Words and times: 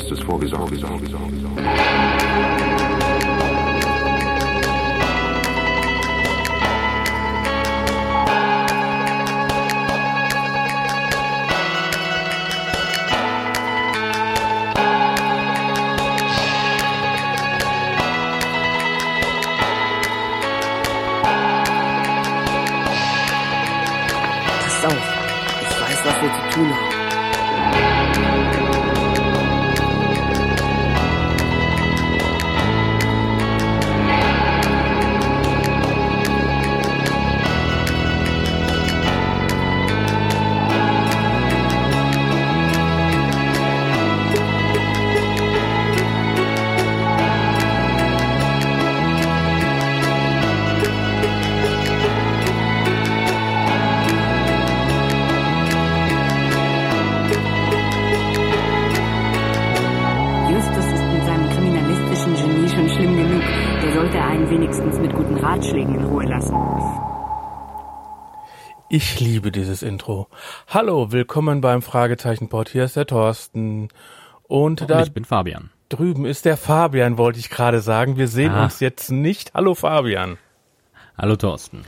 justice 0.00 0.20
for 0.20 0.40
his 0.40 0.52
own, 0.52 0.70
his 0.70 0.82
own, 0.82 0.98
his 1.00 1.14
own, 1.14 1.32
his 1.32 1.44
own. 1.44 1.89
Hallo, 70.72 71.10
willkommen 71.10 71.60
beim 71.60 71.82
Fragezeichen-Pod. 71.82 72.68
Hier 72.68 72.84
ist 72.84 72.94
der 72.94 73.04
Thorsten. 73.06 73.88
Und 74.44 74.82
Und 74.82 74.88
da 74.90 75.02
ich 75.02 75.12
bin 75.12 75.24
Fabian. 75.24 75.70
drüben 75.88 76.24
ist 76.24 76.44
der 76.44 76.56
Fabian, 76.56 77.18
wollte 77.18 77.40
ich 77.40 77.50
gerade 77.50 77.80
sagen. 77.80 78.16
Wir 78.16 78.28
sehen 78.28 78.52
Ah. 78.52 78.62
uns 78.64 78.78
jetzt 78.78 79.10
nicht. 79.10 79.52
Hallo 79.54 79.74
Fabian. 79.74 80.38
Hallo 81.18 81.34
Thorsten. 81.34 81.82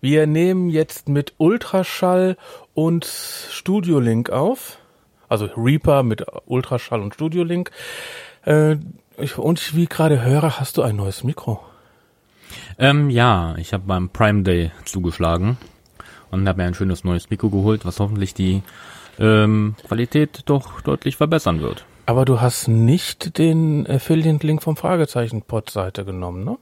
Wir 0.00 0.26
nehmen 0.26 0.68
jetzt 0.68 1.08
mit 1.08 1.34
Ultraschall 1.38 2.36
und 2.74 3.04
Studiolink 3.04 4.30
auf. 4.30 4.78
Also 5.28 5.46
Reaper 5.56 6.02
mit 6.02 6.24
Ultraschall 6.46 7.00
und 7.02 7.14
Studiolink. 7.14 7.70
Äh, 8.44 8.78
und 9.36 9.60
ich, 9.60 9.76
wie 9.76 9.84
ich 9.84 9.88
gerade 9.88 10.22
höre, 10.22 10.58
hast 10.58 10.76
du 10.76 10.82
ein 10.82 10.96
neues 10.96 11.22
Mikro. 11.22 11.60
Ähm, 12.78 13.10
ja, 13.10 13.54
ich 13.58 13.72
habe 13.72 13.84
beim 13.86 14.08
Prime 14.10 14.42
Day 14.42 14.72
zugeschlagen 14.84 15.56
und 16.40 16.48
habe 16.48 16.62
mir 16.62 16.68
ein 16.68 16.74
schönes 16.74 17.04
neues 17.04 17.30
Mikro 17.30 17.48
geholt, 17.48 17.84
was 17.84 18.00
hoffentlich 18.00 18.34
die 18.34 18.62
ähm, 19.18 19.74
Qualität 19.86 20.42
doch 20.46 20.80
deutlich 20.80 21.16
verbessern 21.16 21.60
wird. 21.60 21.84
Aber 22.06 22.24
du 22.24 22.40
hast 22.40 22.68
nicht 22.68 23.38
den 23.38 23.86
Affiliate-Link 23.86 24.62
vom 24.62 24.76
Fragezeichen-Pod-Seite 24.76 26.04
genommen, 26.04 26.44
ne? 26.44 26.58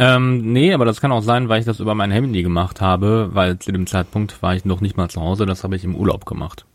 Ähm, 0.00 0.52
nee, 0.52 0.74
aber 0.74 0.84
das 0.84 1.00
kann 1.00 1.12
auch 1.12 1.22
sein, 1.22 1.48
weil 1.48 1.60
ich 1.60 1.66
das 1.66 1.78
über 1.78 1.94
mein 1.94 2.10
Handy 2.10 2.42
gemacht 2.42 2.80
habe, 2.80 3.30
weil 3.32 3.60
zu 3.60 3.70
dem 3.70 3.86
Zeitpunkt 3.86 4.42
war 4.42 4.56
ich 4.56 4.64
noch 4.64 4.80
nicht 4.80 4.96
mal 4.96 5.08
zu 5.08 5.20
Hause, 5.20 5.46
das 5.46 5.62
habe 5.62 5.76
ich 5.76 5.84
im 5.84 5.94
Urlaub 5.94 6.26
gemacht. 6.26 6.66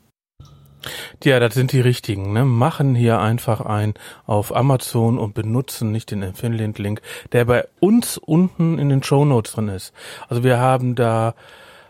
Ja, 1.24 1.40
das 1.40 1.54
sind 1.54 1.72
die 1.72 1.82
richtigen, 1.82 2.32
ne? 2.34 2.46
Machen 2.46 2.96
hier 2.96 3.20
einfach 3.20 3.62
ein 3.62 3.94
auf 4.26 4.56
Amazon 4.56 5.18
und 5.18 5.34
benutzen 5.34 5.92
nicht 5.92 6.12
den 6.12 6.24
Affiliate-Link, 6.24 7.02
der 7.32 7.46
bei 7.46 7.68
uns 7.80 8.18
unten 8.18 8.80
in 8.80 8.90
den 8.90 9.04
Show 9.04 9.26
Notes 9.26 9.54
drin 9.54 9.68
ist. 9.68 9.94
Also 10.28 10.44
wir 10.44 10.60
haben 10.60 10.96
da, 10.96 11.36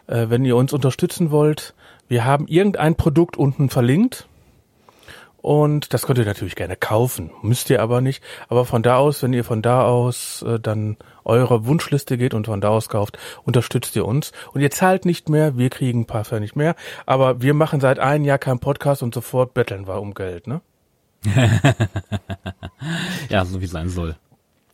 äh, 0.07 0.27
wenn 0.29 0.45
ihr 0.45 0.55
uns 0.55 0.73
unterstützen 0.73 1.31
wollt, 1.31 1.73
wir 2.07 2.25
haben 2.25 2.47
irgendein 2.47 2.95
Produkt 2.95 3.37
unten 3.37 3.69
verlinkt. 3.69 4.28
Und 5.41 5.93
das 5.93 6.05
könnt 6.05 6.19
ihr 6.19 6.25
natürlich 6.25 6.55
gerne 6.55 6.75
kaufen, 6.75 7.31
müsst 7.41 7.69
ihr 7.69 7.81
aber 7.81 8.01
nicht. 8.01 8.23
Aber 8.49 8.65
von 8.65 8.83
da 8.83 8.97
aus, 8.97 9.23
wenn 9.23 9.33
ihr 9.33 9.43
von 9.43 9.61
da 9.61 9.83
aus 9.85 10.41
äh, 10.41 10.59
dann 10.59 10.97
eure 11.23 11.65
Wunschliste 11.65 12.17
geht 12.17 12.33
und 12.33 12.47
von 12.47 12.59
da 12.61 12.69
aus 12.69 12.89
kauft, 12.89 13.17
unterstützt 13.45 13.95
ihr 13.95 14.05
uns. 14.05 14.31
Und 14.53 14.61
ihr 14.61 14.71
zahlt 14.71 15.05
nicht 15.05 15.29
mehr, 15.29 15.57
wir 15.57 15.69
kriegen 15.69 16.01
ein 16.01 16.05
paar 16.05 16.25
Pfennig 16.25 16.55
mehr. 16.55 16.75
Aber 17.05 17.41
wir 17.41 17.53
machen 17.53 17.79
seit 17.79 17.99
einem 17.99 18.25
Jahr 18.25 18.37
keinen 18.37 18.59
Podcast 18.59 19.03
und 19.03 19.13
sofort 19.13 19.53
betteln 19.53 19.87
wir 19.87 20.01
um 20.01 20.13
Geld, 20.13 20.47
ne? 20.47 20.61
Ja, 23.29 23.45
so 23.45 23.59
wie 23.59 23.65
es 23.65 23.71
sein 23.71 23.89
soll. 23.89 24.15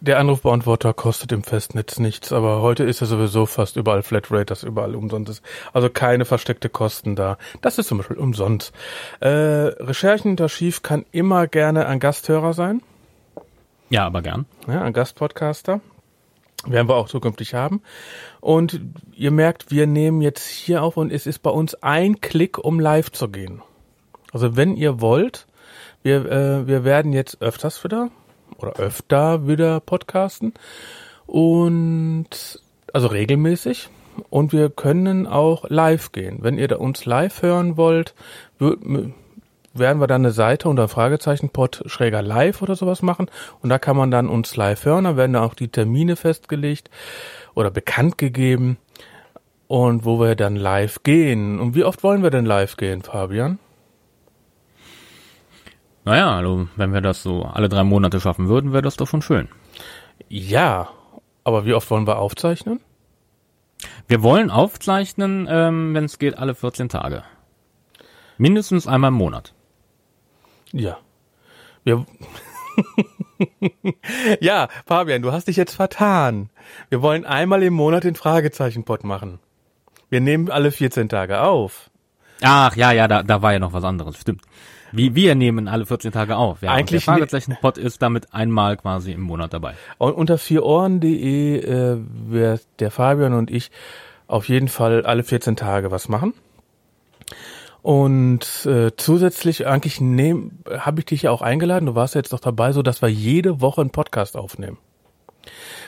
Der 0.00 0.20
Anrufbeantworter 0.20 0.94
kostet 0.94 1.32
im 1.32 1.42
Festnetz 1.42 1.98
nichts, 1.98 2.32
aber 2.32 2.62
heute 2.62 2.84
ist 2.84 3.00
ja 3.00 3.08
sowieso 3.08 3.46
fast 3.46 3.76
überall 3.76 4.04
Flatrate, 4.04 4.44
das 4.44 4.62
überall 4.62 4.94
umsonst 4.94 5.28
ist. 5.28 5.42
Also 5.72 5.90
keine 5.90 6.24
versteckte 6.24 6.68
Kosten 6.68 7.16
da. 7.16 7.36
Das 7.62 7.78
ist 7.78 7.88
zum 7.88 7.98
Beispiel 7.98 8.16
umsonst. 8.16 8.72
Äh, 9.18 9.28
Recherchen 9.28 10.30
und 10.32 10.40
Archiv 10.40 10.82
kann 10.82 11.04
immer 11.10 11.48
gerne 11.48 11.86
ein 11.86 11.98
Gasthörer 11.98 12.52
sein, 12.52 12.80
Ja, 13.90 14.06
aber 14.06 14.22
gern. 14.22 14.46
ja, 14.68 14.82
ein 14.82 14.92
Gastpodcaster. 14.92 15.80
Werden 16.66 16.88
wir 16.88 16.96
auch 16.96 17.08
zukünftig 17.08 17.54
haben. 17.54 17.82
Und 18.40 18.80
ihr 19.14 19.30
merkt, 19.30 19.70
wir 19.70 19.86
nehmen 19.86 20.20
jetzt 20.20 20.46
hier 20.46 20.82
auf 20.82 20.96
und 20.96 21.12
es 21.12 21.26
ist 21.26 21.38
bei 21.40 21.50
uns 21.50 21.74
ein 21.76 22.20
Klick, 22.20 22.58
um 22.58 22.80
live 22.80 23.12
zu 23.12 23.28
gehen. 23.28 23.62
Also 24.32 24.56
wenn 24.56 24.76
ihr 24.76 25.00
wollt, 25.00 25.46
wir, 26.02 26.30
äh, 26.30 26.66
wir 26.66 26.84
werden 26.84 27.12
jetzt 27.12 27.40
öfters 27.40 27.82
wieder 27.84 28.10
oder 28.58 28.72
öfter 28.76 29.46
wieder 29.46 29.80
podcasten 29.80 30.52
und 31.26 32.60
also 32.92 33.06
regelmäßig 33.08 33.88
und 34.30 34.52
wir 34.52 34.70
können 34.70 35.26
auch 35.26 35.68
live 35.68 36.12
gehen. 36.12 36.38
Wenn 36.40 36.58
ihr 36.58 36.68
da 36.68 36.76
uns 36.76 37.04
live 37.04 37.42
hören 37.42 37.76
wollt, 37.76 38.14
werden 39.74 40.00
wir 40.00 40.06
dann 40.06 40.22
eine 40.22 40.32
Seite 40.32 40.68
unter 40.68 40.88
Fragezeichen-Pod 40.88 41.82
schräger 41.86 42.22
live 42.22 42.62
oder 42.62 42.74
sowas 42.74 43.02
machen 43.02 43.30
und 43.60 43.70
da 43.70 43.78
kann 43.78 43.96
man 43.96 44.10
dann 44.10 44.28
uns 44.28 44.56
live 44.56 44.84
hören, 44.84 45.04
da 45.04 45.16
werden 45.16 45.34
da 45.34 45.42
auch 45.42 45.54
die 45.54 45.68
Termine 45.68 46.16
festgelegt 46.16 46.90
oder 47.54 47.70
bekannt 47.70 48.18
gegeben. 48.18 48.78
und 49.68 50.06
wo 50.06 50.18
wir 50.18 50.34
dann 50.34 50.56
live 50.56 51.02
gehen. 51.02 51.60
Und 51.60 51.74
wie 51.74 51.84
oft 51.84 52.02
wollen 52.02 52.22
wir 52.22 52.30
denn 52.30 52.46
live 52.46 52.78
gehen, 52.78 53.02
Fabian? 53.02 53.58
Naja, 56.04 56.36
also 56.36 56.68
wenn 56.76 56.94
wir 56.94 57.02
das 57.02 57.22
so 57.22 57.42
alle 57.42 57.68
drei 57.68 57.84
Monate 57.84 58.18
schaffen 58.18 58.48
würden, 58.48 58.72
wäre 58.72 58.80
das 58.80 58.96
doch 58.96 59.06
schon 59.06 59.20
schön. 59.20 59.48
Ja, 60.28 60.88
aber 61.44 61.66
wie 61.66 61.74
oft 61.74 61.90
wollen 61.90 62.06
wir 62.06 62.18
aufzeichnen? 62.18 62.80
Wir 64.06 64.22
wollen 64.22 64.50
aufzeichnen, 64.50 65.46
ähm, 65.50 65.94
wenn 65.94 66.04
es 66.04 66.18
geht, 66.18 66.38
alle 66.38 66.54
14 66.54 66.88
Tage. 66.88 67.24
Mindestens 68.38 68.86
einmal 68.86 69.08
im 69.08 69.14
Monat. 69.14 69.52
Ja. 70.78 70.98
Wir 71.84 72.06
ja, 74.40 74.68
Fabian, 74.86 75.22
du 75.22 75.32
hast 75.32 75.48
dich 75.48 75.56
jetzt 75.56 75.74
vertan. 75.74 76.50
Wir 76.88 77.02
wollen 77.02 77.24
einmal 77.24 77.62
im 77.62 77.74
Monat 77.74 78.04
den 78.04 78.14
Fragezeichenpot 78.14 79.04
machen. 79.04 79.40
Wir 80.10 80.20
nehmen 80.20 80.50
alle 80.50 80.70
14 80.70 81.08
Tage 81.08 81.40
auf. 81.40 81.90
Ach 82.40 82.76
ja, 82.76 82.92
ja, 82.92 83.08
da, 83.08 83.22
da 83.22 83.42
war 83.42 83.52
ja 83.52 83.58
noch 83.58 83.72
was 83.72 83.84
anderes, 83.84 84.16
stimmt. 84.16 84.42
Wie 84.92 85.14
wir 85.14 85.34
nehmen 85.34 85.68
alle 85.68 85.84
14 85.84 86.12
Tage 86.12 86.36
auf. 86.36 86.62
Ja, 86.62 86.70
Eigentlich 86.70 87.04
der 87.04 87.14
Fragezeichen-Pod 87.14 87.76
ist 87.76 88.00
damit 88.00 88.32
einmal 88.32 88.76
quasi 88.76 89.12
im 89.12 89.20
Monat 89.20 89.52
dabei. 89.52 89.74
Und 89.98 90.14
unter 90.14 90.38
vierohren.de 90.38 91.58
äh, 91.58 91.98
wird 92.26 92.62
der 92.78 92.90
Fabian 92.90 93.34
und 93.34 93.50
ich 93.50 93.70
auf 94.28 94.48
jeden 94.48 94.68
Fall 94.68 95.04
alle 95.04 95.24
14 95.24 95.56
Tage 95.56 95.90
was 95.90 96.08
machen. 96.08 96.32
Und 97.88 98.66
äh, 98.66 98.90
zusätzlich 98.98 99.66
eigentlich 99.66 99.98
nehm, 99.98 100.58
habe 100.68 101.00
ich 101.00 101.06
dich 101.06 101.22
ja 101.22 101.30
auch 101.30 101.40
eingeladen, 101.40 101.86
du 101.86 101.94
warst 101.94 102.14
ja 102.14 102.18
jetzt 102.18 102.34
doch 102.34 102.38
dabei, 102.38 102.72
so 102.72 102.82
dass 102.82 103.00
wir 103.00 103.08
jede 103.08 103.62
Woche 103.62 103.80
einen 103.80 103.88
Podcast 103.88 104.36
aufnehmen. 104.36 104.76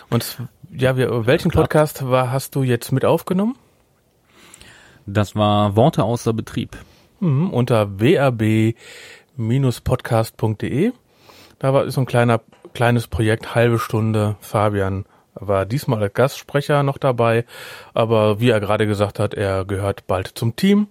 Und 0.08 0.38
ja, 0.70 0.96
wir, 0.96 1.26
welchen. 1.26 1.50
Podcast 1.50 2.08
war, 2.08 2.32
hast 2.32 2.54
du 2.54 2.62
jetzt 2.62 2.90
mit 2.90 3.04
aufgenommen? 3.04 3.54
Das 5.04 5.36
war 5.36 5.76
Worte 5.76 6.04
außer 6.04 6.32
Betrieb. 6.32 6.78
Mhm, 7.20 7.50
unter 7.50 8.00
wab-podcast.de. 8.00 10.92
Da 11.58 11.74
war 11.74 11.90
so 11.90 12.00
ein 12.00 12.06
kleiner 12.06 12.40
kleines 12.72 13.08
Projekt, 13.08 13.54
halbe 13.54 13.78
Stunde. 13.78 14.36
Fabian 14.40 15.04
war 15.34 15.66
diesmal 15.66 16.02
als 16.02 16.14
Gastsprecher 16.14 16.82
noch 16.82 16.98
dabei, 16.98 17.44
aber 17.94 18.40
wie 18.40 18.50
er 18.50 18.60
gerade 18.60 18.86
gesagt 18.86 19.18
hat, 19.18 19.34
er 19.34 19.64
gehört 19.64 20.06
bald 20.06 20.28
zum 20.28 20.56
Team. 20.56 20.88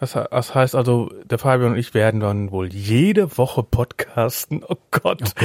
Das, 0.00 0.12
das 0.12 0.54
heißt 0.54 0.74
also, 0.74 1.10
der 1.24 1.38
Fabian 1.38 1.72
und 1.72 1.78
ich 1.78 1.94
werden 1.94 2.20
dann 2.20 2.50
wohl 2.50 2.72
jede 2.72 3.36
Woche 3.36 3.62
podcasten. 3.62 4.64
Oh 4.66 4.76
Gott. 4.90 5.20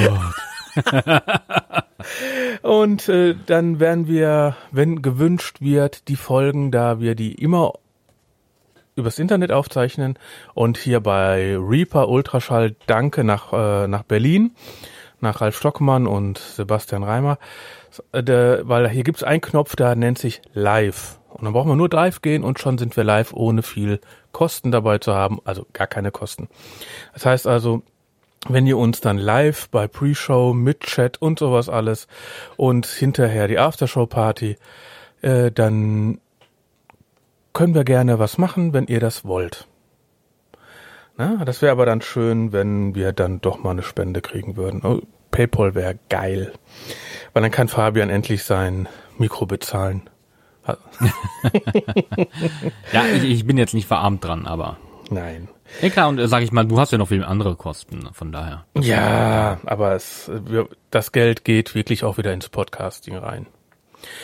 Und 2.62 3.08
äh, 3.08 3.34
dann 3.46 3.80
werden 3.80 4.06
wir, 4.06 4.56
wenn 4.70 5.02
gewünscht 5.02 5.60
wird, 5.60 6.08
die 6.08 6.16
Folgen, 6.16 6.70
da 6.70 7.00
wir 7.00 7.14
die 7.14 7.34
immer 7.34 7.74
übers 8.96 9.18
Internet 9.18 9.52
aufzeichnen 9.52 10.18
und 10.54 10.76
hier 10.76 11.00
bei 11.00 11.56
Reaper 11.56 12.08
Ultraschall 12.08 12.74
Danke 12.86 13.24
nach, 13.24 13.52
äh, 13.52 13.88
nach 13.88 14.02
Berlin, 14.02 14.52
nach 15.20 15.40
Ralf 15.40 15.56
Stockmann 15.56 16.06
und 16.06 16.38
Sebastian 16.38 17.02
Reimer, 17.02 17.38
der, 18.12 18.68
weil 18.68 18.88
hier 18.88 19.04
gibt's 19.04 19.22
einen 19.22 19.40
Knopf, 19.40 19.76
der 19.76 19.94
nennt 19.94 20.18
sich 20.18 20.42
Live. 20.52 21.18
Und 21.28 21.44
dann 21.44 21.52
brauchen 21.52 21.68
wir 21.68 21.76
nur 21.76 21.88
live 21.90 22.22
gehen 22.22 22.42
und 22.42 22.58
schon 22.58 22.76
sind 22.76 22.96
wir 22.96 23.04
live, 23.04 23.32
ohne 23.32 23.62
viel 23.62 24.00
Kosten 24.32 24.72
dabei 24.72 24.98
zu 24.98 25.14
haben, 25.14 25.38
also 25.44 25.66
gar 25.72 25.86
keine 25.86 26.10
Kosten. 26.10 26.48
Das 27.14 27.24
heißt 27.24 27.46
also, 27.46 27.82
wenn 28.48 28.66
ihr 28.66 28.78
uns 28.78 29.00
dann 29.00 29.18
live 29.18 29.68
bei 29.68 29.86
Pre-Show 29.86 30.52
mit 30.54 30.80
Chat 30.80 31.20
und 31.20 31.38
sowas 31.38 31.68
alles 31.68 32.08
und 32.56 32.86
hinterher 32.86 33.48
die 33.48 33.58
Aftershow-Party, 33.58 34.56
äh, 35.22 35.52
dann 35.52 36.20
können 37.52 37.74
wir 37.74 37.84
gerne 37.84 38.18
was 38.18 38.38
machen, 38.38 38.72
wenn 38.72 38.86
ihr 38.86 39.00
das 39.00 39.24
wollt. 39.24 39.66
Na, 41.16 41.44
das 41.44 41.60
wäre 41.60 41.72
aber 41.72 41.84
dann 41.84 42.00
schön, 42.00 42.52
wenn 42.52 42.94
wir 42.94 43.12
dann 43.12 43.40
doch 43.40 43.62
mal 43.62 43.72
eine 43.72 43.82
Spende 43.82 44.22
kriegen 44.22 44.56
würden. 44.56 45.02
PayPal 45.30 45.74
wäre 45.74 45.98
geil. 46.08 46.52
Weil 47.32 47.42
dann 47.42 47.50
kann 47.50 47.68
Fabian 47.68 48.10
endlich 48.10 48.44
sein 48.44 48.88
Mikro 49.18 49.46
bezahlen. 49.46 50.08
Ja, 52.92 53.06
ich, 53.06 53.24
ich 53.24 53.46
bin 53.46 53.56
jetzt 53.56 53.74
nicht 53.74 53.86
verarmt 53.86 54.24
dran, 54.24 54.46
aber. 54.46 54.76
Nein. 55.10 55.48
Ja 55.80 55.90
klar, 55.90 56.08
und 56.08 56.18
äh, 56.18 56.28
sag 56.28 56.42
ich 56.42 56.52
mal, 56.52 56.66
du 56.66 56.78
hast 56.78 56.92
ja 56.92 56.98
noch 56.98 57.08
viel 57.08 57.24
andere 57.24 57.56
Kosten, 57.56 58.08
von 58.12 58.32
daher. 58.32 58.64
Ja, 58.78 59.60
aber 59.64 59.94
es, 59.94 60.30
das 60.90 61.12
Geld 61.12 61.44
geht 61.44 61.74
wirklich 61.74 62.04
auch 62.04 62.18
wieder 62.18 62.32
ins 62.32 62.48
Podcasting 62.48 63.16
rein. 63.16 63.46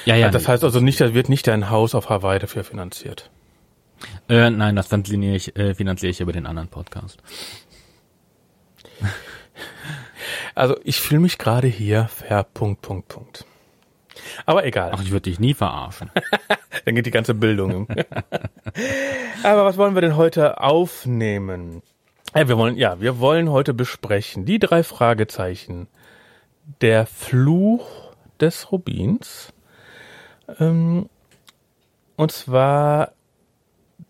Ja, 0.04 0.16
ja. 0.16 0.30
das 0.30 0.42
nee. 0.42 0.48
heißt 0.48 0.64
also 0.64 0.80
nicht, 0.80 1.00
da 1.00 1.14
wird 1.14 1.28
nicht 1.28 1.46
dein 1.46 1.70
Haus 1.70 1.94
auf 1.94 2.08
Hawaii 2.08 2.38
dafür 2.38 2.64
finanziert. 2.64 3.30
Äh, 4.28 4.50
nein, 4.50 4.76
das 4.76 4.88
finanziere 4.88 5.34
ich, 5.34 5.56
äh, 5.56 5.74
finanziere 5.74 6.10
ich 6.10 6.20
über 6.20 6.32
den 6.32 6.46
anderen 6.46 6.68
Podcast. 6.68 7.18
Also 10.56 10.74
ich 10.84 11.00
fühle 11.00 11.20
mich 11.20 11.36
gerade 11.36 11.66
hier 11.66 12.08
ver 12.08 12.42
Punkt, 12.42 12.80
Punkt, 12.80 13.08
Punkt. 13.08 13.44
Aber 14.46 14.64
egal. 14.64 14.90
Ach, 14.94 15.02
ich 15.02 15.10
würde 15.10 15.30
dich 15.30 15.38
nie 15.38 15.52
verarschen. 15.52 16.10
Dann 16.84 16.94
geht 16.94 17.04
die 17.04 17.10
ganze 17.10 17.34
Bildung. 17.34 17.86
Aber 19.42 19.66
was 19.66 19.76
wollen 19.76 19.94
wir 19.94 20.00
denn 20.00 20.16
heute 20.16 20.58
aufnehmen? 20.60 21.82
Ja, 22.34 22.48
wir 22.48 22.56
wollen, 22.56 22.76
ja, 22.76 23.00
wir 23.00 23.18
wollen 23.18 23.50
heute 23.50 23.74
besprechen 23.74 24.46
die 24.46 24.58
drei 24.58 24.82
Fragezeichen. 24.82 25.88
Der 26.80 27.04
Fluch 27.04 28.14
des 28.40 28.72
Rubins. 28.72 29.52
Ähm, 30.58 31.10
und 32.16 32.32
zwar 32.32 33.12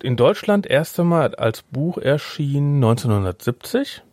in 0.01 0.17
Deutschland 0.17 0.69
erst 0.69 1.01
einmal 1.01 1.35
als 1.35 1.63
Buch 1.63 1.99
erschien 1.99 2.77
1970. 2.77 4.05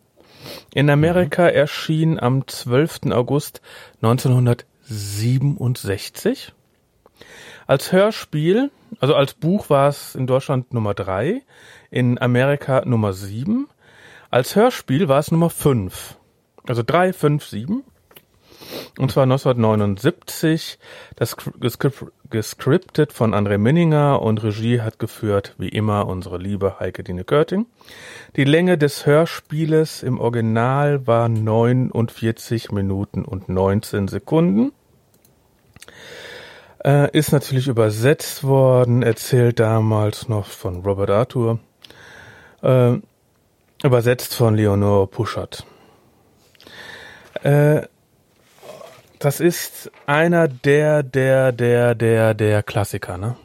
In 0.74 0.90
Amerika 0.90 1.48
erschien 1.48 2.20
am 2.20 2.46
12. 2.46 3.12
August 3.12 3.62
1967. 4.02 6.52
Als 7.66 7.92
Hörspiel, 7.92 8.70
also 9.00 9.14
als 9.14 9.32
Buch 9.34 9.70
war 9.70 9.88
es 9.88 10.14
in 10.14 10.26
Deutschland 10.26 10.74
Nummer 10.74 10.94
drei, 10.94 11.42
in 11.90 12.20
Amerika 12.20 12.82
Nummer 12.84 13.12
sieben. 13.12 13.68
Als 14.30 14.56
Hörspiel 14.56 15.08
war 15.08 15.20
es 15.20 15.30
Nummer 15.30 15.50
fünf. 15.50 16.16
Also 16.66 16.82
drei, 16.84 17.12
fünf, 17.12 17.46
sieben. 17.46 17.84
Und 18.96 19.10
zwar 19.10 19.24
1979, 19.24 20.78
das 21.16 21.36
gescriptet 22.30 23.12
von 23.12 23.34
André 23.34 23.58
Minninger 23.58 24.22
und 24.22 24.42
Regie 24.44 24.82
hat 24.82 25.00
geführt, 25.00 25.56
wie 25.58 25.68
immer, 25.68 26.06
unsere 26.06 26.38
liebe 26.38 26.78
Heike 26.78 27.02
Dine 27.02 27.24
Körting. 27.24 27.66
Die 28.36 28.44
Länge 28.44 28.78
des 28.78 29.04
Hörspieles 29.04 30.04
im 30.04 30.20
Original 30.20 31.08
war 31.08 31.28
49 31.28 32.70
Minuten 32.70 33.24
und 33.24 33.48
19 33.48 34.06
Sekunden. 34.06 34.70
Äh, 36.84 37.10
ist 37.16 37.32
natürlich 37.32 37.66
übersetzt 37.66 38.44
worden, 38.44 39.02
erzählt 39.02 39.58
damals 39.58 40.28
noch 40.28 40.46
von 40.46 40.84
Robert 40.84 41.10
Arthur, 41.10 41.58
äh, 42.62 42.92
übersetzt 43.82 44.36
von 44.36 44.54
Leonore 44.54 45.08
Puschert. 45.08 45.66
Äh, 47.42 47.82
das 49.18 49.40
ist 49.40 49.90
einer 50.06 50.48
der, 50.48 51.02
der, 51.02 51.52
der, 51.52 51.94
der, 51.94 52.34
der 52.34 52.62
Klassiker, 52.62 53.18
ne? 53.18 53.36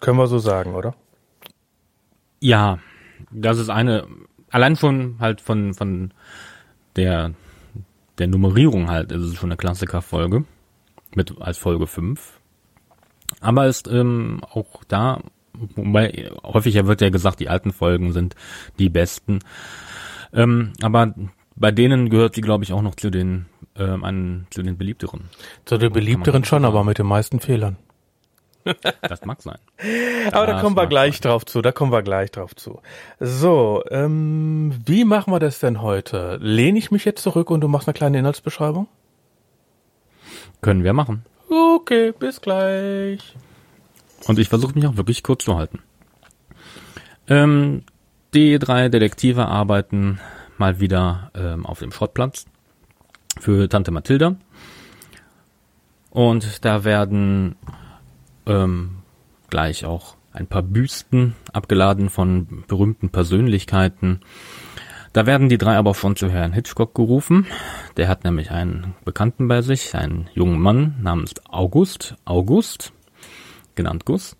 Können 0.00 0.18
wir 0.18 0.26
so 0.26 0.38
sagen, 0.38 0.74
oder? 0.74 0.94
Ja, 2.40 2.78
das 3.30 3.58
ist 3.58 3.70
eine, 3.70 4.06
allein 4.50 4.76
schon 4.76 5.16
halt 5.20 5.40
von, 5.40 5.74
von 5.74 6.12
der, 6.96 7.32
der 8.18 8.26
Nummerierung 8.26 8.88
halt, 8.88 9.12
ist 9.12 9.22
es 9.22 9.34
schon 9.36 9.50
eine 9.50 9.56
Klassikerfolge. 9.56 10.44
Mit, 11.14 11.40
als 11.40 11.56
Folge 11.56 11.86
5. 11.86 12.40
Aber 13.40 13.66
ist, 13.66 13.88
ähm, 13.88 14.40
auch 14.50 14.84
da, 14.84 15.20
wobei, 15.54 16.30
häufiger 16.42 16.86
wird 16.86 17.00
ja 17.00 17.08
gesagt, 17.08 17.40
die 17.40 17.48
alten 17.48 17.72
Folgen 17.72 18.12
sind 18.12 18.34
die 18.78 18.90
besten. 18.90 19.38
Ähm, 20.32 20.72
aber 20.82 21.14
bei 21.54 21.70
denen 21.72 22.10
gehört 22.10 22.34
sie, 22.34 22.42
glaube 22.42 22.64
ich, 22.64 22.72
auch 22.72 22.82
noch 22.82 22.96
zu 22.96 23.10
den, 23.10 23.46
ähm, 23.78 24.04
an, 24.04 24.46
zu 24.50 24.62
den 24.62 24.76
beliebteren. 24.76 25.30
Zu 25.64 25.78
den 25.78 25.92
beliebteren 25.92 26.44
schon, 26.44 26.64
aber 26.64 26.84
mit 26.84 26.98
den 26.98 27.06
meisten 27.06 27.40
Fehlern. 27.40 27.76
Das 29.02 29.24
mag 29.24 29.42
sein. 29.42 29.58
Aber 30.32 30.46
da 30.46 30.60
kommen 30.60 30.76
wir 30.76 30.88
gleich 30.88 31.20
drauf 31.20 31.46
zu, 31.46 31.62
da 31.62 31.70
kommen 31.70 31.92
wir 31.92 32.02
gleich 32.02 32.32
drauf 32.32 32.56
zu. 32.56 32.80
So, 33.20 33.84
ähm, 33.90 34.74
wie 34.84 35.04
machen 35.04 35.32
wir 35.32 35.38
das 35.38 35.60
denn 35.60 35.82
heute? 35.82 36.38
Lehne 36.40 36.78
ich 36.78 36.90
mich 36.90 37.04
jetzt 37.04 37.22
zurück 37.22 37.50
und 37.50 37.60
du 37.60 37.68
machst 37.68 37.86
eine 37.86 37.94
kleine 37.94 38.18
Inhaltsbeschreibung? 38.18 38.88
Können 40.62 40.82
wir 40.82 40.92
machen. 40.94 41.24
Okay, 41.48 42.12
bis 42.18 42.40
gleich. 42.40 43.36
Und 44.26 44.38
ich 44.40 44.48
versuche 44.48 44.74
mich 44.74 44.86
auch 44.86 44.96
wirklich 44.96 45.22
kurz 45.22 45.44
zu 45.44 45.56
halten. 45.56 45.78
Ähm, 47.28 47.84
die 48.34 48.58
drei 48.58 48.88
Detektive 48.88 49.46
arbeiten 49.46 50.18
mal 50.58 50.80
wieder 50.80 51.30
ähm, 51.34 51.64
auf 51.66 51.78
dem 51.78 51.92
Schrottplatz 51.92 52.46
für 53.38 53.68
Tante 53.68 53.90
Mathilda. 53.90 54.36
Und 56.10 56.64
da 56.64 56.84
werden 56.84 57.56
ähm, 58.46 58.98
gleich 59.50 59.84
auch 59.84 60.16
ein 60.32 60.46
paar 60.46 60.62
Büsten 60.62 61.34
abgeladen 61.52 62.10
von 62.10 62.64
berühmten 62.68 63.10
Persönlichkeiten. 63.10 64.20
Da 65.12 65.24
werden 65.24 65.48
die 65.48 65.58
drei 65.58 65.76
aber 65.76 65.94
schon 65.94 66.14
zu 66.14 66.30
Herrn 66.30 66.52
Hitchcock 66.52 66.94
gerufen. 66.94 67.46
Der 67.96 68.08
hat 68.08 68.24
nämlich 68.24 68.50
einen 68.50 68.94
Bekannten 69.04 69.48
bei 69.48 69.62
sich, 69.62 69.94
einen 69.94 70.28
jungen 70.34 70.60
Mann 70.60 70.96
namens 71.00 71.34
August, 71.48 72.16
August, 72.26 72.92
genannt 73.74 74.04
Gus. 74.04 74.36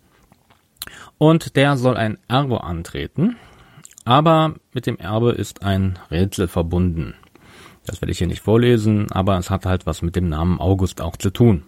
Und 1.19 1.57
der 1.57 1.79
soll 1.79 1.97
ein 1.97 2.19
Erbe 2.29 2.62
antreten, 2.62 3.37
aber 4.05 4.55
mit 4.73 4.87
dem 4.87 4.99
Erbe 4.99 5.33
ist 5.33 5.62
ein 5.62 5.99
Rätsel 6.11 6.47
verbunden. 6.47 7.15
Das 7.87 8.00
werde 8.00 8.12
ich 8.12 8.19
hier 8.19 8.26
nicht 8.26 8.43
vorlesen, 8.43 9.11
aber 9.12 9.38
es 9.38 9.49
hat 9.49 9.64
halt 9.64 9.87
was 9.87 10.02
mit 10.02 10.16
dem 10.16 10.28
Namen 10.28 10.61
August 10.61 11.00
auch 11.00 11.16
zu 11.16 11.31
tun. 11.31 11.62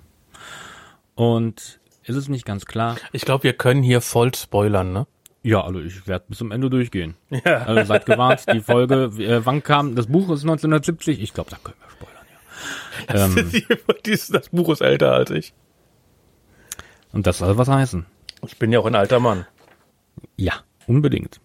Und 1.15 1.81
ist 2.03 2.17
es 2.17 2.29
nicht 2.29 2.45
ganz 2.45 2.67
klar? 2.67 2.97
Ich 3.13 3.23
glaube, 3.23 3.45
wir 3.45 3.53
können 3.53 3.83
hier 3.83 4.01
voll 4.01 4.35
spoilern, 4.35 4.93
ne? 4.93 5.07
Ja, 5.43 5.63
also 5.63 5.81
ich 5.81 6.07
werde 6.07 6.27
bis 6.29 6.39
zum 6.39 6.51
Ende 6.51 6.69
durchgehen. 6.69 7.15
Ja. 7.45 7.59
Also 7.59 7.85
seid 7.85 8.07
gewarnt, 8.07 8.45
die 8.53 8.61
Folge, 8.61 9.05
äh, 9.19 9.45
wann 9.47 9.63
kam, 9.63 9.95
das 9.95 10.07
Buch 10.07 10.31
ist 10.31 10.43
1970, 10.43 11.21
ich 11.23 11.33
glaube, 11.33 11.51
da 11.51 11.57
können 11.63 11.77
wir 11.81 11.91
spoilern, 11.91 12.27
ja. 12.31 13.07
Das, 13.07 13.37
ähm, 13.37 14.33
das 14.33 14.49
Buch 14.49 14.69
ist 14.71 14.81
älter 14.81 15.13
als 15.13 15.31
ich. 15.31 15.55
Und 17.13 17.27
das 17.27 17.39
soll 17.39 17.57
was 17.57 17.69
heißen. 17.69 18.07
Ich 18.47 18.59
bin 18.59 18.73
ja 18.73 18.81
auch 18.81 18.87
ein 18.87 18.95
alter 18.95 19.21
Mann. 19.21 19.47
Ja, 20.37 20.55
unbedingt. 20.87 21.41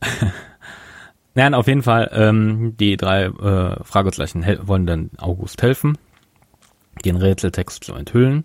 Nein, 1.34 1.54
auf 1.54 1.66
jeden 1.66 1.82
Fall, 1.82 2.10
ähm, 2.12 2.76
die 2.78 2.96
drei 2.96 3.24
äh, 3.24 3.84
Fragezeichen 3.84 4.44
wollen 4.62 4.86
dann 4.86 5.10
August 5.18 5.62
helfen, 5.62 5.98
den 7.04 7.16
Rätseltext 7.16 7.82
zu 7.82 7.94
enthüllen. 7.94 8.44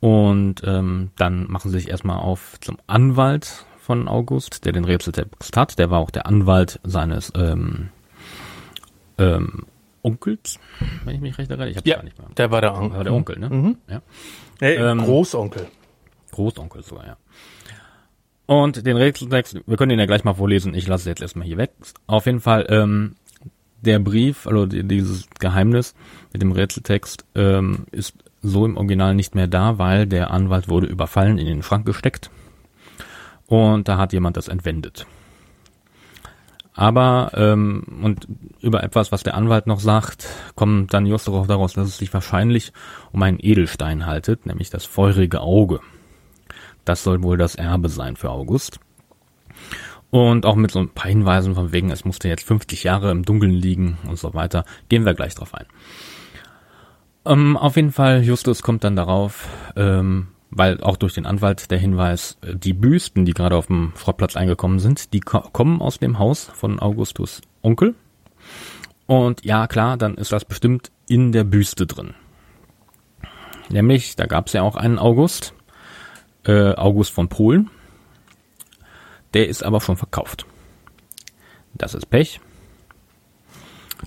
Und 0.00 0.62
ähm, 0.64 1.10
dann 1.16 1.50
machen 1.50 1.70
sie 1.70 1.78
sich 1.78 1.88
erstmal 1.88 2.18
auf 2.18 2.60
zum 2.60 2.76
Anwalt 2.86 3.64
von 3.78 4.06
August, 4.06 4.64
der 4.64 4.72
den 4.72 4.84
Rätseltext 4.84 5.56
hat. 5.56 5.78
Der 5.78 5.90
war 5.90 5.98
auch 5.98 6.10
der 6.10 6.26
Anwalt 6.26 6.78
seines 6.84 7.32
ähm, 7.34 7.88
ähm, 9.18 9.64
Onkels, 10.02 10.60
wenn 11.04 11.14
ich 11.14 11.20
mich 11.20 11.38
recht 11.38 11.50
erinnere. 11.50 11.70
Ich 11.70 11.76
hab's 11.76 11.88
ja, 11.88 11.96
gar 11.96 12.04
nicht 12.04 12.18
mehr. 12.18 12.28
Der 12.36 12.50
war 12.50 12.60
der, 12.60 12.74
On 12.74 12.92
war 12.92 13.04
der 13.04 13.14
Onkel, 13.14 13.38
ne? 13.38 13.48
Mhm. 13.48 13.78
Ja. 13.88 14.02
Hey, 14.60 14.76
ähm, 14.76 14.98
Großonkel. 14.98 15.66
Großonkel 16.32 16.82
sogar, 16.82 17.06
ja. 17.06 17.16
Und 18.46 18.86
den 18.86 18.96
Rätseltext, 18.96 19.60
wir 19.66 19.76
können 19.76 19.90
den 19.90 19.98
ja 19.98 20.06
gleich 20.06 20.24
mal 20.24 20.34
vorlesen. 20.34 20.74
Ich 20.74 20.86
lasse 20.86 21.08
jetzt 21.08 21.22
erstmal 21.22 21.46
hier 21.46 21.56
weg. 21.56 21.72
Auf 22.06 22.26
jeden 22.26 22.40
Fall, 22.40 22.66
ähm, 22.68 23.16
der 23.80 23.98
Brief, 23.98 24.46
also 24.46 24.66
dieses 24.66 25.28
Geheimnis 25.38 25.94
mit 26.32 26.42
dem 26.42 26.52
Rätseltext, 26.52 27.24
ähm, 27.34 27.86
ist 27.90 28.14
so 28.42 28.66
im 28.66 28.76
Original 28.76 29.14
nicht 29.14 29.34
mehr 29.34 29.46
da, 29.46 29.78
weil 29.78 30.06
der 30.06 30.30
Anwalt 30.30 30.68
wurde 30.68 30.86
überfallen, 30.86 31.38
in 31.38 31.46
den 31.46 31.62
Schrank 31.62 31.86
gesteckt 31.86 32.30
und 33.46 33.88
da 33.88 33.98
hat 33.98 34.12
jemand 34.12 34.36
das 34.36 34.48
entwendet. 34.48 35.06
Aber 36.74 37.30
ähm, 37.34 37.84
und 38.02 38.26
über 38.60 38.82
etwas, 38.82 39.12
was 39.12 39.22
der 39.22 39.34
Anwalt 39.34 39.66
noch 39.66 39.78
sagt, 39.78 40.26
kommt 40.56 40.92
dann 40.92 41.06
just 41.06 41.28
daraus, 41.28 41.74
dass 41.74 41.88
es 41.88 41.98
sich 41.98 42.12
wahrscheinlich 42.12 42.72
um 43.12 43.22
einen 43.22 43.38
Edelstein 43.40 44.06
haltet, 44.06 44.44
nämlich 44.44 44.70
das 44.70 44.84
feurige 44.84 45.40
Auge. 45.40 45.80
Das 46.84 47.02
soll 47.02 47.22
wohl 47.22 47.36
das 47.36 47.54
Erbe 47.54 47.88
sein 47.88 48.16
für 48.16 48.30
August. 48.30 48.78
Und 50.10 50.46
auch 50.46 50.54
mit 50.54 50.70
so 50.70 50.78
ein 50.78 50.90
paar 50.90 51.08
Hinweisen 51.08 51.54
von 51.54 51.72
wegen, 51.72 51.90
es 51.90 52.04
musste 52.04 52.28
jetzt 52.28 52.46
50 52.46 52.84
Jahre 52.84 53.10
im 53.10 53.24
Dunkeln 53.24 53.52
liegen 53.52 53.98
und 54.06 54.18
so 54.18 54.32
weiter, 54.32 54.64
gehen 54.88 55.04
wir 55.04 55.14
gleich 55.14 55.34
drauf 55.34 55.54
ein. 55.54 55.66
Ähm, 57.26 57.56
auf 57.56 57.76
jeden 57.76 57.90
Fall, 57.90 58.22
Justus 58.22 58.62
kommt 58.62 58.84
dann 58.84 58.96
darauf, 58.96 59.48
ähm, 59.76 60.28
weil 60.50 60.80
auch 60.82 60.96
durch 60.96 61.14
den 61.14 61.26
Anwalt 61.26 61.70
der 61.70 61.78
Hinweis, 61.78 62.38
äh, 62.42 62.54
die 62.54 62.74
Büsten, 62.74 63.24
die 63.24 63.32
gerade 63.32 63.56
auf 63.56 63.66
dem 63.66 63.92
Schrottplatz 63.96 64.36
eingekommen 64.36 64.78
sind, 64.78 65.12
die 65.12 65.20
ko 65.20 65.40
kommen 65.40 65.80
aus 65.80 65.98
dem 65.98 66.18
Haus 66.18 66.44
von 66.54 66.78
Augustus 66.78 67.40
Onkel. 67.62 67.94
Und 69.06 69.44
ja, 69.44 69.66
klar, 69.66 69.96
dann 69.96 70.14
ist 70.14 70.32
das 70.32 70.44
bestimmt 70.44 70.92
in 71.08 71.32
der 71.32 71.44
Büste 71.44 71.86
drin. 71.86 72.14
Nämlich, 73.68 74.16
da 74.16 74.26
gab 74.26 74.46
es 74.46 74.52
ja 74.52 74.62
auch 74.62 74.76
einen 74.76 74.98
August, 74.98 75.54
äh, 76.44 76.74
August 76.74 77.12
von 77.12 77.28
Polen. 77.28 77.70
Der 79.32 79.48
ist 79.48 79.62
aber 79.62 79.80
schon 79.80 79.96
verkauft. 79.96 80.46
Das 81.74 81.94
ist 81.94 82.06
Pech. 82.06 82.40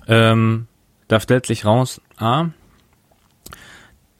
Ähm, 0.06 0.66
da 1.08 1.20
stellt 1.20 1.46
sich 1.46 1.64
raus, 1.64 2.00
A, 2.16 2.50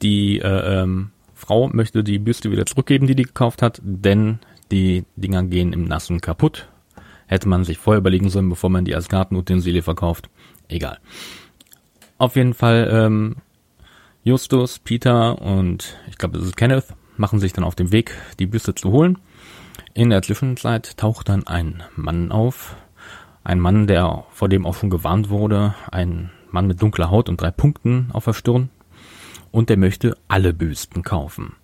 die 0.01 0.39
äh, 0.39 0.81
ähm, 0.81 1.11
Frau 1.33 1.67
möchte 1.69 2.03
die 2.03 2.19
Büste 2.19 2.51
wieder 2.51 2.65
zurückgeben, 2.65 3.07
die 3.07 3.15
die 3.15 3.23
gekauft 3.23 3.61
hat, 3.61 3.81
denn 3.83 4.39
die 4.71 5.05
Dinger 5.15 5.43
gehen 5.43 5.73
im 5.73 5.85
Nassen 5.85 6.21
kaputt. 6.21 6.67
Hätte 7.27 7.47
man 7.47 7.63
sich 7.63 7.77
vorher 7.77 7.99
überlegen 7.99 8.29
sollen, 8.29 8.49
bevor 8.49 8.69
man 8.69 8.85
die 8.85 8.95
als 8.95 9.07
Gartenutensilie 9.07 9.81
verkauft. 9.81 10.29
Egal. 10.67 10.99
Auf 12.17 12.35
jeden 12.35 12.53
Fall 12.53 12.89
ähm, 12.91 13.37
Justus, 14.23 14.79
Peter 14.79 15.41
und 15.41 15.97
ich 16.09 16.17
glaube, 16.17 16.37
es 16.37 16.45
ist 16.45 16.57
Kenneth, 16.57 16.87
machen 17.19 17.39
sich 17.39 17.53
dann 17.53 17.63
auf 17.63 17.75
den 17.75 17.91
Weg, 17.91 18.15
die 18.39 18.47
Büste 18.47 18.73
zu 18.73 18.91
holen. 18.91 19.19
In 19.93 20.09
der 20.09 20.21
Zwischenzeit 20.21 20.97
taucht 20.97 21.29
dann 21.29 21.45
ein 21.45 21.83
Mann 21.95 22.31
auf. 22.31 22.75
Ein 23.43 23.59
Mann, 23.59 23.87
der 23.87 24.25
vor 24.31 24.49
dem 24.49 24.65
auch 24.65 24.75
schon 24.75 24.89
gewarnt 24.89 25.29
wurde. 25.29 25.75
Ein 25.91 26.31
Mann 26.51 26.67
mit 26.67 26.81
dunkler 26.81 27.11
Haut 27.11 27.29
und 27.29 27.39
drei 27.39 27.51
Punkten 27.51 28.09
auf 28.13 28.25
der 28.25 28.33
Stirn 28.33 28.69
und 29.51 29.69
der 29.69 29.77
möchte 29.77 30.17
alle 30.27 30.53
Büsten 30.53 31.03
kaufen. 31.03 31.55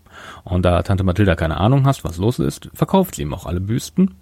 Und 0.44 0.64
da 0.64 0.82
Tante 0.84 1.04
Mathilda 1.04 1.36
keine 1.36 1.58
Ahnung 1.58 1.86
hast, 1.86 2.04
was 2.04 2.18
los 2.18 2.40
ist, 2.40 2.70
verkauft 2.74 3.16
sie 3.16 3.24
ihm 3.24 3.34
auch 3.34 3.46
alle 3.46 3.60
Büsten. 3.60 4.16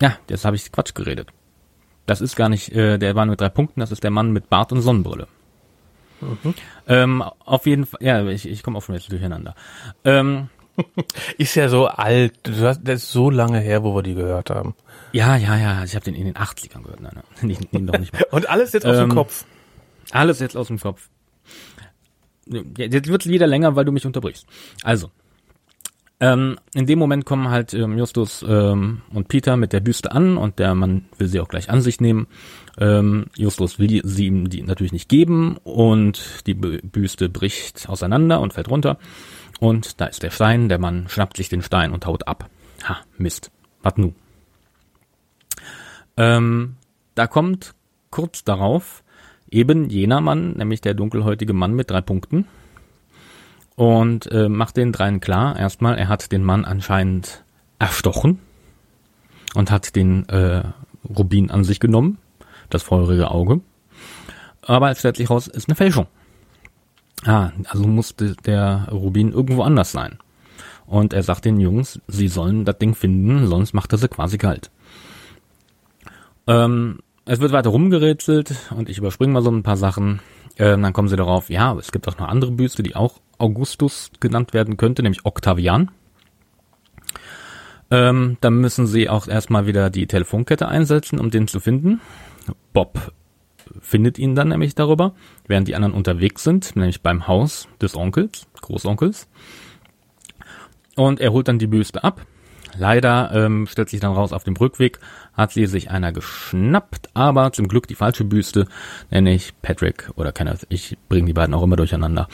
Ja, 0.00 0.16
jetzt 0.30 0.44
habe 0.44 0.54
ich 0.56 0.70
Quatsch 0.70 0.94
geredet. 0.94 1.30
Das 2.06 2.20
ist 2.20 2.36
gar 2.36 2.48
nicht 2.48 2.72
äh, 2.72 2.98
der 2.98 3.14
Mann 3.14 3.28
mit 3.28 3.40
drei 3.40 3.48
Punkten, 3.48 3.80
das 3.80 3.90
ist 3.90 4.04
der 4.04 4.10
Mann 4.10 4.32
mit 4.32 4.48
Bart 4.48 4.72
und 4.72 4.80
Sonnenbrille. 4.80 5.26
Mhm. 6.20 6.54
Ähm, 6.86 7.22
auf 7.22 7.66
jeden 7.66 7.86
Fall, 7.86 8.00
ja, 8.02 8.26
ich, 8.26 8.48
ich 8.48 8.62
komme 8.62 8.78
auch 8.78 8.82
schon 8.82 8.94
jetzt 8.94 9.10
durcheinander. 9.10 9.54
Ähm, 10.04 10.48
ist 11.38 11.54
ja 11.54 11.68
so 11.68 11.86
alt, 11.86 12.34
das 12.42 12.78
ist 12.78 13.12
so 13.12 13.30
lange 13.30 13.60
her, 13.60 13.82
wo 13.82 13.94
wir 13.94 14.02
die 14.02 14.14
gehört 14.14 14.50
haben. 14.50 14.74
Ja, 15.12 15.36
ja, 15.36 15.56
ja, 15.56 15.84
ich 15.84 15.94
habe 15.94 16.04
den 16.04 16.14
in 16.14 16.26
den 16.26 16.34
80ern 16.34 16.82
gehört. 16.82 17.00
Nein, 17.00 17.12
nein, 17.14 17.24
nicht, 17.42 17.72
noch 17.72 17.98
nicht 17.98 18.12
mehr. 18.12 18.32
Und 18.32 18.48
alles 18.48 18.72
jetzt 18.72 18.86
aus 18.86 18.96
ähm, 18.96 19.08
dem 19.08 19.14
Kopf. 19.14 19.44
Alles 20.10 20.40
jetzt 20.40 20.56
aus 20.56 20.68
dem 20.68 20.78
Kopf. 20.78 21.08
Jetzt 22.46 23.08
wird 23.08 23.22
es 23.22 23.28
wieder 23.28 23.46
länger, 23.46 23.76
weil 23.76 23.84
du 23.84 23.92
mich 23.92 24.06
unterbrichst. 24.06 24.46
Also, 24.82 25.10
ähm, 26.20 26.56
in 26.74 26.86
dem 26.86 26.98
Moment 26.98 27.24
kommen 27.24 27.48
halt 27.48 27.74
ähm, 27.74 27.96
Justus 27.96 28.44
ähm, 28.46 29.02
und 29.12 29.28
Peter 29.28 29.56
mit 29.56 29.72
der 29.72 29.80
Büste 29.80 30.10
an 30.10 30.36
und 30.36 30.58
der 30.58 30.74
Mann 30.74 31.06
will 31.16 31.28
sie 31.28 31.38
auch 31.38 31.48
gleich 31.48 31.70
an 31.70 31.80
sich 31.80 32.00
nehmen. 32.00 32.26
Ähm, 32.78 33.26
Justus 33.36 33.78
will 33.78 34.00
sie 34.04 34.26
ihm 34.26 34.48
die 34.48 34.62
natürlich 34.62 34.92
nicht 34.92 35.08
geben 35.08 35.58
und 35.62 36.46
die 36.46 36.54
Büste 36.54 37.28
bricht 37.28 37.88
auseinander 37.88 38.40
und 38.40 38.52
fällt 38.52 38.68
runter. 38.68 38.98
Und 39.60 40.00
da 40.00 40.06
ist 40.06 40.22
der 40.22 40.30
Stein, 40.30 40.68
der 40.68 40.78
Mann 40.78 41.08
schnappt 41.08 41.36
sich 41.36 41.48
den 41.48 41.62
Stein 41.62 41.92
und 41.92 42.06
haut 42.06 42.26
ab. 42.26 42.48
Ha, 42.88 42.98
Mist. 43.16 43.50
Was 43.82 43.96
nu? 43.96 44.12
Ähm, 46.16 46.76
da 47.14 47.26
kommt 47.28 47.74
kurz 48.10 48.42
darauf 48.42 49.04
eben 49.50 49.88
jener 49.88 50.20
Mann, 50.20 50.52
nämlich 50.52 50.80
der 50.80 50.94
dunkelhäutige 50.94 51.52
Mann 51.52 51.74
mit 51.74 51.90
drei 51.90 52.00
Punkten. 52.00 52.46
Und 53.78 54.28
äh, 54.32 54.48
macht 54.48 54.76
den 54.76 54.90
dreien 54.90 55.20
klar, 55.20 55.56
erstmal, 55.56 55.96
er 55.98 56.08
hat 56.08 56.32
den 56.32 56.42
Mann 56.42 56.64
anscheinend 56.64 57.44
erstochen 57.78 58.40
und 59.54 59.70
hat 59.70 59.94
den 59.94 60.28
äh, 60.28 60.64
Rubin 61.08 61.52
an 61.52 61.62
sich 61.62 61.78
genommen, 61.78 62.18
das 62.70 62.82
feurige 62.82 63.30
Auge. 63.30 63.60
Aber 64.62 64.90
es 64.90 64.98
stellt 64.98 65.16
sich 65.16 65.30
raus, 65.30 65.46
ist 65.46 65.68
eine 65.68 65.76
Fälschung. 65.76 66.08
Ah, 67.24 67.52
also 67.68 67.86
musste 67.86 68.34
der 68.44 68.88
Rubin 68.90 69.30
irgendwo 69.30 69.62
anders 69.62 69.92
sein. 69.92 70.18
Und 70.86 71.12
er 71.12 71.22
sagt 71.22 71.44
den 71.44 71.60
Jungs, 71.60 72.00
sie 72.08 72.26
sollen 72.26 72.64
das 72.64 72.78
Ding 72.78 72.96
finden, 72.96 73.46
sonst 73.46 73.74
macht 73.74 73.92
er 73.92 73.98
sie 73.98 74.08
quasi 74.08 74.38
kalt. 74.38 74.72
Ähm, 76.48 76.98
es 77.26 77.38
wird 77.38 77.52
weiter 77.52 77.70
rumgerätselt 77.70 78.56
und 78.76 78.88
ich 78.88 78.98
überspringe 78.98 79.34
mal 79.34 79.42
so 79.42 79.52
ein 79.52 79.62
paar 79.62 79.76
Sachen. 79.76 80.18
Ähm, 80.58 80.82
dann 80.82 80.92
kommen 80.92 81.06
sie 81.06 81.14
darauf, 81.14 81.48
ja, 81.48 81.76
es 81.76 81.92
gibt 81.92 82.08
auch 82.08 82.18
noch 82.18 82.26
andere 82.26 82.50
Büste, 82.50 82.82
die 82.82 82.96
auch 82.96 83.20
Augustus 83.38 84.10
genannt 84.20 84.52
werden 84.52 84.76
könnte, 84.76 85.02
nämlich 85.02 85.24
Octavian. 85.24 85.90
Ähm, 87.90 88.36
dann 88.40 88.54
müssen 88.60 88.86
sie 88.86 89.08
auch 89.08 89.28
erstmal 89.28 89.66
wieder 89.66 89.90
die 89.90 90.06
Telefonkette 90.06 90.68
einsetzen, 90.68 91.18
um 91.18 91.30
den 91.30 91.48
zu 91.48 91.60
finden. 91.60 92.00
Bob 92.72 93.12
findet 93.80 94.18
ihn 94.18 94.34
dann 94.34 94.48
nämlich 94.48 94.74
darüber, 94.74 95.14
während 95.46 95.68
die 95.68 95.74
anderen 95.74 95.94
unterwegs 95.94 96.42
sind, 96.42 96.76
nämlich 96.76 97.02
beim 97.02 97.26
Haus 97.26 97.68
des 97.80 97.96
Onkels, 97.96 98.46
Großonkels. 98.60 99.28
Und 100.96 101.20
er 101.20 101.32
holt 101.32 101.48
dann 101.48 101.58
die 101.58 101.66
Büste 101.66 102.04
ab, 102.04 102.26
Leider 102.78 103.30
ähm, 103.34 103.66
stellt 103.66 103.88
sich 103.88 104.00
dann 104.00 104.12
raus, 104.12 104.32
auf 104.32 104.44
dem 104.44 104.56
Rückweg 104.56 105.00
hat 105.34 105.52
sie 105.52 105.66
sich 105.66 105.90
einer 105.90 106.12
geschnappt, 106.12 107.10
aber 107.14 107.52
zum 107.52 107.68
Glück 107.68 107.88
die 107.88 107.94
falsche 107.94 108.24
Büste, 108.24 108.66
nenne 109.10 109.34
ich 109.34 109.52
Patrick 109.60 110.10
oder 110.14 110.32
Kenneth, 110.32 110.66
ich 110.68 110.96
bringe 111.08 111.26
die 111.26 111.32
beiden 111.32 111.54
auch 111.54 111.62
immer 111.62 111.76
durcheinander, 111.76 112.28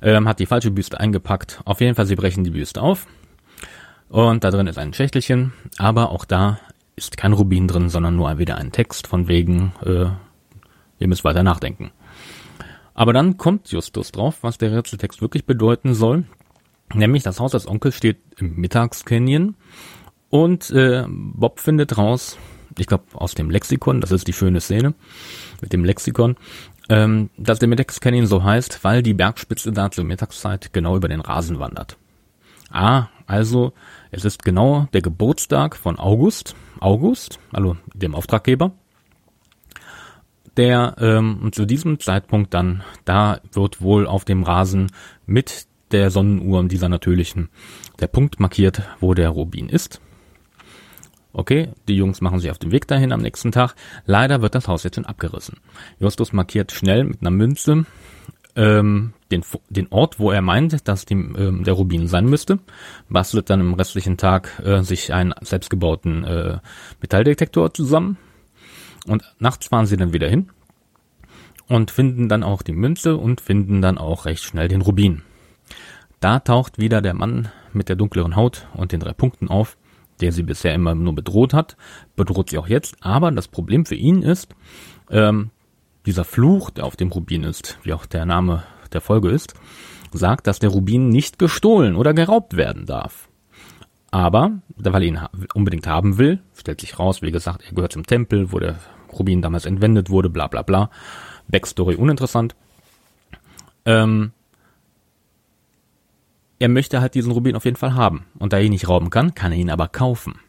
ähm, 0.00 0.28
hat 0.28 0.38
die 0.38 0.46
falsche 0.46 0.70
Büste 0.70 1.00
eingepackt. 1.00 1.60
Auf 1.64 1.80
jeden 1.80 1.94
Fall, 1.94 2.06
sie 2.06 2.16
brechen 2.16 2.44
die 2.44 2.50
Büste 2.50 2.80
auf 2.80 3.06
und 4.08 4.44
da 4.44 4.50
drin 4.50 4.68
ist 4.68 4.78
ein 4.78 4.94
Schächtelchen, 4.94 5.52
aber 5.78 6.10
auch 6.10 6.24
da 6.24 6.60
ist 6.96 7.16
kein 7.16 7.32
Rubin 7.32 7.68
drin, 7.68 7.88
sondern 7.88 8.16
nur 8.16 8.38
wieder 8.38 8.56
ein 8.56 8.72
Text 8.72 9.06
von 9.06 9.28
wegen, 9.28 9.72
äh, 9.84 10.06
ihr 10.98 11.08
müsst 11.08 11.24
weiter 11.24 11.42
nachdenken. 11.42 11.90
Aber 12.94 13.12
dann 13.12 13.36
kommt 13.36 13.70
Justus 13.70 14.10
drauf, 14.10 14.38
was 14.42 14.58
der 14.58 14.72
Rätseltext 14.72 15.22
wirklich 15.22 15.44
bedeuten 15.44 15.94
soll. 15.94 16.24
Nämlich 16.94 17.22
das 17.22 17.40
Haus 17.40 17.52
des 17.52 17.68
Onkels 17.68 17.96
steht 17.96 18.18
im 18.38 18.56
Mittagscanyon 18.56 19.56
und 20.30 20.70
äh, 20.70 21.04
Bob 21.08 21.60
findet 21.60 21.98
raus, 21.98 22.38
ich 22.78 22.86
glaube 22.86 23.04
aus 23.14 23.34
dem 23.34 23.50
Lexikon, 23.50 24.00
das 24.00 24.10
ist 24.10 24.26
die 24.26 24.32
schöne 24.32 24.60
Szene 24.60 24.94
mit 25.60 25.72
dem 25.72 25.84
Lexikon, 25.84 26.36
ähm, 26.88 27.30
dass 27.36 27.58
der 27.58 27.68
Mittagscanyon 27.68 28.26
so 28.26 28.42
heißt, 28.42 28.84
weil 28.84 29.02
die 29.02 29.14
Bergspitze 29.14 29.72
da 29.72 29.90
zur 29.90 30.04
Mittagszeit 30.04 30.72
genau 30.72 30.96
über 30.96 31.08
den 31.08 31.20
Rasen 31.20 31.58
wandert. 31.58 31.96
Ah, 32.70 33.08
also 33.26 33.72
es 34.10 34.24
ist 34.24 34.44
genau 34.44 34.88
der 34.92 35.02
Geburtstag 35.02 35.76
von 35.76 35.98
August, 35.98 36.54
August, 36.80 37.38
also 37.52 37.76
dem 37.94 38.14
Auftraggeber, 38.14 38.72
der 40.56 40.96
ähm, 40.98 41.50
zu 41.52 41.66
diesem 41.66 42.00
Zeitpunkt 42.00 42.52
dann, 42.52 42.82
da 43.04 43.40
wird 43.52 43.80
wohl 43.80 44.06
auf 44.06 44.24
dem 44.24 44.42
Rasen 44.42 44.90
mit 45.24 45.67
der 45.92 46.10
Sonnenuhr, 46.10 46.64
dieser 46.64 46.88
natürlichen, 46.88 47.48
der 48.00 48.06
Punkt 48.06 48.40
markiert, 48.40 48.82
wo 49.00 49.14
der 49.14 49.30
Rubin 49.30 49.68
ist. 49.68 50.00
Okay, 51.32 51.68
die 51.86 51.96
Jungs 51.96 52.20
machen 52.20 52.40
sich 52.40 52.50
auf 52.50 52.58
den 52.58 52.72
Weg 52.72 52.88
dahin 52.88 53.12
am 53.12 53.20
nächsten 53.20 53.52
Tag. 53.52 53.74
Leider 54.06 54.42
wird 54.42 54.54
das 54.54 54.66
Haus 54.66 54.82
jetzt 54.82 54.96
schon 54.96 55.06
abgerissen. 55.06 55.58
Justus 56.00 56.32
markiert 56.32 56.72
schnell 56.72 57.04
mit 57.04 57.20
einer 57.20 57.30
Münze 57.30 57.84
ähm, 58.56 59.12
den, 59.30 59.44
den 59.68 59.86
Ort, 59.90 60.18
wo 60.18 60.32
er 60.32 60.42
meint, 60.42 60.88
dass 60.88 61.04
die, 61.04 61.14
ähm, 61.14 61.62
der 61.64 61.74
Rubin 61.74 62.08
sein 62.08 62.26
müsste, 62.26 62.58
bastelt 63.08 63.50
dann 63.50 63.60
im 63.60 63.74
restlichen 63.74 64.16
Tag 64.16 64.60
äh, 64.64 64.82
sich 64.82 65.12
einen 65.12 65.32
selbstgebauten 65.40 66.24
äh, 66.24 66.58
Metalldetektor 67.00 67.72
zusammen 67.72 68.16
und 69.06 69.22
nachts 69.38 69.68
fahren 69.68 69.86
sie 69.86 69.96
dann 69.96 70.12
wieder 70.12 70.28
hin 70.28 70.50
und 71.68 71.92
finden 71.92 72.28
dann 72.28 72.42
auch 72.42 72.62
die 72.62 72.72
Münze 72.72 73.16
und 73.16 73.40
finden 73.40 73.80
dann 73.80 73.96
auch 73.96 74.24
recht 74.24 74.42
schnell 74.42 74.66
den 74.66 74.80
Rubin. 74.80 75.22
Da 76.20 76.40
taucht 76.40 76.78
wieder 76.78 77.00
der 77.00 77.14
Mann 77.14 77.48
mit 77.72 77.88
der 77.88 77.96
dunkleren 77.96 78.36
Haut 78.36 78.66
und 78.74 78.92
den 78.92 79.00
drei 79.00 79.12
Punkten 79.12 79.48
auf, 79.48 79.76
der 80.20 80.32
sie 80.32 80.42
bisher 80.42 80.74
immer 80.74 80.94
nur 80.94 81.14
bedroht 81.14 81.54
hat, 81.54 81.76
bedroht 82.16 82.50
sie 82.50 82.58
auch 82.58 82.66
jetzt. 82.66 82.96
Aber 83.00 83.30
das 83.30 83.48
Problem 83.48 83.86
für 83.86 83.94
ihn 83.94 84.22
ist, 84.22 84.54
ähm, 85.10 85.50
dieser 86.06 86.24
Fluch, 86.24 86.70
der 86.70 86.84
auf 86.84 86.96
dem 86.96 87.12
Rubin 87.12 87.44
ist, 87.44 87.78
wie 87.82 87.92
auch 87.92 88.06
der 88.06 88.26
Name 88.26 88.64
der 88.92 89.00
Folge 89.00 89.30
ist, 89.30 89.54
sagt, 90.12 90.46
dass 90.46 90.58
der 90.58 90.70
Rubin 90.70 91.08
nicht 91.08 91.38
gestohlen 91.38 91.94
oder 91.94 92.14
geraubt 92.14 92.56
werden 92.56 92.86
darf. 92.86 93.28
Aber, 94.10 94.52
weil 94.76 95.02
er 95.02 95.08
ihn 95.08 95.20
unbedingt 95.54 95.86
haben 95.86 96.18
will, 96.18 96.40
stellt 96.56 96.80
sich 96.80 96.98
raus, 96.98 97.20
wie 97.20 97.30
gesagt, 97.30 97.62
er 97.66 97.74
gehört 97.74 97.92
zum 97.92 98.06
Tempel, 98.06 98.52
wo 98.52 98.58
der 98.58 98.76
Rubin 99.12 99.42
damals 99.42 99.66
entwendet 99.66 100.08
wurde, 100.08 100.30
bla 100.30 100.46
bla 100.46 100.62
bla. 100.62 100.90
Backstory 101.48 101.94
uninteressant. 101.94 102.56
Ähm, 103.84 104.32
er 106.58 106.68
möchte 106.68 107.00
halt 107.00 107.14
diesen 107.14 107.32
Rubin 107.32 107.56
auf 107.56 107.64
jeden 107.64 107.76
Fall 107.76 107.94
haben. 107.94 108.26
Und 108.38 108.52
da 108.52 108.58
er 108.58 108.64
ihn 108.64 108.72
nicht 108.72 108.88
rauben 108.88 109.10
kann, 109.10 109.34
kann 109.34 109.52
er 109.52 109.58
ihn 109.58 109.70
aber 109.70 109.88
kaufen. 109.88 110.40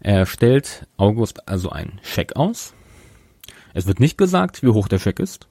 Er 0.00 0.26
stellt 0.26 0.86
August 0.96 1.48
also 1.48 1.70
einen 1.70 2.00
Scheck 2.02 2.36
aus. 2.36 2.74
Es 3.74 3.86
wird 3.86 4.00
nicht 4.00 4.16
gesagt, 4.16 4.62
wie 4.62 4.68
hoch 4.68 4.88
der 4.88 4.98
Scheck 4.98 5.18
ist. 5.18 5.48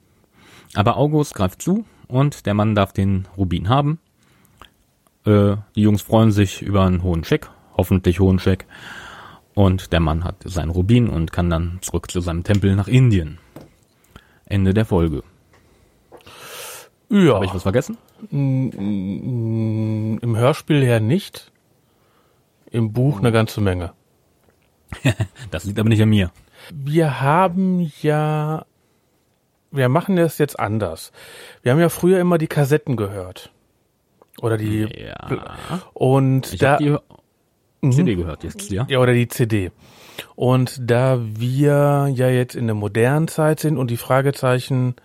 Aber 0.74 0.96
August 0.96 1.34
greift 1.34 1.62
zu 1.62 1.84
und 2.08 2.46
der 2.46 2.54
Mann 2.54 2.74
darf 2.74 2.92
den 2.92 3.28
Rubin 3.36 3.68
haben. 3.68 3.98
Äh, 5.24 5.56
die 5.74 5.82
Jungs 5.82 6.02
freuen 6.02 6.32
sich 6.32 6.62
über 6.62 6.84
einen 6.84 7.02
hohen 7.02 7.24
Scheck, 7.24 7.48
hoffentlich 7.76 8.20
hohen 8.20 8.38
Scheck. 8.38 8.66
Und 9.54 9.92
der 9.92 10.00
Mann 10.00 10.24
hat 10.24 10.36
seinen 10.44 10.70
Rubin 10.70 11.08
und 11.08 11.32
kann 11.32 11.48
dann 11.48 11.78
zurück 11.80 12.10
zu 12.10 12.20
seinem 12.20 12.44
Tempel 12.44 12.76
nach 12.76 12.88
Indien. 12.88 13.38
Ende 14.44 14.74
der 14.74 14.84
Folge. 14.84 15.22
Ja. 17.08 17.34
Habe 17.34 17.46
ich 17.46 17.54
was 17.54 17.62
vergessen? 17.62 17.96
Im 18.30 20.36
Hörspiel 20.36 20.84
her 20.84 21.00
nicht. 21.00 21.52
Im 22.70 22.92
Buch 22.92 23.20
eine 23.20 23.32
ganze 23.32 23.60
Menge. 23.60 23.92
das 25.50 25.64
liegt 25.64 25.78
aber 25.78 25.88
nicht 25.88 26.02
an 26.02 26.08
mir. 26.08 26.30
Wir 26.72 27.20
haben 27.20 27.90
ja, 28.02 28.64
wir 29.70 29.88
machen 29.88 30.16
das 30.16 30.38
jetzt 30.38 30.58
anders. 30.58 31.12
Wir 31.62 31.72
haben 31.72 31.80
ja 31.80 31.88
früher 31.88 32.20
immer 32.20 32.38
die 32.38 32.48
Kassetten 32.48 32.96
gehört. 32.96 33.52
Oder 34.40 34.56
die, 34.56 34.82
Ja. 34.82 35.82
und 35.94 36.52
Ich 36.52 36.58
da, 36.58 36.76
die 36.76 36.96
CD 37.90 38.16
gehört 38.16 38.44
jetzt, 38.44 38.70
ja? 38.70 38.86
ja, 38.88 38.98
oder 38.98 39.14
die 39.14 39.28
CD. 39.28 39.70
Und 40.34 40.78
da 40.90 41.20
wir 41.22 42.10
ja 42.12 42.28
jetzt 42.28 42.54
in 42.54 42.66
der 42.66 42.74
modernen 42.74 43.28
Zeit 43.28 43.60
sind 43.60 43.78
und 43.78 43.90
die 43.90 43.96
Fragezeichen, 43.96 44.96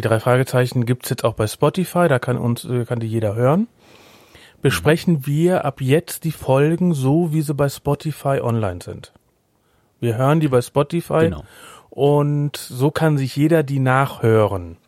die 0.00 0.08
drei 0.08 0.18
Fragezeichen 0.18 0.86
gibt's 0.86 1.10
jetzt 1.10 1.24
auch 1.24 1.34
bei 1.34 1.46
Spotify, 1.46 2.08
da 2.08 2.18
kann 2.18 2.38
uns, 2.38 2.64
äh, 2.64 2.86
kann 2.86 3.00
die 3.00 3.06
jeder 3.06 3.34
hören, 3.34 3.68
besprechen 4.62 5.26
wir 5.26 5.66
ab 5.66 5.82
jetzt 5.82 6.24
die 6.24 6.30
Folgen 6.32 6.94
so, 6.94 7.34
wie 7.34 7.42
sie 7.42 7.52
bei 7.52 7.68
Spotify 7.68 8.40
online 8.40 8.80
sind. 8.82 9.12
Wir 10.00 10.16
hören 10.16 10.40
die 10.40 10.48
bei 10.48 10.62
Spotify 10.62 11.24
Genau. 11.24 11.44
und 11.90 12.56
so 12.56 12.90
kann 12.90 13.18
sich 13.18 13.36
jeder 13.36 13.62
die 13.62 13.78
nachhören. 13.78 14.78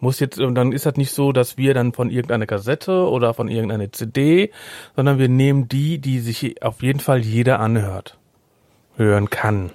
Muss 0.00 0.18
jetzt, 0.18 0.40
und 0.40 0.56
dann 0.56 0.72
ist 0.72 0.86
das 0.86 0.96
nicht 0.96 1.12
so, 1.12 1.30
dass 1.30 1.56
wir 1.56 1.72
dann 1.72 1.92
von 1.92 2.10
irgendeiner 2.10 2.46
Kassette 2.46 3.08
oder 3.08 3.34
von 3.34 3.46
irgendeiner 3.46 3.92
CD, 3.92 4.50
sondern 4.96 5.20
wir 5.20 5.28
nehmen 5.28 5.68
die, 5.68 5.98
die 5.98 6.18
sich 6.18 6.64
auf 6.64 6.82
jeden 6.82 7.00
Fall 7.00 7.20
jeder 7.20 7.60
anhört, 7.60 8.18
hören 8.96 9.30
kann. 9.30 9.70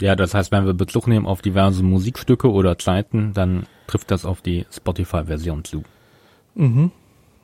Ja, 0.00 0.16
das 0.16 0.34
heißt, 0.34 0.50
wenn 0.52 0.66
wir 0.66 0.74
Bezug 0.74 1.06
nehmen 1.06 1.26
auf 1.26 1.42
diverse 1.42 1.82
Musikstücke 1.82 2.50
oder 2.50 2.78
Zeiten, 2.78 3.32
dann 3.32 3.66
trifft 3.86 4.10
das 4.10 4.24
auf 4.24 4.40
die 4.40 4.66
Spotify-Version 4.72 5.64
zu. 5.64 5.84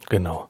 Genau. 0.09 0.49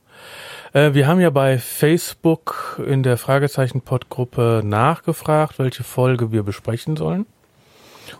Äh, 0.73 0.95
wir 0.95 1.07
haben 1.07 1.21
ja 1.21 1.31
bei 1.31 1.59
Facebook 1.59 2.81
in 2.87 3.03
der 3.03 3.17
Fragezeichen-Pod-Gruppe 3.17 4.63
nachgefragt, 4.65 5.59
welche 5.59 5.85
Folge 5.85 6.33
wir 6.33 6.43
besprechen 6.43 6.97
sollen. 6.97 7.27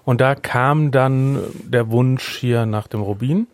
Und 0.05 0.21
da 0.21 0.35
kam 0.35 0.91
dann 0.91 1.41
der 1.65 1.91
Wunsch 1.91 2.37
hier 2.37 2.67
nach 2.67 2.87
dem 2.87 3.01
Rubin. 3.01 3.47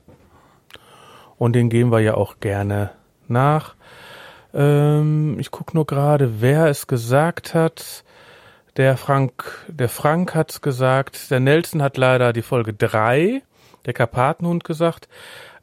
Und 1.39 1.55
den 1.55 1.69
gehen 1.69 1.91
wir 1.91 2.01
ja 2.01 2.15
auch 2.15 2.41
gerne 2.41 2.91
nach. 3.29 3.75
Ähm, 4.55 5.39
ich 5.39 5.51
gucke 5.51 5.75
nur 5.75 5.87
gerade, 5.87 6.41
wer 6.41 6.67
es 6.67 6.87
gesagt 6.87 7.55
hat. 7.55 8.05
Der 8.77 8.97
Frank, 8.99 9.65
der 9.69 9.89
Frank 9.89 10.35
hat's 10.35 10.61
gesagt. 10.61 11.31
Der 11.31 11.41
Nelson 11.41 11.83
hat 11.83 11.97
leider 11.97 12.33
die 12.33 12.43
Folge 12.43 12.75
drei, 12.75 13.43
der 13.87 13.95
Karpatenhund 13.95 14.65
gesagt. 14.65 15.09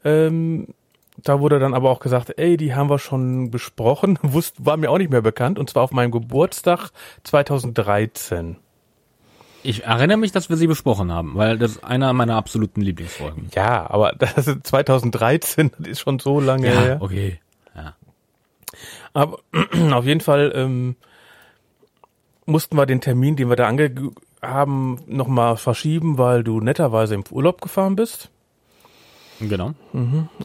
Ähm, 0.04 0.68
da 1.16 1.38
wurde 1.38 1.60
dann 1.60 1.74
aber 1.74 1.90
auch 1.90 2.00
gesagt, 2.00 2.32
ey, 2.38 2.56
die 2.56 2.74
haben 2.74 2.90
wir 2.90 2.98
schon 2.98 3.50
besprochen, 3.50 4.18
wusste, 4.22 4.66
war 4.66 4.76
mir 4.76 4.90
auch 4.90 4.98
nicht 4.98 5.12
mehr 5.12 5.22
bekannt, 5.22 5.58
und 5.58 5.70
zwar 5.70 5.84
auf 5.84 5.92
meinem 5.92 6.10
Geburtstag 6.10 6.90
2013. 7.22 8.56
Ich 9.62 9.84
erinnere 9.84 10.18
mich, 10.18 10.32
dass 10.32 10.50
wir 10.50 10.56
sie 10.56 10.66
besprochen 10.66 11.10
haben, 11.12 11.36
weil 11.36 11.56
das 11.56 11.72
ist 11.72 11.84
einer 11.84 12.12
meiner 12.12 12.34
absoluten 12.34 12.80
Lieblingsfolgen. 12.80 13.48
Ja, 13.54 13.88
aber 13.88 14.12
das 14.18 14.48
ist 14.48 14.66
2013, 14.66 15.70
das 15.78 15.88
ist 15.88 16.00
schon 16.00 16.18
so 16.18 16.40
lange 16.40 16.68
her. 16.68 16.98
okay. 17.00 17.38
Ja. 17.76 17.94
Aber 19.12 19.38
auf 19.92 20.04
jeden 20.04 20.20
Fall 20.20 20.52
ähm, 20.54 20.96
mussten 22.46 22.76
wir 22.76 22.86
den 22.86 23.00
Termin, 23.00 23.36
den 23.36 23.48
wir 23.48 23.56
da 23.56 23.66
ange 23.66 23.90
haben, 24.42 25.00
nochmal 25.06 25.56
verschieben, 25.56 26.18
weil 26.18 26.44
du 26.44 26.60
netterweise 26.60 27.14
im 27.14 27.24
Urlaub 27.30 27.60
gefahren 27.60 27.96
bist. 27.96 28.30
Genau. 29.40 29.72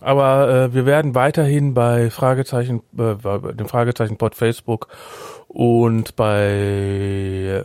Aber 0.02 0.50
äh, 0.50 0.74
wir 0.74 0.86
werden 0.86 1.16
weiterhin 1.16 1.74
bei 1.74 2.10
Fragezeichen, 2.10 2.82
äh, 2.98 3.16
bei 3.16 3.54
dem 3.54 3.68
Fragezeichen 3.68 4.18
Pod 4.18 4.36
Facebook 4.36 4.88
und 5.48 6.16
bei 6.16 7.64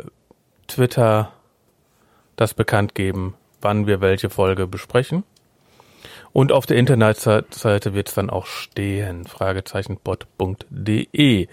Twitter 0.68 1.33
das 2.37 2.55
bekannt 2.55 2.94
geben, 2.94 3.35
wann 3.61 3.87
wir 3.87 4.01
welche 4.01 4.31
Folge 4.31 4.66
besprechen. 4.66 5.25
Und 6.33 6.53
auf 6.53 6.64
der 6.66 6.79
Internetseite 6.79 7.94
wird 7.94 8.09
es 8.09 8.14
dann 8.14 8.29
auch 8.29 8.47
stehen, 8.47 9.25
fragezeichenbot.de. 9.25 11.47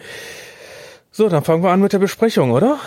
So, 1.12 1.28
dann 1.30 1.44
fangen 1.44 1.62
wir 1.64 1.72
an 1.72 1.82
mit 1.82 1.94
der 1.94 2.00
Besprechung, 2.00 2.52
oder? 2.52 2.80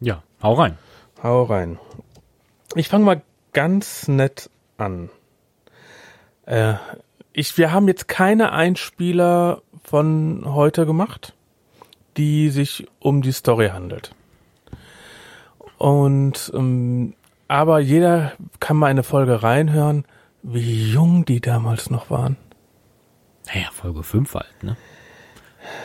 Ja, 0.00 0.22
hau 0.42 0.54
rein. 0.54 0.76
Hau 1.22 1.44
rein. 1.44 1.78
Ich 2.74 2.88
fange 2.88 3.04
mal 3.04 3.22
ganz 3.52 4.08
nett 4.08 4.50
an. 4.76 5.08
Äh, 6.44 6.74
ich, 7.32 7.56
wir 7.56 7.72
haben 7.72 7.88
jetzt 7.88 8.08
keine 8.08 8.52
Einspieler 8.52 9.62
von 9.84 10.42
heute 10.46 10.84
gemacht. 10.86 11.32
die 12.16 12.48
sich 12.48 12.86
um 12.98 13.20
die 13.22 13.32
Story 13.32 13.68
handelt. 13.68 14.14
Und 15.78 16.50
ähm, 16.54 17.14
aber 17.48 17.78
jeder 17.78 18.32
kann 18.58 18.76
mal 18.76 18.86
eine 18.86 19.02
Folge 19.02 19.42
reinhören, 19.42 20.04
wie 20.42 20.90
jung 20.90 21.24
die 21.24 21.40
damals 21.40 21.90
noch 21.90 22.10
waren. 22.10 22.36
Naja, 23.46 23.68
Folge 23.72 24.02
5 24.02 24.34
halt, 24.34 24.62
ne? 24.62 24.76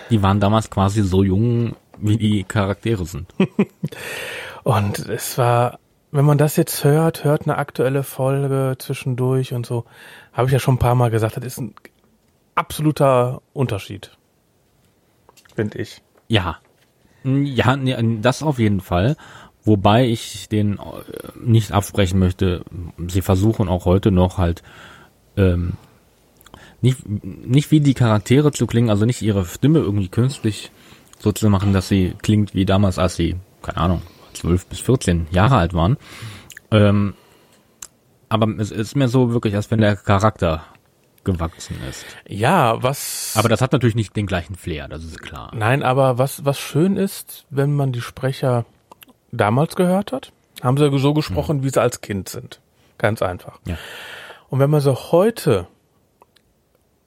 Die 0.09 0.21
waren 0.21 0.39
damals 0.39 0.69
quasi 0.69 1.03
so 1.03 1.23
jung, 1.23 1.75
wie 1.97 2.17
die 2.17 2.43
Charaktere 2.43 3.05
sind. 3.05 3.33
Und 4.63 4.99
es 4.99 5.37
war, 5.37 5.79
wenn 6.11 6.25
man 6.25 6.37
das 6.37 6.55
jetzt 6.55 6.83
hört, 6.83 7.23
hört 7.23 7.43
eine 7.43 7.57
aktuelle 7.57 8.03
Folge 8.03 8.75
zwischendurch 8.77 9.53
und 9.53 9.65
so, 9.65 9.85
habe 10.33 10.47
ich 10.47 10.53
ja 10.53 10.59
schon 10.59 10.75
ein 10.75 10.79
paar 10.79 10.93
Mal 10.93 11.09
gesagt, 11.09 11.37
das 11.37 11.45
ist 11.45 11.59
ein 11.59 11.73
absoluter 12.53 13.41
Unterschied. 13.53 14.11
Finde 15.55 15.79
ich. 15.79 16.01
Ja. 16.27 16.57
Ja, 17.23 17.75
nee, 17.75 17.95
das 18.21 18.43
auf 18.43 18.59
jeden 18.59 18.81
Fall. 18.81 19.15
Wobei 19.63 20.05
ich 20.05 20.49
den 20.49 20.79
äh, 20.79 20.79
nicht 21.39 21.71
absprechen 21.71 22.19
möchte. 22.19 22.65
Sie 23.07 23.21
versuchen 23.21 23.69
auch 23.69 23.85
heute 23.85 24.11
noch 24.11 24.37
halt 24.37 24.63
ähm, 25.37 25.73
nicht, 26.81 27.07
nicht 27.07 27.71
wie 27.71 27.79
die 27.79 27.93
Charaktere 27.93 28.51
zu 28.51 28.67
klingen, 28.67 28.89
also 28.89 29.05
nicht 29.05 29.21
ihre 29.21 29.45
Stimme 29.45 29.79
irgendwie 29.79 30.09
künstlich 30.09 30.71
so 31.19 31.31
zu 31.31 31.49
machen, 31.49 31.73
dass 31.73 31.87
sie 31.87 32.13
klingt 32.21 32.53
wie 32.55 32.65
damals, 32.65 32.97
als 32.97 33.15
sie, 33.15 33.35
keine 33.61 33.77
Ahnung, 33.77 34.01
12 34.33 34.65
bis 34.65 34.79
14 34.79 35.27
Jahre 35.31 35.57
alt 35.57 35.73
waren. 35.73 35.97
Ähm, 36.71 37.13
aber 38.29 38.47
es 38.59 38.71
ist 38.71 38.95
mir 38.95 39.07
so 39.07 39.31
wirklich, 39.33 39.55
als 39.55 39.69
wenn 39.71 39.81
der 39.81 39.95
Charakter 39.95 40.63
gewachsen 41.23 41.75
ist. 41.87 42.05
Ja, 42.27 42.81
was. 42.81 43.33
Aber 43.37 43.49
das 43.49 43.61
hat 43.61 43.73
natürlich 43.73 43.95
nicht 43.95 44.15
den 44.15 44.25
gleichen 44.25 44.55
Flair, 44.55 44.87
das 44.87 45.03
ist 45.03 45.21
klar. 45.21 45.51
Nein, 45.53 45.83
aber 45.83 46.17
was, 46.17 46.45
was 46.45 46.57
schön 46.57 46.97
ist, 46.97 47.45
wenn 47.49 47.75
man 47.75 47.91
die 47.91 48.01
Sprecher 48.01 48.65
damals 49.31 49.75
gehört 49.75 50.11
hat, 50.11 50.31
haben 50.63 50.77
sie 50.77 50.97
so 50.97 51.13
gesprochen, 51.13 51.57
hm. 51.57 51.63
wie 51.63 51.69
sie 51.69 51.81
als 51.81 52.01
Kind 52.01 52.29
sind. 52.29 52.59
Ganz 52.97 53.21
einfach. 53.21 53.59
Ja. 53.65 53.77
Und 54.49 54.59
wenn 54.59 54.69
man 54.69 54.81
sie 54.81 54.93
heute 54.93 55.67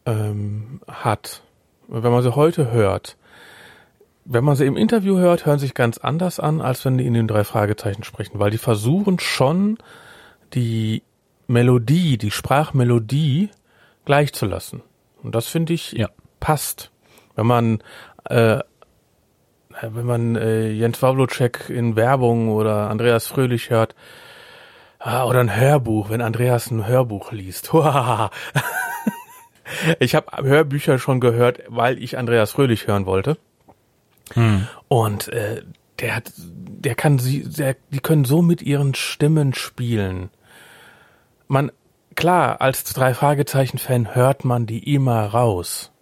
ähm, 0.07 0.81
hat, 0.89 1.43
wenn 1.89 2.13
man 2.13 2.23
sie 2.23 2.35
heute 2.35 2.71
hört, 2.71 3.17
wenn 4.25 4.45
man 4.45 4.57
sie 4.57 4.67
im 4.67 4.77
Interview 4.77 5.19
hört, 5.19 5.45
hören 5.45 5.59
sich 5.59 5.75
ganz 5.75 5.99
anders 5.99 6.41
an, 6.41 6.61
als 6.61 6.85
wenn 6.85 6.97
die 6.97 7.07
in 7.07 7.15
den 7.15 7.29
drei 7.29 7.45
Fragezeichen 7.45 8.05
sprechen, 8.05 8.39
weil 8.39 8.51
die 8.51 8.59
versuchen 8.59 9.19
schon 9.19 9.79
die 10.55 11.03
Melodie, 11.47 12.17
die 12.17 12.31
Sprachmelodie 12.31 13.51
gleichzulassen. 14.05 14.83
Und 15.23 15.35
das 15.35 15.47
finde 15.47 15.75
ich 15.75 15.93
ja. 15.93 16.09
passt. 16.41 16.91
Wenn 17.35 17.47
man 17.47 17.83
äh, 18.25 18.61
wenn 19.83 20.07
man 20.07 20.37
äh, 20.37 20.71
Jens 20.71 21.03
Wawlocek 21.03 21.69
in 21.69 21.97
Werbung 21.97 22.51
oder 22.51 22.91
Andreas 22.91 23.27
Fröhlich 23.27 23.71
hört, 23.71 23.95
ah, 24.99 25.25
oder 25.25 25.41
ein 25.41 25.55
Hörbuch, 25.55 26.11
wenn 26.11 26.21
Andreas 26.21 26.71
ein 26.71 26.87
Hörbuch 26.87 27.33
liest. 27.33 27.73
ich 29.99 30.15
habe 30.15 30.47
Hörbücher 30.47 30.99
schon 30.99 31.21
gehört, 31.21 31.63
weil 31.69 32.03
ich 32.03 32.19
Andreas 32.19 32.53
Fröhlich 32.53 32.87
hören 32.87 33.07
wollte. 33.07 33.39
Hm. 34.35 34.67
Und 34.89 35.29
äh, 35.29 35.63
der 36.01 36.17
hat, 36.17 36.33
der 36.37 36.95
kann 36.95 37.19
sie, 37.19 37.49
der, 37.49 37.77
die 37.91 38.01
können 38.01 38.25
so 38.25 38.43
mit 38.43 38.63
ihren 38.63 38.95
Stimmen 38.95 39.55
spielen. 39.55 40.31
Man, 41.47 41.71
klar, 42.15 42.61
als 42.61 42.85
drei 42.85 43.15
Fragezeichen 43.15 43.79
Fan 43.79 44.15
hört 44.15 44.45
man 44.45 44.67
die 44.67 44.95
immer 44.95 45.27
raus. 45.27 45.93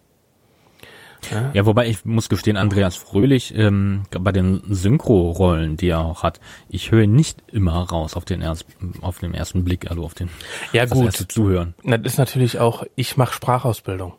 Ja? 1.31 1.51
ja, 1.53 1.65
wobei 1.65 1.87
ich 1.87 2.05
muss 2.05 2.29
gestehen, 2.29 2.57
Andreas 2.57 2.95
Fröhlich 2.95 3.53
ähm, 3.55 4.03
bei 4.11 4.31
den 4.31 4.61
Synchro-Rollen, 4.67 5.77
die 5.77 5.89
er 5.89 5.99
auch 5.99 6.23
hat, 6.23 6.39
ich 6.69 6.91
höre 6.91 7.07
nicht 7.07 7.43
immer 7.51 7.73
raus 7.73 8.15
auf 8.15 8.25
den 8.25 8.41
ersten, 8.41 8.93
auf 9.01 9.19
den 9.19 9.33
ersten 9.33 9.63
Blick, 9.63 9.89
also 9.89 10.03
auf 10.03 10.13
den 10.13 10.29
ja, 10.71 10.85
gut. 10.85 11.05
erste 11.05 11.27
Zuhören. 11.27 11.73
Das 11.83 12.01
ist 12.03 12.17
natürlich 12.17 12.59
auch, 12.59 12.83
ich 12.95 13.17
mache 13.17 13.33
Sprachausbildung. 13.33 14.13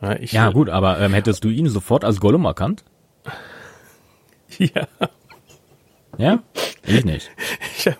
Ja, 0.00 0.12
ich, 0.18 0.32
ja 0.32 0.50
gut, 0.50 0.68
aber 0.68 1.00
ähm, 1.00 1.14
hättest 1.14 1.44
du 1.44 1.48
ihn 1.48 1.68
sofort 1.68 2.04
als 2.04 2.20
Gollum 2.20 2.44
erkannt? 2.44 2.84
Ja. 4.58 4.86
Ja? 6.18 6.42
Ich 6.84 7.04
nicht. 7.04 7.30
Ich 7.76 7.88
hab, 7.88 7.98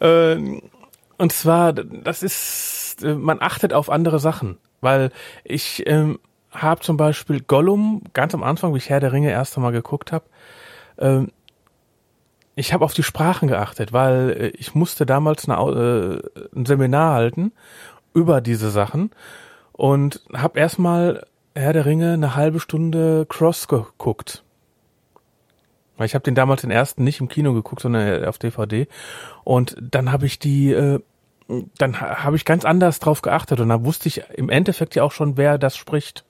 äh, 0.00 0.60
und 1.16 1.32
zwar, 1.32 1.72
das 1.72 2.22
ist, 2.22 3.02
äh, 3.02 3.14
man 3.14 3.38
achtet 3.40 3.72
auf 3.72 3.90
andere 3.90 4.18
Sachen, 4.18 4.58
weil 4.80 5.10
ich 5.42 5.82
ähm, 5.86 6.18
habe 6.50 6.80
zum 6.80 6.96
Beispiel 6.96 7.40
Gollum 7.40 8.02
ganz 8.12 8.34
am 8.34 8.42
Anfang, 8.42 8.74
wie 8.74 8.78
ich 8.78 8.90
Herr 8.90 9.00
der 9.00 9.12
Ringe 9.12 9.30
erst 9.30 9.56
einmal 9.56 9.72
geguckt 9.72 10.12
habe, 10.12 10.24
ähm, 10.98 11.30
ich 12.56 12.72
habe 12.72 12.84
auf 12.84 12.92
die 12.92 13.02
Sprachen 13.02 13.48
geachtet, 13.48 13.92
weil 13.92 14.30
äh, 14.30 14.48
ich 14.48 14.74
musste 14.74 15.06
damals 15.06 15.48
eine, 15.48 16.22
äh, 16.34 16.40
ein 16.54 16.66
Seminar 16.66 17.14
halten 17.14 17.52
über 18.12 18.40
diese 18.40 18.70
Sachen 18.70 19.10
und 19.72 20.22
habe 20.34 20.58
erstmal 20.58 21.26
Herr 21.54 21.72
der 21.72 21.86
Ringe 21.86 22.12
eine 22.12 22.36
halbe 22.36 22.60
Stunde 22.60 23.26
Cross 23.28 23.68
geguckt. 23.68 24.44
Weil 25.96 26.06
ich 26.06 26.14
habe 26.14 26.22
den 26.22 26.34
damals 26.34 26.62
den 26.62 26.70
ersten 26.70 27.04
nicht 27.04 27.20
im 27.20 27.28
Kino 27.28 27.52
geguckt, 27.52 27.82
sondern 27.82 28.24
auf 28.24 28.38
DVD. 28.38 28.88
Und 29.44 29.76
dann 29.80 30.12
habe 30.12 30.26
ich 30.26 30.38
die, 30.38 30.72
äh, 30.72 31.00
dann 31.78 32.00
habe 32.00 32.36
ich 32.36 32.44
ganz 32.44 32.64
anders 32.64 33.00
drauf 33.00 33.22
geachtet 33.22 33.60
und 33.60 33.68
dann 33.68 33.84
wusste 33.84 34.08
ich 34.08 34.22
im 34.34 34.48
Endeffekt 34.48 34.94
ja 34.94 35.02
auch 35.02 35.12
schon, 35.12 35.36
wer 35.36 35.58
das 35.58 35.76
spricht. 35.76 36.24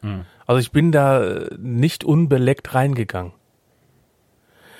Hm. 0.00 0.24
Also 0.46 0.60
ich 0.60 0.72
bin 0.72 0.92
da 0.92 1.46
nicht 1.58 2.04
unbeleckt 2.04 2.74
reingegangen. 2.74 3.32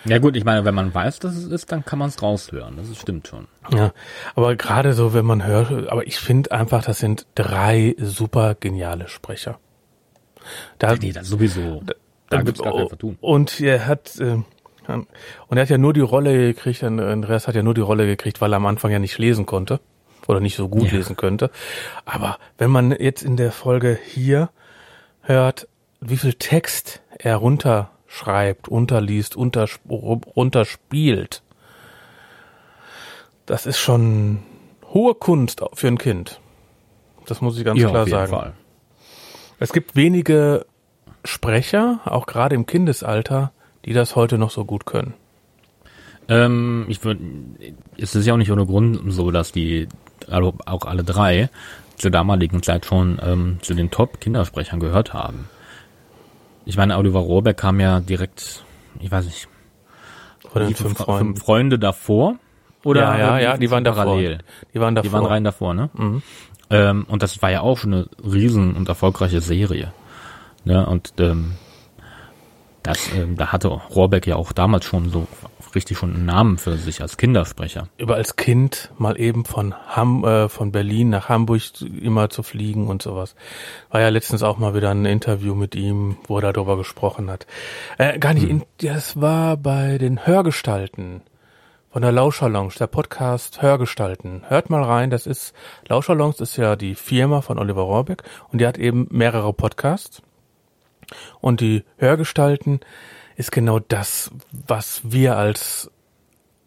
Ja 0.04 0.18
gut, 0.18 0.34
ich 0.34 0.44
meine, 0.44 0.64
wenn 0.64 0.74
man 0.74 0.94
weiß, 0.94 1.18
dass 1.18 1.36
es 1.36 1.44
ist, 1.44 1.70
dann 1.72 1.84
kann 1.84 1.98
man 1.98 2.08
es 2.08 2.22
raushören. 2.22 2.76
Das 2.76 2.96
stimmt 2.96 3.28
schon. 3.28 3.48
Ja, 3.70 3.92
aber 4.34 4.56
gerade 4.56 4.94
so, 4.94 5.12
wenn 5.12 5.26
man 5.26 5.44
hört, 5.44 5.88
aber 5.88 6.06
ich 6.06 6.18
finde 6.18 6.52
einfach, 6.52 6.82
das 6.82 6.98
sind 6.98 7.26
drei 7.34 7.94
super 7.98 8.54
geniale 8.54 9.08
Sprecher. 9.08 9.58
Da, 10.78 10.94
nee, 10.96 11.12
das 11.12 11.28
sowieso. 11.28 11.82
Da, 11.84 11.94
da 12.30 12.42
gibt's 12.42 12.62
gar 12.62 12.74
kein 12.74 12.88
Vertun. 12.88 13.18
Und 13.20 13.60
er 13.60 13.86
hat 13.86 14.18
äh, 14.20 14.38
und 14.88 15.56
er 15.56 15.62
hat 15.62 15.70
ja 15.70 15.78
nur 15.78 15.92
die 15.92 16.00
Rolle 16.00 16.36
gekriegt, 16.36 16.82
Andreas 16.82 17.46
hat 17.46 17.54
ja 17.54 17.62
nur 17.62 17.74
die 17.74 17.80
Rolle 17.80 18.06
gekriegt, 18.06 18.40
weil 18.40 18.52
er 18.52 18.56
am 18.56 18.66
Anfang 18.66 18.90
ja 18.90 18.98
nicht 18.98 19.18
lesen 19.18 19.46
konnte 19.46 19.80
oder 20.26 20.40
nicht 20.40 20.56
so 20.56 20.68
gut 20.68 20.90
ja. 20.90 20.98
lesen 20.98 21.16
könnte. 21.16 21.50
Aber 22.04 22.38
wenn 22.58 22.70
man 22.70 22.92
jetzt 22.92 23.22
in 23.22 23.36
der 23.36 23.52
Folge 23.52 23.98
hier 24.02 24.50
hört, 25.30 25.68
wie 26.00 26.16
viel 26.16 26.34
Text 26.34 27.02
er 27.18 27.36
runterschreibt, 27.36 28.68
unterliest, 28.68 29.36
untersp 29.36 29.80
runterspielt, 29.88 31.42
das 33.46 33.66
ist 33.66 33.78
schon 33.78 34.42
hohe 34.92 35.14
Kunst 35.14 35.62
für 35.74 35.88
ein 35.88 35.98
Kind. 35.98 36.40
Das 37.26 37.40
muss 37.40 37.58
ich 37.58 37.64
ganz 37.64 37.80
ja, 37.80 37.88
klar 37.88 38.02
auf 38.02 38.08
jeden 38.08 38.18
sagen. 38.18 38.30
Fall. 38.30 38.52
Es 39.58 39.72
gibt 39.72 39.94
wenige 39.96 40.66
Sprecher, 41.24 42.00
auch 42.04 42.26
gerade 42.26 42.54
im 42.54 42.66
Kindesalter, 42.66 43.52
die 43.84 43.92
das 43.92 44.16
heute 44.16 44.38
noch 44.38 44.50
so 44.50 44.64
gut 44.64 44.86
können. 44.86 45.14
Ähm, 46.28 46.86
ich 46.88 47.04
würde, 47.04 47.22
es 47.98 48.14
ist 48.14 48.26
ja 48.26 48.34
auch 48.34 48.38
nicht 48.38 48.50
ohne 48.50 48.66
Grund 48.66 49.00
so, 49.12 49.30
dass 49.30 49.52
die 49.52 49.88
also 50.28 50.54
auch 50.66 50.86
alle 50.86 51.04
drei 51.04 51.50
zur 52.00 52.10
damaligen 52.10 52.62
Zeit 52.62 52.86
schon 52.86 53.20
ähm, 53.22 53.58
zu 53.60 53.74
den 53.74 53.90
Top-Kindersprechern 53.90 54.80
gehört 54.80 55.12
haben. 55.12 55.48
Ich 56.64 56.76
meine, 56.76 56.96
Oliver 56.96 57.20
Rohrbeck 57.20 57.58
kam 57.58 57.78
ja 57.80 58.00
direkt, 58.00 58.64
ich 59.00 59.10
weiß 59.10 59.26
nicht, 59.26 59.48
oder 60.54 60.66
die 60.66 60.74
fünf, 60.74 60.98
Freunde. 60.98 61.24
fünf 61.24 61.40
Freunde 61.40 61.78
davor 61.78 62.36
oder 62.84 63.02
ja, 63.02 63.18
ja, 63.18 63.38
ja, 63.38 63.56
die 63.58 63.70
waren 63.70 63.84
parallel. 63.84 64.38
Davor. 64.38 64.44
Die 64.74 64.80
waren 64.80 64.94
davor. 64.94 65.08
Die 65.08 65.12
waren 65.12 65.26
rein 65.26 65.44
davor, 65.44 65.74
ne? 65.74 65.90
Mhm. 65.92 66.22
Ähm, 66.70 67.04
und 67.08 67.22
das 67.22 67.42
war 67.42 67.50
ja 67.50 67.60
auch 67.60 67.76
schon 67.76 67.92
eine 67.92 68.08
riesen 68.24 68.74
und 68.76 68.88
erfolgreiche 68.88 69.40
Serie. 69.40 69.92
Ne? 70.64 70.86
Und 70.86 71.12
ähm, 71.18 71.56
das, 72.82 73.12
ähm, 73.14 73.36
da 73.36 73.48
hatte 73.48 73.68
Rohrbeck 73.68 74.26
ja 74.26 74.36
auch 74.36 74.52
damals 74.52 74.84
schon 74.84 75.10
so 75.10 75.26
richtig 75.74 75.98
schon 75.98 76.14
einen 76.14 76.24
Namen 76.24 76.58
für 76.58 76.76
sich 76.76 77.02
als 77.02 77.16
Kindersprecher. 77.16 77.88
Über 77.98 78.16
als 78.16 78.36
Kind 78.36 78.90
mal 78.98 79.18
eben 79.20 79.44
von 79.44 79.74
Ham, 79.74 80.24
äh, 80.24 80.48
von 80.48 80.72
Berlin 80.72 81.10
nach 81.10 81.28
Hamburg 81.28 81.62
immer 82.00 82.30
zu 82.30 82.42
fliegen 82.42 82.88
und 82.88 83.02
sowas. 83.02 83.34
War 83.90 84.00
ja 84.00 84.08
letztens 84.08 84.42
auch 84.42 84.58
mal 84.58 84.74
wieder 84.74 84.90
ein 84.90 85.04
Interview 85.04 85.54
mit 85.54 85.74
ihm, 85.74 86.16
wo 86.26 86.38
er 86.38 86.52
darüber 86.52 86.76
gesprochen 86.76 87.30
hat. 87.30 87.46
Äh, 87.98 88.18
gar 88.18 88.34
nicht, 88.34 88.44
hm. 88.44 88.50
in, 88.50 88.62
das 88.78 89.20
war 89.20 89.56
bei 89.56 89.98
den 89.98 90.26
Hörgestalten 90.26 91.22
von 91.90 92.02
der 92.02 92.12
Lauscherlounge, 92.12 92.72
der 92.78 92.86
Podcast 92.86 93.62
Hörgestalten. 93.62 94.42
Hört 94.46 94.70
mal 94.70 94.82
rein, 94.82 95.10
das 95.10 95.26
ist, 95.26 95.54
Lauscherlounge 95.88 96.36
ist 96.38 96.56
ja 96.56 96.76
die 96.76 96.94
Firma 96.94 97.40
von 97.40 97.58
Oliver 97.58 97.82
Rohrbeck 97.82 98.22
und 98.52 98.60
die 98.60 98.66
hat 98.66 98.78
eben 98.78 99.08
mehrere 99.10 99.52
Podcasts. 99.52 100.22
Und 101.40 101.60
die 101.60 101.82
Hörgestalten, 101.96 102.80
ist 103.40 103.52
genau 103.52 103.78
das, 103.78 104.30
was 104.52 105.00
wir 105.02 105.36
als 105.36 105.90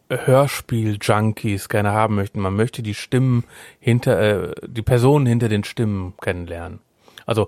Hörspiel-Junkies 0.10 1.70
gerne 1.70 1.92
haben 1.92 2.16
möchten. 2.16 2.40
Man 2.40 2.56
möchte 2.56 2.82
die 2.82 2.96
Stimmen 2.96 3.44
hinter, 3.80 4.20
äh, 4.20 4.56
die 4.68 4.82
Personen 4.82 5.28
hinter 5.28 5.50
den 5.50 5.64
Stimmen 5.64 6.16
kennenlernen. 6.20 6.80
Also 7.26 7.48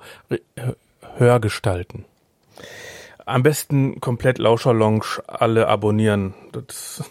Hörgestalten. 1.18 2.06
Am 3.26 3.42
besten 3.42 4.00
komplett 4.00 4.38
Lauscher-Lounge 4.38 5.24
alle 5.26 5.68
abonnieren. 5.68 6.36
Das 6.52 7.04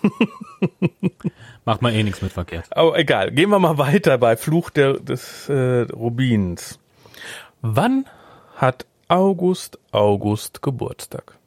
Macht 1.64 1.82
man 1.82 1.94
eh 1.94 2.04
nichts 2.04 2.22
mit 2.22 2.32
verkehrt. 2.32 2.66
Aber 2.70 2.96
egal, 2.96 3.32
gehen 3.32 3.50
wir 3.50 3.58
mal 3.58 3.78
weiter 3.78 4.18
bei 4.18 4.36
Fluch 4.36 4.70
der, 4.70 5.00
des 5.00 5.48
äh, 5.48 5.80
Rubins. 5.92 6.78
Wann 7.60 8.06
hat 8.54 8.86
August 9.08 9.80
August 9.90 10.62
Geburtstag? 10.62 11.38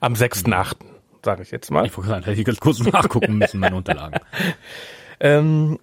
Am 0.00 0.14
6.8., 0.14 0.76
sage 1.24 1.42
ich 1.42 1.50
jetzt 1.50 1.70
mal. 1.70 1.86
Ich 1.86 1.96
wollte 1.96 2.14
hätte 2.14 2.32
ich 2.32 2.44
ganz 2.44 2.60
kurz 2.60 2.78
nachgucken 2.80 3.38
müssen, 3.38 3.60
meine 3.60 3.76
Unterlagen. 3.76 4.20
Ähm, 5.22 5.78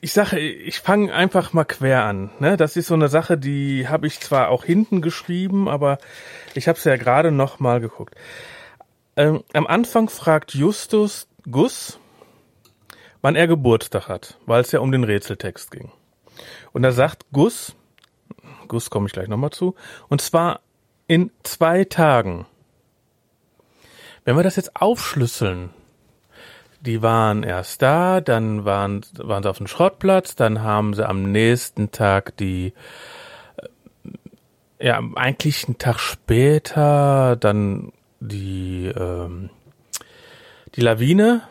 ich 0.00 0.12
sage, 0.12 0.38
ich 0.38 0.80
fange 0.80 1.14
einfach 1.14 1.52
mal 1.52 1.64
quer 1.64 2.04
an. 2.04 2.30
Ne? 2.38 2.56
Das 2.56 2.76
ist 2.76 2.88
so 2.88 2.94
eine 2.94 3.08
Sache, 3.08 3.38
die 3.38 3.88
habe 3.88 4.06
ich 4.06 4.20
zwar 4.20 4.48
auch 4.48 4.64
hinten 4.64 5.02
geschrieben, 5.02 5.68
aber 5.68 5.98
ich 6.54 6.68
habe 6.68 6.78
es 6.78 6.84
ja 6.84 6.96
gerade 6.96 7.30
noch 7.30 7.60
mal 7.60 7.80
geguckt. 7.80 8.14
Ähm, 9.16 9.44
am 9.52 9.66
Anfang 9.66 10.08
fragt 10.08 10.54
Justus 10.54 11.28
Gus, 11.50 11.98
wann 13.22 13.36
er 13.36 13.46
Geburtstag 13.46 14.08
hat, 14.08 14.38
weil 14.44 14.60
es 14.60 14.72
ja 14.72 14.80
um 14.80 14.92
den 14.92 15.04
Rätseltext 15.04 15.70
ging. 15.70 15.92
Und 16.72 16.82
da 16.82 16.90
sagt 16.90 17.24
Gus, 17.32 17.74
Gus 18.68 18.90
komme 18.90 19.06
ich 19.06 19.12
gleich 19.12 19.28
nochmal 19.28 19.50
zu, 19.50 19.74
und 20.08 20.20
zwar 20.20 20.60
in 21.06 21.30
zwei 21.42 21.84
Tagen. 21.84 22.46
Wenn 24.24 24.36
wir 24.36 24.42
das 24.42 24.56
jetzt 24.56 24.80
aufschlüsseln, 24.80 25.70
die 26.80 27.02
waren 27.02 27.42
erst 27.42 27.82
da, 27.82 28.20
dann 28.20 28.64
waren, 28.64 29.04
waren 29.16 29.42
sie 29.42 29.50
auf 29.50 29.58
dem 29.58 29.66
Schrottplatz, 29.66 30.34
dann 30.34 30.62
haben 30.62 30.94
sie 30.94 31.06
am 31.08 31.30
nächsten 31.30 31.90
Tag 31.90 32.36
die, 32.36 32.72
äh, 34.78 34.86
ja, 34.86 35.02
eigentlich 35.14 35.66
einen 35.66 35.78
Tag 35.78 35.98
später 35.98 37.36
dann 37.36 37.92
die, 38.20 38.86
ähm, 38.86 39.50
die 40.74 40.80
Lawine, 40.80 41.42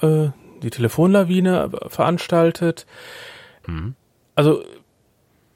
äh, 0.00 0.28
die 0.62 0.70
Telefonlawine 0.70 1.70
veranstaltet. 1.88 2.86
Also, 4.34 4.64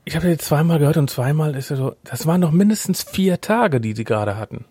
ich 0.05 0.17
habe 0.17 0.29
jetzt 0.29 0.47
zweimal 0.47 0.79
gehört 0.79 0.97
und 0.97 1.11
zweimal 1.11 1.55
ist 1.55 1.71
ja 1.71 1.77
so, 1.77 1.95
das 2.05 2.27
waren 2.27 2.41
noch 2.41 2.51
mindestens 2.51 3.03
vier 3.03 3.41
Tage, 3.41 3.81
die 3.81 3.95
sie 3.95 4.05
gerade 4.05 4.37
hatten. 4.37 4.65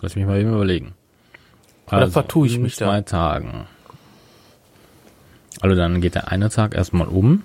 Lass 0.00 0.16
mich 0.16 0.24
mal 0.24 0.40
eben 0.40 0.54
überlegen. 0.54 0.94
Oder 1.90 2.08
vertue 2.08 2.46
ich 2.46 2.58
mich 2.58 2.76
da? 2.76 2.86
zwei 2.86 3.00
Tagen. 3.02 3.66
Also 5.60 5.76
dann 5.76 6.00
geht 6.00 6.14
der 6.14 6.28
eine 6.28 6.48
Tag 6.48 6.74
erstmal 6.74 7.08
um. 7.08 7.42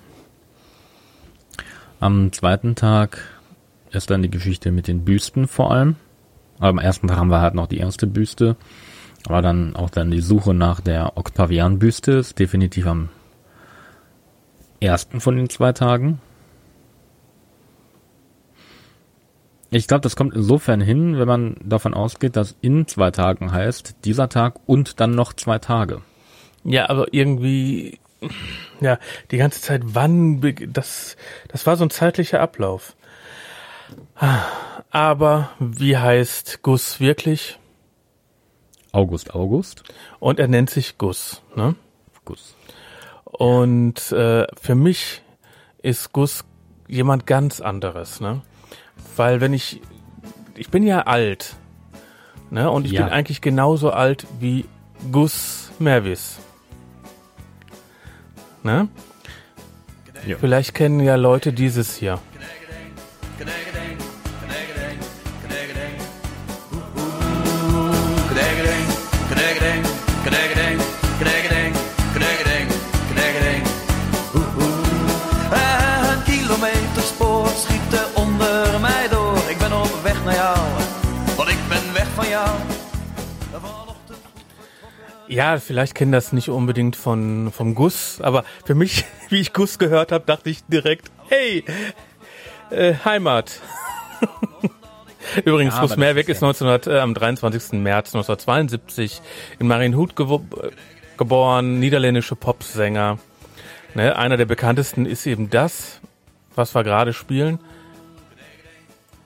Am 1.98 2.32
zweiten 2.32 2.74
Tag 2.76 3.18
ist 3.90 4.10
dann 4.10 4.22
die 4.22 4.30
Geschichte 4.30 4.70
mit 4.70 4.86
den 4.86 5.04
Büsten 5.04 5.48
vor 5.48 5.72
allem. 5.72 5.96
Aber 6.58 6.68
am 6.68 6.78
ersten 6.78 7.08
Tag 7.08 7.18
haben 7.18 7.30
wir 7.30 7.40
halt 7.40 7.54
noch 7.54 7.66
die 7.66 7.78
erste 7.78 8.06
Büste. 8.06 8.56
Aber 9.26 9.42
dann 9.42 9.74
auch 9.76 9.90
dann 9.90 10.10
die 10.10 10.20
Suche 10.20 10.54
nach 10.54 10.80
der 10.80 11.16
Octavian-Büste 11.16 12.12
ist 12.12 12.38
definitiv 12.38 12.86
am 12.86 13.08
ersten 14.80 15.20
von 15.20 15.36
den 15.36 15.48
zwei 15.48 15.72
Tagen. 15.72 16.20
Ich 19.70 19.88
glaube, 19.88 20.02
das 20.02 20.16
kommt 20.16 20.34
insofern 20.34 20.80
hin, 20.80 21.18
wenn 21.18 21.28
man 21.28 21.56
davon 21.62 21.92
ausgeht, 21.92 22.36
dass 22.36 22.56
in 22.60 22.86
zwei 22.86 23.10
Tagen 23.10 23.52
heißt, 23.52 23.96
dieser 24.04 24.28
Tag 24.28 24.60
und 24.66 25.00
dann 25.00 25.14
noch 25.14 25.32
zwei 25.32 25.58
Tage. 25.58 26.02
Ja, 26.64 26.88
aber 26.88 27.12
irgendwie, 27.12 27.98
ja, 28.80 28.98
die 29.30 29.36
ganze 29.36 29.60
Zeit, 29.60 29.82
wann, 29.84 30.40
das, 30.72 31.16
das 31.48 31.66
war 31.66 31.76
so 31.76 31.84
ein 31.84 31.90
zeitlicher 31.90 32.40
Ablauf. 32.40 32.96
Aber 34.90 35.50
wie 35.58 35.96
heißt 35.96 36.62
Gus 36.62 37.00
wirklich? 37.00 37.58
August, 38.92 39.34
August. 39.34 39.82
Und 40.20 40.40
er 40.40 40.48
nennt 40.48 40.70
sich 40.70 40.96
Gus, 40.96 41.42
ne? 41.54 41.74
Gus. 42.24 42.55
Und 43.38 44.12
äh, 44.12 44.46
für 44.60 44.74
mich 44.74 45.22
ist 45.82 46.12
Gus 46.12 46.44
jemand 46.88 47.26
ganz 47.26 47.60
anderes, 47.60 48.20
ne? 48.20 48.40
Weil 49.16 49.40
wenn 49.40 49.52
ich, 49.52 49.82
ich 50.54 50.70
bin 50.70 50.82
ja 50.84 51.02
alt, 51.02 51.56
ne? 52.50 52.70
Und 52.70 52.86
ich 52.86 52.92
Ja. 52.92 53.02
bin 53.04 53.12
eigentlich 53.12 53.40
genauso 53.42 53.90
alt 53.90 54.26
wie 54.40 54.64
Gus 55.12 55.70
Mervis. 55.78 56.38
Ne? 58.62 58.88
Ja. 60.26 60.36
Vielleicht 60.38 60.74
kennen 60.74 60.98
ja 61.00 61.14
Leute 61.16 61.52
dieses 61.52 61.94
hier. 61.96 62.18
Ja, 85.36 85.58
vielleicht 85.58 85.94
kennen 85.94 86.12
das 86.12 86.32
nicht 86.32 86.48
unbedingt 86.48 86.96
von 86.96 87.52
vom 87.52 87.74
Gus, 87.74 88.22
aber 88.22 88.42
für 88.64 88.74
mich, 88.74 89.04
wie 89.28 89.38
ich 89.38 89.52
Gus 89.52 89.78
gehört 89.78 90.10
habe, 90.10 90.24
dachte 90.24 90.48
ich 90.48 90.64
direkt, 90.64 91.10
hey, 91.28 91.62
äh, 92.70 92.94
Heimat. 93.04 93.60
Übrigens, 95.44 95.74
Ja, 95.74 95.82
das 95.82 95.98
Mehrweg 95.98 96.30
ist 96.30 96.38
ist 96.38 96.42
1900, 96.42 96.86
äh, 96.86 97.00
am 97.00 97.12
23. 97.12 97.72
März 97.80 98.14
1972 98.14 99.20
in 99.58 99.66
Marienhut 99.66 100.14
gewo- 100.14 100.40
äh, 100.64 100.70
geboren, 101.18 101.80
niederländische 101.80 102.34
Popsänger. 102.34 103.18
Ne, 103.94 104.16
einer 104.16 104.38
der 104.38 104.46
bekanntesten 104.46 105.04
ist 105.04 105.26
eben 105.26 105.50
das, 105.50 106.00
was 106.54 106.74
wir 106.74 106.82
gerade 106.82 107.12
spielen. 107.12 107.58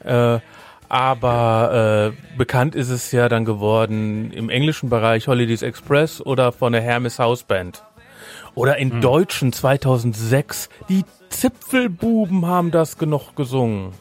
Äh, 0.04 0.40
aber 0.90 2.12
äh, 2.12 2.36
bekannt 2.36 2.74
ist 2.74 2.90
es 2.90 3.12
ja 3.12 3.28
dann 3.28 3.44
geworden 3.44 4.32
im 4.32 4.50
englischen 4.50 4.90
Bereich 4.90 5.28
Holidays 5.28 5.62
Express 5.62 6.20
oder 6.20 6.50
von 6.50 6.72
der 6.72 6.82
Hermes 6.82 7.20
House 7.20 7.44
Band. 7.44 7.84
Oder 8.56 8.76
in 8.76 9.00
deutschen 9.00 9.52
2006, 9.52 10.68
die 10.88 11.04
Zipfelbuben 11.28 12.44
haben 12.44 12.72
das 12.72 12.98
genug 12.98 13.36
gesungen. 13.36 13.92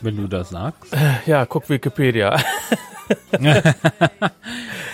Wenn 0.00 0.16
du 0.16 0.26
das 0.26 0.48
sagst. 0.48 0.96
Ja, 1.26 1.44
guck 1.44 1.68
Wikipedia. 1.68 2.36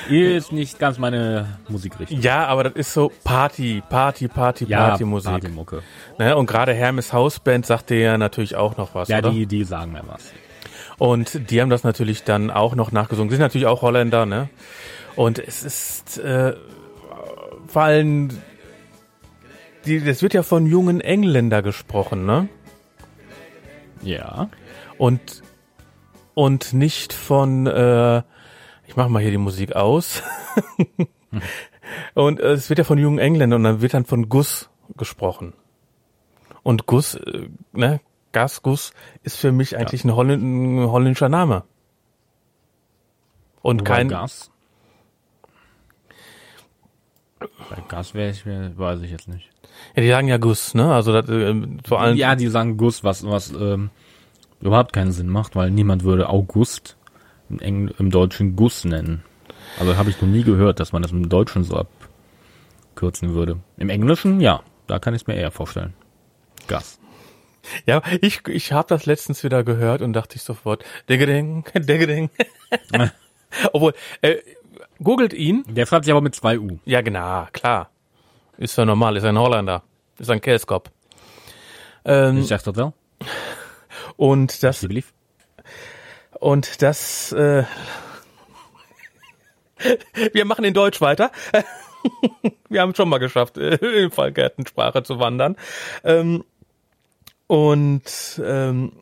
Ist 0.08 0.52
nicht 0.52 0.78
ganz 0.78 0.98
meine 0.98 1.46
Musikrichtung. 1.68 2.20
Ja, 2.20 2.46
aber 2.46 2.64
das 2.64 2.74
ist 2.74 2.92
so 2.92 3.12
Party, 3.24 3.82
Party, 3.88 4.28
Party, 4.28 4.66
Partymusik. 4.66 5.30
Partymucke. 5.30 5.82
Ne? 6.18 6.36
Und 6.36 6.46
gerade 6.46 6.72
Hermes 6.74 7.12
House 7.12 7.38
Band 7.40 7.66
sagt 7.66 7.90
dir 7.90 7.98
ja 8.00 8.18
natürlich 8.18 8.56
auch 8.56 8.76
noch 8.76 8.94
was, 8.94 9.08
Ja, 9.08 9.18
oder? 9.18 9.30
die, 9.30 9.46
die 9.46 9.64
sagen 9.64 9.92
mir 9.92 10.02
was. 10.06 10.32
Und 10.98 11.50
die 11.50 11.60
haben 11.60 11.70
das 11.70 11.84
natürlich 11.84 12.24
dann 12.24 12.50
auch 12.50 12.74
noch 12.74 12.92
nachgesungen. 12.92 13.28
Die 13.28 13.36
sind 13.36 13.42
natürlich 13.42 13.66
auch 13.66 13.82
Holländer, 13.82 14.26
ne? 14.26 14.48
Und 15.16 15.38
es 15.38 15.62
ist 15.62 16.18
äh, 16.18 16.54
vor 17.66 17.82
allem, 17.82 18.28
die, 19.84 20.04
das 20.04 20.22
wird 20.22 20.34
ja 20.34 20.42
von 20.42 20.66
jungen 20.66 21.00
Engländer 21.00 21.62
gesprochen, 21.62 22.24
ne? 22.24 22.48
Ja. 24.02 24.48
Und 24.98 25.42
und 26.34 26.72
nicht 26.72 27.12
von, 27.12 27.66
äh, 27.66 28.22
ich 28.92 28.96
mach 28.96 29.09
mal 29.09 29.22
hier 29.22 29.31
die 29.31 29.38
Musik 29.38 29.74
aus. 29.74 30.22
und 32.14 32.40
äh, 32.40 32.52
es 32.52 32.68
wird 32.68 32.76
ja 32.76 32.85
von 32.85 32.98
jungen 32.98 33.18
Engländern 33.18 33.61
und 33.61 33.64
dann 33.64 33.81
wird 33.81 33.94
dann 33.94 34.05
von 34.05 34.28
Gus 34.28 34.68
gesprochen. 34.98 35.55
Und 36.62 36.85
Gus, 36.85 37.14
äh, 37.14 37.48
ne, 37.72 38.02
Gas 38.33 38.61
Gus 38.61 38.92
ist 39.22 39.38
für 39.38 39.50
mich 39.50 39.78
eigentlich 39.78 40.05
ein, 40.05 40.14
Holländ 40.14 40.42
ein 40.42 40.90
holländischer 40.90 41.31
Name. 41.31 41.64
Und 43.62 43.81
Wobei 43.81 43.94
kein, 43.94 44.09
Gas. 44.09 44.50
Bei 47.38 47.83
Gas 47.88 48.12
wäre 48.12 48.28
ich, 48.28 48.44
wär, 48.44 48.76
weiß 48.76 49.00
ich 49.00 49.11
jetzt 49.11 49.26
nicht. 49.26 49.48
ja, 49.96 50.02
die 50.02 50.09
sagen 50.09 50.28
ja 50.28 50.37
Gus, 50.37 50.74
ne? 50.74 50.92
Also 50.92 51.14
das, 51.14 51.31
äh, 51.31 51.55
vor 51.88 52.02
allem, 52.02 52.18
Ja, 52.18 52.37
die 52.37 52.48
sagen 52.48 52.76
Gus, 52.76 53.02
was, 53.02 53.24
was 53.24 53.52
ähm, 53.52 53.88
überhaupt 54.61 54.92
keinen 54.92 55.12
Sinn 55.12 55.31
macht, 55.31 55.57
weil 55.57 55.70
niemand 55.70 56.05
würde 56.05 56.28
August 56.28 56.98
im, 57.52 57.58
Engl 57.60 57.94
im 57.98 58.10
Deutschen 58.10 58.56
Gus 58.56 58.84
nennen. 58.84 59.22
Also 59.78 59.96
habe 59.96 60.10
ich 60.10 60.20
noch 60.20 60.28
nie 60.28 60.42
gehört, 60.42 60.80
dass 60.80 60.92
man 60.92 61.02
das 61.02 61.12
im 61.12 61.28
Deutschen 61.28 61.64
so 61.64 61.76
abkürzen 61.76 63.34
würde. 63.34 63.58
Im 63.76 63.88
Englischen, 63.88 64.40
ja, 64.40 64.62
da 64.86 64.98
kann 64.98 65.14
ich 65.14 65.22
es 65.22 65.26
mir 65.26 65.34
eher 65.34 65.50
vorstellen. 65.50 65.94
Gas. 66.68 66.98
ja, 67.86 68.02
ich, 68.20 68.46
ich 68.48 68.72
habe 68.72 68.88
das 68.88 69.06
letztens 69.06 69.42
wieder 69.44 69.64
gehört 69.64 70.02
und 70.02 70.12
dachte 70.12 70.36
ich 70.36 70.42
sofort, 70.42 70.84
Diggeding, 71.08 71.64
Diggeding. 71.74 72.30
Obwohl, 73.72 73.94
äh, 74.22 74.36
googelt 75.02 75.32
ihn, 75.32 75.64
Der 75.68 75.86
schreibt 75.86 76.04
sich 76.04 76.12
aber 76.12 76.20
mit 76.20 76.34
zwei 76.34 76.58
U. 76.58 76.78
Ja, 76.84 77.00
genau, 77.02 77.46
klar. 77.52 77.90
Ist 78.58 78.76
ja 78.76 78.84
normal, 78.84 79.16
ist 79.16 79.24
ein 79.24 79.38
Holländer. 79.38 79.82
Ist 80.18 80.30
ein 80.30 80.40
Käskop. 80.40 80.90
Ähm, 82.04 82.38
Ich 82.38 82.48
sag 82.48 82.62
das 82.64 82.76
wel. 82.76 82.92
und 84.16 84.62
das. 84.62 84.86
Und 86.42 86.83
das, 86.83 87.31
äh, 87.31 87.62
wir 90.33 90.44
machen 90.44 90.64
in 90.64 90.74
Deutsch 90.74 91.00
weiter. 91.00 91.31
wir 92.68 92.81
haben 92.81 92.90
es 92.90 92.96
schon 92.96 93.09
mal 93.09 93.18
geschafft, 93.18 93.59
äh, 93.59 93.76
in 93.76 94.11
Fallgärtensprache 94.11 95.05
zu 95.05 95.20
wandern. 95.20 95.57
Ähm, 96.02 96.42
und 97.46 98.42
ähm, 98.44 98.92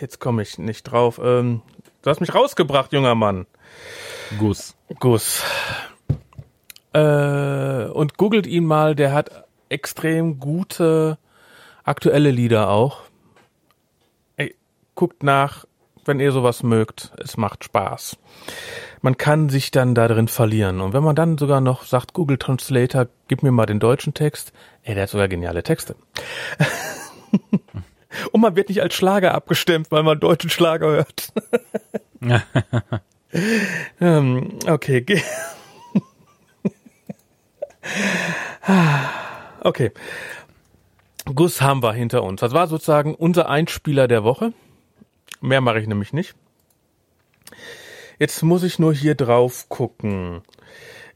jetzt 0.00 0.18
komme 0.18 0.42
ich 0.42 0.58
nicht 0.58 0.82
drauf. 0.82 1.20
Ähm, 1.22 1.62
du 2.02 2.10
hast 2.10 2.20
mich 2.20 2.34
rausgebracht, 2.34 2.92
junger 2.92 3.14
Mann. 3.14 3.46
Guss. 4.36 4.74
Gus. 4.98 5.44
Äh, 6.92 7.84
und 7.84 8.18
googelt 8.18 8.48
ihn 8.48 8.64
mal, 8.64 8.96
der 8.96 9.12
hat 9.12 9.44
extrem 9.68 10.40
gute 10.40 11.18
aktuelle 11.84 12.32
Lieder 12.32 12.68
auch. 12.68 13.02
Ey, 14.36 14.56
guckt 14.96 15.22
nach, 15.22 15.66
wenn 16.04 16.20
ihr 16.20 16.32
sowas 16.32 16.62
mögt. 16.62 17.12
Es 17.18 17.36
macht 17.36 17.64
Spaß. 17.64 18.16
Man 19.00 19.16
kann 19.16 19.48
sich 19.48 19.70
dann 19.70 19.94
da 19.94 20.08
drin 20.08 20.28
verlieren. 20.28 20.80
Und 20.80 20.92
wenn 20.92 21.02
man 21.02 21.16
dann 21.16 21.38
sogar 21.38 21.60
noch 21.60 21.84
sagt, 21.84 22.12
Google 22.12 22.38
Translator, 22.38 23.08
gib 23.28 23.42
mir 23.42 23.52
mal 23.52 23.66
den 23.66 23.80
deutschen 23.80 24.14
Text, 24.14 24.52
ey, 24.82 24.94
der 24.94 25.04
hat 25.04 25.10
sogar 25.10 25.28
geniale 25.28 25.62
Texte. 25.62 25.96
Und 28.32 28.40
man 28.40 28.56
wird 28.56 28.68
nicht 28.68 28.82
als 28.82 28.94
Schlager 28.94 29.34
abgestimmt, 29.34 29.90
weil 29.90 30.02
man 30.02 30.20
deutschen 30.20 30.50
Schlager 30.50 30.88
hört. 30.88 31.32
ähm, 34.00 34.58
okay. 34.66 35.04
okay. 39.60 39.90
Gus 41.34 41.60
haben 41.60 41.82
wir 41.82 41.92
hinter 41.92 42.22
uns. 42.22 42.40
Das 42.40 42.52
war 42.52 42.66
sozusagen 42.66 43.14
unser 43.14 43.48
Einspieler 43.48 44.08
der 44.08 44.24
Woche. 44.24 44.52
Mehr 45.42 45.60
mache 45.60 45.80
ich 45.80 45.88
nämlich 45.88 46.12
nicht. 46.12 46.34
Jetzt 48.18 48.42
muss 48.42 48.62
ich 48.62 48.78
nur 48.78 48.94
hier 48.94 49.16
drauf 49.16 49.68
gucken. 49.68 50.42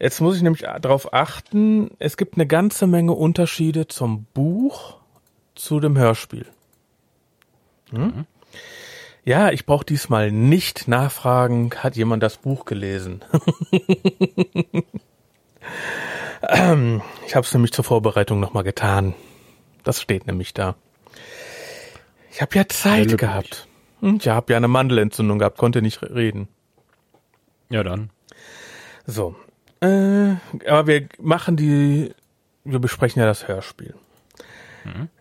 Jetzt 0.00 0.20
muss 0.20 0.36
ich 0.36 0.42
nämlich 0.42 0.62
darauf 0.62 1.14
achten, 1.14 1.92
es 2.00 2.16
gibt 2.16 2.34
eine 2.34 2.46
ganze 2.46 2.88
Menge 2.88 3.12
Unterschiede 3.12 3.86
zum 3.86 4.26
Buch 4.34 4.96
zu 5.54 5.78
dem 5.78 5.96
Hörspiel. 5.96 6.46
Hm? 7.90 8.26
Ja, 9.24 9.50
ich 9.50 9.64
brauche 9.64 9.84
diesmal 9.84 10.32
nicht 10.32 10.88
nachfragen, 10.88 11.70
hat 11.76 11.96
jemand 11.96 12.22
das 12.22 12.36
Buch 12.36 12.64
gelesen? 12.64 13.24
Ähm, 16.42 17.00
ich 17.26 17.36
habe 17.36 17.46
es 17.46 17.54
nämlich 17.54 17.72
zur 17.72 17.84
Vorbereitung 17.84 18.40
nochmal 18.40 18.64
getan. 18.64 19.14
Das 19.84 20.02
steht 20.02 20.26
nämlich 20.26 20.52
da. 20.52 20.74
Ich 22.32 22.42
habe 22.42 22.56
ja 22.56 22.68
Zeit 22.68 23.16
gehabt. 23.16 23.68
Hm, 24.00 24.18
Ich 24.20 24.28
habe 24.28 24.52
ja 24.52 24.56
eine 24.56 24.68
Mandelentzündung 24.68 25.38
gehabt, 25.38 25.58
konnte 25.58 25.82
nicht 25.82 26.02
reden. 26.02 26.48
Ja, 27.68 27.82
dann. 27.82 28.10
So. 29.06 29.34
Äh, 29.80 30.34
aber 30.68 30.86
wir 30.86 31.08
machen 31.20 31.56
die, 31.56 32.14
wir 32.64 32.78
besprechen 32.78 33.20
ja 33.20 33.26
das 33.26 33.48
Hörspiel. 33.48 33.94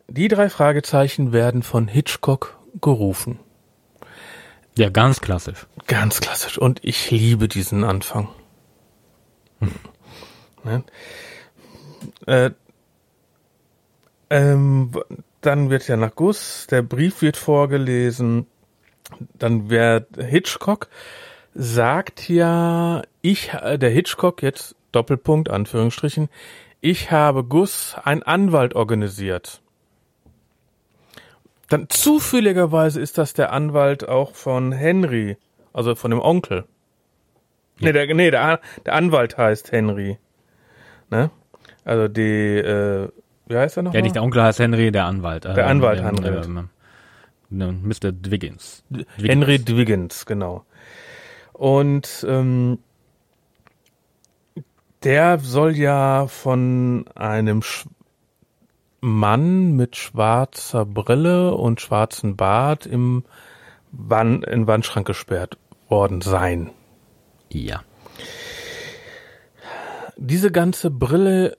Die 0.08 0.28
drei 0.28 0.50
Fragezeichen 0.50 1.32
werden 1.32 1.64
von 1.64 1.88
Hitchcock 1.88 2.60
gerufen. 2.82 3.40
Ja, 4.78 4.90
ganz 4.90 5.22
klassisch. 5.22 5.66
Ganz 5.88 6.22
klassisch. 6.22 6.58
Und 6.58 6.84
ich 6.84 7.10
liebe 7.10 7.48
diesen 7.48 7.84
Anfang. 7.84 8.30
Ne? 10.64 10.84
Äh, 12.28 12.52
ähm, 14.30 14.92
dann 15.42 15.70
wird 15.70 15.88
ja 15.88 15.98
nach 15.98 16.14
Guss, 16.16 16.68
der 16.70 16.82
Brief 16.82 17.22
wird 17.22 17.38
vorgelesen, 17.38 18.48
dann 19.34 19.70
wird 19.70 20.08
Hitchcock 20.18 20.90
sagt 21.54 22.28
ja, 22.30 23.02
ich, 23.22 23.54
äh, 23.54 23.78
der 23.78 23.90
Hitchcock, 23.90 24.44
jetzt 24.44 24.76
Doppelpunkt, 24.92 25.50
Anführungsstrichen, 25.50 26.30
ich 26.82 27.12
habe 27.12 27.44
Guss 27.44 27.96
ein 28.04 28.22
Anwalt 28.24 28.76
organisiert. 28.76 29.62
Dann 31.70 31.90
zufälligerweise 31.90 33.02
ist 33.02 33.18
das 33.18 33.34
der 33.34 33.52
Anwalt 33.52 34.08
auch 34.08 34.36
von 34.36 34.72
Henry, 34.72 35.38
also 35.74 35.96
von 35.96 36.12
dem 36.12 36.20
Onkel. 36.20 36.66
Nee, 37.80 37.92
der, 37.92 38.14
nee 38.14 38.30
der, 38.30 38.60
der 38.86 38.94
Anwalt 38.94 39.38
heißt 39.38 39.72
Henry. 39.72 40.18
Ne? 41.10 41.32
Also 41.84 42.08
die, 42.08 42.58
äh, 42.58 43.10
wie 43.48 43.58
heißt 43.58 43.78
er 43.78 43.84
noch? 43.84 43.94
Ja, 43.94 44.02
nicht 44.02 44.16
der 44.16 44.24
Onkel 44.24 44.44
heißt 44.44 44.60
Henry, 44.60 44.92
der 44.92 45.06
Anwalt. 45.06 45.46
Der 45.46 45.68
Anwalt 45.68 46.02
Henry. 46.02 46.28
Ähm, 46.28 46.58
ähm, 46.58 46.70
Mr. 47.50 48.12
Dwiggins. 48.12 48.84
Henry 49.18 49.60
Dwiggins, 49.60 50.26
genau. 50.26 50.66
Und 51.54 52.26
ähm, 52.28 52.80
der 55.04 55.40
soll 55.40 55.76
ja 55.78 56.28
von 56.28 57.06
einem 57.16 57.62
Sch 57.62 57.86
Mann 59.02 59.76
mit 59.76 59.98
schwarzer 59.98 60.84
Brille 60.84 61.54
und 61.54 61.80
schwarzen 61.80 62.36
Bart 62.36 62.88
im 62.88 63.24
Wand, 63.92 64.46
in 64.46 64.66
Wandschrank 64.66 65.06
gesperrt 65.06 65.60
worden 65.90 66.22
sein. 66.22 66.72
Ja. 67.52 67.84
Diese 70.18 70.52
ganze 70.52 70.90
Brille 70.90 71.56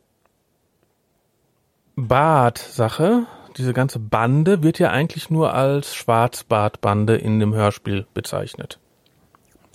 Bart-Sache, 1.94 3.26
diese 3.56 3.72
ganze 3.72 3.98
Bande 3.98 4.62
wird 4.62 4.78
ja 4.78 4.90
eigentlich 4.90 5.30
nur 5.30 5.54
als 5.54 5.94
Schwarzbart-Bande 5.94 7.16
in 7.16 7.40
dem 7.40 7.54
Hörspiel 7.54 8.06
bezeichnet. 8.14 8.78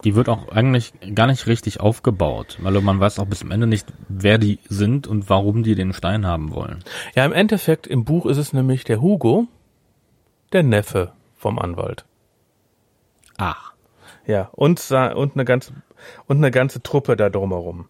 Die 0.03 0.15
wird 0.15 0.29
auch 0.29 0.49
eigentlich 0.49 0.93
gar 1.13 1.27
nicht 1.27 1.45
richtig 1.45 1.79
aufgebaut, 1.79 2.57
weil 2.61 2.79
man 2.81 2.99
weiß 2.99 3.19
auch 3.19 3.27
bis 3.27 3.39
zum 3.39 3.51
Ende 3.51 3.67
nicht, 3.67 3.87
wer 4.09 4.37
die 4.37 4.59
sind 4.67 5.07
und 5.07 5.29
warum 5.29 5.61
die 5.63 5.75
den 5.75 5.93
Stein 5.93 6.25
haben 6.25 6.53
wollen. 6.53 6.83
Ja, 7.15 7.25
im 7.25 7.33
Endeffekt 7.33 7.85
im 7.85 8.03
Buch 8.03 8.25
ist 8.25 8.37
es 8.37 8.51
nämlich 8.53 8.83
der 8.83 9.01
Hugo, 9.01 9.47
der 10.53 10.63
Neffe 10.63 11.11
vom 11.35 11.59
Anwalt. 11.59 12.05
Ach. 13.37 13.73
Ja, 14.25 14.49
und 14.53 14.79
und 14.91 15.35
eine 15.35 15.45
ganze 15.45 15.73
und 16.27 16.37
eine 16.37 16.51
ganze 16.51 16.81
Truppe 16.81 17.15
da 17.15 17.29
drumherum. 17.29 17.87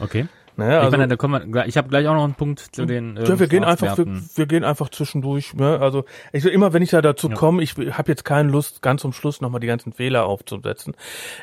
Okay. 0.00 0.28
Ne, 0.58 0.70
ich 0.70 0.74
also, 0.78 0.90
meine, 0.90 1.06
da 1.06 1.14
kommen 1.14 1.54
wir, 1.54 1.66
ich 1.66 1.76
habe 1.76 1.88
gleich 1.88 2.08
auch 2.08 2.14
noch 2.14 2.24
einen 2.24 2.34
Punkt 2.34 2.58
zu 2.58 2.84
den 2.84 3.16
ähm, 3.16 3.24
ja, 3.24 3.38
wir 3.38 3.46
gehen 3.46 3.62
einfach, 3.62 3.96
wir, 3.96 4.06
wir 4.34 4.46
gehen 4.46 4.64
einfach 4.64 4.88
zwischendurch. 4.88 5.54
Ne? 5.54 5.78
Also 5.80 6.04
ich 6.32 6.44
immer, 6.46 6.72
wenn 6.72 6.82
ich 6.82 6.90
da 6.90 7.00
dazu 7.00 7.28
Ja. 7.28 7.36
komme, 7.36 7.62
ich 7.62 7.76
habe 7.76 8.10
jetzt 8.10 8.24
keine 8.24 8.50
Lust, 8.50 8.82
ganz 8.82 9.02
zum 9.02 9.12
Schluss 9.12 9.40
nochmal 9.40 9.60
die 9.60 9.68
ganzen 9.68 9.92
Fehler 9.92 10.26
aufzusetzen. 10.26 10.96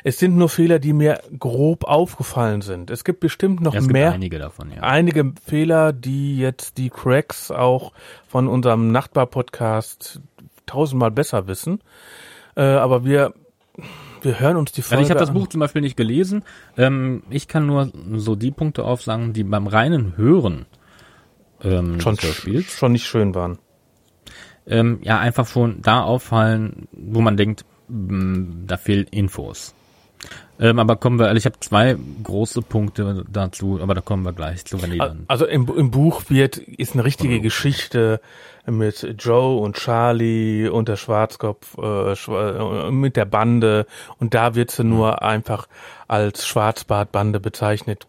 Es 0.04 0.18
sind 0.18 0.36
nur 0.36 0.50
Fehler, 0.50 0.78
die 0.80 0.92
mir 0.92 1.22
grob 1.38 1.84
aufgefallen 1.84 2.60
sind. 2.60 2.90
Es 2.90 3.04
gibt 3.04 3.20
bestimmt 3.20 3.62
noch 3.62 3.72
Ja, 3.72 3.80
es 3.80 3.86
mehr. 3.86 4.08
gibt 4.08 4.14
einige 4.16 4.38
davon, 4.38 4.70
ja. 4.70 4.82
einige 4.82 5.32
Fehler, 5.42 5.94
die 5.94 6.36
jetzt 6.36 6.76
die 6.76 6.90
Cracks 6.90 7.50
auch 7.50 7.92
von 8.28 8.48
unserem 8.48 8.92
Nachbar-Podcast 8.92 10.20
tausendmal 10.66 11.10
besser 11.10 11.46
wissen. 11.46 11.80
Äh, 12.54 12.60
aber 12.64 13.06
wir, 13.06 13.32
wir 14.26 14.40
hören 14.40 14.56
uns 14.56 14.72
die 14.72 14.82
Folge 14.82 14.98
Also 14.98 15.06
ich 15.06 15.10
habe 15.10 15.20
das. 15.20 15.32
Buch 15.32 15.48
zum 15.48 15.60
Beispiel 15.60 15.82
nicht 15.82 15.96
gelesen. 15.96 16.44
Ähm, 16.76 17.22
ich 17.30 17.48
kann 17.48 17.66
nur 17.66 17.90
so 18.16 18.34
die 18.36 18.50
Punkte 18.50 18.84
aufsagen, 18.84 19.32
die 19.32 19.44
beim 19.44 19.66
reinen 19.66 20.16
Hören 20.16 20.66
ähm, 21.62 22.00
schon, 22.00 22.16
schon 22.18 22.92
nicht 22.92 23.06
schön 23.06 23.34
waren. 23.34 23.58
ähm, 24.66 24.98
ja 25.02 25.18
einfach 25.18 25.46
schon 25.46 25.80
da 25.80 26.02
auffallen, 26.02 26.88
wo 26.92 27.20
man 27.20 27.36
denkt, 27.36 27.64
mh, 27.88 28.64
da 28.66 28.76
fehlen 28.76 29.06
Infos. 29.10 29.74
Ähm, 30.58 30.78
aber 30.78 30.96
kommen 30.96 31.18
wir, 31.18 31.26
also 31.26 31.36
ich 31.36 31.44
habe 31.44 31.60
zwei 31.60 31.96
große 32.22 32.62
Punkte 32.62 33.24
dazu, 33.30 33.78
aber 33.82 33.94
da 33.94 34.00
kommen 34.00 34.24
wir 34.24 34.32
gleich 34.32 34.64
zu, 34.64 34.80
wenn 34.82 34.90
die 34.90 34.98
dann. 34.98 35.24
Also 35.28 35.44
im, 35.44 35.70
im 35.76 35.90
Buch 35.90 36.24
wird, 36.28 36.56
ist 36.56 36.94
eine 36.94 37.04
richtige 37.04 37.40
Geschichte 37.40 38.20
mit 38.66 39.06
Joe 39.18 39.60
und 39.60 39.76
Charlie 39.76 40.68
und 40.68 40.88
der 40.88 40.96
Schwarzkopf, 40.96 41.76
äh, 41.78 42.12
äh, 42.12 42.90
mit 42.90 43.16
der 43.16 43.26
Bande 43.26 43.86
und 44.18 44.34
da 44.34 44.54
wird 44.54 44.70
sie 44.70 44.84
nur 44.84 45.22
einfach 45.22 45.68
als 46.08 46.46
Schwarzbartbande 46.46 47.38
bezeichnet. 47.38 48.06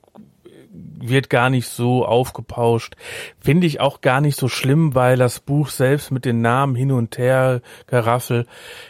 Wird 1.00 1.30
gar 1.30 1.50
nicht 1.50 1.68
so 1.68 2.06
aufgepauscht. 2.06 2.96
Finde 3.40 3.68
ich 3.68 3.80
auch 3.80 4.02
gar 4.02 4.22
nicht 4.22 4.38
so 4.38 4.48
schlimm, 4.48 4.96
weil 4.96 5.18
das 5.18 5.40
Buch 5.40 5.70
selbst 5.70 6.12
mit 6.12 6.26
den 6.26 6.42
Namen 6.42 6.76
hin 6.76 6.92
und 6.92 7.18
her 7.18 7.62
geraffel 7.88 8.46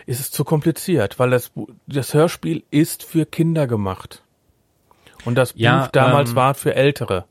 ist 0.06 0.20
es 0.20 0.32
zu 0.32 0.44
kompliziert, 0.44 1.20
weil 1.20 1.30
das, 1.30 1.52
das 1.88 2.14
Hörspiel 2.14 2.64
ist 2.72 3.04
für 3.04 3.26
Kinder 3.26 3.68
gemacht. 3.68 4.24
Und 5.26 5.36
das 5.36 5.54
Ja, 5.56 5.84
Buch 5.84 5.88
damals 5.92 6.32
ähm, 6.32 6.36
war 6.36 6.54
für 6.54 6.76
Ältere. 6.76 7.26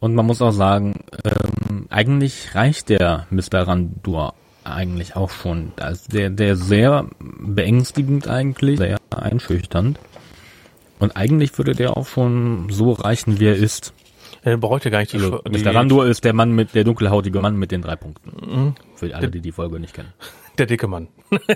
Und 0.00 0.14
man 0.14 0.26
muss 0.26 0.42
auch 0.42 0.52
sagen, 0.52 1.04
ähm, 1.24 1.86
eigentlich 1.90 2.54
reicht 2.54 2.88
der 2.88 3.26
Mr. 3.30 3.68
Randur 3.68 4.34
eigentlich 4.64 5.16
auch 5.16 5.30
schon. 5.30 5.72
Also 5.78 6.10
der, 6.10 6.30
der 6.30 6.56
sehr 6.56 7.06
beängstigend 7.20 8.28
eigentlich, 8.28 8.78
sehr 8.78 8.98
einschüchternd. 9.10 9.98
Und 11.02 11.16
eigentlich 11.16 11.58
würde 11.58 11.72
der 11.72 11.96
auch 11.96 12.06
schon 12.06 12.68
so 12.70 12.92
reichen, 12.92 13.40
wie 13.40 13.46
er 13.46 13.56
ist. 13.56 13.92
Er 14.44 14.56
bräuchte 14.56 14.88
gar 14.88 15.00
nicht 15.00 15.12
die, 15.12 15.16
Also, 15.16 15.38
die 15.38 15.64
Mr. 15.64 15.74
Randur 15.74 16.06
ist 16.06 16.24
der 16.24 16.32
Mann 16.32 16.52
mit, 16.52 16.76
der 16.76 16.84
dunkelhautige 16.84 17.40
Mann 17.40 17.56
mit 17.56 17.72
den 17.72 17.82
drei 17.82 17.96
Punkten. 17.96 18.76
Für 18.94 19.12
alle, 19.12 19.28
die 19.28 19.40
die 19.40 19.50
Folge 19.50 19.80
nicht 19.80 19.94
kennen. 19.94 20.12
der 20.58 20.66
dicke 20.66 20.86
Mann. 20.86 21.08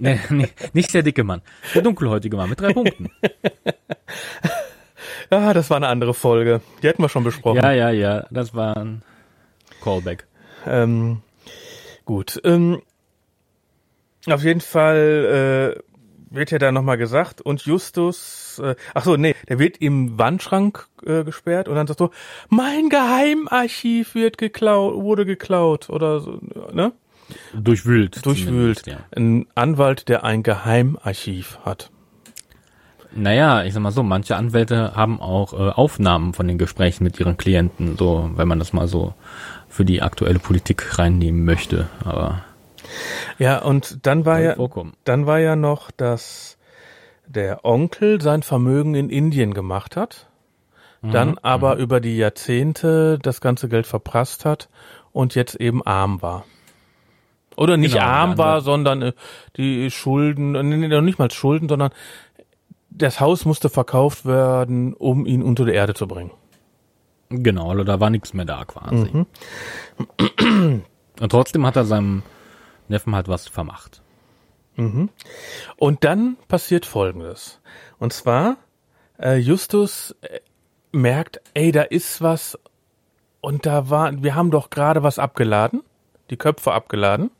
Nee, 0.00 0.20
nee, 0.28 0.48
nicht 0.74 0.92
der 0.94 1.02
dicke 1.02 1.24
Mann. 1.24 1.40
Der 1.74 1.80
dunkelhäutige 1.82 2.36
Mann 2.36 2.50
mit 2.50 2.60
drei 2.60 2.72
Punkten. 2.72 3.10
Ja, 5.30 5.52
das 5.52 5.68
war 5.68 5.76
eine 5.76 5.88
andere 5.88 6.14
Folge. 6.14 6.62
Die 6.82 6.86
hätten 6.86 7.02
wir 7.02 7.10
schon 7.10 7.24
besprochen. 7.24 7.58
Ja, 7.58 7.72
ja, 7.72 7.90
ja, 7.90 8.26
das 8.30 8.54
war 8.54 8.76
ein 8.78 9.02
Callback. 9.82 10.26
Ähm, 10.66 11.20
gut. 12.06 12.40
Ähm, 12.44 12.80
auf 14.26 14.42
jeden 14.42 14.62
Fall 14.62 15.76
äh, 15.76 15.87
wird 16.30 16.50
ja 16.50 16.58
da 16.58 16.72
nochmal 16.72 16.98
gesagt 16.98 17.40
und 17.40 17.62
Justus, 17.62 18.60
äh, 18.62 18.74
ach 18.94 19.04
so, 19.04 19.16
nee, 19.16 19.34
der 19.48 19.58
wird 19.58 19.78
im 19.78 20.18
Wandschrank 20.18 20.86
äh, 21.04 21.24
gesperrt 21.24 21.68
und 21.68 21.76
dann 21.76 21.86
sagt 21.86 21.98
so, 21.98 22.10
mein 22.48 22.88
Geheimarchiv 22.88 24.14
wird 24.14 24.38
geklaut, 24.38 24.94
wurde 24.94 25.24
geklaut 25.24 25.90
oder 25.90 26.20
so, 26.20 26.40
ne? 26.72 26.92
Durchwühlt. 27.54 28.24
Durchwühlt. 28.24 28.86
Ja. 28.86 28.98
Ein 29.14 29.46
Anwalt, 29.54 30.08
der 30.08 30.24
ein 30.24 30.42
Geheimarchiv 30.42 31.58
hat. 31.64 31.90
Naja, 33.12 33.64
ich 33.64 33.74
sag 33.74 33.82
mal 33.82 33.90
so, 33.90 34.02
manche 34.02 34.36
Anwälte 34.36 34.94
haben 34.94 35.20
auch 35.20 35.52
äh, 35.52 35.70
Aufnahmen 35.70 36.34
von 36.34 36.46
den 36.46 36.58
Gesprächen 36.58 37.04
mit 37.04 37.18
ihren 37.18 37.36
Klienten, 37.36 37.96
so, 37.96 38.30
wenn 38.34 38.48
man 38.48 38.58
das 38.58 38.72
mal 38.72 38.86
so 38.86 39.14
für 39.68 39.84
die 39.84 40.02
aktuelle 40.02 40.38
Politik 40.38 40.98
reinnehmen 40.98 41.44
möchte. 41.44 41.88
Aber 42.04 42.44
Ja, 43.38 43.58
und 43.62 44.06
dann 44.06 44.24
war 44.26 44.40
ja, 44.40 44.54
vorkommen. 44.54 44.94
dann 45.04 45.26
war 45.26 45.38
ja 45.38 45.56
noch, 45.56 45.90
dass 45.90 46.56
der 47.26 47.64
Onkel 47.64 48.20
sein 48.20 48.42
Vermögen 48.42 48.94
in 48.94 49.10
Indien 49.10 49.54
gemacht 49.54 49.96
hat, 49.96 50.26
dann 51.02 51.38
aber 51.38 51.76
über 51.76 52.00
die 52.00 52.16
Jahrzehnte 52.16 53.18
das 53.22 53.40
ganze 53.40 53.68
Geld 53.68 53.86
verprasst 53.86 54.44
hat 54.44 54.68
und 55.12 55.34
jetzt 55.36 55.54
eben 55.54 55.86
arm 55.86 56.22
war. 56.22 56.44
Oder 57.56 57.76
nicht 57.76 57.92
Genau, 57.94 58.04
arm 58.04 58.38
war, 58.38 58.46
andere- 58.56 58.60
sondern 58.62 59.02
äh, 59.02 59.12
die 59.56 59.90
Schulden, 59.90 60.54
äh, 60.54 60.62
nee, 60.62 61.00
nicht 61.00 61.18
mal 61.18 61.30
Schulden, 61.30 61.68
sondern 61.68 61.90
das 62.90 63.20
Haus 63.20 63.44
musste 63.44 63.68
verkauft 63.68 64.24
werden, 64.26 64.94
um 64.94 65.24
ihn 65.26 65.42
unter 65.42 65.64
die 65.64 65.72
Erde 65.72 65.94
zu 65.94 66.08
bringen. 66.08 66.30
genau, 67.30 67.70
also 67.70 67.84
da 67.84 68.00
war 68.00 68.10
nichts 68.10 68.32
mehr 68.34 68.44
da 68.46 68.64
quasi. 68.64 69.24
Und 71.20 71.30
trotzdem 71.30 71.66
hat 71.66 71.76
er 71.76 71.84
seinem 71.84 72.22
Neffen 72.88 73.14
halt 73.14 73.28
was 73.28 73.48
vermacht. 73.48 74.02
Und 75.76 76.04
dann 76.04 76.36
passiert 76.46 76.86
Folgendes. 76.86 77.60
Und 77.98 78.12
zwar, 78.12 78.56
äh, 79.20 79.36
Justus 79.36 80.14
äh, 80.20 80.40
merkt, 80.92 81.40
ey, 81.54 81.72
da 81.72 81.82
ist 81.82 82.22
was 82.22 82.58
und 83.40 83.66
da 83.66 83.90
war, 83.90 84.22
wir 84.22 84.34
haben 84.34 84.50
doch 84.50 84.70
gerade 84.70 85.02
was 85.02 85.18
abgeladen, 85.18 85.82
die 86.30 86.36
Köpfe 86.36 86.72
abgeladen. 86.72 87.30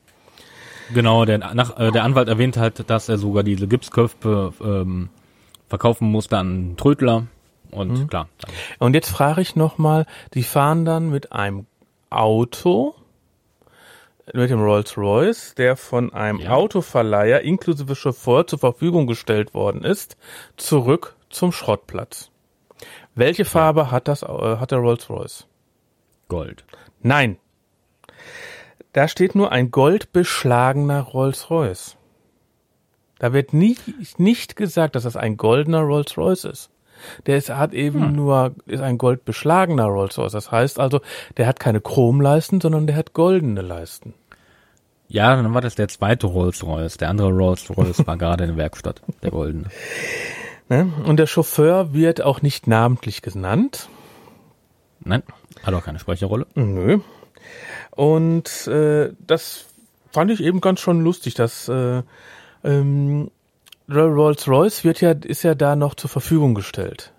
Genau, 0.92 1.24
der, 1.24 1.38
nach, 1.38 1.78
äh, 1.78 1.90
der 1.90 2.04
Anwalt 2.04 2.28
erwähnt 2.28 2.56
halt, 2.56 2.88
dass 2.88 3.08
er 3.08 3.18
sogar 3.18 3.42
diese 3.42 3.68
Gipsköpfe 3.68 4.52
ähm, 4.60 5.10
verkaufen 5.68 6.10
musste 6.10 6.38
an 6.38 6.76
Trödler. 6.76 7.26
Und 7.70 8.08
klar, 8.08 8.28
dann 8.38 8.50
Und 8.78 8.94
jetzt 8.94 9.10
frage 9.10 9.42
ich 9.42 9.54
nochmal, 9.54 10.06
die 10.32 10.42
fahren 10.42 10.84
dann 10.86 11.10
mit 11.10 11.32
einem 11.32 11.66
Auto, 12.08 12.94
mit 14.34 14.50
dem 14.50 14.60
Rolls 14.60 14.96
Royce, 14.96 15.54
der 15.54 15.76
von 15.76 16.12
einem 16.12 16.40
Ja. 16.40 16.50
Autoverleiher 16.50 17.40
inklusive 17.42 17.94
Chauffeur 17.96 18.46
zur 18.46 18.58
Verfügung 18.58 19.06
gestellt 19.06 19.54
worden 19.54 19.84
ist, 19.84 20.16
zurück 20.56 21.16
zum 21.30 21.52
Schrottplatz. 21.52 22.30
Welche 23.14 23.44
Farbe 23.44 23.90
hat 23.90 24.08
das, 24.08 24.22
äh, 24.22 24.26
hat 24.26 24.70
der 24.70 24.78
Rolls 24.78 25.08
Royce? 25.10 25.46
Gold. 26.28 26.64
Nein. 27.00 27.38
Da 28.92 29.08
steht 29.08 29.34
nur 29.34 29.52
ein 29.52 29.70
goldbeschlagener 29.70 31.00
Rolls-Royce. 31.02 31.96
Da 33.18 33.32
wird 33.32 33.52
nie, 33.52 33.76
nicht 34.16 34.56
gesagt, 34.56 34.94
dass 34.94 35.02
das 35.02 35.16
ein 35.16 35.36
goldener 35.36 35.82
Rolls-Royce 35.82 36.44
ist. 36.44 36.70
Der 37.26 37.36
ist, 37.38 37.50
hat 37.50 37.72
eben 37.72 38.12
nur, 38.12 38.54
ist 38.66 38.82
ein 38.82 38.98
goldbeschlagener 38.98 39.86
Rolls-Royce. 39.86 40.32
Das 40.32 40.50
heißt 40.50 40.78
also, 40.78 41.00
der 41.36 41.46
hat 41.46 41.60
keine 41.60 41.80
Chromleisten, 41.80 42.60
sondern 42.60 42.86
der 42.86 42.96
hat 42.96 43.12
goldene 43.12 43.62
Leisten. 43.62 44.14
Ja, 45.08 45.34
dann 45.34 45.54
war 45.54 45.62
das 45.62 45.74
der 45.74 45.88
zweite 45.88 46.26
Rolls-Royce. 46.26 46.98
Der 46.98 47.08
andere 47.08 47.30
Rolls-Royce 47.30 48.06
war 48.06 48.16
gerade 48.18 48.44
in 48.44 48.50
der 48.50 48.56
Werkstatt, 48.58 49.02
der 49.22 49.30
goldene. 49.30 49.66
Ne? 50.68 50.92
Und 51.06 51.16
der 51.18 51.26
Chauffeur 51.26 51.94
wird 51.94 52.20
auch 52.20 52.42
nicht 52.42 52.66
namentlich 52.66 53.22
genannt. 53.22 53.88
Nein, 55.00 55.22
hat 55.62 55.74
auch 55.74 55.84
keine 55.84 55.98
Sprecherrolle. 55.98 56.46
Nö. 56.54 56.98
Und 57.92 58.66
äh, 58.66 59.12
das 59.26 59.66
fand 60.12 60.30
ich 60.30 60.42
eben 60.42 60.60
ganz 60.60 60.80
schon 60.80 61.00
lustig, 61.02 61.34
dass 61.34 61.68
äh, 61.68 62.02
ähm, 62.64 63.30
Rolls-Royce 63.90 64.84
wird 64.84 65.00
ja, 65.00 65.12
ist 65.12 65.42
ja 65.42 65.54
da 65.54 65.76
noch 65.76 65.94
zur 65.94 66.10
Verfügung 66.10 66.54
gestellt. 66.54 67.12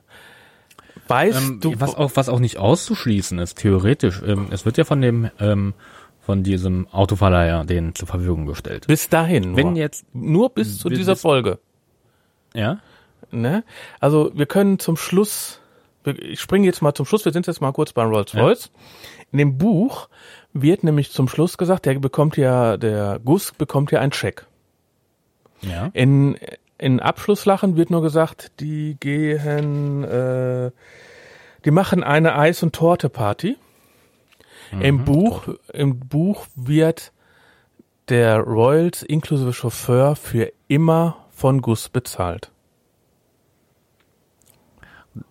Weißt 1.07 1.41
Ähm, 1.41 1.59
du, 1.59 1.79
was 1.79 1.95
auch 1.95 2.11
was 2.15 2.29
auch 2.29 2.39
nicht 2.39 2.57
auszuschließen 2.57 3.39
ist, 3.39 3.57
theoretisch. 3.57 4.21
Ähm, 4.25 4.47
es 4.51 4.65
wird 4.65 4.77
ja 4.77 4.83
von 4.83 5.01
dem 5.01 5.31
ähm, 5.39 5.73
von 6.21 6.43
diesem 6.43 6.87
Autoverleiher 6.91 7.65
denen 7.65 7.95
zur 7.95 8.07
Verfügung 8.07 8.45
gestellt. 8.45 8.85
bis 8.85 9.09
dahin 9.09 9.49
nur. 9.49 9.57
Wenn 9.57 9.75
jetzt 9.75 10.05
nur 10.13 10.49
bis 10.51 10.77
zu 10.77 10.89
bis- 10.89 10.99
dieser 10.99 11.13
bis- 11.13 11.21
Folge. 11.21 11.59
ja, 12.53 12.79
Ne? 13.31 13.63
Also 13.99 14.31
wir 14.33 14.45
können 14.47 14.79
zum 14.79 14.97
Schluss, 14.97 15.59
ich 16.03 16.39
springe 16.39 16.65
jetzt 16.65 16.81
mal 16.81 16.93
zum 16.95 17.05
Schluss, 17.05 17.25
wir 17.25 17.31
sind 17.31 17.45
jetzt 17.45 17.61
mal 17.61 17.71
kurz 17.73 17.93
beim 17.93 18.09
Rolls-Royce. 18.09 18.71
In 19.31 19.37
dem 19.37 19.57
Buch 19.59 20.09
wird 20.53 20.83
nämlich 20.83 21.11
zum 21.11 21.27
Schluss 21.27 21.57
gesagt, 21.59 21.85
der 21.85 21.99
bekommt 21.99 22.37
ja, 22.37 22.77
der 22.77 23.19
Gus 23.23 23.51
bekommt 23.51 23.91
ja 23.91 23.99
einen 23.99 24.13
Scheck. 24.13 24.45
Ja, 25.61 25.89
In, 25.93 26.37
in 26.77 26.99
Abschlusslachen 26.99 27.75
wird 27.75 27.89
nur 27.89 28.01
gesagt, 28.01 28.51
die 28.59 28.97
gehen, 28.99 30.03
äh, 30.03 30.71
die 31.65 31.71
machen 31.71 32.03
eine 32.03 32.35
Eis- 32.35 32.63
und 32.63 32.73
Torte-Party. 32.73 33.57
Im 34.79 35.03
Buch, 35.03 35.47
im 35.73 35.99
Buch 35.99 36.45
wird 36.55 37.11
der 38.09 38.39
Royals 38.39 39.01
inklusive 39.03 39.53
Chauffeur 39.53 40.15
für 40.15 40.51
immer 40.67 41.25
von 41.31 41.61
Gus 41.61 41.89
bezahlt. 41.89 42.51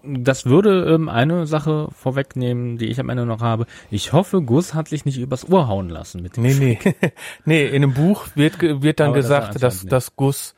Das 0.02 0.46
würde 0.46 0.92
ähm, 0.92 1.08
eine 1.08 1.46
Sache 1.46 1.88
vorwegnehmen, 1.92 2.78
die 2.78 2.86
ich 2.86 2.98
am 3.00 3.08
Ende 3.08 3.26
noch 3.26 3.40
habe. 3.40 3.66
Ich 3.90 4.12
hoffe, 4.12 4.42
Gus 4.42 4.74
hat 4.74 4.88
sich 4.88 5.04
nicht 5.04 5.18
übers 5.18 5.48
Ohr 5.48 5.68
hauen 5.68 5.88
lassen 5.88 6.22
mit 6.22 6.36
dem 6.36 6.42
Nee, 6.42 6.54
nee. 6.54 6.78
nee, 7.44 7.66
in 7.66 7.82
dem 7.82 7.94
Buch 7.94 8.26
wird, 8.34 8.60
wird 8.60 9.00
dann 9.00 9.08
Aber 9.08 9.16
das 9.16 9.26
gesagt, 9.26 9.54
dass, 9.56 9.62
anscheinend 9.62 9.92
dass 9.92 10.16
Gus 10.16 10.54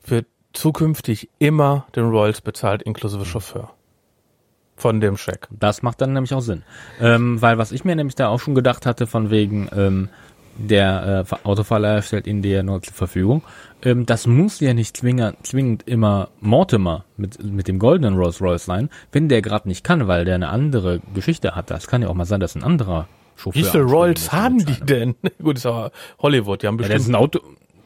für 0.00 0.24
zukünftig 0.52 1.28
immer 1.38 1.86
den 1.94 2.04
Royals 2.04 2.40
bezahlt, 2.40 2.82
inklusive 2.82 3.24
Chauffeur. 3.24 3.72
Von 4.76 5.00
dem 5.00 5.16
Scheck. 5.16 5.48
Das 5.50 5.82
macht 5.82 6.00
dann 6.00 6.12
nämlich 6.12 6.34
auch 6.34 6.40
Sinn. 6.40 6.64
Ähm, 7.00 7.40
weil 7.40 7.58
was 7.58 7.72
ich 7.72 7.84
mir 7.84 7.94
nämlich 7.94 8.14
da 8.14 8.28
auch 8.28 8.40
schon 8.40 8.54
gedacht 8.54 8.86
hatte, 8.86 9.06
von 9.06 9.30
wegen, 9.30 9.68
ähm, 9.76 10.08
der 10.56 11.26
äh, 11.30 11.34
Autoverleiher 11.48 12.02
stellt 12.02 12.26
ihn 12.26 12.42
dir 12.42 12.62
nur 12.62 12.82
zur 12.82 12.94
Verfügung. 12.94 13.42
Ähm, 13.82 14.06
das 14.06 14.26
muss 14.26 14.60
ja 14.60 14.74
nicht 14.74 14.96
zwingend, 14.96 15.46
zwingend 15.46 15.82
immer 15.88 16.28
Mortimer 16.40 17.04
mit, 17.16 17.42
mit 17.42 17.68
dem 17.68 17.78
goldenen 17.78 18.16
Rolls 18.16 18.40
Royce 18.40 18.64
sein, 18.64 18.90
wenn 19.12 19.28
der 19.28 19.42
gerade 19.42 19.68
nicht 19.68 19.84
kann, 19.84 20.08
weil 20.08 20.24
der 20.24 20.34
eine 20.36 20.48
andere 20.50 21.00
Geschichte 21.14 21.54
hat. 21.54 21.70
Das 21.70 21.86
kann 21.86 22.02
ja 22.02 22.08
auch 22.08 22.14
mal 22.14 22.24
sein, 22.24 22.40
dass 22.40 22.54
ein 22.54 22.62
anderer 22.64 23.08
Chauffeur. 23.36 23.62
Wie 23.62 23.64
viele 23.64 23.84
Rolls 23.84 24.32
haben 24.32 24.64
die 24.64 24.80
denn? 24.80 25.14
Gut, 25.42 25.56
ist 25.56 25.66
aber 25.66 25.90
Hollywood, 26.20 26.62
die 26.62 26.66
haben 26.66 26.78
Ja, 26.78 26.82
das 26.88 26.88
ist 26.88 26.94
bestimmt. 27.08 27.16
ein 27.16 27.20
Auto, 27.22 27.40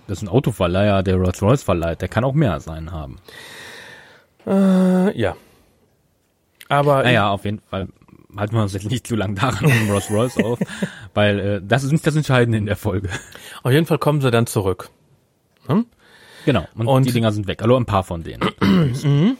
das 0.08 0.18
ist 0.18 0.22
ein 0.24 0.28
Autoverleiher, 0.28 1.02
der 1.02 1.16
Rolls 1.16 1.40
Royce 1.42 1.62
verleiht. 1.62 2.00
Der 2.02 2.08
kann 2.08 2.24
auch 2.24 2.34
mehr 2.34 2.60
sein 2.60 2.92
haben. 2.92 3.16
äh, 4.46 5.18
ja. 5.18 5.36
Aber 6.68 7.04
Naja, 7.04 7.30
auf 7.30 7.44
jeden 7.44 7.60
Fall 7.60 7.88
halten 8.38 8.54
wir 8.54 8.62
uns 8.62 8.72
jetzt 8.74 8.90
nicht 8.90 9.06
zu 9.06 9.16
lang 9.16 9.34
daran 9.34 9.64
um 9.66 9.90
Rolls 9.90 10.10
Royce 10.10 10.38
auf, 10.38 10.58
weil 11.14 11.38
äh, 11.40 11.60
das 11.62 11.84
ist 11.84 11.92
nicht 11.92 12.06
das 12.06 12.16
Entscheidende 12.16 12.58
in 12.58 12.66
der 12.66 12.76
Folge. 12.76 13.08
auf 13.62 13.72
jeden 13.72 13.86
Fall 13.86 13.98
kommen 13.98 14.20
sie 14.20 14.30
dann 14.30 14.46
zurück. 14.46 14.90
Genau, 16.44 16.64
und, 16.76 16.86
Und- 16.86 17.06
die 17.06 17.12
Dinger 17.12 17.32
sind 17.32 17.46
weg. 17.48 17.60
Also 17.62 17.76
ein 17.76 17.86
paar 17.86 18.04
von 18.04 18.22
denen. 18.22 18.48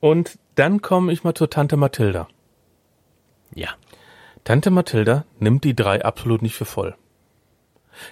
Und 0.00 0.38
dann 0.54 0.80
komme 0.82 1.12
ich 1.12 1.24
mal 1.24 1.34
zur 1.34 1.50
Tante 1.50 1.76
Mathilda. 1.76 2.28
Ja. 3.54 3.68
Tante 4.44 4.70
Mathilda 4.70 5.24
nimmt 5.38 5.64
die 5.64 5.74
drei 5.76 6.02
absolut 6.04 6.40
nicht 6.42 6.54
für 6.54 6.64
voll. 6.64 6.94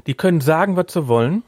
Die 0.06 0.14
können 0.14 0.40
sagen, 0.42 0.76
was 0.76 0.92
sie 0.92 1.08
wollen. 1.08 1.42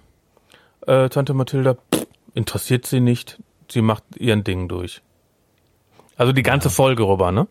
Äh, 0.87 1.09
Tante 1.11 1.35
Mathilda 1.35 1.75
pff, 1.75 2.07
interessiert 2.35 2.87
sie 2.87 3.01
nicht. 3.01 3.43
Sie 3.71 3.83
macht 3.83 4.05
ihren 4.17 4.45
Ding 4.45 4.69
durch. 4.69 5.03
Also 6.17 6.33
die 6.33 6.43
ganze 6.43 6.71
Folge 6.71 7.03
rüber, 7.07 7.33
ne? 7.33 7.47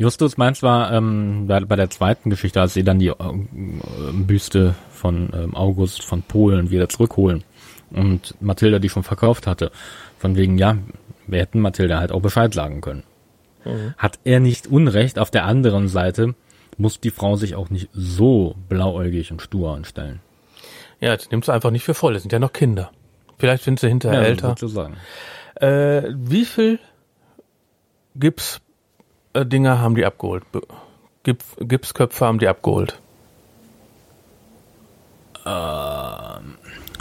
Justus 0.00 0.38
meint 0.38 0.56
zwar 0.56 0.92
ähm, 0.92 1.46
bei, 1.46 1.60
bei 1.60 1.76
der 1.76 1.90
zweiten 1.90 2.30
Geschichte, 2.30 2.60
als 2.60 2.72
sie 2.72 2.84
dann 2.84 2.98
die 2.98 3.08
äh, 3.08 3.14
Büste 4.12 4.74
von 4.90 5.30
ähm, 5.34 5.54
August 5.54 6.02
von 6.02 6.22
Polen 6.22 6.70
wieder 6.70 6.88
zurückholen 6.88 7.44
und 7.90 8.34
Mathilda 8.40 8.78
die 8.78 8.88
schon 8.88 9.02
verkauft 9.02 9.46
hatte, 9.46 9.70
von 10.18 10.36
wegen, 10.36 10.56
ja, 10.56 10.78
wir 11.26 11.40
hätten 11.40 11.60
Mathilda 11.60 11.98
halt 12.00 12.12
auch 12.12 12.22
Bescheid 12.22 12.54
sagen 12.54 12.80
können. 12.80 13.02
hat 13.98 14.18
er 14.24 14.40
nicht 14.40 14.68
Unrecht. 14.68 15.18
Auf 15.18 15.30
der 15.30 15.44
anderen 15.44 15.86
Seite 15.88 16.34
muss 16.78 16.98
die 16.98 17.10
Frau 17.10 17.36
sich 17.36 17.54
auch 17.54 17.68
nicht 17.68 17.90
so 17.92 18.54
blauäugig 18.70 19.30
und 19.30 19.42
stur 19.42 19.74
anstellen. 19.74 20.20
Ja, 21.00 21.12
jetzt 21.12 21.30
nimmst 21.30 21.48
du 21.48 21.52
einfach 21.52 21.70
nicht 21.70 21.84
für 21.84 21.92
voll. 21.94 22.14
Das 22.14 22.22
sind 22.22 22.32
ja 22.32 22.38
noch 22.38 22.54
Kinder. 22.54 22.90
Vielleicht 23.38 23.64
sind 23.64 23.80
sie 23.80 23.88
hinterher 23.88 24.22
älter. 24.22 24.48
sozusagen. 24.48 24.96
Äh, 25.56 26.04
wie 26.14 26.46
viel 26.46 26.78
äh, 28.18 28.60
Dinger 29.34 29.78
haben 29.80 29.94
die 29.94 30.04
abgeholt? 30.04 30.50
Be- 30.52 30.62
Gip 31.22 31.42
Gipsköpfe 31.60 32.24
haben 32.26 32.38
die 32.38 32.48
abgeholt. 32.48 32.98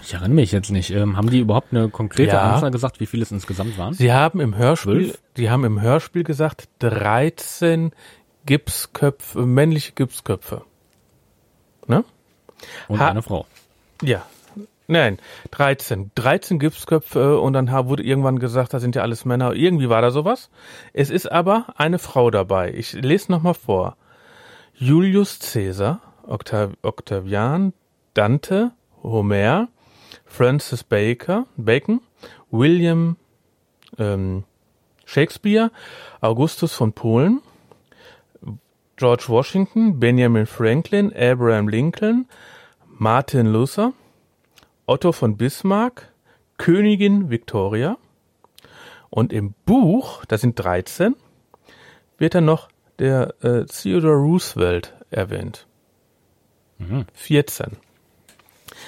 Ich 0.01 0.13
erinnere 0.13 0.29
mich 0.29 0.51
jetzt 0.51 0.71
nicht. 0.71 0.89
Ähm, 0.91 1.17
haben 1.17 1.29
die 1.29 1.39
überhaupt 1.39 1.67
eine 1.71 1.89
konkrete 1.89 2.31
Ja. 2.33 2.53
Anzahl 2.53 2.71
gesagt, 2.71 2.99
wie 2.99 3.05
viele 3.05 3.23
es 3.23 3.31
insgesamt 3.31 3.77
waren? 3.77 3.93
Sie 3.93 4.11
haben 4.11 4.39
im 4.39 4.55
Hörspiel, 4.55 5.15
die 5.37 5.49
haben 5.49 5.65
im 5.65 5.81
Hörspiel 5.81 6.23
gesagt 6.23 6.69
13 6.79 7.91
Gipsköpfe, 8.45 9.45
männliche 9.45 9.91
Gipsköpfe. 9.91 10.63
Ne? 11.87 12.03
Und 12.87 12.99
Ha- 12.99 13.09
eine 13.09 13.21
Frau. 13.21 13.45
Ja. 14.01 14.25
Nein, 14.91 15.19
13. 15.51 16.09
13 16.15 16.57
Gipsköpfe 16.57 17.39
und 17.39 17.53
dann 17.53 17.69
wurde 17.87 18.01
irgendwann 18.01 18.39
gesagt, 18.39 18.73
das 18.73 18.81
sind 18.81 18.95
ja 18.95 19.03
alles 19.03 19.23
Männer. 19.23 19.53
Irgendwie 19.53 19.87
war 19.87 20.01
da 20.01 20.09
sowas. 20.09 20.49
Es 20.93 21.11
ist 21.11 21.31
aber 21.31 21.67
eine 21.77 21.99
Frau 21.99 22.31
dabei. 22.31 22.73
Ich 22.73 22.93
lese 22.93 23.31
nochmal 23.31 23.53
vor. 23.53 23.97
Julius 24.73 25.37
Caesar, 25.37 26.01
Octav 26.25 26.71
Octavian, 26.81 27.73
Dante, 28.15 28.71
Homer, 29.03 29.67
Francis 30.25 30.83
Baker, 30.83 31.45
Bacon, 31.55 32.01
William 32.49 33.17
ähm, 33.99 34.43
Shakespeare, 35.05 35.69
Augustus 36.19 36.73
von 36.73 36.93
Polen, 36.93 37.43
George 38.97 39.25
Washington, 39.27 39.99
Benjamin 39.99 40.47
Franklin, 40.47 41.13
Abraham 41.15 41.67
Lincoln, 41.67 42.25
Martin 42.87 43.53
Luther, 43.53 43.93
Otto 44.89 45.11
von 45.11 45.37
Bismarck, 45.37 46.11
Königin 46.57 47.29
Victoria 47.29 47.97
und 49.11 49.31
im 49.31 49.53
Buch, 49.65 50.25
das 50.25 50.41
sind 50.41 50.55
13, 50.55 51.15
wird 52.17 52.33
dann 52.33 52.45
noch 52.45 52.69
der 52.97 53.35
äh, 53.43 53.65
Theodore 53.65 54.15
Roosevelt 54.15 54.95
erwähnt. 55.11 55.67
14. 57.13 57.77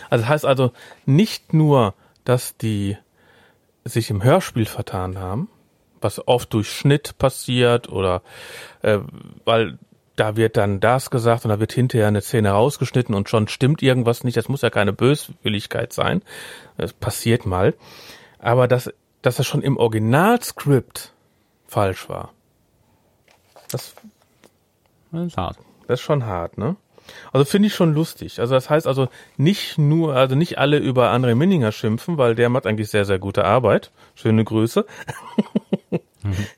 Also 0.10 0.24
das 0.24 0.28
heißt 0.28 0.46
also 0.46 0.72
nicht 1.06 1.54
nur, 1.54 1.94
dass 2.24 2.58
die 2.58 2.98
sich 3.86 4.10
im 4.10 4.24
Hörspiel 4.24 4.66
vertan 4.66 5.20
haben, 5.20 5.50
was 6.02 6.28
oft 6.28 6.52
durch 6.56 6.72
Schnitt 6.72 7.20
passiert 7.20 7.90
oder 7.90 8.24
äh, 8.82 8.98
weil 9.46 9.78
da 10.22 10.36
wird 10.36 10.56
dann 10.56 10.80
das 10.80 11.10
gesagt 11.10 11.46
und 11.46 11.50
da 11.50 11.60
wird 11.60 11.74
hinterher 11.74 12.08
eine 12.08 12.22
Szene 12.22 12.52
rausgeschnitten 12.52 13.16
und 13.16 13.28
schon 13.28 13.48
stimmt 13.48 13.82
irgendwas 13.82 14.24
nicht. 14.24 14.38
Das 14.38 14.50
muss 14.50 14.62
ja 14.62 14.70
keine 14.70 14.94
Böswilligkeit 14.94 15.94
sein. 15.94 16.22
Das 16.78 16.94
passiert 16.94 17.48
mal. 17.48 17.74
Aber 18.38 18.68
dass, 18.68 18.94
dass 19.24 19.38
das 19.38 19.48
schon 19.48 19.64
im 19.64 19.78
Originalskript 19.78 21.12
falsch 21.66 22.08
war. 22.08 22.34
Das, 23.72 23.96
Das 25.12 25.26
ist 25.26 25.38
hart. 25.38 25.58
das 25.88 26.00
ist 26.00 26.06
schon 26.06 26.24
hart, 26.28 26.60
ne? 26.60 26.76
Also 27.34 27.44
finde 27.44 27.70
ich 27.70 27.74
schon 27.74 27.96
lustig. 27.96 28.40
Also 28.40 28.54
das 28.54 28.70
heißt 28.70 28.86
also 28.86 29.10
nicht 29.38 29.80
nur, 29.80 30.14
also 30.16 30.36
nicht 30.36 30.60
alle 30.60 30.78
über 30.78 31.12
André 31.12 31.34
Minninger 31.34 31.72
schimpfen, 31.72 32.20
weil 32.20 32.36
der 32.36 32.50
macht 32.50 32.68
eigentlich 32.68 32.92
sehr, 32.92 33.06
sehr 33.06 33.18
gute 33.18 33.44
Arbeit. 33.44 33.92
Schöne 34.14 34.44
Grüße. 34.44 34.86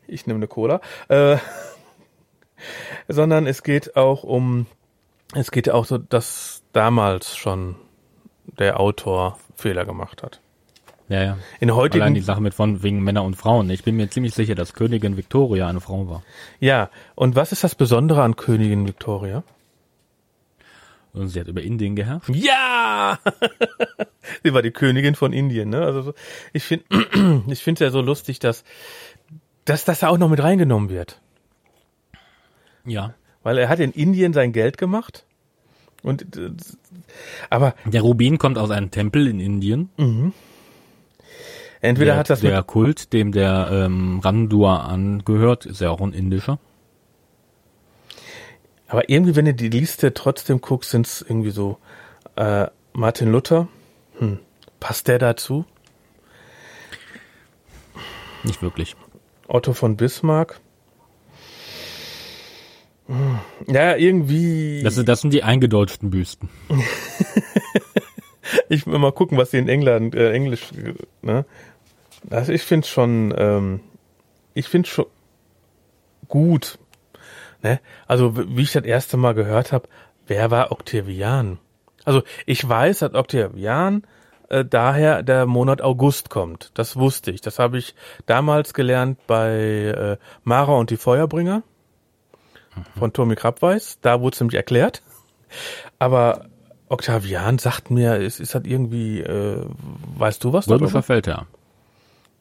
Ich 0.08 0.28
nehme 0.28 0.40
eine 0.40 0.48
Cola. 0.48 0.82
Äh, 1.08 1.38
sondern 3.08 3.48
es 3.48 3.64
geht 3.64 3.96
auch 3.96 4.24
um, 4.24 4.66
es 5.36 5.52
geht 5.52 5.70
auch 5.70 5.86
so, 5.86 5.98
dass 5.98 6.64
damals 6.74 7.36
schon 7.38 7.76
der 8.60 8.80
Autor 8.80 9.38
Fehler 9.56 9.86
gemacht 9.86 10.24
hat. 10.24 10.40
Ja, 11.10 11.22
ja. 11.24 11.38
In 11.60 11.70
Allein 11.70 11.90
die 11.92 12.00
heutigen, 12.00 12.22
Sache 12.22 12.42
mit 12.42 12.54
von 12.54 12.82
wegen 12.82 13.04
Männer 13.04 13.24
und 13.24 13.36
Frauen. 13.36 13.70
Ich 13.70 13.84
bin 13.84 13.96
mir 13.98 14.10
ziemlich 14.10 14.34
sicher, 14.34 14.56
dass 14.56 14.74
Königin 14.74 15.18
Victoria 15.18 15.68
eine 15.68 15.82
Frau 15.82 16.08
war. 16.10 16.24
ja. 16.60 16.90
Und 17.16 17.36
was 17.36 17.52
ist 17.52 17.64
das 17.64 17.76
Besondere 17.76 18.24
an 18.24 18.36
Königin 18.36 18.88
Victoria? 18.88 19.44
Und 21.14 21.28
sie 21.28 21.40
hat 21.40 21.48
über 21.48 21.62
Indien 21.62 21.96
geherrscht. 21.96 22.30
Ja! 22.30 23.20
Sie 24.44 24.54
war 24.54 24.64
die 24.64 24.72
Königin 24.72 25.14
von 25.14 25.32
Indien, 25.32 25.70
ne? 25.70 25.82
Also 25.86 26.02
so- 26.02 26.14
ich 26.54 26.64
finde 26.64 26.86
ich 27.48 27.62
finde 27.62 27.84
es 27.86 27.88
ja 27.88 27.92
so 27.92 28.02
lustig, 28.02 28.40
dass 28.40 28.64
dass 29.66 29.86
das 29.86 30.00
da 30.00 30.08
auch 30.08 30.18
noch 30.18 30.30
mit 30.30 30.42
reingenommen 30.42 30.90
wird, 30.90 31.22
Ja. 32.86 33.14
weil 33.44 33.58
er 33.58 33.70
hat 33.70 33.80
in 33.80 33.92
Indien 33.92 34.34
sein 34.34 34.52
Geld 34.54 34.78
gemacht 34.78 35.26
und 36.02 36.36
äh, 36.38 36.52
aber 37.50 37.76
Der 37.86 38.02
Rubin 38.02 38.38
kommt 38.38 38.58
aus 38.58 38.72
einem 38.72 38.92
Tempel 38.92 39.28
in 39.28 39.40
Indien. 39.40 39.90
entweder 41.82 42.12
der, 42.14 42.18
hat 42.18 42.30
das 42.30 42.42
der 42.42 42.64
Kult, 42.64 43.14
dem 43.14 43.32
der 43.32 43.70
ähm, 43.72 44.20
Randua 44.20 44.86
angehört, 44.86 45.66
ist 45.66 45.82
ja 45.82 45.90
auch 45.92 46.02
ein 46.02 46.14
indischer. 46.14 46.60
aber 48.88 49.10
irgendwie 49.10 49.36
wenn 49.36 49.46
du 49.46 49.54
die 49.54 49.70
Liste 49.70 50.14
trotzdem 50.14 50.60
guckst, 50.62 50.92
sind 50.92 51.06
es 51.06 51.22
irgendwie 51.22 51.52
so 51.52 51.78
äh, 52.36 52.68
Martin 52.94 53.32
Luther, 53.32 53.68
hm, 54.20 54.40
passt 54.80 55.08
der 55.08 55.20
dazu? 55.20 55.66
Nicht 58.44 58.62
wirklich. 58.62 58.96
Otto 59.48 59.74
von 59.74 59.96
Bismarck. 59.96 60.60
Ja, 63.68 63.96
irgendwie. 63.96 64.82
Das, 64.84 64.98
ist, 64.98 65.08
das 65.08 65.22
sind 65.22 65.34
die 65.34 65.44
eingedeutschten 65.44 66.10
Büsten. 66.10 66.50
Ich 68.70 68.86
will 68.88 69.00
mal 69.00 69.12
gucken, 69.12 69.38
was 69.38 69.52
sie 69.52 69.58
in 69.58 69.70
England, 69.70 70.16
äh, 70.16 70.32
Englisch, 70.32 70.70
ne? 71.22 71.46
Also 72.30 72.52
ich 72.52 72.64
finde 72.64 72.88
schon, 72.88 73.34
ähm, 73.38 73.82
ich 74.54 74.68
finde 74.68 74.90
schon 74.90 75.06
gut, 76.28 76.80
ne? 77.62 77.80
Also 78.08 78.36
wie 78.36 78.62
ich 78.62 78.72
das 78.72 78.84
erste 78.84 79.18
Mal 79.18 79.34
gehört 79.34 79.72
habe, 79.72 79.90
wer 80.28 80.52
war 80.52 80.72
Octavian? 80.72 81.60
Also 82.06 82.24
ich 82.46 82.68
weiß, 82.68 83.00
dass 83.00 83.14
Octavian 83.14 84.04
äh, 84.50 84.66
daher 84.66 85.24
der 85.24 85.46
Monat 85.46 85.82
August 85.82 86.30
kommt. 86.30 86.72
Das 86.74 86.96
wusste 86.96 87.32
ich. 87.32 87.42
Das 87.42 87.60
habe 87.60 87.78
ich 87.78 87.96
damals 88.26 88.74
gelernt 88.74 89.20
bei 89.28 89.52
äh, 89.52 90.18
Mara 90.44 90.74
und 90.74 90.90
die 90.90 90.98
Feuerbringer 90.98 91.64
von 92.98 93.14
Tommy 93.14 93.36
Krabweis. 93.36 93.98
Da 94.02 94.22
wurde 94.22 94.34
es 94.34 94.40
nämlich 94.40 94.56
erklärt. 94.56 95.02
Aber 96.00 96.46
Octavian 96.90 97.58
sagt 97.58 97.92
mir, 97.92 98.22
es 98.22 98.40
ist 98.40 98.56
halt 98.56 98.68
irgendwie, 98.68 99.22
äh, 99.22 99.66
weißt 100.18 100.44
du 100.44 100.54
was 100.54 100.70
Römischer? 100.70 101.04
Feldherr. 101.04 101.48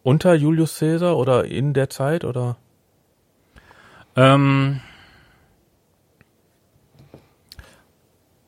Unter 0.03 0.35
Julius 0.35 0.79
Caesar 0.79 1.17
oder 1.17 1.45
in 1.45 1.75
der 1.75 1.89
Zeit 1.89 2.25
oder? 2.25 2.57
Ähm, 4.17 4.81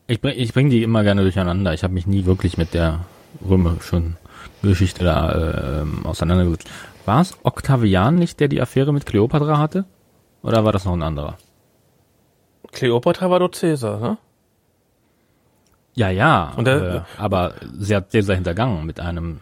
ich 0.07 0.20
bring, 0.20 0.35
ich 0.37 0.53
bring 0.53 0.68
die 0.68 0.82
immer 0.82 1.05
gerne 1.05 1.22
durcheinander. 1.22 1.72
Ich 1.72 1.85
habe 1.85 1.95
mich 1.95 2.07
nie 2.07 2.26
wirklich 2.26 2.59
mit 2.59 2.74
der 2.74 3.01
römischen 3.49 4.16
Geschichte 4.62 5.05
da 5.05 5.80
ähm, 5.82 6.05
auseinandergesetzt. 6.05 6.68
War 7.07 7.20
es 7.20 7.37
Octavian 7.43 8.16
nicht, 8.16 8.41
der 8.41 8.49
die 8.49 8.61
Affäre 8.61 8.93
mit 8.93 9.07
Kleopatra 9.07 9.59
hatte? 9.59 9.85
Oder 10.43 10.64
war 10.64 10.72
das 10.72 10.85
noch 10.85 10.93
ein 10.93 11.03
anderer? 11.03 11.39
Kleopatra 12.74 13.30
war 13.30 13.38
doch 13.38 13.50
Caesar, 13.50 13.98
ne? 14.00 14.18
Ja, 15.94 16.10
ja. 16.10 16.52
Und 16.56 16.66
der- 16.66 16.94
äh, 17.16 17.20
aber 17.20 17.54
sie 17.78 17.94
hat 17.94 18.10
Caesar 18.10 18.34
hintergangen 18.34 18.84
mit 18.84 19.00
einem 19.00 19.40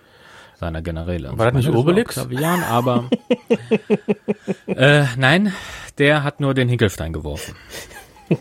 seiner 0.60 0.82
Generäle. 0.82 1.36
War 1.36 1.46
das 1.46 1.54
nicht 1.54 1.66
meine, 1.68 1.78
Obelix? 1.78 2.18
Octavian, 2.18 2.62
aber 2.62 3.08
äh, 4.66 5.04
nein, 5.16 5.52
der 5.98 6.22
hat 6.22 6.38
nur 6.40 6.54
den 6.54 6.68
Hinkelstein 6.68 7.12
geworfen. 7.12 7.54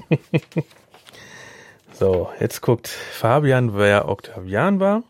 So, 1.94 2.30
jetzt 2.40 2.62
guckt 2.62 2.88
Fabian, 2.88 3.78
wer 3.78 4.10
Octavian 4.10 4.80
war. 4.80 5.04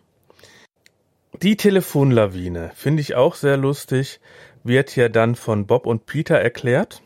Die 1.41 1.55
Telefonlawine 1.55 2.71
finde 2.75 2.99
ich 2.99 3.15
auch 3.15 3.36
sehr 3.36 3.55
lustig, 3.55 4.19
wird 4.65 4.93
ja 4.97 5.07
dann 5.07 5.36
von 5.36 5.67
Bob 5.67 5.86
und 5.86 6.05
Peter 6.05 6.38
erklärt 6.38 7.01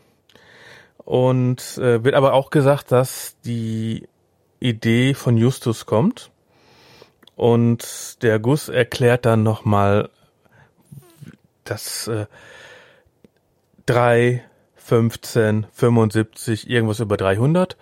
und 1.05 1.77
äh, 1.77 2.03
wird 2.03 2.15
aber 2.15 2.33
auch 2.33 2.49
gesagt, 2.49 2.91
dass 2.91 3.37
die 3.45 4.07
Idee 4.59 5.13
von 5.13 5.37
Justus 5.37 5.85
kommt 5.85 6.31
und 7.35 8.21
der 8.23 8.39
Gus 8.39 8.69
erklärt 8.69 9.25
dann 9.25 9.43
nochmal, 9.43 10.09
dass 11.63 12.07
äh, 12.07 12.25
3, 13.85 14.43
15, 14.75 15.67
75, 15.71 16.69
irgendwas 16.69 16.99
über 16.99 17.17
300 17.17 17.77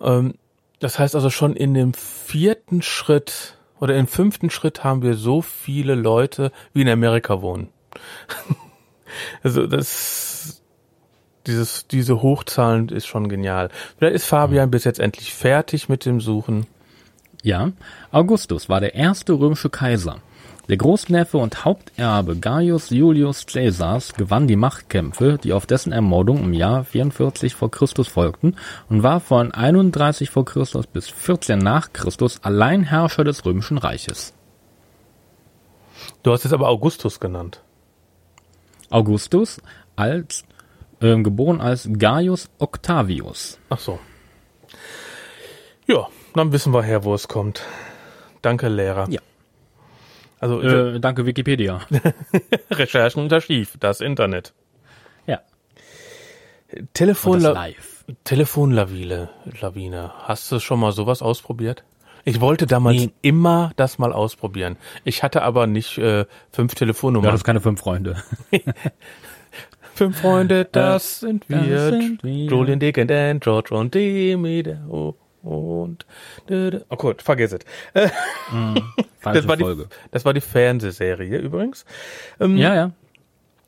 ähm, 0.00 0.34
das 0.80 0.98
heißt 0.98 1.14
also 1.14 1.30
schon 1.30 1.56
in 1.56 1.72
dem 1.72 1.94
vierten 1.94 2.82
Schritt 2.82 3.56
oder 3.80 3.96
im 3.96 4.06
fünften 4.06 4.50
Schritt 4.50 4.84
haben 4.84 5.02
wir 5.02 5.14
so 5.14 5.40
viele 5.42 5.94
Leute, 5.94 6.52
wie 6.72 6.82
in 6.82 6.88
Amerika 6.88 7.40
wohnen. 7.42 7.68
also 9.42 9.66
das 9.66 10.33
dieses, 11.46 11.86
diese 11.86 12.22
Hochzahlen 12.22 12.88
ist 12.88 13.06
schon 13.06 13.28
genial. 13.28 13.70
Vielleicht 13.98 14.16
ist 14.16 14.26
Fabian 14.26 14.70
bis 14.70 14.84
jetzt 14.84 15.00
endlich 15.00 15.34
fertig 15.34 15.88
mit 15.88 16.04
dem 16.04 16.20
Suchen. 16.20 16.66
Ja, 17.42 17.72
Augustus 18.10 18.68
war 18.68 18.80
der 18.80 18.94
erste 18.94 19.34
römische 19.34 19.70
Kaiser. 19.70 20.16
Der 20.68 20.78
Großneffe 20.78 21.36
und 21.36 21.66
Haupterbe 21.66 22.36
Gaius 22.36 22.88
Julius 22.88 23.44
Caesars 23.44 24.14
gewann 24.14 24.46
die 24.46 24.56
Machtkämpfe, 24.56 25.38
die 25.42 25.52
auf 25.52 25.66
dessen 25.66 25.92
Ermordung 25.92 26.42
im 26.42 26.54
Jahr 26.54 26.84
44 26.84 27.54
vor 27.54 27.70
Christus 27.70 28.08
folgten 28.08 28.56
und 28.88 29.02
war 29.02 29.20
von 29.20 29.52
31 29.52 30.30
vor 30.30 30.46
Christus 30.46 30.86
bis 30.86 31.10
14 31.10 31.58
nach 31.58 31.92
Christus 31.92 32.42
Alleinherrscher 32.42 33.24
des 33.24 33.44
römischen 33.44 33.76
Reiches. 33.76 34.32
Du 36.22 36.32
hast 36.32 36.46
es 36.46 36.54
aber 36.54 36.70
Augustus 36.70 37.20
genannt. 37.20 37.60
Augustus 38.88 39.60
als 39.96 40.44
ähm, 41.04 41.22
geboren 41.24 41.60
als 41.60 41.88
Gaius 41.92 42.48
Octavius. 42.58 43.58
Ach 43.68 43.78
so. 43.78 43.98
Ja, 45.86 46.08
dann 46.34 46.52
wissen 46.52 46.72
wir 46.72 46.82
her, 46.82 47.04
wo 47.04 47.14
es 47.14 47.28
kommt. 47.28 47.62
Danke, 48.42 48.68
Lehrer. 48.68 49.06
Ja. 49.10 49.20
Also 50.40 50.60
Äh, 50.60 51.00
danke 51.00 51.24
Wikipedia. 51.26 51.80
Recherchen 52.70 53.22
unter 53.22 53.40
Schief, 53.40 53.76
das 53.80 54.00
Internet. 54.00 54.52
ja. 55.26 55.40
Telefon 56.92 57.34
Und 57.36 57.42
das 57.44 57.54
live. 57.54 58.04
Telefonlawine, 58.24 59.30
Lawine. 59.60 60.12
Hast 60.24 60.50
du 60.52 60.58
schon 60.58 60.80
mal 60.80 60.92
sowas 60.92 61.22
ausprobiert? 61.22 61.84
Ich 62.26 62.40
wollte 62.40 62.66
damals 62.66 62.96
Nee. 62.96 63.10
immer 63.22 63.72
das 63.76 63.98
mal 63.98 64.12
ausprobieren. 64.12 64.76
Ich 65.04 65.22
hatte 65.22 65.42
aber 65.42 65.66
nicht 65.66 65.98
äh, 65.98 66.26
fünf 66.50 66.72
Du 66.74 66.78
Telefonnummern. 66.80 67.28
hattest 67.28 67.44
keine 67.44 67.60
fünf 67.60 67.80
Freunde. 67.80 68.22
fünf 69.94 70.20
Freunde, 70.20 70.64
das 70.70 71.20
sind 71.20 71.48
wir. 71.48 71.58
das 71.58 71.90
sind 71.90 72.22
wir. 72.22 72.46
Julian, 72.46 72.80
Dick 72.80 72.98
and 72.98 73.10
Dan, 73.10 73.40
George 73.40 73.74
und 73.74 73.94
Demi, 73.94 74.62
der 74.62 74.86
O- 74.88 75.14
und 75.42 76.06
oh 76.88 76.96
gut, 76.96 77.20
vergiss 77.22 77.52
es. 77.52 77.60
Äh, 77.92 78.08
Falsche 79.20 79.40
das 79.40 79.48
war 79.48 79.56
die, 79.56 79.84
das 80.10 80.24
war 80.24 80.32
die 80.32 80.40
Fernsehserie 80.40 81.38
übrigens. 81.38 81.84
Ähm, 82.40 82.56
Ja, 82.56 82.74
ja. 82.74 82.90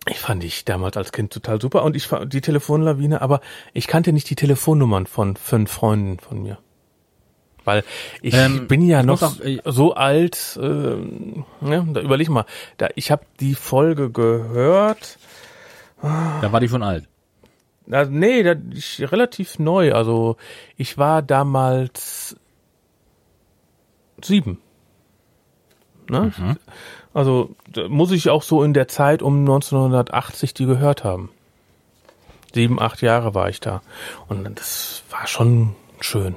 Ich 0.08 0.18
fand 0.20 0.44
ich 0.44 0.64
damals 0.64 0.96
als 0.96 1.10
Kind 1.12 1.32
total 1.32 1.60
super 1.60 1.82
und 1.82 1.96
ich 1.96 2.06
fand 2.06 2.32
die 2.32 2.40
Telefonlawine, 2.40 3.20
aber 3.22 3.40
ich 3.72 3.88
kannte 3.88 4.12
nicht 4.12 4.30
die 4.30 4.36
Telefonnummern 4.36 5.06
von 5.06 5.36
fünf 5.36 5.70
Freunden 5.70 6.18
von 6.20 6.42
mir. 6.42 6.58
Weil 7.64 7.82
ich 8.22 8.32
Ähm, 8.32 8.68
bin 8.68 8.82
ja 8.82 9.02
noch 9.02 9.22
auch, 9.22 9.40
äh, 9.40 9.58
so 9.64 9.94
alt, 9.94 10.56
ähm, 10.62 11.44
ne, 11.60 11.84
da 11.92 12.00
überleg 12.00 12.28
mal, 12.28 12.44
da, 12.78 12.88
ich 12.94 13.10
habe 13.10 13.24
die 13.40 13.56
Folge 13.56 14.10
gehört, 14.10 15.18
Da 16.02 16.52
war 16.52 16.60
die 16.60 16.68
schon 16.68 16.82
alt. 16.82 17.08
also, 17.90 18.10
nee, 18.12 18.42
da, 18.42 18.54
ich, 18.72 19.00
relativ 19.10 19.58
neu, 19.58 19.92
also 19.92 20.36
ich 20.76 20.98
war 20.98 21.22
damals 21.22 22.36
sieben. 24.22 24.58
Ne? 26.08 26.32
Also 27.12 27.56
da 27.72 27.88
muss 27.88 28.12
ich 28.12 28.30
auch 28.30 28.42
so 28.42 28.62
in 28.62 28.74
der 28.74 28.88
Zeit 28.88 29.22
um 29.22 29.40
1980 29.40 30.54
die 30.54 30.66
gehört 30.66 31.02
haben. 31.04 31.30
Sieben, 32.54 32.80
acht 32.80 33.02
Jahre 33.02 33.34
war 33.34 33.48
ich 33.48 33.60
da. 33.60 33.82
Und 34.28 34.44
das 34.58 35.02
war 35.10 35.26
schon 35.26 35.74
schön. 36.00 36.36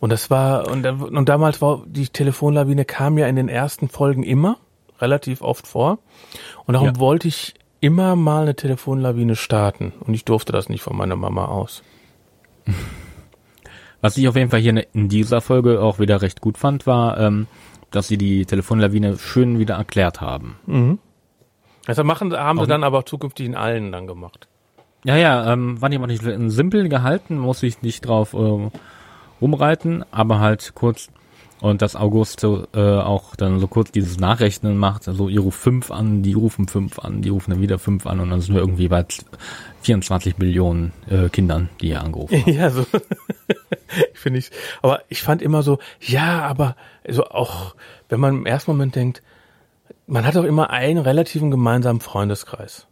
Und 0.00 0.10
das 0.10 0.30
war, 0.30 0.68
und, 0.68 0.84
und 0.84 1.28
damals 1.28 1.62
war 1.62 1.82
die 1.86 2.08
Telefonlawine 2.08 2.84
kam 2.84 3.18
ja 3.18 3.26
in 3.26 3.36
den 3.36 3.48
ersten 3.48 3.88
Folgen 3.88 4.22
immer, 4.24 4.58
relativ 5.00 5.42
oft 5.42 5.66
vor. 5.66 5.98
Und 6.66 6.74
darum 6.74 6.88
Ja. 6.88 6.98
wollte 6.98 7.28
ich 7.28 7.54
immer 7.82 8.16
mal 8.16 8.42
eine 8.44 8.54
Telefonlawine 8.54 9.36
starten. 9.36 9.92
Und 10.00 10.14
ich 10.14 10.24
durfte 10.24 10.52
das 10.52 10.70
nicht 10.70 10.82
von 10.82 10.96
meiner 10.96 11.16
Mama 11.16 11.46
aus. 11.46 11.82
Was 14.00 14.16
ich 14.16 14.26
auf 14.28 14.36
jeden 14.36 14.50
Fall 14.50 14.60
hier 14.60 14.86
in 14.94 15.08
dieser 15.08 15.40
Folge 15.40 15.82
auch 15.82 15.98
wieder 15.98 16.22
recht 16.22 16.40
gut 16.40 16.56
fand, 16.58 16.86
war, 16.86 17.18
ähm, 17.18 17.46
dass 17.90 18.08
sie 18.08 18.16
die 18.16 18.46
Telefonlawine 18.46 19.18
schön 19.18 19.58
wieder 19.58 19.74
erklärt 19.74 20.20
haben. 20.20 21.00
Also 21.86 22.04
machen, 22.04 22.32
haben 22.32 22.58
sie 22.58 22.62
Auch- 22.62 22.68
dann 22.68 22.84
aber 22.84 23.04
zukünftig 23.04 23.46
in 23.46 23.56
allen 23.56 23.92
dann 23.92 24.06
gemacht. 24.06 24.48
Ja, 25.04 25.16
ja, 25.16 25.52
ähm, 25.52 25.80
war 25.82 25.88
die 25.88 25.98
auch 25.98 26.06
nicht 26.06 26.22
simpel 26.22 26.88
gehalten, 26.88 27.36
muss 27.36 27.62
ich 27.64 27.82
nicht 27.82 28.06
drauf 28.06 28.34
äh, 28.34 28.70
rumreiten, 29.40 30.04
aber 30.12 30.38
halt 30.38 30.72
kurz 30.76 31.08
und 31.62 31.80
dass 31.80 31.94
August 31.94 32.40
so, 32.40 32.66
äh, 32.74 32.80
auch 32.80 33.36
dann 33.36 33.60
so 33.60 33.68
kurz 33.68 33.92
dieses 33.92 34.18
Nachrechnen 34.18 34.76
macht, 34.76 35.06
also 35.06 35.28
ihr 35.28 35.40
ruft 35.40 35.60
fünf 35.60 35.92
an, 35.92 36.24
die 36.24 36.32
rufen 36.32 36.66
fünf 36.66 36.98
an, 36.98 37.22
die 37.22 37.28
rufen 37.28 37.52
dann 37.52 37.60
wieder 37.62 37.78
fünf 37.78 38.04
an 38.04 38.18
und 38.18 38.30
dann 38.30 38.40
sind 38.40 38.54
wir 38.54 38.60
irgendwie 38.60 38.88
bei 38.88 39.06
24 39.82 40.38
Millionen 40.38 40.92
äh, 41.08 41.28
Kindern, 41.28 41.70
die 41.80 41.86
hier 41.86 42.00
angerufen 42.02 42.36
haben. 42.36 42.52
Ja, 42.52 42.70
so. 42.70 42.84
ich 44.12 44.18
finde 44.18 44.40
ich, 44.40 44.50
aber 44.82 45.02
ich 45.08 45.22
fand 45.22 45.40
immer 45.40 45.62
so, 45.62 45.78
ja, 46.00 46.42
aber 46.42 46.74
so 47.08 47.26
auch, 47.26 47.76
wenn 48.08 48.18
man 48.18 48.38
im 48.38 48.46
ersten 48.46 48.72
Moment 48.72 48.96
denkt, 48.96 49.22
man 50.08 50.26
hat 50.26 50.36
auch 50.36 50.44
immer 50.44 50.70
einen 50.70 50.98
relativen 50.98 51.52
gemeinsamen 51.52 52.00
Freundeskreis. 52.00 52.88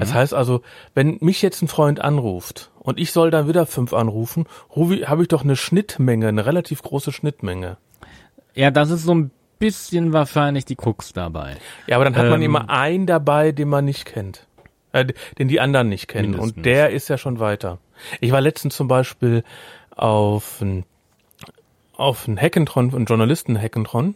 Das 0.00 0.14
heißt 0.14 0.32
also, 0.32 0.62
wenn 0.94 1.18
mich 1.20 1.42
jetzt 1.42 1.60
ein 1.60 1.68
Freund 1.68 2.00
anruft 2.00 2.70
und 2.84 3.00
ich 3.00 3.10
soll 3.10 3.32
dann 3.32 3.48
wieder 3.48 3.66
fünf 3.66 3.92
anrufen, 3.92 4.46
rufe- 4.74 5.08
habe 5.08 5.22
ich 5.22 5.28
doch 5.28 5.42
eine 5.42 5.56
Schnittmenge, 5.56 6.28
eine 6.28 6.46
relativ 6.46 6.82
große 6.82 7.10
Schnittmenge. 7.10 7.78
Ja, 8.54 8.70
das 8.70 8.90
ist 8.90 9.02
so 9.02 9.12
ein 9.14 9.32
bisschen 9.58 10.12
wahrscheinlich 10.12 10.64
die 10.64 10.76
Krux 10.76 11.12
dabei. 11.12 11.56
Ja, 11.88 11.96
aber 11.96 12.04
dann 12.04 12.14
hat 12.14 12.26
man 12.28 12.40
Ähm, 12.40 12.46
immer 12.46 12.70
einen 12.70 13.06
dabei, 13.06 13.50
den 13.50 13.68
man 13.68 13.84
nicht 13.84 14.04
kennt. 14.04 14.46
Äh, 14.92 15.06
den 15.38 15.48
die 15.48 15.58
anderen 15.58 15.88
nicht 15.88 16.06
kennen. 16.06 16.30
Mindestens. 16.30 16.56
Und 16.58 16.66
der 16.66 16.90
ist 16.90 17.08
ja 17.08 17.18
schon 17.18 17.40
weiter. 17.40 17.78
Ich 18.20 18.30
war 18.30 18.40
letztens 18.40 18.76
zum 18.76 18.86
Beispiel 18.86 19.42
auf 19.96 20.60
ein, 20.60 20.84
auf 21.96 22.28
ein 22.28 22.40
Hackathon, 22.40 22.94
ein 22.94 23.06
Journalisten-Hackathon. 23.06 24.14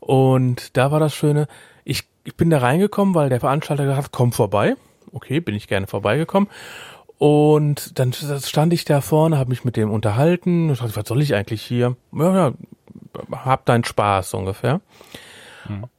Und 0.00 0.76
da 0.76 0.90
war 0.90 1.00
das 1.00 1.14
Schöne, 1.14 1.48
ich, 1.84 2.04
ich 2.24 2.36
bin 2.36 2.48
da 2.50 2.58
reingekommen, 2.58 3.14
weil 3.14 3.28
der 3.28 3.40
Veranstalter 3.40 3.84
gesagt 3.84 4.04
hat, 4.04 4.12
komm 4.12 4.32
vorbei. 4.32 4.76
Okay, 5.12 5.40
bin 5.40 5.54
ich 5.54 5.68
gerne 5.68 5.86
vorbeigekommen. 5.86 6.48
Und 7.18 7.98
dann 7.98 8.12
stand 8.12 8.72
ich 8.74 8.84
da 8.84 9.00
vorne, 9.00 9.38
habe 9.38 9.48
mich 9.50 9.64
mit 9.64 9.76
dem 9.76 9.90
unterhalten. 9.90 10.70
Ich 10.70 10.78
dachte, 10.80 10.96
was 10.96 11.08
soll 11.08 11.22
ich 11.22 11.34
eigentlich 11.34 11.62
hier? 11.62 11.96
Ja, 12.12 12.34
ja, 12.34 12.52
hab 13.32 13.64
deinen 13.64 13.84
Spaß 13.84 14.34
ungefähr. 14.34 14.80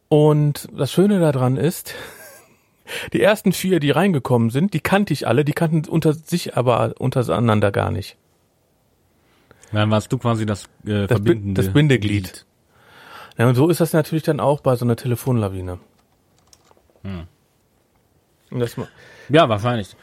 Und 0.09 0.69
das 0.73 0.91
Schöne 0.91 1.19
daran 1.19 1.57
ist, 1.57 1.93
die 3.13 3.21
ersten 3.21 3.51
vier, 3.51 3.79
die 3.79 3.91
reingekommen 3.91 4.49
sind, 4.51 4.73
die 4.73 4.79
kannte 4.79 5.11
ich 5.11 5.27
alle, 5.27 5.43
die 5.43 5.53
kannten 5.53 5.89
unter 5.89 6.13
sich 6.13 6.55
aber 6.55 6.93
untereinander 6.99 7.71
gar 7.71 7.91
nicht. 7.91 8.15
Dann 9.73 9.91
warst 9.91 10.13
du 10.13 10.17
quasi 10.17 10.45
das, 10.45 10.65
äh, 10.85 11.07
Das, 11.07 11.07
Bi- 11.07 11.07
verbindende 11.07 11.61
das 11.63 11.73
Bindeglied. 11.73 12.45
Ja, 13.37 13.49
und 13.49 13.55
so 13.55 13.67
ist 13.69 13.81
das 13.81 13.91
natürlich 13.91 14.23
dann 14.23 14.39
auch 14.39 14.61
bei 14.61 14.75
so 14.75 14.85
einer 14.85 14.95
Telefonlawine. 14.95 15.79
Und 17.03 18.77
ma- 18.77 18.87
Ja, 19.29 19.49
wahrscheinlich. 19.49 19.95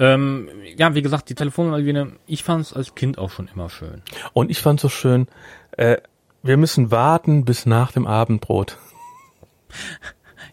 Ähm, 0.00 0.48
ja, 0.78 0.94
wie 0.94 1.02
gesagt, 1.02 1.28
die 1.28 1.34
Telefonlawine, 1.34 2.14
ich 2.26 2.42
fand 2.42 2.62
es 2.62 2.72
als 2.72 2.94
Kind 2.94 3.18
auch 3.18 3.30
schon 3.30 3.48
immer 3.54 3.68
schön. 3.68 4.02
und 4.32 4.50
ich 4.50 4.60
fand 4.60 4.80
so 4.80 4.88
schön, 4.88 5.28
äh, 5.72 5.98
wir 6.42 6.56
müssen 6.56 6.90
warten 6.90 7.44
bis 7.44 7.66
nach 7.66 7.92
dem 7.92 8.06
Abendbrot. 8.06 8.78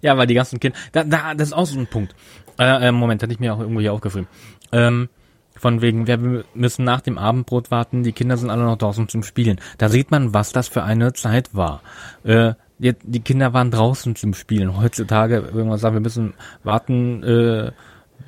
Ja, 0.01 0.15
weil 0.15 0.27
die 0.27 0.35
ganzen 0.35 0.59
Kinder, 0.59 0.77
da, 0.91 1.03
da, 1.03 1.33
das 1.33 1.47
ist 1.47 1.53
auch 1.53 1.65
so 1.65 1.79
ein 1.79 1.87
Punkt. 1.87 2.13
Äh, 2.59 2.87
äh, 2.87 2.91
Moment, 2.91 3.23
hatte 3.23 3.33
ich 3.33 3.39
mir 3.39 3.53
auch 3.53 3.59
irgendwo 3.59 3.79
hier 3.79 3.93
aufgeschrieben. 3.93 4.27
Ähm, 4.71 5.09
von 5.55 5.81
wegen, 5.81 6.05
wir 6.05 6.43
müssen 6.53 6.85
nach 6.85 7.01
dem 7.01 7.17
Abendbrot 7.17 7.71
warten, 7.71 8.03
die 8.03 8.11
Kinder 8.11 8.37
sind 8.37 8.51
alle 8.51 8.63
noch 8.63 8.77
draußen 8.77 9.07
zum 9.07 9.23
Spielen. 9.23 9.59
Da 9.79 9.89
sieht 9.89 10.11
man, 10.11 10.33
was 10.33 10.51
das 10.51 10.67
für 10.67 10.83
eine 10.83 11.13
Zeit 11.13 11.55
war. 11.55 11.81
Äh, 12.23 12.53
die, 12.77 12.93
die 13.01 13.21
Kinder 13.21 13.53
waren 13.53 13.71
draußen 13.71 14.15
zum 14.15 14.35
Spielen. 14.35 14.77
Heutzutage, 14.77 15.49
wenn 15.53 15.67
man 15.67 15.79
sagt, 15.79 15.95
wir 15.95 15.99
müssen 15.99 16.35
warten, 16.63 17.23
äh, 17.23 17.71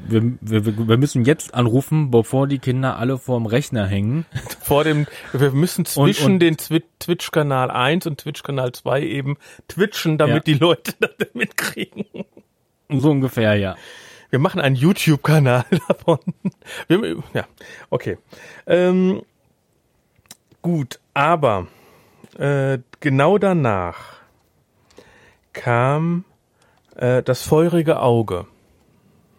wir, 0.08 0.22
wir, 0.42 0.88
wir 0.88 0.98
müssen 0.98 1.26
jetzt 1.26 1.54
anrufen, 1.54 2.12
bevor 2.12 2.48
die 2.48 2.60
Kinder 2.60 2.98
alle 2.98 3.18
vorm 3.18 3.46
Rechner 3.46 3.86
hängen. 3.88 4.26
Vor 4.62 4.84
dem, 4.84 5.08
wir 5.34 5.52
müssen 5.52 5.86
zwischen 5.86 6.34
und- 6.34 6.40
den 6.40 6.56
Twi- 6.58 6.84
Twitch-Kanal 7.00 7.70
1 7.72 8.06
und 8.08 8.20
Twitch-Kanal 8.20 8.72
2 8.72 9.02
eben 9.04 9.38
twitchen, 9.68 10.18
damit 10.18 10.48
Ja. 10.48 10.54
die 10.54 10.60
Leute 10.60 10.94
das 11.00 11.28
mitkriegen. 11.34 12.06
So 12.90 13.12
ungefähr, 13.12 13.56
ja. 13.56 13.76
Wir 14.30 14.40
machen 14.40 14.62
einen 14.62 14.76
YouTube-Kanal 14.76 15.66
davon. 15.88 16.20
Wir, 16.88 17.18
ja, 17.34 17.46
okay. 17.90 18.18
Ähm, 18.68 19.24
gut, 20.62 21.00
aber 21.14 21.68
äh, 22.38 22.78
genau 23.00 23.38
danach 23.38 24.18
kam 25.54 26.26
äh, 26.96 27.24
das 27.24 27.42
feurige 27.44 28.02
Auge. 28.02 28.46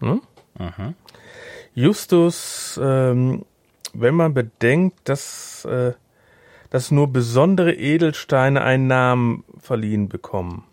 Hm? 0.00 0.22
Justus, 1.74 2.78
ähm, 2.82 3.44
wenn 3.94 4.14
man 4.14 4.34
bedenkt, 4.34 5.08
dass, 5.08 5.64
äh, 5.64 5.92
dass 6.70 6.90
nur 6.90 7.08
besondere 7.08 7.72
Edelsteine 7.72 8.62
einen 8.62 8.86
Namen 8.86 9.44
verliehen 9.58 10.08
bekommen. 10.08 10.64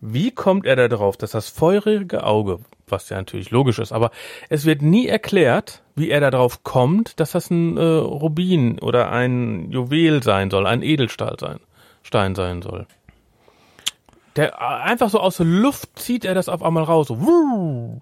Wie 0.00 0.30
kommt 0.30 0.64
er 0.64 0.76
da 0.76 0.88
drauf, 0.88 1.16
dass 1.16 1.32
das 1.32 1.48
feurige 1.48 2.24
Auge 2.24 2.60
was 2.90 3.08
ja 3.08 3.16
natürlich 3.16 3.50
logisch 3.50 3.78
ist, 3.78 3.92
aber 3.92 4.10
es 4.48 4.64
wird 4.64 4.82
nie 4.82 5.06
erklärt, 5.06 5.82
wie 5.94 6.10
er 6.10 6.20
darauf 6.20 6.62
kommt, 6.64 7.20
dass 7.20 7.32
das 7.32 7.50
ein 7.50 7.76
äh, 7.76 7.82
Rubin 7.82 8.78
oder 8.78 9.10
ein 9.10 9.70
Juwel 9.70 10.22
sein 10.22 10.50
soll, 10.50 10.66
ein 10.66 10.82
Edelstahl 10.82 11.36
sein, 11.38 11.60
Stein 12.02 12.34
sein 12.34 12.62
soll. 12.62 12.86
Der 14.36 14.54
äh, 14.54 14.56
einfach 14.56 15.10
so 15.10 15.20
aus 15.20 15.38
der 15.38 15.46
Luft 15.46 15.98
zieht 15.98 16.24
er 16.24 16.34
das 16.34 16.48
auf 16.48 16.62
einmal 16.62 16.84
raus. 16.84 17.08
So, 17.08 17.20
wuh, 17.20 18.00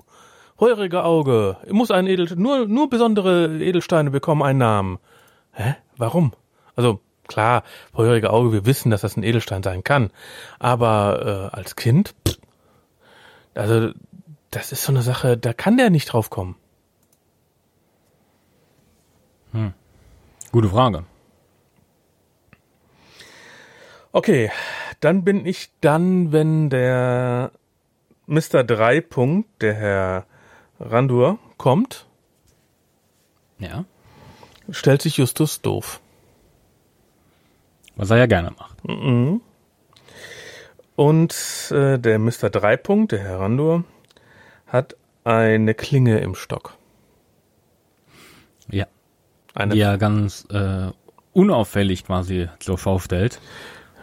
heurige 0.59 1.05
Auge, 1.05 1.57
muss 1.71 1.91
ein 1.91 2.07
Edel, 2.07 2.29
nur 2.37 2.67
nur 2.67 2.89
besondere 2.89 3.59
Edelsteine 3.61 4.11
bekommen 4.11 4.43
einen 4.43 4.59
Namen. 4.59 4.99
Hä? 5.53 5.77
Warum? 5.97 6.33
Also 6.75 7.01
klar, 7.27 7.63
feurige 7.95 8.31
Auge, 8.31 8.53
wir 8.53 8.67
wissen, 8.67 8.91
dass 8.91 9.01
das 9.01 9.17
ein 9.17 9.23
Edelstein 9.23 9.63
sein 9.63 9.85
kann, 9.85 10.11
aber 10.59 11.51
äh, 11.53 11.57
als 11.57 11.77
Kind, 11.77 12.15
pff, 12.27 12.39
also 13.55 13.91
das 14.51 14.73
ist 14.73 14.83
so 14.83 14.93
eine 14.93 15.03
Sache, 15.03 15.37
da 15.37 15.53
kann 15.53 15.77
der 15.77 15.91
nicht 15.91 16.07
drauf 16.07 16.31
kommen. 16.31 16.57
Gute 20.53 20.69
Frage. 20.69 21.05
Okay, 24.13 24.51
dann 25.01 25.25
bin 25.25 25.45
ich 25.45 25.71
dann, 25.81 26.33
wenn 26.33 26.71
der 26.71 27.53
Mr. 28.27 28.65
Dreipunkt, 28.65 29.63
der 29.63 29.75
Herr 29.75 30.27
Randur, 30.81 31.39
kommt, 31.57 32.07
Ja. 33.59 33.85
stellt 34.71 35.03
sich 35.03 35.17
Justus 35.17 35.61
doof. 35.63 36.01
Was 37.97 38.11
er 38.11 38.19
ja 38.19 38.27
gerne 38.27 38.51
macht. 38.59 38.77
Und 40.97 41.35
äh, 41.71 41.99
der 41.99 42.19
Mr. 42.19 42.51
Dreipunkt, 42.51 43.13
der 43.13 43.21
Herr 43.21 43.41
Randur, 43.41 43.85
hat 44.67 44.97
eine 45.25 45.75
Klinge 45.75 46.19
im 46.19 46.35
Stock. 46.35 46.77
Ja. 48.71 48.87
Eine 49.55 49.75
Die 49.75 49.81
er 49.81 49.97
ganz 49.99 50.47
äh, 50.51 50.91
unauffällig 51.33 52.05
quasi 52.05 52.49
zur 52.59 52.79
Schau 52.79 52.99
stellt. 52.99 53.41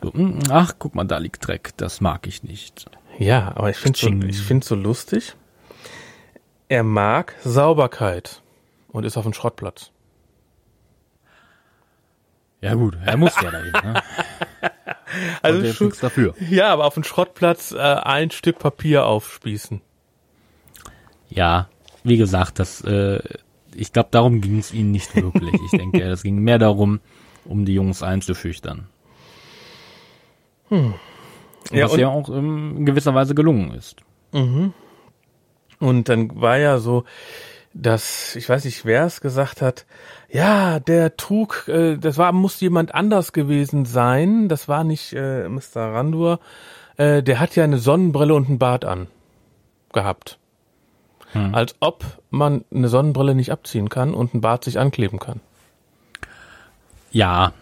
So, 0.01 0.11
mm, 0.11 0.39
ach, 0.49 0.73
guck 0.79 0.95
mal, 0.95 1.03
da 1.05 1.17
liegt 1.19 1.47
Dreck. 1.47 1.71
Das 1.77 2.01
mag 2.01 2.25
ich 2.27 2.43
nicht. 2.43 2.85
Ja, 3.19 3.53
aber 3.55 3.69
ich 3.69 3.77
finde 3.77 3.99
so, 3.99 4.09
ich 4.09 4.39
find's 4.41 4.67
so 4.67 4.75
lustig. 4.75 5.35
Er 6.73 6.81
mag 6.81 7.35
Sauberkeit 7.43 8.41
und 8.87 9.03
ist 9.03 9.15
auf 9.15 9.25
dem 9.25 9.33
Schrottplatz. 9.33 9.91
Ja 12.61 12.73
gut, 12.73 12.97
er 13.05 13.15
muss 13.15 13.39
ja 13.39 13.51
dahin. 13.51 13.71
Ne? 13.73 14.01
Also 15.43 15.71
schon- 15.71 15.87
nichts 15.89 15.99
dafür. 16.01 16.33
ja, 16.49 16.73
aber 16.73 16.85
auf 16.85 16.95
dem 16.95 17.03
Schrottplatz 17.03 17.73
äh, 17.73 17.77
ein 17.77 18.31
Stück 18.31 18.57
Papier 18.57 19.05
aufspießen. 19.05 19.81
Ja, 21.29 21.69
wie 22.03 22.17
gesagt, 22.17 22.57
das, 22.57 22.81
äh, 22.81 23.19
ich 23.75 23.93
glaube, 23.93 24.09
darum 24.09 24.41
ging 24.41 24.57
es 24.57 24.73
ihnen 24.73 24.89
nicht 24.89 25.15
wirklich. 25.15 25.53
Ich 25.65 25.77
denke, 25.77 26.01
es 26.09 26.23
ging 26.23 26.39
mehr 26.39 26.57
darum, 26.57 26.99
um 27.45 27.65
die 27.65 27.75
Jungs 27.75 28.01
einzuschüchtern. 28.01 28.87
Ja, 30.71 31.85
was 31.85 31.97
ja 31.97 32.07
auch 32.07 32.29
ähm, 32.29 32.77
in 32.77 32.85
gewisser 32.87 33.13
Weise 33.13 33.35
gelungen 33.35 33.75
ist. 33.75 33.97
Und 35.83 36.07
dann 36.07 36.39
war 36.39 36.57
ja 36.57 36.77
so, 36.77 37.03
dass, 37.73 38.37
ich 38.37 38.47
weiß 38.47 38.63
nicht, 38.63 38.85
wer 38.85 39.05
es 39.05 39.19
gesagt 39.19 39.61
hat, 39.61 39.85
ja, 40.31 40.79
der 40.79 41.17
trug, 41.17 41.67
äh, 41.67 41.97
das 41.97 42.17
war, 42.17 42.31
muss 42.31 42.61
jemand 42.61 42.95
anders 42.95 43.33
gewesen 43.33 43.83
sein, 43.83 44.47
das 44.47 44.69
war 44.69 44.85
nicht 44.85 45.11
äh, 45.11 45.49
Mr. 45.49 45.75
Randur, 45.75 46.39
äh, 46.95 47.21
der 47.21 47.41
hat 47.41 47.57
ja 47.57 47.65
eine 47.65 47.79
Sonnenbrille 47.79 48.33
und 48.33 48.47
einen 48.47 48.59
Bart 48.59 48.85
an 48.85 49.07
gehabt. 49.91 50.39
Als 51.51 51.75
ob 51.79 52.05
man 52.29 52.63
eine 52.71 52.89
Sonnenbrille 52.89 53.33
nicht 53.33 53.51
abziehen 53.51 53.89
kann 53.89 54.13
und 54.13 54.33
einen 54.33 54.41
Bart 54.41 54.63
sich 54.63 54.77
ankleben 54.77 55.17
kann. 55.17 55.41
Ja, 57.11 57.53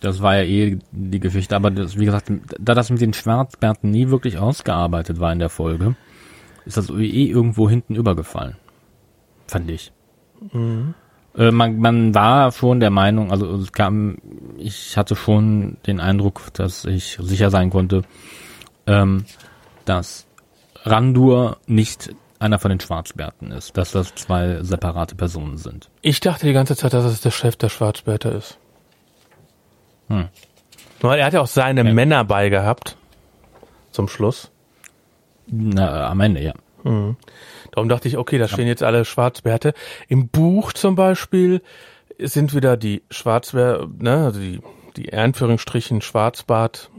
das 0.00 0.22
war 0.22 0.36
ja 0.36 0.44
eh 0.44 0.78
die 0.92 1.18
Geschichte, 1.18 1.56
aber 1.56 1.72
das, 1.72 1.98
wie 1.98 2.04
gesagt, 2.04 2.30
da 2.60 2.74
das 2.74 2.88
mit 2.88 3.00
den 3.00 3.14
Schwarzbärten 3.14 3.90
nie 3.90 4.10
wirklich 4.10 4.38
ausgearbeitet 4.38 5.18
war 5.18 5.32
in 5.32 5.40
der 5.40 5.48
Folge, 5.48 5.96
ist 6.66 6.76
das 6.76 6.90
eh 6.90 7.24
irgendwo 7.24 7.70
hinten 7.70 7.94
übergefallen. 7.94 8.56
Fand 9.46 9.70
ich. 9.70 9.92
Äh, 11.36 11.50
man, 11.50 11.78
man 11.78 12.14
war 12.14 12.52
schon 12.52 12.80
der 12.80 12.90
Meinung, 12.90 13.30
also 13.30 13.54
es 13.56 13.72
kam, 13.72 14.18
ich 14.58 14.96
hatte 14.96 15.16
schon 15.16 15.78
den 15.86 16.00
Eindruck, 16.00 16.52
dass 16.54 16.84
ich 16.84 17.16
sicher 17.20 17.50
sein 17.50 17.70
konnte, 17.70 18.02
ähm, 18.86 19.24
dass 19.84 20.26
Randur 20.84 21.58
nicht 21.66 22.14
einer 22.38 22.58
von 22.58 22.68
den 22.70 22.80
Schwarzbärten 22.80 23.50
ist, 23.50 23.76
dass 23.76 23.92
das 23.92 24.14
zwei 24.14 24.62
separate 24.62 25.14
Personen 25.14 25.56
sind. 25.56 25.88
Ich 26.02 26.20
dachte 26.20 26.46
die 26.46 26.52
ganze 26.52 26.76
Zeit, 26.76 26.92
dass 26.92 27.04
es 27.04 27.20
der 27.20 27.30
Chef 27.30 27.56
der 27.56 27.70
Schwarzbärte 27.70 28.28
ist. 28.28 28.58
Hm. 30.08 30.28
Er 31.02 31.26
hat 31.26 31.32
ja 31.32 31.40
auch 31.40 31.46
seine 31.46 31.84
Ja. 31.84 31.92
Männer 31.92 32.24
bei 32.24 32.48
gehabt. 32.48 32.96
Zum 33.90 34.08
Schluss. 34.08 34.50
Na, 35.46 36.08
am 36.08 36.20
Ende, 36.20 36.42
ja. 36.42 36.54
Darum 37.72 37.88
dachte 37.88 38.06
ich, 38.06 38.16
okay, 38.16 38.38
da 38.38 38.46
stehen 38.46 38.68
jetzt 38.68 38.82
alle 38.82 39.04
Schwarzbärte. 39.04 39.74
Im 40.08 40.28
Buch 40.28 40.72
zum 40.72 40.94
Beispiel 40.94 41.60
sind 42.18 42.54
wieder 42.54 42.76
die 42.76 43.02
Schwarzbär, 43.10 43.88
ne, 43.98 44.24
also 44.24 44.40
die, 44.40 44.60
die 44.96 45.12
Anführungsstrichen 45.12 46.00
Schwarzbart, 46.00 46.90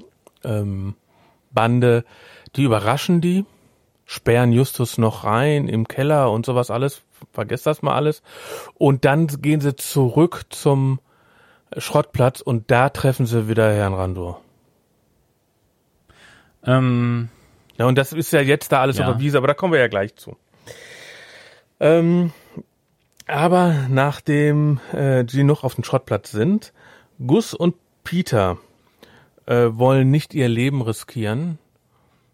ähm, 0.43 0.95
Bande, 1.52 2.04
die 2.56 2.64
überraschen 2.64 3.22
die, 3.22 3.45
sperren 4.06 4.52
Justus 4.52 4.98
noch 4.98 5.24
rein 5.24 5.68
im 5.68 5.88
Keller 5.88 6.32
und 6.32 6.45
sowas 6.45 6.70
alles, 6.70 7.02
vergesst 7.32 7.66
das 7.66 7.82
mal 7.82 7.95
alles. 7.95 8.22
Und 8.76 9.06
dann 9.06 9.28
gehen 9.28 9.62
sie 9.62 9.76
zurück 9.76 10.45
zum 10.50 11.00
Schrottplatz 11.78 12.41
und 12.41 12.70
da 12.72 12.89
treffen 12.89 13.26
sie 13.26 13.48
wieder 13.48 13.74
Herrn 13.74 13.93
Randur. 13.93 14.41
Ähm, 16.64 17.30
Ja, 17.78 17.86
und 17.86 17.97
das 17.97 18.13
ist 18.13 18.32
ja 18.32 18.41
jetzt 18.41 18.71
da 18.71 18.82
alles 18.82 18.97
Ja. 18.97 19.05
auf 19.07 19.13
der 19.13 19.19
Wiese, 19.19 19.38
aber 19.38 19.47
da 19.47 19.53
kommen 19.53 19.73
wir 19.73 19.80
ja 19.80 19.88
gleich 19.88 20.15
zu. 20.15 20.36
Ähm, 21.80 22.32
aber 23.28 23.75
nachdem 23.89 24.80
äh, 24.93 25.23
die 25.23 25.43
noch 25.43 25.63
auf 25.63 25.75
dem 25.75 25.84
Schrottplatz 25.84 26.32
sind, 26.32 26.73
Gus 27.25 27.53
und 27.53 27.75
Peter 28.03 28.57
äh, 29.45 29.67
wollen 29.71 30.09
nicht 30.09 30.34
ihr 30.34 30.47
Leben 30.47 30.82
riskieren 30.82 31.59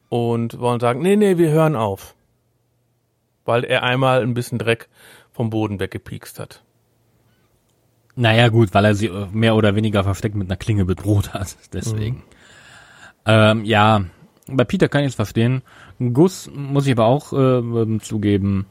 und 0.10 0.60
wollen 0.60 0.80
sagen, 0.80 1.02
nee, 1.02 1.16
nee, 1.16 1.38
wir 1.38 1.50
hören 1.50 1.76
auf. 1.76 2.16
Weil 3.46 3.64
er 3.66 3.84
einmal 3.84 4.22
ein 4.22 4.34
bisschen 4.34 4.60
Dreck 4.60 4.88
vom 5.34 5.50
Boden 5.50 5.80
weggepiekst 5.80 6.40
hat. 6.40 6.64
Naja, 8.16 8.50
gut, 8.50 8.74
weil 8.74 8.86
er 8.86 8.96
sie 8.96 9.08
äh, 9.08 9.28
mehr 9.32 9.56
oder 9.56 9.76
weniger 9.76 10.04
versteckt 10.04 10.36
mit 10.36 10.48
einer 10.48 10.58
Klinge 10.58 10.86
bedroht 10.86 11.34
hat. 11.34 11.58
Deswegen. 11.74 12.24
Ähm, 13.26 13.66
ja, 13.66 14.06
bei 14.48 14.64
Peter 14.64 14.90
kann 14.90 15.02
ich 15.02 15.10
es 15.10 15.16
verstehen. 15.16 15.62
Gus 16.00 16.50
muss 16.54 16.86
ich 16.86 16.94
aber 16.94 17.06
auch 17.06 17.34
äh, 17.34 17.38
ähm, 17.38 18.02
zugeben, 18.02 18.66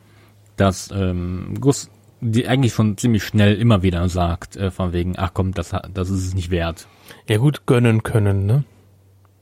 dass 0.56 0.90
ähm, 0.92 1.56
Gus 1.60 1.90
die 2.24 2.46
eigentlich 2.46 2.72
schon 2.72 2.96
ziemlich 2.96 3.24
schnell 3.24 3.56
immer 3.56 3.82
wieder 3.82 4.08
sagt, 4.08 4.56
äh, 4.56 4.70
von 4.70 4.92
wegen, 4.92 5.14
ach 5.18 5.32
komm, 5.34 5.52
das, 5.54 5.74
das 5.92 6.08
ist 6.08 6.24
es 6.24 6.34
nicht 6.34 6.50
wert. 6.50 6.86
Ja 7.28 7.38
gut, 7.38 7.66
gönnen 7.66 8.04
können, 8.04 8.46
ne? 8.46 8.64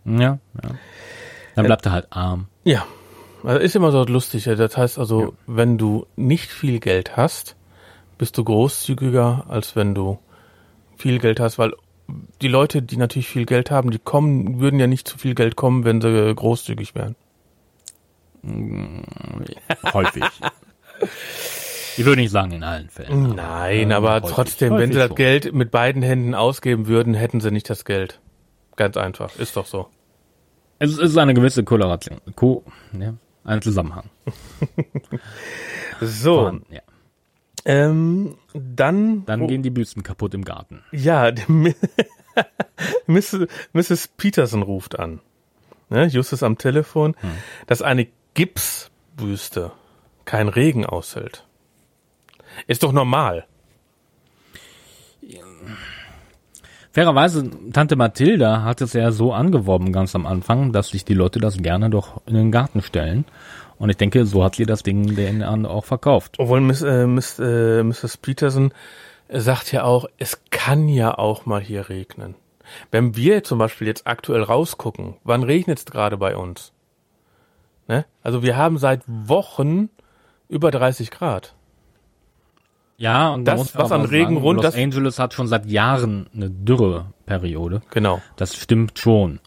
Ja, 0.07 0.39
ja. 0.63 0.71
Dann 1.57 1.67
bleibt 1.67 1.85
er 1.85 1.93
halt 1.93 2.07
arm. 2.09 2.47
Ja, 2.65 2.87
also 3.45 3.61
ist 3.61 3.77
immer 3.77 3.93
so 3.93 4.03
lustig. 4.05 4.47
ja. 4.47 4.55
Das 4.55 4.79
heißt 4.79 4.99
also, 4.99 5.35
wenn 5.47 5.77
du 5.77 6.07
nicht 6.17 6.51
viel 6.51 6.81
Geld 6.81 7.19
hast, 7.19 7.55
bist 8.17 8.39
du 8.39 8.45
großzügiger, 8.45 9.45
als 9.49 9.77
wenn 9.77 9.95
du 9.95 10.19
viel 10.97 11.19
Geld 11.19 11.39
hast, 11.39 11.59
weil 11.59 11.75
die 12.41 12.49
Leute, 12.49 12.83
die 12.83 12.97
natürlich 12.97 13.29
viel 13.29 13.47
Geld 13.47 13.71
haben, 13.71 13.91
die 13.91 13.99
kommen, 13.99 14.61
würden 14.61 14.81
ja 14.81 14.87
nicht 14.87 15.07
zu 15.07 15.19
viel 15.19 15.35
Geld 15.35 15.57
kommen, 15.57 15.85
wenn 15.85 16.01
sie 16.01 16.35
großzügig 16.35 16.95
wären. 16.95 17.17
Häufig. 19.93 20.25
ich 21.97 22.05
würde 22.05 22.21
nicht 22.21 22.31
sagen 22.31 22.53
in 22.53 22.63
allen 22.63 22.89
Fällen. 22.89 23.35
Nein, 23.35 23.91
äh, 23.91 23.95
aber 23.95 24.15
häufig. 24.15 24.31
trotzdem, 24.31 24.73
wenn 24.73 24.79
Häufig 24.79 24.93
sie 24.93 24.99
das 24.99 25.09
schon. 25.09 25.17
Geld 25.17 25.53
mit 25.53 25.71
beiden 25.71 26.03
Händen 26.03 26.35
ausgeben 26.35 26.87
würden, 26.87 27.15
hätten 27.15 27.41
sie 27.41 27.51
nicht 27.51 27.69
das 27.69 27.85
Geld. 27.85 28.21
Ganz 28.77 28.97
einfach, 28.97 29.37
ist 29.37 29.57
doch 29.57 29.67
so. 29.67 29.89
Es 30.79 30.97
ist 30.97 31.19
eine 31.19 31.35
gewisse 31.35 31.63
Koloration. 31.65 32.21
Ko, 32.37 32.65
ja, 32.99 33.15
ein 33.45 33.61
Zusammenhang. 33.63 34.05
So, 36.03 36.37
Vorhanden, 36.37 36.73
ja. 36.73 36.81
ähm, 37.67 38.37
dann, 38.55 39.25
Dann 39.27 39.43
oh, 39.43 39.47
gehen 39.47 39.63
die 39.63 39.71
Büsten 39.71 40.03
kaputt 40.03 40.35
im 40.35 40.45
Garten. 40.45 40.83
Ja, 40.93 41.33
Mrs. 43.07 43.47
Mrs. 43.73 44.09
Peterson 44.17 44.63
ruft 44.63 44.99
an. 44.99 45.21
Ne, 45.89 46.07
Justus 46.07 46.43
am 46.43 46.57
Telefon, 46.57 47.17
dass 47.67 47.83
eine 47.83 48.07
Gipsbüste 48.35 49.73
kein 50.25 50.49
Regen 50.49 50.87
aushält. 50.87 51.45
Ist 52.67 52.85
doch 52.85 52.93
normal. 52.93 53.47
Fairerweise, 56.93 57.51
Tante 57.73 57.97
Mathilda 57.97 58.63
hat 58.63 58.81
es 58.81 58.93
ja 58.95 59.13
so 59.13 59.33
angeworben 59.33 59.93
ganz 59.93 60.15
am 60.15 60.27
Anfang, 60.27 60.73
dass 60.73 60.89
sich 60.89 61.05
die 61.05 61.15
Leute 61.15 61.39
das 61.39 61.59
gerne 61.59 61.89
doch 61.89 62.21
in 62.27 62.35
den 62.35 62.51
Garten 62.51 62.83
stellen 62.83 63.25
Und 63.81 63.89
ich 63.91 63.97
denke, 63.97 64.27
so 64.27 64.45
hat 64.45 64.57
sie 64.57 64.67
das 64.67 64.83
Ding 64.83 65.17
den 65.17 65.43
auch 65.43 65.85
verkauft. 65.87 66.37
Obwohl 66.39 66.61
Miss, 66.61 66.83
äh, 66.83 67.07
Miss, 67.07 67.39
äh, 67.39 67.83
Mrs. 67.83 68.19
Peterson 68.19 68.73
sagt 69.33 69.73
ja 69.73 69.85
auch, 69.85 70.05
es 70.19 70.43
kann 70.51 70.87
ja 70.89 71.17
auch 71.17 71.47
mal 71.47 71.63
hier 71.63 71.89
regnen. 71.89 72.35
Wenn 72.91 73.17
wir 73.17 73.43
zum 73.43 73.59
Beispiel 73.59 73.87
jetzt 73.87 74.07
aktuell 74.07 74.43
rausgucken, 74.43 75.17
wann 75.25 75.43
regnet 75.43 75.79
es 75.79 75.85
gerade 75.87 76.19
bei 76.19 76.37
uns? 76.37 76.73
Ne? 77.89 78.05
Also 78.23 78.43
wir 78.43 78.57
haben 78.57 78.77
seit 78.77 79.03
Wochen 79.07 79.89
über 80.49 80.71
30 80.71 81.11
Grad. 81.11 81.55
Ja, 82.99 83.31
und 83.33 83.47
Das, 83.47 83.75
was 83.77 83.93
an 83.93 84.03
Regen 84.05 84.25
sagen, 84.25 84.37
rund- 84.37 84.57
Los 84.59 84.63
das- 84.67 84.75
Angeles 84.77 85.19
hat 85.19 85.33
schon 85.33 85.47
seit 85.47 85.65
Jahren 85.65 86.29
eine 86.35 86.51
Dürreperiode. 86.51 87.81
Genau. 87.91 88.21
Das 88.37 88.55
stimmt 88.57 88.99
schon. 88.99 89.41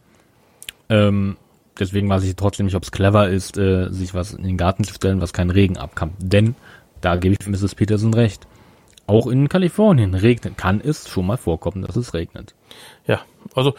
Ähm, 0.89 1.37
deswegen 1.79 2.09
weiß 2.09 2.23
ich 2.23 2.35
trotzdem 2.35 2.65
nicht, 2.65 2.75
ob 2.75 2.83
es 2.83 2.91
clever 2.91 3.29
ist, 3.29 3.57
äh, 3.57 3.89
sich 3.89 4.13
was 4.13 4.33
in 4.33 4.43
den 4.43 4.57
Garten 4.57 4.83
zu 4.83 4.93
stellen, 4.93 5.21
was 5.21 5.33
keinen 5.33 5.49
Regen 5.49 5.77
abkann. 5.77 6.13
Denn, 6.19 6.55
da 7.01 7.15
gebe 7.15 7.35
ich 7.39 7.47
Mrs. 7.47 7.75
Peterson 7.75 8.13
recht, 8.13 8.47
auch 9.07 9.27
in 9.27 9.49
Kalifornien 9.49 10.13
regnet, 10.13 10.57
kann 10.57 10.81
es 10.81 11.09
schon 11.09 11.27
mal 11.27 11.37
vorkommen, 11.37 11.83
dass 11.83 11.95
es 11.95 12.13
regnet. 12.13 12.55
Ja, 13.05 13.21
also 13.53 13.75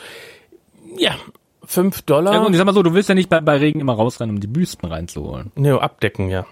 ja, 0.96 1.16
5 1.64 2.02
Dollar. 2.02 2.34
Ja, 2.34 2.40
und 2.42 2.52
ich 2.52 2.58
sag 2.58 2.66
mal 2.66 2.74
so, 2.74 2.82
du 2.82 2.94
willst 2.94 3.08
ja 3.08 3.14
nicht 3.14 3.30
bei, 3.30 3.40
bei 3.40 3.56
Regen 3.56 3.80
immer 3.80 3.94
rausrennen, 3.94 4.36
um 4.36 4.40
die 4.40 4.46
Büsten 4.46 4.88
reinzuholen. 4.88 5.50
Ne, 5.56 5.80
abdecken, 5.80 6.28
ja. 6.28 6.46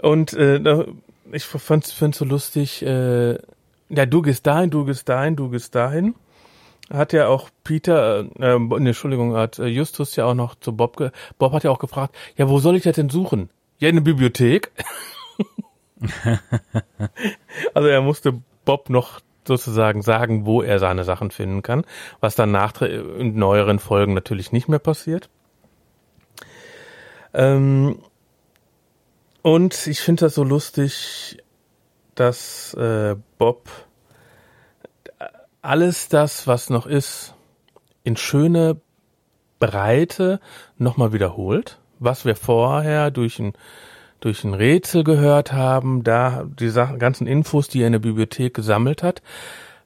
Und 0.00 0.34
äh, 0.34 0.86
ich 1.32 1.44
fand's, 1.44 1.92
find's 1.92 2.18
so 2.18 2.24
lustig, 2.24 2.82
äh, 2.82 3.38
ja, 3.88 4.06
du 4.06 4.22
gehst 4.22 4.46
dahin, 4.46 4.70
du 4.70 4.84
gehst 4.84 5.08
dahin, 5.08 5.36
du 5.36 5.48
gehst 5.48 5.74
dahin. 5.74 6.14
Hat 6.90 7.12
ja 7.12 7.26
auch 7.28 7.50
Peter, 7.64 8.20
äh, 8.38 8.58
ne, 8.58 8.88
Entschuldigung, 8.88 9.34
hat 9.34 9.58
äh, 9.58 9.66
Justus 9.66 10.14
ja 10.16 10.24
auch 10.24 10.34
noch 10.34 10.54
zu 10.54 10.76
Bob, 10.76 10.96
ge 10.96 11.10
Bob 11.38 11.52
hat 11.52 11.64
ja 11.64 11.70
auch 11.70 11.80
gefragt, 11.80 12.14
ja, 12.36 12.48
wo 12.48 12.58
soll 12.60 12.76
ich 12.76 12.84
das 12.84 12.94
denn 12.94 13.10
suchen? 13.10 13.50
Ja, 13.78 13.88
in 13.88 13.96
der 13.96 14.02
Bibliothek. 14.02 14.70
also 17.74 17.88
er 17.88 18.00
musste 18.02 18.40
Bob 18.64 18.88
noch 18.88 19.20
sozusagen 19.46 20.02
sagen, 20.02 20.46
wo 20.46 20.62
er 20.62 20.78
seine 20.78 21.04
Sachen 21.04 21.30
finden 21.30 21.62
kann, 21.62 21.84
was 22.20 22.34
dann 22.34 22.50
nach 22.52 22.80
in 22.82 23.36
neueren 23.36 23.78
Folgen 23.78 24.14
natürlich 24.14 24.52
nicht 24.52 24.68
mehr 24.68 24.78
passiert. 24.78 25.28
Ähm, 27.34 27.98
und 29.42 29.86
ich 29.86 30.00
finde 30.00 30.26
das 30.26 30.34
so 30.34 30.42
lustig, 30.42 31.38
dass 32.14 32.74
äh, 32.74 33.16
Bob 33.38 33.68
alles 35.66 36.08
das, 36.08 36.46
was 36.46 36.70
noch 36.70 36.86
ist, 36.86 37.34
in 38.04 38.16
schöne 38.16 38.80
Breite 39.58 40.40
nochmal 40.78 41.12
wiederholt, 41.12 41.78
was 41.98 42.24
wir 42.24 42.36
vorher 42.36 43.10
durch 43.10 43.38
ein, 43.38 43.52
durch 44.20 44.44
ein 44.44 44.54
Rätsel 44.54 45.02
gehört 45.02 45.52
haben, 45.52 46.04
da 46.04 46.44
die 46.44 46.68
Sachen, 46.68 46.98
ganzen 46.98 47.26
Infos, 47.26 47.68
die 47.68 47.80
er 47.80 47.88
in 47.88 47.94
der 47.94 48.00
Bibliothek 48.00 48.54
gesammelt 48.54 49.02
hat, 49.02 49.22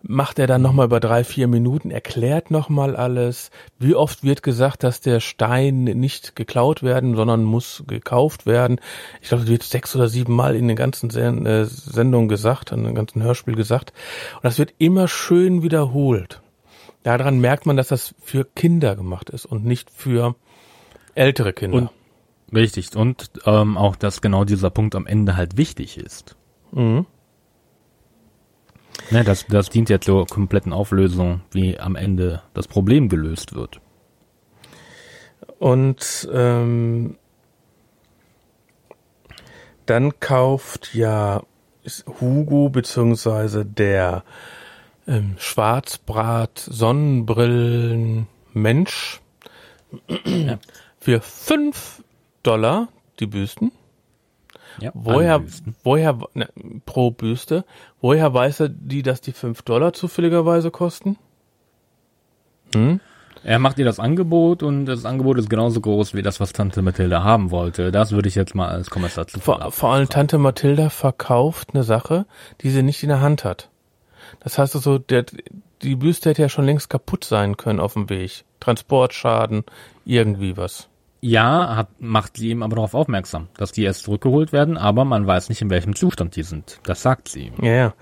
macht 0.03 0.38
er 0.38 0.46
dann 0.46 0.62
nochmal 0.62 0.86
über 0.86 1.01
drei, 1.01 1.24
vier 1.24 1.46
Minuten, 1.46 1.90
erklärt 1.90 2.51
nochmal 2.51 2.96
alles. 2.96 3.51
Wie 3.78 3.94
oft 3.94 4.24
wird 4.24 4.42
gesagt, 4.42 4.82
dass 4.82 5.01
der 5.01 5.20
Stein 5.20 5.84
nicht 5.84 6.36
geklaut 6.36 6.82
werden, 6.82 7.16
sondern 7.16 7.44
muss 7.44 7.84
gekauft 7.86 8.46
werden. 8.46 8.80
Ich 9.20 9.28
glaube, 9.28 9.42
das 9.42 9.51
wird 9.51 9.62
sechs 9.62 9.94
oder 9.94 10.09
sieben 10.09 10.34
Mal 10.34 10.57
in 10.57 10.68
den 10.68 10.76
ganzen 10.76 11.11
äh, 11.11 11.64
Sendungen 11.64 12.28
gesagt, 12.28 12.72
in 12.72 12.84
dem 12.84 12.94
ganzen 12.94 13.22
Hörspiel 13.22 13.55
gesagt. 13.55 13.92
Und 14.36 14.44
das 14.44 14.59
wird 14.59 14.74
immer 14.78 15.09
schön 15.09 15.62
wiederholt. 15.62 16.40
Daran 17.03 17.40
merkt 17.40 17.66
man, 17.66 17.76
dass 17.76 17.88
das 17.88 18.14
für 18.22 18.44
Kinder 18.44 18.96
gemacht 18.96 19.30
ist 19.30 19.46
und 19.46 19.64
nicht 19.64 19.90
für 19.90 20.34
ältere 21.14 21.53
Kinder. 21.53 21.76
Und 21.76 21.90
richtig. 22.55 22.94
Und 22.96 23.30
ähm, 23.46 23.76
auch, 23.76 23.96
dass 23.96 24.20
genau 24.20 24.44
dieser 24.44 24.70
Punkt 24.70 24.94
am 24.94 25.07
Ende 25.07 25.36
halt 25.36 25.57
wichtig 25.57 25.98
ist. 25.98 26.36
mhm. 26.72 27.07
Ne, 29.11 29.24
das, 29.24 29.46
das 29.46 29.70
dient 29.70 29.88
jetzt 29.88 30.05
zur 30.05 30.26
kompletten 30.26 30.72
Auflösung, 30.72 31.40
wie 31.53 31.78
am 31.78 31.96
Ende 31.96 32.42
das 32.55 32.68
Problem 32.68 33.09
gelöst 33.09 33.55
wird. 33.55 33.80
Und 35.59 36.28
ähm, 36.32 37.16
dann 39.86 40.20
kauft 40.20 40.94
ja 40.94 41.42
Hugo 42.20 42.68
beziehungsweise 42.68 43.64
der 43.64 44.24
ähm, 45.07 45.34
Schwarzbrat 45.38 46.59
Sonnenbrillen 46.59 48.28
Mensch 48.53 49.20
für 51.01 51.20
fünf 51.20 52.05
Dollar 52.42 52.88
die 53.18 53.26
Büsten. 53.26 53.72
Ja, 54.78 54.90
Woher, 54.94 55.42
woher, 55.82 56.18
ne, 56.34 56.48
pro 56.86 57.10
Büste, 57.10 57.64
woher 58.00 58.32
weiß 58.32 58.60
er 58.60 58.68
die, 58.68 59.02
dass 59.02 59.20
die 59.20 59.32
fünf 59.32 59.62
Dollar 59.62 59.92
zufälligerweise 59.92 60.70
kosten? 60.70 61.16
Hm? 62.74 63.00
Er 63.42 63.58
macht 63.58 63.78
ihr 63.78 63.86
das 63.86 63.98
Angebot 63.98 64.62
und 64.62 64.84
das 64.84 65.06
Angebot 65.06 65.38
ist 65.38 65.48
genauso 65.48 65.80
groß 65.80 66.14
wie 66.14 66.22
das, 66.22 66.40
was 66.40 66.52
Tante 66.52 66.82
Mathilda 66.82 67.24
haben 67.24 67.50
wollte. 67.50 67.90
Das 67.90 68.12
würde 68.12 68.28
ich 68.28 68.34
jetzt 68.34 68.54
mal 68.54 68.68
als 68.68 68.90
Kommissar 68.90 69.26
zu 69.26 69.40
Vor, 69.40 69.72
vor 69.72 69.92
allem 69.94 70.08
Tante 70.10 70.36
Mathilda 70.36 70.90
verkauft 70.90 71.70
eine 71.72 71.82
Sache, 71.82 72.26
die 72.60 72.70
sie 72.70 72.82
nicht 72.82 73.02
in 73.02 73.08
der 73.08 73.22
Hand 73.22 73.44
hat. 73.44 73.70
Das 74.40 74.58
heißt 74.58 74.76
also, 74.76 74.98
der, 74.98 75.24
die 75.82 75.96
Büste 75.96 76.30
hätte 76.30 76.42
ja 76.42 76.48
schon 76.50 76.66
längst 76.66 76.90
kaputt 76.90 77.24
sein 77.24 77.56
können 77.56 77.80
auf 77.80 77.94
dem 77.94 78.10
Weg. 78.10 78.44
Transportschaden, 78.60 79.64
irgendwie 80.04 80.58
was. 80.58 80.89
Ja, 81.22 81.76
hat, 81.76 82.00
macht 82.00 82.38
sie 82.38 82.50
ihm 82.50 82.62
aber 82.62 82.76
darauf 82.76 82.94
aufmerksam, 82.94 83.48
dass 83.56 83.72
die 83.72 83.82
erst 83.82 84.04
zurückgeholt 84.04 84.52
werden, 84.52 84.78
aber 84.78 85.04
man 85.04 85.26
weiß 85.26 85.50
nicht, 85.50 85.60
in 85.60 85.68
welchem 85.68 85.94
Zustand 85.94 86.34
die 86.34 86.42
sind. 86.42 86.80
Das 86.84 87.02
sagt 87.02 87.28
sie 87.28 87.48
ihm. 87.48 87.54
Ja, 87.60 87.72
ja. 87.72 87.94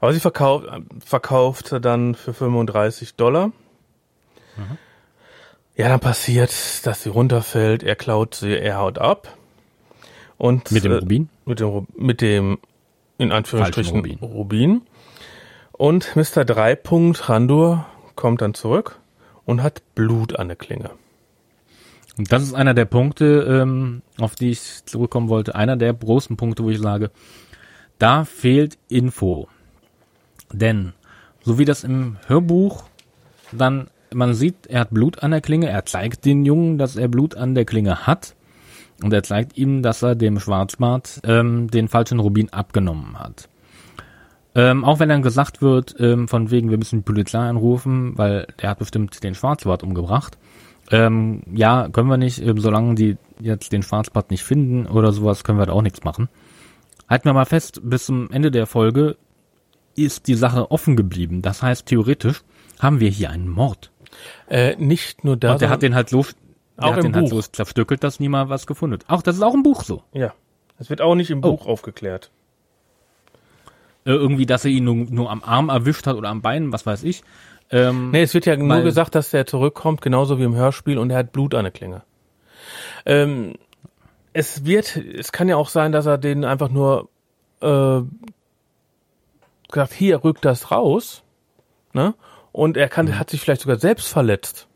Aber 0.00 0.12
sie 0.12 0.18
verkauft, 0.18 0.66
verkauft 1.04 1.76
dann 1.80 2.16
für 2.16 2.34
35 2.34 3.14
Dollar. 3.14 3.52
Ja, 5.76 5.88
dann 5.88 6.00
passiert, 6.00 6.50
dass 6.86 7.02
sie 7.02 7.10
runterfällt, 7.10 7.82
er 7.82 7.94
klaut 7.94 8.34
sie, 8.34 8.58
er 8.58 8.78
haut 8.78 8.98
ab. 8.98 9.36
Und, 10.38 10.72
Mit 10.72 10.84
dem 10.84 10.92
äh, 10.92 10.96
Rubin? 10.96 11.28
Mit 11.44 11.60
dem, 11.60 11.86
mit 11.96 12.20
dem, 12.20 12.58
in 13.18 13.30
Anführungsstrichen, 13.30 13.96
Rubin. 13.96 14.18
Rubin. 14.18 14.82
Und 15.72 16.16
Mr. 16.16 16.44
Dreipunkt 16.44 17.28
Randur 17.28 17.86
kommt 18.16 18.40
dann 18.40 18.54
zurück 18.54 18.98
und 19.44 19.62
hat 19.62 19.82
Blut 19.94 20.36
an 20.36 20.48
der 20.48 20.56
Klinge. 20.56 20.90
Und 22.18 22.32
das 22.32 22.42
ist 22.42 22.54
einer 22.54 22.74
der 22.74 22.86
Punkte, 22.86 23.46
ähm, 23.48 24.02
auf 24.18 24.34
die 24.34 24.50
ich 24.50 24.84
zurückkommen 24.86 25.28
wollte. 25.28 25.54
Einer 25.54 25.76
der 25.76 25.92
großen 25.92 26.36
Punkte, 26.36 26.64
wo 26.64 26.70
ich 26.70 26.80
sage, 26.80 27.10
da 27.98 28.24
fehlt 28.24 28.78
Info. 28.88 29.48
Denn, 30.52 30.92
so 31.42 31.58
wie 31.58 31.64
das 31.64 31.84
im 31.84 32.16
Hörbuch 32.26 32.84
dann, 33.52 33.88
man 34.12 34.34
sieht, 34.34 34.66
er 34.66 34.80
hat 34.80 34.90
Blut 34.90 35.22
an 35.22 35.30
der 35.30 35.40
Klinge, 35.40 35.68
er 35.68 35.84
zeigt 35.84 36.24
den 36.24 36.44
Jungen, 36.44 36.78
dass 36.78 36.96
er 36.96 37.08
Blut 37.08 37.36
an 37.36 37.54
der 37.54 37.64
Klinge 37.64 38.06
hat. 38.06 38.34
Und 39.02 39.12
er 39.12 39.22
zeigt 39.22 39.58
ihm, 39.58 39.82
dass 39.82 40.02
er 40.02 40.14
dem 40.14 40.40
Schwarzbart 40.40 41.20
ähm, 41.24 41.68
den 41.70 41.88
falschen 41.88 42.18
Rubin 42.18 42.50
abgenommen 42.52 43.18
hat. 43.18 43.48
Ähm, 44.54 44.84
auch 44.84 45.00
wenn 45.00 45.10
dann 45.10 45.20
gesagt 45.20 45.60
wird, 45.60 45.96
ähm, 45.98 46.28
von 46.28 46.50
wegen, 46.50 46.70
wir 46.70 46.78
müssen 46.78 47.00
die 47.00 47.04
Polizei 47.04 47.40
anrufen, 47.40 48.16
weil 48.16 48.46
der 48.62 48.70
hat 48.70 48.78
bestimmt 48.78 49.22
den 49.22 49.34
Schwarzbart 49.34 49.82
umgebracht. 49.82 50.38
Ähm, 50.90 51.42
ja, 51.52 51.88
können 51.88 52.08
wir 52.08 52.16
nicht, 52.16 52.40
ähm, 52.40 52.58
solange 52.58 52.94
die 52.94 53.16
jetzt 53.40 53.72
den 53.72 53.82
Schwarzbart 53.82 54.30
nicht 54.30 54.44
finden 54.44 54.86
oder 54.86 55.12
sowas, 55.12 55.42
können 55.44 55.58
wir 55.58 55.66
da 55.66 55.72
auch 55.72 55.82
nichts 55.82 56.04
machen. 56.04 56.28
Halten 57.08 57.24
wir 57.26 57.32
mal 57.32 57.44
fest, 57.44 57.80
bis 57.84 58.06
zum 58.06 58.30
Ende 58.30 58.50
der 58.50 58.66
Folge 58.66 59.16
ist 59.96 60.26
die 60.28 60.34
Sache 60.34 60.70
offen 60.70 60.96
geblieben. 60.96 61.42
Das 61.42 61.62
heißt, 61.62 61.86
theoretisch 61.86 62.42
haben 62.78 63.00
wir 63.00 63.08
hier 63.10 63.30
einen 63.30 63.48
Mord. 63.48 63.90
Äh, 64.48 64.76
nicht 64.76 65.24
nur 65.24 65.36
da, 65.36 65.52
Und 65.52 65.60
der 65.60 65.70
hat 65.70 65.82
den 65.82 65.94
halt 65.94 66.08
so, 66.08 66.24
der 66.78 66.84
Auch 66.84 66.92
hat 66.92 66.98
im 66.98 67.12
den 67.12 67.14
halt 67.16 67.30
Buch. 67.30 67.42
so 67.42 67.50
zerstückelt, 67.50 68.04
dass 68.04 68.20
niemand 68.20 68.50
was 68.50 68.66
gefunden 68.66 68.94
hat. 69.00 69.04
Auch 69.08 69.22
das 69.22 69.36
ist 69.36 69.42
auch 69.42 69.54
im 69.54 69.62
Buch 69.62 69.82
so. 69.82 70.02
ja, 70.12 70.34
es 70.78 70.90
wird 70.90 71.00
auch 71.00 71.14
nicht 71.14 71.30
im 71.30 71.38
Oh. 71.38 71.52
Buch 71.56 71.66
aufgeklärt. 71.66 72.30
Äh, 74.04 74.10
irgendwie, 74.12 74.46
dass 74.46 74.64
er 74.64 74.70
ihn 74.70 74.84
nur, 74.84 74.94
nur 74.94 75.30
am 75.30 75.42
Arm 75.42 75.68
erwischt 75.68 76.06
hat 76.06 76.16
oder 76.16 76.28
am 76.28 76.42
Bein, 76.42 76.72
was 76.72 76.86
weiß 76.86 77.02
ich. 77.04 77.22
Ähm, 77.70 78.10
Nee, 78.10 78.22
es 78.22 78.34
wird 78.34 78.46
ja 78.46 78.56
nur 78.56 78.82
gesagt, 78.82 79.14
dass 79.14 79.30
der 79.30 79.46
zurückkommt, 79.46 80.00
genauso 80.00 80.38
wie 80.38 80.44
im 80.44 80.54
Hörspiel, 80.54 80.98
und 80.98 81.10
er 81.10 81.18
hat 81.18 81.32
Blut 81.32 81.54
an 81.54 81.64
der 81.64 81.72
Klinge. 81.72 82.02
Ähm, 83.04 83.54
es 84.32 84.64
wird, 84.64 84.96
es 84.96 85.32
kann 85.32 85.48
ja 85.48 85.56
auch 85.56 85.68
sein, 85.68 85.92
dass 85.92 86.06
er 86.06 86.18
den 86.18 86.44
einfach 86.44 86.68
nur 86.68 87.08
äh, 87.60 88.02
gesagt, 89.70 89.92
hier 89.92 90.22
rückt 90.24 90.44
das 90.44 90.70
raus, 90.70 91.22
ne? 91.92 92.14
Und 92.52 92.76
er 92.76 92.88
kann, 92.88 93.18
hat 93.18 93.30
sich 93.30 93.40
vielleicht 93.40 93.62
sogar 93.62 93.78
selbst 93.78 94.08
verletzt. 94.08 94.66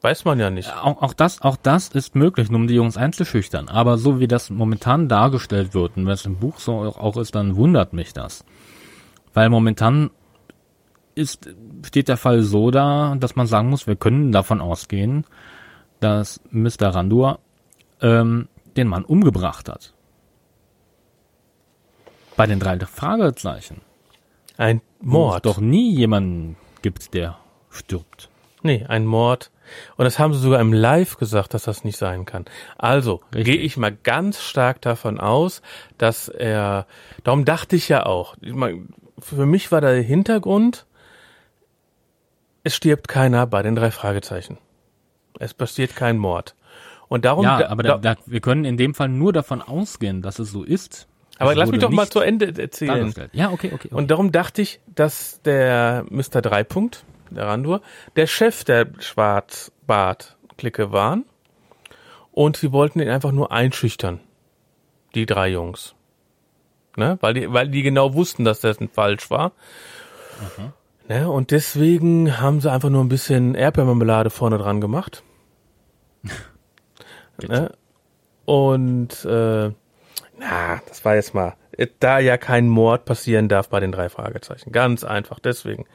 Weiß 0.00 0.24
man 0.24 0.38
ja 0.38 0.50
nicht. 0.50 0.72
auch, 0.72 1.02
auch 1.02 1.12
das, 1.12 1.42
auch 1.42 1.56
das 1.56 1.88
ist 1.88 2.14
möglich, 2.14 2.50
nur 2.50 2.60
um 2.60 2.68
die 2.68 2.74
Jungs 2.74 2.96
einzuschüchtern. 2.96 3.68
Aber 3.68 3.98
so 3.98 4.20
wie 4.20 4.28
das 4.28 4.48
momentan 4.50 5.08
dargestellt 5.08 5.74
wird 5.74 5.96
und 5.96 6.06
wenn 6.06 6.12
es 6.12 6.24
im 6.24 6.36
Buch 6.36 6.58
so 6.58 6.72
auch 6.72 7.16
ist, 7.16 7.34
dann 7.34 7.56
wundert 7.56 7.92
mich 7.92 8.12
das. 8.12 8.44
Weil 9.34 9.48
momentan 9.48 10.10
ist, 11.18 11.50
steht 11.84 12.08
der 12.08 12.16
Fall 12.16 12.42
so 12.42 12.70
da, 12.70 13.14
dass 13.18 13.36
man 13.36 13.46
sagen 13.46 13.68
muss, 13.68 13.86
wir 13.86 13.96
können 13.96 14.32
davon 14.32 14.60
ausgehen, 14.60 15.24
dass 16.00 16.40
Mr. 16.50 16.88
Randur 16.94 17.40
ähm, 18.00 18.48
den 18.76 18.88
Mann 18.88 19.04
umgebracht 19.04 19.68
hat. 19.68 19.92
Bei 22.36 22.46
den 22.46 22.60
drei 22.60 22.78
Fragezeichen. 22.78 23.80
Ein 24.56 24.80
Mord. 25.00 25.44
doch 25.46 25.58
nie 25.58 25.94
jemanden 25.94 26.56
gibt, 26.82 27.14
der 27.14 27.38
stirbt. 27.70 28.28
Nee, 28.62 28.84
ein 28.88 29.06
Mord. 29.06 29.50
Und 29.96 30.04
das 30.04 30.18
haben 30.18 30.34
sie 30.34 30.40
sogar 30.40 30.60
im 30.60 30.72
Live 30.72 31.16
gesagt, 31.16 31.54
dass 31.54 31.64
das 31.64 31.84
nicht 31.84 31.96
sein 31.96 32.24
kann. 32.24 32.44
Also 32.76 33.20
gehe 33.30 33.56
ich 33.56 33.76
mal 33.76 33.92
ganz 33.92 34.42
stark 34.42 34.80
davon 34.80 35.20
aus, 35.20 35.62
dass 35.96 36.28
er. 36.28 36.86
Darum 37.24 37.44
dachte 37.44 37.76
ich 37.76 37.88
ja 37.88 38.06
auch. 38.06 38.36
Für 39.18 39.46
mich 39.46 39.70
war 39.70 39.80
der 39.80 40.00
Hintergrund, 40.02 40.86
es 42.64 42.74
stirbt 42.74 43.08
keiner 43.08 43.46
bei 43.46 43.62
den 43.62 43.74
drei 43.74 43.90
Fragezeichen. 43.90 44.58
Es 45.38 45.54
passiert 45.54 45.96
kein 45.96 46.18
Mord. 46.18 46.54
Und 47.08 47.24
darum. 47.24 47.44
ja, 47.44 47.68
aber 47.68 47.82
da, 47.82 47.98
da, 47.98 48.16
wir 48.26 48.40
können 48.40 48.64
in 48.64 48.76
dem 48.76 48.94
Fall 48.94 49.08
nur 49.08 49.32
davon 49.32 49.62
ausgehen, 49.62 50.20
dass 50.22 50.38
es 50.38 50.50
so 50.50 50.62
ist. 50.62 51.08
aber 51.38 51.54
lass 51.54 51.70
mich 51.70 51.80
doch 51.80 51.90
mal 51.90 52.08
zu 52.08 52.20
Ende 52.20 52.52
erzählen. 52.60 53.12
Ja, 53.32 53.50
okay, 53.50 53.68
okay. 53.72 53.88
okay. 53.88 53.94
Und 53.94 54.10
darum 54.10 54.32
dachte 54.32 54.62
ich, 54.62 54.80
dass 54.86 55.40
der 55.42 56.04
Mr. 56.10 56.42
Dreipunkt, 56.42 57.04
der 57.30 57.46
Randur, 57.46 57.80
der 58.16 58.26
Chef 58.26 58.64
der 58.64 58.88
Schwarzbart-Clique 58.98 60.92
waren. 60.92 61.24
Und 62.32 62.56
sie 62.56 62.72
wollten 62.72 63.00
ihn 63.00 63.08
einfach 63.08 63.32
nur 63.32 63.50
einschüchtern. 63.50 64.20
Die 65.14 65.26
drei 65.26 65.48
Jungs. 65.48 65.94
Ne? 66.96 67.16
Weil, 67.20 67.34
die, 67.34 67.52
weil 67.52 67.68
die 67.68 67.82
genau 67.82 68.14
wussten, 68.14 68.44
dass 68.44 68.60
das 68.60 68.80
ein 68.80 68.88
falsch 68.88 69.30
war. 69.30 69.52
Ne? 71.08 71.30
Und 71.30 71.50
deswegen 71.50 72.38
haben 72.38 72.60
sie 72.60 72.70
einfach 72.70 72.90
nur 72.90 73.02
ein 73.02 73.08
bisschen 73.08 73.54
Erdbeermarmelade 73.54 74.28
vorne 74.28 74.58
dran 74.58 74.80
gemacht. 74.80 75.22
ne? 77.48 77.72
Und 78.44 79.24
äh, 79.24 79.70
na, 80.38 80.82
das 80.86 81.04
war 81.04 81.16
jetzt 81.16 81.34
mal, 81.34 81.54
da 82.00 82.18
ja 82.18 82.36
kein 82.36 82.68
Mord 82.68 83.06
passieren 83.06 83.48
darf 83.48 83.70
bei 83.70 83.80
den 83.80 83.90
drei 83.90 84.08
Fragezeichen. 84.10 84.70
Ganz 84.70 85.02
einfach, 85.02 85.38
deswegen. 85.38 85.86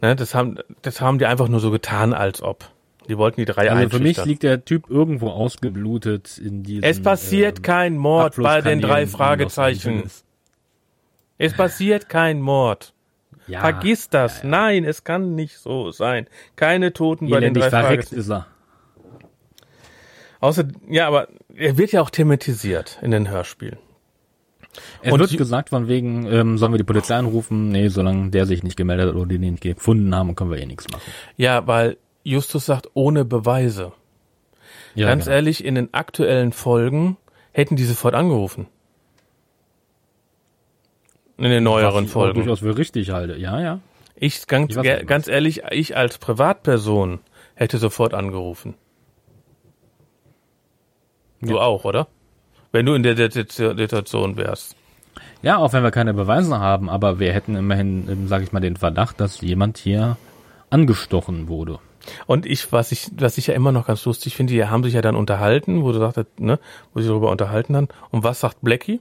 Ne, 0.00 0.16
das 0.16 0.34
haben, 0.34 0.58
das 0.82 1.00
haben 1.00 1.18
die 1.18 1.26
einfach 1.26 1.48
nur 1.48 1.60
so 1.60 1.70
getan, 1.70 2.12
als 2.12 2.42
ob. 2.42 2.64
Die 3.08 3.16
wollten 3.16 3.40
die 3.40 3.46
drei 3.46 3.70
also 3.70 3.88
für 3.88 4.02
mich 4.02 4.22
liegt 4.24 4.42
der 4.42 4.64
Typ 4.64 4.90
irgendwo 4.90 5.30
ausgeblutet 5.30 6.36
in 6.36 6.62
diesem. 6.62 6.84
Es 6.84 7.00
passiert 7.00 7.58
ähm, 7.58 7.62
kein 7.62 7.96
Mord 7.96 8.36
bei 8.36 8.60
den 8.60 8.80
drei 8.80 9.06
Fragezeichen. 9.06 10.10
Es 11.38 11.54
passiert 11.54 12.08
kein 12.08 12.40
Mord. 12.40 12.92
Ja, 13.48 13.60
Vergiss 13.60 14.08
das. 14.10 14.44
Nein, 14.44 14.84
es 14.84 15.04
kann 15.04 15.34
nicht 15.34 15.58
so 15.58 15.90
sein. 15.90 16.26
Keine 16.56 16.92
Toten 16.92 17.28
bei 17.30 17.40
den 17.40 17.54
drei 17.54 17.70
verreckt 17.70 18.12
ist 18.12 18.30
er. 18.30 18.46
Außer, 20.40 20.64
ja, 20.88 21.06
aber 21.08 21.28
er 21.54 21.76
wird 21.78 21.92
ja 21.92 22.00
auch 22.00 22.10
thematisiert 22.10 22.98
in 23.02 23.10
den 23.10 23.28
Hörspielen. 23.28 23.78
Es 25.02 25.12
Und 25.12 25.18
wird 25.18 25.32
die- 25.32 25.36
gesagt, 25.36 25.70
von 25.70 25.88
wegen, 25.88 26.26
ähm, 26.26 26.58
sollen 26.58 26.72
wir 26.72 26.78
die 26.78 26.84
Polizei 26.84 27.16
anrufen? 27.16 27.70
Nee, 27.70 27.88
solange 27.88 28.30
der 28.30 28.46
sich 28.46 28.62
nicht 28.62 28.76
gemeldet 28.76 29.08
hat 29.08 29.14
oder 29.16 29.26
den 29.26 29.40
nicht 29.40 29.60
gefunden 29.62 30.14
haben, 30.14 30.36
können 30.36 30.50
wir 30.50 30.58
eh 30.58 30.66
nichts 30.66 30.86
machen. 30.90 31.10
Ja, 31.36 31.66
weil 31.66 31.96
Justus 32.22 32.66
sagt, 32.66 32.88
ohne 32.94 33.24
Beweise. 33.24 33.92
Ja, 34.94 35.08
Ganz 35.08 35.24
genau. 35.24 35.36
ehrlich, 35.36 35.64
in 35.64 35.74
den 35.74 35.92
aktuellen 35.94 36.52
Folgen 36.52 37.16
hätten 37.52 37.74
die 37.76 37.84
sofort 37.84 38.14
angerufen. 38.14 38.66
In 41.38 41.44
den 41.44 41.62
neueren 41.64 41.94
Was 41.94 42.04
ich 42.04 42.10
Folgen. 42.10 42.34
durchaus 42.40 42.58
für 42.60 42.76
richtig 42.76 43.10
halte. 43.10 43.36
Ja, 43.36 43.60
ja. 43.60 43.80
Ich 44.16 44.46
ganz, 44.48 44.72
Ich 44.72 44.76
weiß, 44.76 45.06
ganz 45.06 45.28
ehrlich, 45.28 45.62
ich 45.70 45.96
als 45.96 46.18
Privatperson 46.18 47.20
hätte 47.54 47.78
sofort 47.78 48.12
angerufen. 48.12 48.74
Du 51.40 51.54
Ja. 51.54 51.60
auch, 51.60 51.84
oder? 51.84 52.08
Wenn 52.72 52.84
du 52.86 52.94
in 52.94 53.02
der 53.02 53.16
Situ- 53.30 53.76
Situation 53.76 54.36
wärst. 54.36 54.76
Ja, 55.42 55.56
auch 55.58 55.72
wenn 55.72 55.82
wir 55.84 55.92
keine 55.92 56.14
Beweise 56.14 56.58
haben, 56.58 56.90
aber 56.90 57.20
wir 57.20 57.32
hätten 57.32 57.54
immerhin, 57.54 58.08
ähm, 58.10 58.28
sag 58.28 58.42
ich 58.42 58.52
mal, 58.52 58.60
den 58.60 58.76
Verdacht, 58.76 59.20
dass 59.20 59.40
jemand 59.40 59.78
hier 59.78 60.16
angestochen 60.70 61.48
wurde. 61.48 61.78
Und 62.26 62.46
ich, 62.46 62.72
was 62.72 62.90
ich, 62.90 63.10
was 63.16 63.38
ich 63.38 63.46
ja 63.46 63.54
immer 63.54 63.70
noch 63.70 63.86
ganz 63.86 64.04
lustig 64.04 64.34
finde, 64.34 64.52
die 64.52 64.64
haben 64.64 64.82
sich 64.82 64.94
ja 64.94 65.02
dann 65.02 65.14
unterhalten, 65.16 65.82
wo 65.84 65.92
du 65.92 65.98
sagtest, 65.98 66.40
ne, 66.40 66.58
wo 66.92 67.00
sie 67.00 67.08
darüber 67.08 67.30
unterhalten 67.30 67.76
haben. 67.76 67.88
Und 68.10 68.24
was 68.24 68.40
sagt 68.40 68.58
Blackie? 68.62 69.00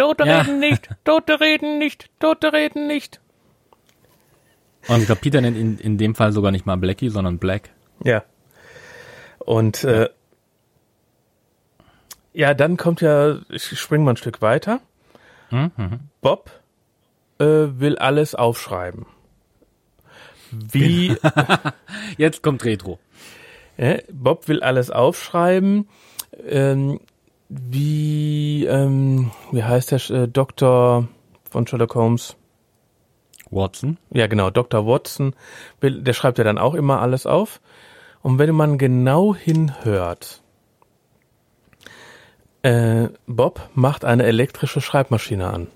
Tote 0.00 0.24
Ja. 0.26 0.40
reden 0.40 0.58
nicht, 0.60 0.88
Tote 1.04 1.40
reden 1.40 1.78
nicht, 1.78 2.08
Tote 2.20 2.52
reden 2.52 2.86
nicht. 2.86 3.20
Und 4.88 5.00
ich 5.00 5.06
glaube, 5.06 5.20
Peter 5.20 5.40
nennt 5.42 5.58
in, 5.58 5.78
in 5.78 5.98
dem 5.98 6.14
Fall 6.14 6.32
sogar 6.32 6.50
nicht 6.52 6.64
mal 6.64 6.76
Blackie, 6.76 7.10
sondern 7.10 7.38
Black. 7.38 7.68
Ja. 8.02 8.24
Und 9.40 9.84
äh, 9.84 10.08
ja, 12.32 12.54
dann 12.54 12.76
kommt 12.78 13.02
ja, 13.02 13.40
ich 13.50 13.78
spring 13.78 14.04
mal 14.04 14.12
ein 14.12 14.16
Stück 14.16 14.40
weiter. 14.40 14.80
Mhm. 15.50 16.00
Bob 16.22 16.50
äh, 17.38 17.44
will 17.44 17.98
alles 17.98 18.34
aufschreiben. 18.34 19.04
Wie 20.50 21.14
Jetzt 22.16 22.42
kommt 22.42 22.64
Retro. 22.64 22.98
äh, 23.76 24.02
Bob 24.10 24.48
will 24.48 24.62
alles 24.62 24.90
aufschreiben. 24.90 25.88
Ähm, 26.46 27.00
wie 27.50 28.64
ähm, 28.64 29.32
wie 29.50 29.64
heißt 29.64 29.90
der 29.90 30.10
äh, 30.10 30.28
Doktor 30.28 31.08
von 31.50 31.66
Sherlock 31.66 31.94
Holmes? 31.96 32.36
Watson. 33.50 33.98
Ja, 34.12 34.28
genau, 34.28 34.50
Dr. 34.50 34.86
Watson, 34.86 35.34
der 35.82 36.12
schreibt 36.12 36.38
ja 36.38 36.44
dann 36.44 36.56
auch 36.56 36.74
immer 36.74 37.00
alles 37.00 37.26
auf. 37.26 37.60
Und 38.22 38.38
wenn 38.38 38.54
man 38.54 38.78
genau 38.78 39.34
hinhört, 39.34 40.42
äh, 42.62 43.08
Bob 43.26 43.68
macht 43.74 44.04
eine 44.04 44.24
elektrische 44.24 44.80
Schreibmaschine 44.80 45.48
an. 45.48 45.66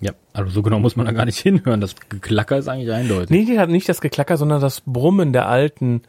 Ja, 0.00 0.12
also 0.32 0.50
so 0.50 0.62
genau 0.62 0.78
muss 0.78 0.96
man 0.96 1.04
da 1.04 1.12
gar 1.12 1.26
nicht 1.26 1.38
hinhören. 1.42 1.80
Das 1.80 1.94
Geklacker 2.08 2.56
ist 2.56 2.68
eigentlich 2.68 2.92
eindeutig. 2.92 3.30
Nee, 3.30 3.44
die 3.44 3.58
hat 3.58 3.68
nicht 3.68 3.88
das 3.88 4.00
Geklacker, 4.00 4.36
sondern 4.36 4.60
das 4.60 4.80
Brummen 4.80 5.32
der 5.32 5.48
alten, 5.48 6.02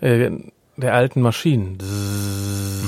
äh, 0.00 0.30
der 0.76 0.94
alten 0.94 1.20
Maschinen. 1.20 1.78
Zzzzt. 1.78 2.87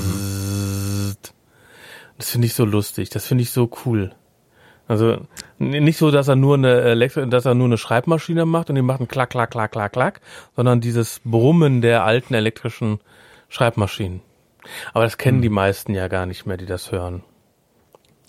Das 2.21 2.29
finde 2.29 2.49
ich 2.49 2.55
so 2.55 2.67
lustig, 2.67 3.09
das 3.09 3.25
finde 3.25 3.41
ich 3.41 3.51
so 3.51 3.71
cool. 3.87 4.13
Also 4.87 5.27
nicht 5.59 5.97
so, 5.97 6.11
dass 6.11 6.29
er 6.29 6.37
nur 6.37 6.57
eine 6.57 6.83
Elektro 6.83 7.25
dass 7.25 7.47
er 7.47 7.55
nur 7.55 7.65
eine 7.65 7.79
Schreibmaschine 7.79 8.45
macht 8.45 8.69
und 8.69 8.77
die 8.77 8.83
macht 8.83 9.01
ein 9.01 9.09
klack, 9.09 9.31
klack, 9.31 9.51
klack, 9.53 9.73
klack, 9.73 9.95
klack, 9.95 10.21
sondern 10.55 10.83
dieses 10.83 11.23
Brummen 11.25 11.81
der 11.81 12.05
alten 12.05 12.35
elektrischen 12.35 13.01
Schreibmaschinen. 13.49 14.21
Aber 14.93 15.05
das 15.05 15.17
kennen 15.17 15.41
die 15.41 15.49
meisten 15.49 15.95
ja 15.95 16.09
gar 16.09 16.27
nicht 16.27 16.45
mehr, 16.45 16.59
die 16.59 16.67
das 16.67 16.93
hören. 16.93 17.23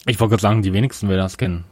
Ich 0.06 0.22
wollte 0.22 0.30
gerade 0.30 0.42
sagen, 0.42 0.62
die 0.62 0.72
wenigsten 0.72 1.10
werden 1.10 1.20
das 1.20 1.38
kennen. 1.38 1.66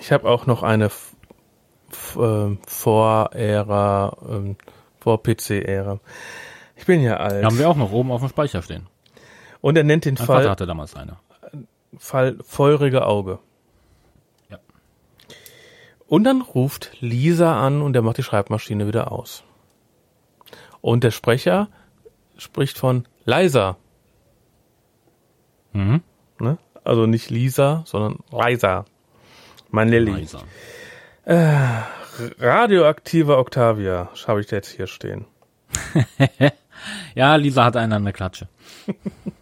Ich 0.00 0.10
habe 0.10 0.26
auch 0.26 0.46
noch 0.46 0.62
eine 0.62 0.86
äh, 0.86 2.56
Vor-Ära, 2.66 4.16
ähm, 4.26 4.56
Vor-PC-Ära. 5.00 6.00
Ich 6.76 6.86
bin 6.86 7.02
ja 7.02 7.18
alt. 7.18 7.44
Haben 7.44 7.58
wir 7.58 7.68
auch 7.68 7.76
noch 7.76 7.92
oben 7.92 8.10
auf 8.10 8.20
dem 8.22 8.30
Speicher 8.30 8.62
stehen. 8.62 8.86
Und 9.60 9.76
er 9.76 9.84
nennt 9.84 10.04
den 10.04 10.14
Mein 10.14 10.26
Vater 10.26 10.42
Fall, 10.42 10.50
hatte 10.50 10.66
damals 10.66 10.94
eine. 10.96 11.16
Fall 11.98 12.38
feurige 12.42 13.06
Auge. 13.06 13.38
Ja. 14.48 14.58
Und 16.06 16.24
dann 16.24 16.40
ruft 16.40 16.96
Lisa 17.00 17.64
an 17.64 17.82
und 17.82 17.94
er 17.94 18.02
macht 18.02 18.18
die 18.18 18.22
Schreibmaschine 18.22 18.86
wieder 18.86 19.12
aus. 19.12 19.44
Und 20.80 21.04
der 21.04 21.10
Sprecher 21.10 21.68
spricht 22.38 22.78
von 22.78 23.06
leiser. 23.24 23.76
Mhm. 25.72 26.02
Ne? 26.38 26.58
Also 26.84 27.06
nicht 27.06 27.28
Lisa, 27.28 27.82
sondern 27.86 28.20
leiser. 28.30 28.86
Mein 29.70 29.88
Lilly. 29.88 30.12
Leiser. 30.12 30.42
Radioaktiver 32.38 33.38
Octavia 33.38 34.08
habe 34.26 34.40
ich 34.40 34.50
jetzt 34.50 34.70
hier 34.70 34.86
stehen. 34.86 35.26
Ja, 37.14 37.36
Lisa 37.36 37.64
hat 37.64 37.76
einen 37.76 37.92
an 37.92 38.04
der 38.04 38.12
Klatsche. 38.12 38.48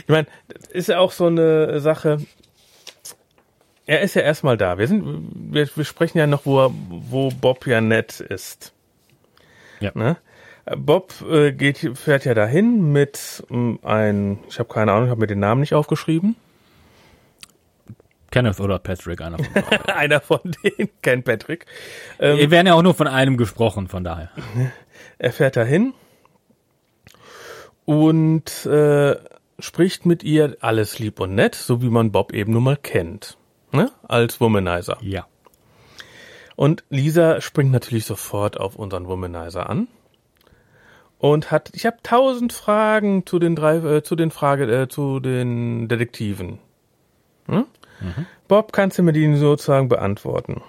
Ich 0.00 0.08
meine, 0.08 0.26
das 0.48 0.68
ist 0.68 0.88
ja 0.88 0.98
auch 0.98 1.12
so 1.12 1.26
eine 1.26 1.80
Sache. 1.80 2.18
Er 3.86 4.00
ist 4.00 4.14
ja 4.14 4.22
erstmal 4.22 4.56
da. 4.56 4.78
Wir 4.78 4.86
sind, 4.86 5.52
wir, 5.52 5.68
wir 5.74 5.84
sprechen 5.84 6.18
ja 6.18 6.26
noch, 6.26 6.46
wo, 6.46 6.72
wo 6.88 7.30
Bob 7.30 7.66
ja 7.66 7.80
nett 7.80 8.20
ist. 8.20 8.72
Ja. 9.80 9.90
Ne? 9.94 10.16
Bob 10.76 11.12
äh, 11.28 11.52
geht, 11.52 11.78
fährt 11.98 12.24
ja 12.24 12.34
dahin 12.34 12.92
mit 12.92 13.44
ähm, 13.50 13.80
ein, 13.82 14.38
ich 14.48 14.58
habe 14.58 14.72
keine 14.72 14.92
Ahnung, 14.92 15.06
ich 15.06 15.10
habe 15.10 15.20
mir 15.20 15.26
den 15.26 15.40
Namen 15.40 15.60
nicht 15.60 15.74
aufgeschrieben. 15.74 16.36
Kenneth 18.30 18.60
oder 18.60 18.78
Patrick, 18.78 19.20
einer 19.20 19.38
von 19.38 19.52
beiden. 19.52 19.86
Einer 19.94 20.20
von 20.20 20.40
denen, 20.64 20.88
Ken 21.02 21.22
Patrick. 21.22 21.66
Ähm, 22.18 22.38
Wir 22.38 22.50
werden 22.50 22.66
ja 22.66 22.74
auch 22.74 22.82
nur 22.82 22.94
von 22.94 23.06
einem 23.06 23.36
gesprochen, 23.36 23.88
von 23.88 24.04
daher. 24.04 24.30
Er 25.18 25.32
fährt 25.32 25.56
dahin 25.56 25.94
und 27.84 28.66
äh, 28.66 29.16
spricht 29.62 30.06
mit 30.06 30.24
ihr 30.24 30.56
alles 30.60 30.98
lieb 30.98 31.20
und 31.20 31.34
nett, 31.34 31.54
so 31.54 31.82
wie 31.82 31.88
man 31.88 32.12
Bob 32.12 32.32
eben 32.32 32.52
nun 32.52 32.64
mal 32.64 32.76
kennt. 32.76 33.38
Ne? 33.70 33.90
Als 34.02 34.40
Womanizer. 34.40 34.98
Ja. 35.00 35.26
Und 36.56 36.84
Lisa 36.90 37.40
springt 37.40 37.72
natürlich 37.72 38.04
sofort 38.04 38.58
auf 38.58 38.76
unseren 38.76 39.06
Womanizer 39.08 39.68
an 39.70 39.88
und 41.18 41.50
hat, 41.50 41.70
ich 41.74 41.86
habe 41.86 41.98
tausend 42.02 42.52
Fragen 42.52 43.24
zu 43.24 43.38
den 43.38 43.54
drei, 43.54 43.76
äh, 43.76 44.02
zu 44.02 44.16
den 44.16 44.30
Frage, 44.30 44.64
äh, 44.64 44.88
zu 44.88 45.20
den 45.20 45.88
Detektiven. 45.88 46.58
Hm? 47.46 47.66
Bob, 48.48 48.72
kannst 48.72 48.98
du 48.98 49.04
mir 49.04 49.12
die 49.12 49.36
sozusagen 49.36 49.88
beantworten? 49.88 50.60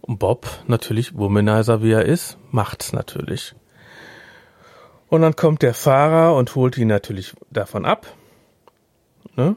Und 0.00 0.20
Bob, 0.20 0.46
natürlich 0.68 1.18
Womanizer 1.18 1.82
wie 1.82 1.90
er 1.90 2.04
ist, 2.04 2.38
macht's 2.52 2.92
natürlich. 2.92 3.54
Und 5.08 5.22
dann 5.22 5.36
kommt 5.36 5.62
der 5.62 5.74
Fahrer 5.74 6.36
und 6.36 6.54
holt 6.54 6.76
ihn 6.76 6.88
natürlich 6.88 7.34
davon 7.50 7.84
ab. 7.84 8.06
Ne? 9.36 9.56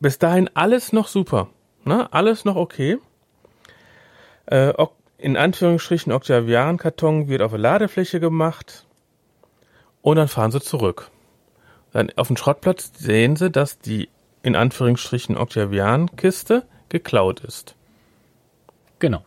Bis 0.00 0.18
dahin 0.18 0.48
alles 0.54 0.92
noch 0.92 1.08
super. 1.08 1.48
Ne? 1.84 2.12
Alles 2.12 2.44
noch 2.44 2.56
okay. 2.56 2.98
Äh, 4.46 4.72
in 5.18 5.36
Anführungsstrichen 5.36 6.12
Octavian-Karton 6.12 7.28
wird 7.28 7.42
auf 7.42 7.52
eine 7.52 7.62
Ladefläche 7.62 8.20
gemacht. 8.20 8.86
Und 10.00 10.16
dann 10.16 10.28
fahren 10.28 10.52
sie 10.52 10.60
zurück. 10.60 11.10
Dann 11.92 12.10
auf 12.16 12.28
dem 12.28 12.36
Schrottplatz 12.36 12.92
sehen 12.96 13.36
sie, 13.36 13.50
dass 13.50 13.78
die 13.78 14.08
in 14.42 14.54
Anführungsstrichen 14.54 15.36
Octavian-Kiste 15.36 16.64
geklaut 16.88 17.40
ist. 17.40 17.74
Genau. 18.98 19.24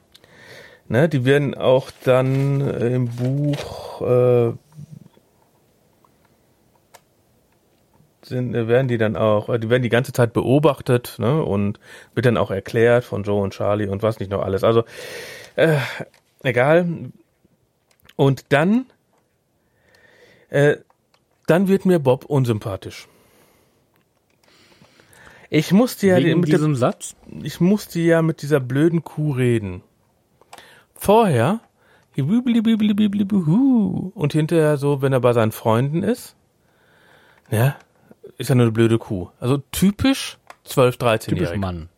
Ne, 0.87 1.07
die 1.07 1.25
werden 1.25 1.55
auch 1.55 1.89
dann 2.03 2.61
äh, 2.61 2.95
im 2.95 3.07
Buch 3.07 4.01
äh, 4.01 4.53
sind, 8.31 8.55
äh, 8.55 8.67
werden 8.67 8.87
die 8.87 8.97
dann 8.97 9.15
auch, 9.15 9.49
äh, 9.49 9.59
die 9.59 9.69
werden 9.69 9.83
die 9.83 9.89
ganze 9.89 10.13
Zeit 10.13 10.33
beobachtet 10.33 11.17
ne, 11.19 11.43
und 11.43 11.79
wird 12.15 12.25
dann 12.25 12.37
auch 12.37 12.49
erklärt 12.51 13.03
von 13.03 13.23
Joe 13.23 13.41
und 13.41 13.53
Charlie 13.53 13.87
und 13.87 14.03
was 14.03 14.19
nicht 14.19 14.31
noch 14.31 14.41
alles. 14.41 14.63
Also 14.63 14.83
äh, 15.55 15.77
egal. 16.43 16.87
Und 18.15 18.45
dann, 18.49 18.85
äh, 20.49 20.77
dann 21.47 21.67
wird 21.67 21.85
mir 21.85 21.99
Bob 21.99 22.25
unsympathisch. 22.25 23.07
Ich 25.49 25.73
musste 25.73 26.07
ja 26.07 26.17
Wegen 26.17 26.39
mit 26.39 26.49
diesem 26.49 26.75
Satz? 26.75 27.15
ich 27.43 27.59
musste 27.59 27.99
ja 27.99 28.21
mit 28.21 28.41
dieser 28.41 28.61
blöden 28.61 29.03
Kuh 29.03 29.33
reden. 29.33 29.83
Vorher, 30.95 31.59
und 32.15 34.33
hinterher 34.33 34.77
so, 34.77 35.01
wenn 35.01 35.11
er 35.11 35.19
bei 35.19 35.33
seinen 35.33 35.51
Freunden 35.51 36.03
ist, 36.03 36.37
ja, 37.49 37.75
ist 38.41 38.49
er 38.49 38.55
nur 38.55 38.65
eine 38.65 38.71
blöde 38.71 38.97
Kuh. 38.97 39.29
Also 39.39 39.57
typisch 39.71 40.37
12, 40.65 40.97
13 40.97 41.35
Typisch 41.35 41.55
Mann. 41.55 41.89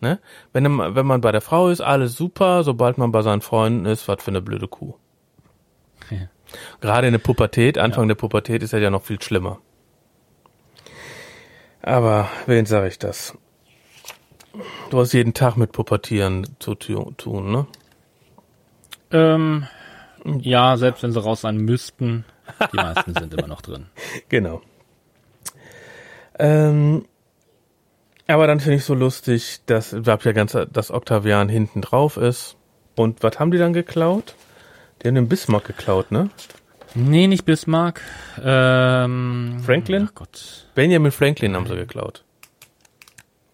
Ne? 0.00 0.18
Wenn, 0.52 0.64
wenn 0.78 1.06
man 1.06 1.20
bei 1.20 1.30
der 1.32 1.40
Frau 1.40 1.68
ist, 1.68 1.80
alles 1.80 2.16
super, 2.16 2.64
sobald 2.64 2.98
man 2.98 3.12
bei 3.12 3.22
seinen 3.22 3.40
Freunden 3.40 3.86
ist, 3.86 4.08
was 4.08 4.22
für 4.22 4.30
eine 4.32 4.42
blöde 4.42 4.66
Kuh. 4.68 4.94
Ja. 6.10 6.28
Gerade 6.80 7.06
in 7.06 7.12
der 7.12 7.18
Pubertät, 7.20 7.78
Anfang 7.78 8.08
der 8.08 8.14
Pubertät 8.16 8.62
ist 8.62 8.72
er 8.72 8.80
ja 8.80 8.90
noch 8.90 9.02
viel 9.04 9.20
schlimmer. 9.22 9.58
Aber 11.82 12.28
wen 12.46 12.66
sage 12.66 12.88
ich 12.88 12.98
das? 12.98 13.36
Du 14.90 14.98
hast 15.00 15.12
jeden 15.12 15.34
Tag 15.34 15.56
mit 15.56 15.72
Pubertieren 15.72 16.46
zu 16.58 16.74
tu- 16.74 17.12
tun, 17.16 17.50
ne? 17.52 17.66
Ähm, 19.10 19.66
ja, 20.40 20.76
selbst 20.76 21.02
wenn 21.02 21.12
sie 21.12 21.22
raus 21.22 21.40
sein 21.40 21.56
müssten, 21.56 22.24
die 22.72 22.76
meisten 22.76 23.14
sind 23.14 23.32
immer 23.34 23.48
noch 23.48 23.62
drin. 23.62 23.86
Genau. 24.28 24.62
Ähm, 26.38 27.04
aber 28.26 28.46
dann 28.46 28.60
finde 28.60 28.76
ich 28.76 28.84
so 28.84 28.94
lustig, 28.94 29.60
dass 29.66 29.92
überhaupt 29.92 30.24
ja 30.24 30.32
ganz, 30.32 30.56
dass 30.72 30.90
Octavian 30.90 31.48
hinten 31.48 31.80
drauf 31.82 32.16
ist. 32.16 32.56
Und 32.96 33.22
was 33.22 33.38
haben 33.38 33.50
die 33.50 33.58
dann 33.58 33.72
geklaut? 33.72 34.34
Die 35.02 35.08
haben 35.08 35.14
den 35.14 35.28
Bismarck 35.28 35.64
geklaut, 35.64 36.10
ne? 36.12 36.30
Nee, 36.94 37.26
nicht 37.26 37.44
Bismarck. 37.44 38.00
Ähm, 38.42 39.60
Franklin? 39.64 40.08
Ach 40.10 40.14
Gott. 40.14 40.66
Benjamin 40.74 41.10
Franklin 41.10 41.54
haben 41.56 41.66
sie 41.66 41.74
geklaut. 41.74 42.24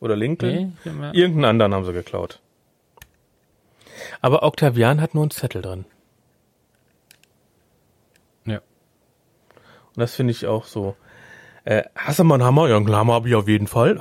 Oder 0.01 0.16
Lincoln? 0.16 0.76
Nee, 0.85 0.91
mal- 0.93 1.16
Irgendeinen 1.16 1.45
anderen 1.61 1.74
haben 1.74 1.85
sie 1.85 1.93
geklaut. 1.93 2.41
Aber 4.20 4.43
Octavian 4.43 5.01
hat 5.01 5.14
nur 5.14 5.22
einen 5.24 5.31
Zettel 5.31 5.62
drin. 5.62 5.85
ja. 8.45 8.57
Und 8.59 9.97
das 9.97 10.14
finde 10.14 10.33
ich 10.33 10.47
auch 10.47 10.64
so. 10.64 10.97
Äh, 11.64 11.84
hast 11.94 12.18
du 12.18 12.24
mal 12.24 12.34
einen 12.36 12.44
Hammer? 12.44 12.68
Ja, 12.68 12.76
einen 12.76 12.94
Hammer 12.94 13.14
habe 13.14 13.28
ich 13.28 13.34
auf 13.34 13.48
jeden 13.48 13.66
Fall. 13.66 14.00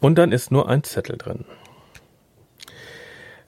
Und 0.00 0.16
dann 0.18 0.32
ist 0.32 0.50
nur 0.50 0.68
ein 0.68 0.82
Zettel 0.84 1.16
drin. 1.16 1.44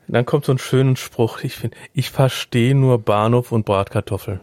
Dann 0.08 0.24
kommt 0.24 0.44
so 0.44 0.52
ein 0.52 0.58
schöner 0.58 0.96
Spruch. 0.96 1.42
Ich 1.42 1.56
finde, 1.56 1.76
ich 1.92 2.10
verstehe 2.10 2.74
nur 2.74 3.00
Bahnhof 3.00 3.50
und 3.52 3.66
Bratkartoffel. 3.66 4.40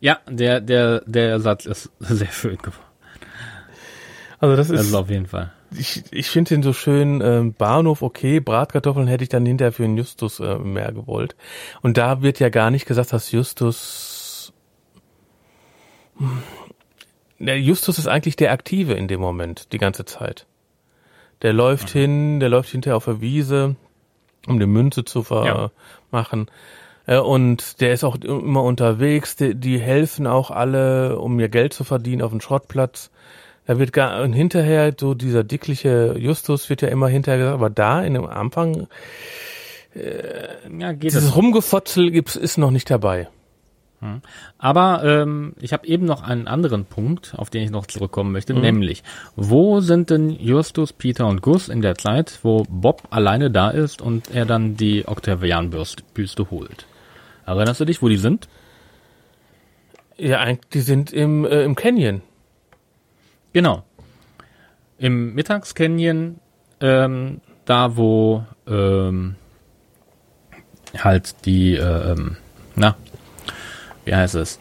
Ja, 0.00 0.18
der, 0.28 0.60
der, 0.60 1.02
der 1.06 1.40
Satz 1.40 1.64
ist 1.64 1.90
sehr 2.00 2.30
schön 2.30 2.58
geworden. 2.58 2.76
Also 4.40 4.56
das 4.56 4.70
ist, 4.70 4.78
Also 4.78 4.98
auf 4.98 5.08
jeden 5.08 5.26
Fall. 5.26 5.52
ich, 5.76 6.02
ich 6.10 6.28
finde 6.28 6.50
den 6.50 6.62
so 6.64 6.72
schön, 6.72 7.20
ähm, 7.22 7.54
Bahnhof, 7.54 8.02
okay, 8.02 8.40
Bratkartoffeln 8.40 9.06
hätte 9.06 9.22
ich 9.22 9.30
dann 9.30 9.46
hinterher 9.46 9.72
für 9.72 9.82
den 9.82 9.96
Justus 9.96 10.40
äh, 10.40 10.58
mehr 10.58 10.92
gewollt. 10.92 11.36
Und 11.80 11.96
da 11.96 12.20
wird 12.22 12.40
ja 12.40 12.48
gar 12.48 12.70
nicht 12.70 12.86
gesagt, 12.86 13.12
dass 13.12 13.30
Justus. 13.30 14.10
Der 17.38 17.60
Justus 17.60 17.98
ist 17.98 18.06
eigentlich 18.06 18.36
der 18.36 18.52
Aktive 18.52 18.94
in 18.94 19.08
dem 19.08 19.20
Moment, 19.20 19.72
die 19.72 19.78
ganze 19.78 20.04
Zeit. 20.04 20.46
Der 21.42 21.52
läuft 21.52 21.90
hin, 21.90 22.38
der 22.38 22.48
läuft 22.48 22.70
hinterher 22.70 22.96
auf 22.96 23.06
der 23.06 23.20
Wiese, 23.20 23.74
um 24.46 24.60
die 24.60 24.66
Münze 24.66 25.04
zu 25.04 25.24
Ja. 25.30 25.70
machen. 26.10 26.46
Äh, 27.06 27.18
Und 27.18 27.80
der 27.80 27.92
ist 27.92 28.04
auch 28.04 28.14
immer 28.16 28.62
unterwegs, 28.62 29.34
die, 29.34 29.56
die 29.56 29.78
helfen 29.80 30.28
auch 30.28 30.52
alle, 30.52 31.18
um 31.18 31.40
ihr 31.40 31.48
Geld 31.48 31.72
zu 31.72 31.82
verdienen 31.82 32.22
auf 32.22 32.30
dem 32.30 32.40
Schrottplatz. 32.40 33.10
Da 33.66 33.78
wird 33.78 33.92
gar, 33.92 34.22
und 34.22 34.32
hinterher, 34.32 34.94
so 34.98 35.14
dieser 35.14 35.42
dickliche 35.44 36.16
Justus 36.18 36.68
wird 36.70 36.82
ja 36.82 36.88
immer 36.88 37.08
hinterher 37.08 37.38
gesagt, 37.38 37.54
aber 37.54 37.70
da 37.70 38.02
in 38.02 38.14
dem 38.14 38.26
Anfang, 38.26 38.86
Ja, 39.94 40.92
geht 40.92 41.02
dieses 41.12 41.24
es. 41.24 41.36
Rumgefotzel 41.36 42.14
ist 42.16 42.56
noch 42.56 42.70
nicht 42.70 42.88
dabei. 42.90 43.28
Aber 44.58 45.04
ähm, 45.04 45.54
ich 45.60 45.72
habe 45.72 45.86
eben 45.86 46.06
noch 46.06 46.22
einen 46.22 46.48
anderen 46.48 46.84
Punkt, 46.84 47.34
auf 47.36 47.50
den 47.50 47.62
ich 47.62 47.70
noch 47.70 47.86
zurückkommen 47.86 48.30
Mhm. 48.30 48.32
möchte, 48.32 48.54
nämlich, 48.54 49.02
wo 49.36 49.80
sind 49.80 50.10
denn 50.10 50.30
Justus, 50.30 50.92
Peter 50.92 51.26
und 51.26 51.40
Gus 51.42 51.68
in 51.68 51.82
der 51.82 51.96
Zeit, 51.96 52.40
wo 52.42 52.64
Bob 52.68 53.02
alleine 53.10 53.50
da 53.50 53.70
ist 53.70 54.02
und 54.02 54.30
er 54.34 54.44
dann 54.44 54.76
die 54.76 55.06
Octavian-Büste 55.06 56.50
holt? 56.50 56.86
Erinnerst 57.46 57.80
du 57.80 57.84
dich, 57.84 58.02
wo 58.02 58.08
die 58.08 58.16
sind? 58.16 58.48
Ja, 60.16 60.40
eigentlich, 60.40 60.68
die 60.72 60.80
sind 60.80 61.12
im, 61.12 61.44
äh, 61.44 61.62
im 61.62 61.74
Canyon. 61.74 62.22
Genau. 63.52 63.84
Im 64.98 65.34
Mittagscanyon, 65.34 66.38
ähm, 66.80 67.40
da 67.64 67.96
wo 67.96 68.44
ähm, 68.66 69.36
halt 70.96 71.44
die, 71.44 71.74
äh, 71.74 72.12
ähm, 72.12 72.36
na, 72.76 72.96
wie 74.04 74.14
heißt 74.14 74.34
es? 74.34 74.58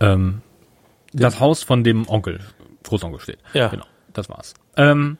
Ähm, 0.00 0.42
das 1.12 1.40
Haus 1.40 1.62
von 1.62 1.84
dem 1.84 2.08
Onkel, 2.08 2.40
Großonkel 2.82 3.20
steht. 3.20 3.38
Ja. 3.52 3.68
Genau, 3.68 3.86
das 4.12 4.28
war's. 4.28 4.54
Ähm, 4.76 5.18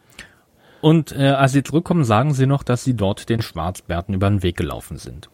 und 0.80 1.12
äh, 1.12 1.28
als 1.28 1.52
sie 1.52 1.62
zurückkommen, 1.62 2.04
sagen 2.04 2.34
sie 2.34 2.46
noch, 2.46 2.62
dass 2.62 2.84
sie 2.84 2.94
dort 2.94 3.28
den 3.28 3.40
Schwarzbärten 3.40 4.14
über 4.14 4.28
den 4.28 4.42
Weg 4.42 4.56
gelaufen 4.56 4.98
sind. 4.98 5.30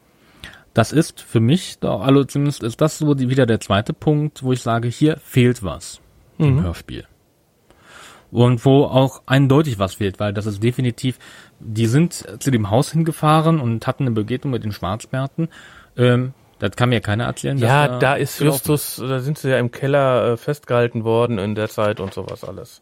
Das 0.75 0.93
ist 0.93 1.21
für 1.21 1.41
mich, 1.41 1.79
also 1.83 2.25
zumindest 2.25 2.63
ist 2.63 2.81
das 2.81 2.99
so 2.99 3.15
die, 3.15 3.29
wieder 3.29 3.47
der 3.47 3.59
zweite 3.59 3.93
Punkt, 3.93 4.45
wo 4.45 4.53
ich 4.53 4.63
sage, 4.63 4.87
hier 4.87 5.17
fehlt 5.17 5.65
was 5.65 6.01
im 6.39 6.63
Hörspiel. 6.63 7.05
Und 8.31 8.65
wo 8.65 8.85
auch 8.85 9.23
eindeutig 9.27 9.81
was 9.81 9.95
fehlt, 9.95 10.21
weil 10.21 10.33
das 10.33 10.47
ist 10.47 10.63
definitiv, 10.63 11.19
die 11.59 11.87
sind 11.87 12.25
zu 12.39 12.53
dem 12.53 12.71
Haus 12.71 12.93
hingefahren 12.93 13.59
und 13.59 13.87
hatten 13.89 14.05
eine 14.05 14.13
Begegnung 14.13 14.53
mit 14.53 14.63
den 14.63 14.71
Schwarzbärten. 14.71 15.49
Ähm, 15.97 16.33
das 16.61 16.71
kann 16.77 16.89
mir 16.91 17.01
keiner 17.01 17.25
erzählen. 17.25 17.59
Ja, 17.59 17.87
er 17.87 17.99
da 17.99 18.15
ist 18.15 18.39
Justus, 18.41 18.97
da 18.97 19.19
sind 19.19 19.37
sie 19.39 19.51
ja 19.51 19.59
im 19.59 19.73
Keller 19.73 20.33
äh, 20.33 20.37
festgehalten 20.37 21.03
worden 21.03 21.39
in 21.39 21.55
der 21.57 21.69
Zeit 21.69 21.99
und 21.99 22.15
sowas 22.15 22.45
alles. 22.45 22.81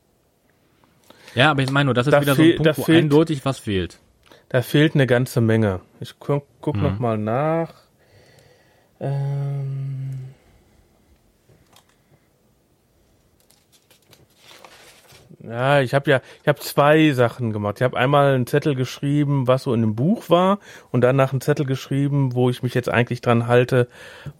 Ja, 1.35 1.51
aber 1.51 1.63
ich 1.63 1.71
meine 1.71 1.87
nur, 1.87 1.95
das 1.95 2.07
ist 2.07 2.13
Da 2.13 2.21
wieder 2.21 2.35
so 2.35 2.43
ein 2.43 2.57
Punkt, 2.57 2.67
da 2.67 2.77
wo 2.77 2.83
fehlt- 2.85 3.05
eindeutig 3.05 3.45
was 3.47 3.59
fehlt. 3.59 3.99
Da 4.51 4.63
fehlt 4.63 4.95
eine 4.95 5.07
ganze 5.07 5.41
Menge. 5.41 5.81
Ich 6.01 6.19
guck, 6.19 6.45
guck 6.61 6.77
Mhm. 6.77 6.83
noch 6.83 6.99
mal 6.99 7.17
nach. 7.19 7.73
Ähm 9.01 10.25
ja, 15.41 15.81
ich 15.81 15.95
habe 15.95 16.11
ja, 16.11 16.21
ich 16.43 16.49
habe 16.49 16.59
zwei 16.61 17.13
Sachen 17.13 17.53
gemacht. 17.53 17.77
Ich 17.79 17.83
habe 17.83 17.97
einmal 17.97 18.35
einen 18.35 18.47
Zettel 18.47 18.75
geschrieben, 18.75 19.47
was 19.47 19.65
so 19.65 19.75
in 19.75 19.81
dem 19.83 19.95
Buch 19.95 20.31
war, 20.31 20.59
und 20.91 21.03
danach 21.03 21.33
einen 21.33 21.41
Zettel 21.41 21.65
geschrieben, 21.65 22.35
wo 22.35 22.51
ich 22.51 22.63
mich 22.63 22.75
jetzt 22.75 22.89
eigentlich 22.89 23.21
dran 23.21 23.47
halte, 23.47 23.89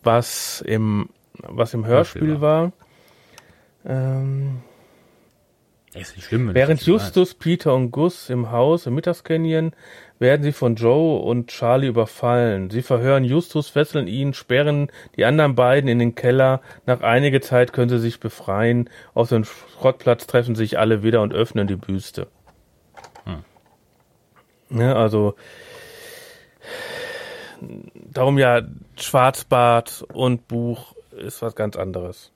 was 0.03 0.61
im, 0.61 1.09
was 1.35 1.73
im 1.75 1.87
Hörspiel 1.87 2.41
war. 2.41 2.73
Ähm, 3.85 4.61
Ist 5.95 6.17
nicht 6.17 6.27
schlimm. 6.27 6.49
wenn 6.49 6.55
Während. 6.55 6.83
Justus, 6.83 7.35
Peter 7.35 7.75
und 7.75 7.93
Gus 7.93 8.29
im 8.29 8.51
Haus 8.51 8.87
im 8.87 8.95
Mittagscanyon 8.95 9.73
werden 10.19 10.43
sie 10.43 10.53
von 10.53 10.75
Joe 10.75 11.21
und 11.21 11.49
Charlie 11.49 11.87
überfallen. 11.89 12.71
Sie 12.71 12.83
verhören 12.83 13.25
Justus, 13.25 13.69
fesseln 13.69 14.09
ihn, 14.09 14.35
sperren 14.35 14.91
die 15.17 15.25
anderen 15.25 15.55
beiden 15.55 15.89
in 15.89 15.99
den 15.99 16.15
Keller. 16.15 16.61
Nach 16.87 17.01
einiger 17.01 17.41
Zeit 17.41 17.73
können 17.73 17.89
sie 17.89 17.99
sich 17.99 18.21
befreien. 18.21 18.91
Auf 19.15 19.29
dem 19.29 19.45
Schrottplatz 19.45 20.27
treffen 20.27 20.55
sich 20.55 20.79
alle 20.79 21.03
wieder 21.03 21.23
und 21.23 21.33
öffnen 21.33 21.67
die 21.67 21.77
Büste. 21.77 22.29
Ne, 24.71 24.95
also 24.95 25.35
darum 27.95 28.39
ja 28.39 28.63
Schwarzbart 28.97 30.05
und 30.13 30.47
Buch 30.47 30.95
ist 31.11 31.43
was 31.43 31.55
ganz 31.55 31.77
anderes. 31.77 32.33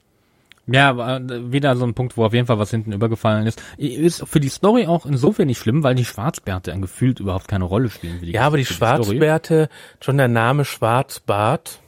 Ja, 0.67 0.91
aber 0.91 1.17
äh, 1.17 1.53
wieder 1.53 1.75
so 1.77 1.85
ein 1.85 1.95
Punkt, 1.95 2.17
wo 2.17 2.25
auf 2.25 2.33
jeden 2.35 2.47
Fall 2.47 2.59
was 2.59 2.71
hinten 2.71 2.93
übergefallen 2.93 3.47
ist. 3.47 3.63
Ist 3.79 4.27
für 4.29 4.41
die 4.41 4.49
Story 4.49 4.87
auch 4.87 5.07
insofern 5.07 5.49
nicht 5.49 5.59
schlimm, 5.59 5.83
weil 5.83 5.95
die 5.95 6.05
Schwarzbärte 6.05 6.79
gefühlt 6.81 7.21
überhaupt 7.21 7.49
keine 7.49 7.65
Rolle 7.65 7.91
spielen. 7.91 8.21
Für 8.21 8.27
die, 8.27 8.33
Ja, 8.33 8.43
aber 8.43 8.59
die. 8.59 8.65
Schwarzbärte, 8.65 9.69
schon 10.01 10.19
der 10.19 10.29
Name 10.29 10.65
Schwarzbart, 10.65 11.81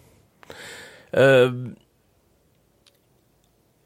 äh, 1.13 1.51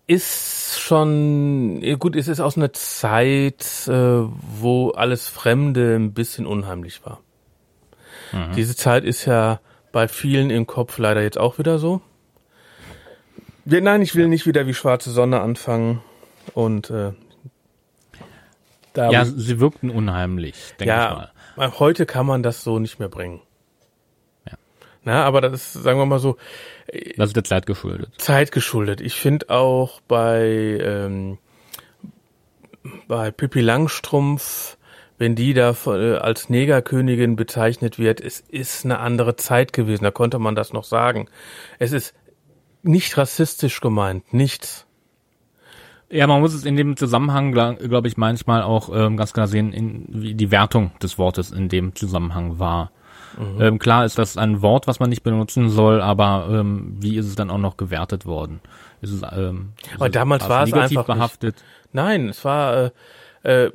ist 0.07 0.81
schon, 0.81 1.83
gut, 1.99 2.17
es 2.17 2.29
ist 2.29 2.41
aus 2.41 2.57
einer 2.57 2.73
Zeit, 2.73 3.87
äh, 3.89 3.93
wo 3.93 4.91
alles 4.91 5.29
Fremde 5.29 5.97
ein 5.97 6.15
bisschen 6.15 6.47
unheimlich 6.47 7.05
war. 7.05 7.21
Diese 8.57 8.75
Zeit 8.77 9.05
ist 9.05 9.25
ja 9.27 9.61
bei 9.93 10.07
vielen 10.09 10.51
im 10.51 10.67
Kopf 10.67 10.99
leider 10.99 11.23
jetzt 11.23 11.39
auch 11.39 11.59
wieder 11.59 11.79
so. 11.79 12.01
Ja, 13.71 13.81
Nein, 13.83 14.01
ich 14.03 14.15
will 14.15 14.29
nicht 14.29 14.47
wieder 14.47 14.67
wie 14.67 14.73
schwarze 14.75 15.11
Sonne 15.11 15.41
anfangen 15.41 16.01
und 16.55 16.89
äh, 16.91 17.13
da 18.95 19.11
Ja, 19.11 19.25
sie 19.27 19.61
wirkten 19.61 19.91
unheimlich, 19.91 20.55
denke 20.81 20.95
ich 20.95 20.99
mal. 20.99 21.33
ja, 21.57 21.79
heute 21.79 22.07
kann 22.07 22.25
man 22.25 22.43
das 22.43 22.65
so 22.65 22.79
nicht 22.79 22.99
mehr 22.99 23.11
bringen. 23.11 23.43
Ja. 24.47 24.55
Na, 25.05 25.25
aber 25.25 25.43
das 25.43 25.53
ist, 25.53 25.83
sagen 25.83 25.99
wir 25.99 26.07
mal 26.07 26.19
so, 26.19 26.37
Das 27.17 27.29
ist 27.29 27.37
der 27.37 27.45
Zeit 27.45 27.67
geschuldet. 27.67 28.11
Zeit 28.17 28.53
geschuldet. 28.53 29.03
Ich 29.03 29.15
finde 29.15 29.51
auch 29.51 30.01
bei 30.09 30.79
ähm, 30.81 31.37
bei 33.07 33.31
Pippi 33.31 33.61
Langstrumpf, 33.61 34.79
wenn 35.19 35.35
die 35.35 35.53
da 35.53 35.77
äh, 35.87 36.15
als 36.17 36.49
Negerkönigin 36.49 37.37
bezeichnet 37.37 37.99
wird, 37.99 38.23
es 38.23 38.41
ist 38.41 38.87
eine 38.87 38.99
andere 39.01 39.37
Zeit 39.37 39.75
gewesen. 39.75 40.05
Da 40.05 40.11
konnte 40.11 40.39
man 40.39 40.55
das 40.55 40.73
noch 40.73 40.85
sagen. 40.85 41.29
Es 41.79 41.93
ist 41.93 42.15
nicht 42.89 43.17
rassistisch 43.17 43.81
gemeint, 43.81 44.33
nichts. 44.33 44.87
Ja, 46.11 46.27
man 46.27 46.41
muss 46.41 46.55
es 46.55 46.65
in 46.65 46.77
dem 46.77 46.97
Zusammenhang, 46.97 47.53
glaube 47.53 48.09
ich, 48.09 48.17
manchmal 48.17 48.63
auch 48.63 48.89
ähm, 48.95 49.17
ganz 49.19 49.35
klar 49.35 49.47
sehen, 49.47 49.73
in, 49.73 50.07
wie 50.09 50.35
die 50.35 50.51
Wertung 50.51 50.93
des 51.03 51.19
Wortes 51.19 51.51
in 51.51 51.69
dem 51.69 51.95
Zusammenhang 51.95 52.59
war. 52.59 52.91
Ähm, 53.61 53.79
klar 53.79 54.05
ist 54.05 54.19
das 54.19 54.37
ein 54.37 54.63
Wort, 54.63 54.87
was 54.89 54.99
man 54.99 55.11
nicht 55.11 55.23
benutzen 55.23 55.69
soll, 55.69 56.01
aber 56.01 56.49
ähm, 56.51 56.97
wie 56.99 57.17
ist 57.17 57.27
es 57.27 57.37
dann 57.37 57.51
auch 57.51 57.59
noch 57.59 57.77
gewertet 57.77 58.27
worden? 58.27 58.61
Ist 59.01 59.13
es, 59.13 59.23
ähm, 59.33 59.75
ist 59.85 59.95
Aber 59.95 60.09
damals 60.09 60.43
als 60.45 60.51
war 60.51 60.63
es 60.63 60.73
einfach 60.73 60.89
nicht. 60.91 61.07
behaftet? 61.07 61.65
Nein, 61.93 62.31
es 62.31 62.45
war 62.45 62.93
äh, 63.45 63.65
äh, 63.67 63.71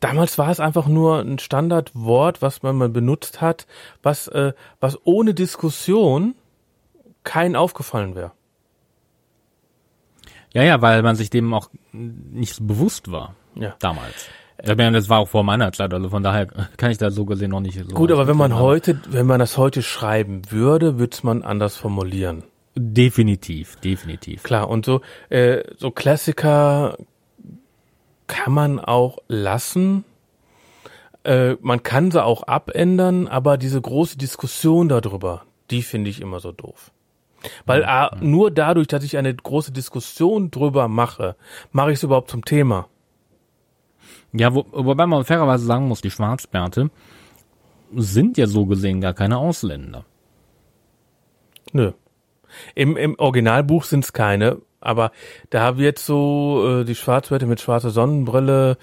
damals 0.00 0.36
war 0.38 0.50
es 0.50 0.58
einfach 0.58 0.86
nur 0.86 1.20
ein 1.20 1.38
Standardwort, 1.38 2.42
was 2.42 2.62
man 2.62 2.76
mal 2.76 2.88
benutzt 2.88 3.40
hat, 3.40 3.66
was 4.02 4.26
äh, 4.28 4.52
was 4.80 4.98
ohne 5.04 5.34
Diskussion 5.34 6.34
kein 7.22 7.54
aufgefallen 7.54 8.16
wäre. 8.16 8.32
Ja, 10.52 10.62
ja, 10.62 10.80
weil 10.82 11.02
man 11.02 11.16
sich 11.16 11.30
dem 11.30 11.52
auch 11.52 11.68
nicht 11.92 12.54
so 12.54 12.64
bewusst 12.64 13.10
war 13.10 13.34
Ja. 13.54 13.74
damals. 13.78 14.28
Das 14.60 15.08
war 15.08 15.20
auch 15.20 15.28
vor 15.28 15.44
meiner 15.44 15.70
Zeit, 15.72 15.94
also 15.94 16.08
von 16.08 16.24
daher 16.24 16.46
kann 16.76 16.90
ich 16.90 16.98
da 16.98 17.12
so 17.12 17.24
gesehen 17.24 17.50
noch 17.52 17.60
nicht 17.60 17.78
so. 17.78 17.94
Gut, 17.94 18.10
aber 18.10 18.26
wenn 18.26 18.36
man 18.36 18.50
mitreden, 18.50 18.66
heute, 18.66 19.00
wenn 19.10 19.26
man 19.26 19.38
das 19.38 19.56
heute 19.56 19.82
schreiben 19.82 20.42
würde, 20.50 20.98
würde 20.98 21.12
es 21.14 21.22
man 21.22 21.44
anders 21.44 21.76
formulieren. 21.76 22.42
Definitiv, 22.74 23.76
definitiv. 23.76 24.42
Klar, 24.42 24.68
und 24.68 24.84
so, 24.84 25.00
äh, 25.30 25.62
so 25.76 25.90
Klassiker 25.92 26.96
kann 28.26 28.52
man 28.52 28.80
auch 28.80 29.18
lassen. 29.28 30.04
Äh, 31.24 31.54
man 31.60 31.82
kann 31.82 32.10
sie 32.10 32.22
auch 32.24 32.42
abändern, 32.44 33.28
aber 33.28 33.58
diese 33.58 33.80
große 33.80 34.18
Diskussion 34.18 34.88
darüber, 34.88 35.44
die 35.70 35.82
finde 35.82 36.10
ich 36.10 36.20
immer 36.20 36.40
so 36.40 36.52
doof. 36.52 36.90
Weil 37.66 37.84
ah, 37.84 38.16
nur 38.20 38.50
dadurch, 38.50 38.88
dass 38.88 39.04
ich 39.04 39.16
eine 39.16 39.34
große 39.34 39.72
Diskussion 39.72 40.50
drüber 40.50 40.88
mache, 40.88 41.36
mache 41.72 41.92
ich 41.92 41.98
es 41.98 42.02
überhaupt 42.02 42.30
zum 42.30 42.44
Thema. 42.44 42.88
Ja, 44.32 44.54
wo, 44.54 44.66
wobei 44.72 45.06
man 45.06 45.24
fairerweise 45.24 45.64
sagen 45.64 45.88
muss, 45.88 46.00
die 46.00 46.10
Schwarzbärte 46.10 46.90
sind 47.94 48.36
ja 48.36 48.46
so 48.46 48.66
gesehen 48.66 49.00
gar 49.00 49.14
keine 49.14 49.38
Ausländer. 49.38 50.04
Nö. 51.72 51.92
Im, 52.74 52.96
im 52.96 53.18
Originalbuch 53.18 53.84
sind 53.84 54.04
es 54.04 54.12
keine, 54.12 54.58
aber 54.80 55.12
da 55.50 55.76
wird 55.76 55.98
so 55.98 56.80
äh, 56.80 56.84
die 56.84 56.94
Schwarzwerte 56.94 57.46
mit 57.46 57.60
schwarzer 57.60 57.90
Sonnenbrille. 57.90 58.78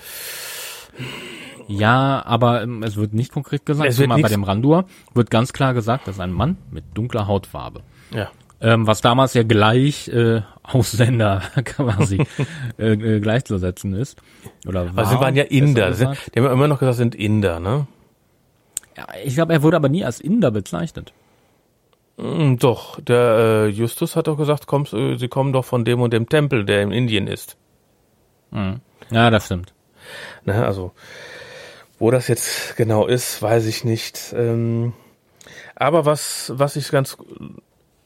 Ja, 1.68 2.24
aber 2.26 2.62
ähm, 2.62 2.84
es 2.84 2.96
wird 2.96 3.14
nicht 3.14 3.32
konkret 3.32 3.66
gesagt. 3.66 3.90
Es 3.90 3.98
wird 3.98 4.10
mal, 4.10 4.22
bei 4.22 4.30
dem 4.30 4.44
Randur 4.44 4.86
wird 5.14 5.32
ganz 5.32 5.52
klar 5.52 5.74
gesagt, 5.74 6.08
das 6.08 6.16
ist 6.16 6.22
ein 6.22 6.32
Mann 6.32 6.58
mit 6.70 6.86
dunkler 6.94 7.28
Hautfarbe. 7.28 7.82
Ja. 8.12 8.30
Ähm, 8.62 8.88
was 8.88 9.02
damals 9.02 9.34
ja 9.34 9.44
gleich 9.44 10.08
äh, 10.08 10.42
Ausländer 10.64 11.42
quasi 11.66 12.26
äh, 12.80 12.94
äh, 12.94 13.20
gleichzusetzen 13.20 13.94
ist. 13.94 14.22
Oder 14.68 14.96
war, 14.96 15.04
Also 15.04 15.18
sie 15.18 15.22
waren 15.22 15.36
ja 15.36 15.44
Inder. 15.44 15.94
Sie-. 15.94 16.06
Die 16.34 16.40
haben 16.40 16.46
ja 16.46 16.54
immer 16.54 16.68
noch 16.68 16.80
gesagt, 16.80 16.98
sind 16.98 17.16
Inder, 17.16 17.60
ne? 17.60 17.88
Ja, 18.98 19.08
ich 19.24 19.36
glaube, 19.36 19.54
er 19.54 19.62
wurde 19.62 19.76
aber 19.78 19.90
nie 19.90 20.06
als 20.06 20.22
Inder 20.22 20.52
bezeichnet. 20.52 21.12
Mm, 22.18 22.56
Doch, 22.56 23.00
der 23.02 23.66
äh, 23.66 23.68
Justus 23.68 24.16
hat 24.16 24.28
doch 24.28 24.38
gesagt, 24.38 24.68
kommst, 24.68 24.94
äh, 24.94 25.18
sie 25.18 25.28
kommen 25.28 25.52
doch 25.52 25.66
von 25.66 25.84
dem 25.84 26.00
und 26.00 26.14
dem 26.14 26.30
Tempel, 26.30 26.64
der 26.66 26.82
in 26.82 26.92
Indien 26.92 27.28
ist. 27.28 27.58
Ja, 29.12 29.30
das 29.30 29.46
stimmt. 29.48 29.74
Ne, 30.46 30.66
also, 30.66 30.94
wo 32.00 32.10
das 32.10 32.30
jetzt 32.30 32.78
genau 32.78 33.06
ist, 33.06 33.42
weiß 33.42 33.66
ich 33.66 33.84
nicht. 33.84 34.34
Ähm, 34.38 34.94
aber 35.76 36.06
was, 36.06 36.54
was 36.56 36.78
ich 36.78 36.90
ganz, 36.90 37.18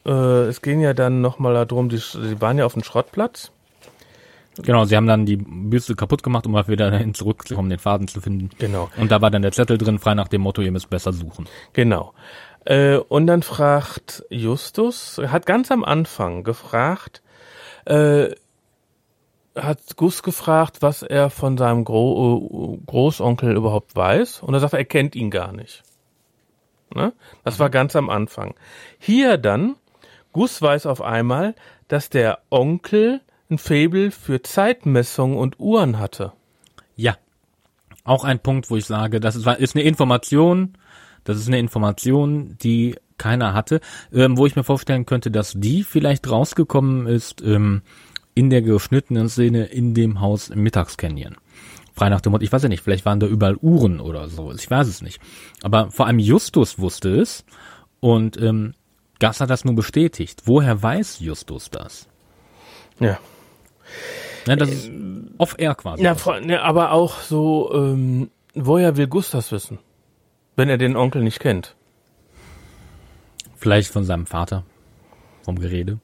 äh, 0.05 0.47
es 0.47 0.61
ging 0.61 0.81
ja 0.81 0.93
dann 0.93 1.21
nochmal 1.21 1.65
darum, 1.65 1.89
die, 1.89 1.97
die 1.97 2.41
waren 2.41 2.57
ja 2.57 2.65
auf 2.65 2.73
dem 2.73 2.83
Schrottplatz. 2.83 3.51
Genau, 4.61 4.83
sie 4.85 4.95
haben 4.97 5.07
dann 5.07 5.25
die 5.25 5.37
Büste 5.37 5.95
kaputt 5.95 6.23
gemacht, 6.23 6.45
um 6.45 6.51
mal 6.51 6.67
wieder 6.67 6.91
dahin 6.91 7.13
zurückzukommen, 7.13 7.69
den 7.69 7.79
Faden 7.79 8.07
zu 8.07 8.19
finden. 8.19 8.49
Genau. 8.57 8.89
Und 8.97 9.11
da 9.11 9.21
war 9.21 9.31
dann 9.31 9.41
der 9.41 9.51
Zettel 9.51 9.77
drin, 9.77 9.99
frei 9.99 10.15
nach 10.15 10.27
dem 10.27 10.41
Motto, 10.41 10.61
ihr 10.61 10.71
müsst 10.71 10.89
besser 10.89 11.13
suchen. 11.13 11.47
Genau. 11.73 12.13
Äh, 12.65 12.97
und 12.97 13.27
dann 13.27 13.41
fragt 13.41 14.25
Justus, 14.29 15.19
hat 15.27 15.45
ganz 15.45 15.71
am 15.71 15.83
Anfang 15.83 16.43
gefragt, 16.43 17.21
äh, 17.85 18.31
hat 19.55 19.95
Gus 19.95 20.23
gefragt, 20.23 20.77
was 20.81 21.03
er 21.03 21.29
von 21.29 21.57
seinem 21.57 21.85
Gro 21.85 22.79
Großonkel 22.85 23.55
überhaupt 23.55 23.95
weiß. 23.95 24.41
Und 24.43 24.53
er 24.53 24.59
sagt, 24.59 24.73
er 24.73 24.85
kennt 24.85 25.15
ihn 25.15 25.31
gar 25.31 25.51
nicht. 25.51 25.83
Ne? 26.93 27.13
Das 27.43 27.59
war 27.59 27.69
ganz 27.69 27.95
am 27.95 28.09
Anfang. 28.09 28.55
Hier 28.97 29.37
dann, 29.37 29.75
Gus 30.33 30.61
weiß 30.61 30.85
auf 30.85 31.01
einmal, 31.01 31.55
dass 31.87 32.09
der 32.09 32.39
Onkel 32.49 33.21
ein 33.49 33.57
Faible 33.57 34.11
für 34.11 34.41
Zeitmessung 34.41 35.37
und 35.37 35.59
Uhren 35.59 35.99
hatte. 35.99 36.33
Ja. 36.95 37.17
Auch 38.03 38.23
ein 38.23 38.39
Punkt, 38.39 38.69
wo 38.69 38.75
ich 38.75 38.85
sage, 38.85 39.19
das 39.19 39.35
ist, 39.35 39.47
ist 39.47 39.75
eine 39.75 39.83
Information, 39.83 40.77
das 41.23 41.37
ist 41.37 41.47
eine 41.47 41.59
Information, 41.59 42.57
die 42.61 42.95
keiner 43.17 43.53
hatte, 43.53 43.81
ähm, 44.13 44.37
wo 44.37 44.45
ich 44.45 44.55
mir 44.55 44.63
vorstellen 44.63 45.05
könnte, 45.05 45.29
dass 45.29 45.53
die 45.55 45.83
vielleicht 45.83 46.29
rausgekommen 46.29 47.05
ist 47.05 47.41
ähm, 47.41 47.81
in 48.33 48.49
der 48.49 48.61
geschnittenen 48.61 49.29
Szene 49.29 49.65
in 49.65 49.93
dem 49.93 50.21
Haus 50.21 50.49
im 50.49 50.63
Mittagscanyon. 50.63 51.35
Frei 51.93 52.09
nach 52.09 52.21
dem 52.21 52.31
Motto, 52.31 52.43
ich 52.43 52.51
weiß 52.51 52.63
ja 52.63 52.69
nicht, 52.69 52.81
vielleicht 52.81 53.05
waren 53.05 53.19
da 53.19 53.27
überall 53.27 53.57
Uhren 53.57 53.99
oder 53.99 54.29
so, 54.29 54.53
ich 54.53 54.69
weiß 54.69 54.87
es 54.87 55.01
nicht. 55.01 55.19
Aber 55.61 55.91
vor 55.91 56.07
allem 56.07 56.19
Justus 56.19 56.79
wusste 56.79 57.09
es 57.19 57.43
und 57.99 58.41
ähm, 58.41 58.73
Gas 59.19 59.41
hat 59.41 59.49
das 59.49 59.65
nur 59.65 59.75
bestätigt. 59.75 60.43
Woher 60.45 60.81
weiß 60.81 61.19
Justus 61.19 61.69
das? 61.69 62.07
Ja. 62.99 63.19
Ne, 64.47 64.57
das 64.57 64.69
ist 64.69 64.91
off-air 65.37 65.75
quasi. 65.75 66.03
Ja, 66.03 66.15
ne, 66.41 66.61
aber 66.61 66.91
auch 66.91 67.19
so, 67.19 67.71
ähm, 67.73 68.31
woher 68.55 68.97
will 68.97 69.07
Gus 69.07 69.31
das 69.31 69.51
wissen? 69.51 69.79
Wenn 70.55 70.69
er 70.69 70.77
den 70.77 70.95
Onkel 70.95 71.21
nicht 71.21 71.39
kennt. 71.39 71.75
Vielleicht 73.55 73.91
von 73.91 74.05
seinem 74.05 74.25
Vater, 74.25 74.63
vom 75.43 75.59
Gerede. 75.59 75.99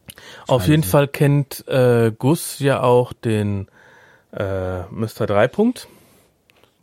Auf 0.48 0.68
jeden 0.68 0.84
Fall 0.84 1.08
kennt 1.08 1.66
äh, 1.68 2.12
Gus 2.18 2.60
ja 2.60 2.82
auch 2.82 3.14
den 3.14 3.68
äh, 4.32 4.82
Mr. 4.92 5.26
Dreipunkt, 5.26 5.88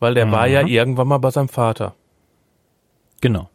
weil 0.00 0.14
der 0.14 0.30
war 0.32 0.46
ja 0.46 0.66
irgendwann 0.66 1.08
mal 1.08 1.18
bei 1.18 1.30
seinem 1.30 1.48
Vater. 1.48 1.94
Genau. 3.20 3.50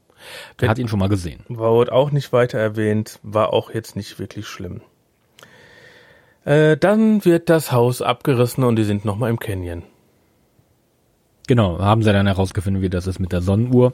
Er 0.58 0.62
Wenn- 0.64 0.70
hat 0.70 0.80
ihn 0.80 0.88
schon 0.88 1.00
mal 1.00 1.10
gesehen. 1.10 1.42
Wurde 1.48 1.92
auch 1.92 2.12
nicht 2.12 2.34
weiter 2.34 2.58
erwähnt, 2.60 3.20
war 3.24 3.54
auch 3.54 3.74
jetzt 3.74 3.96
nicht 3.96 4.20
wirklich 4.20 4.48
schlimm. 4.48 4.82
Äh, 6.46 6.78
dann 6.78 7.26
wird 7.26 7.50
das 7.50 7.72
Haus 7.72 8.02
abgerissen 8.02 8.64
und 8.64 8.78
die 8.78 8.84
sind 8.84 9.04
nochmal 9.06 9.30
im 9.30 9.40
Canyon. 9.40 9.84
Genau, 11.48 11.80
haben 11.80 12.04
sie 12.04 12.12
dann 12.12 12.28
herausgefunden, 12.28 12.82
wie 12.82 12.90
das 12.90 13.08
ist 13.08 13.20
mit 13.20 13.32
der 13.32 13.42
Sonnenuhr. 13.42 13.94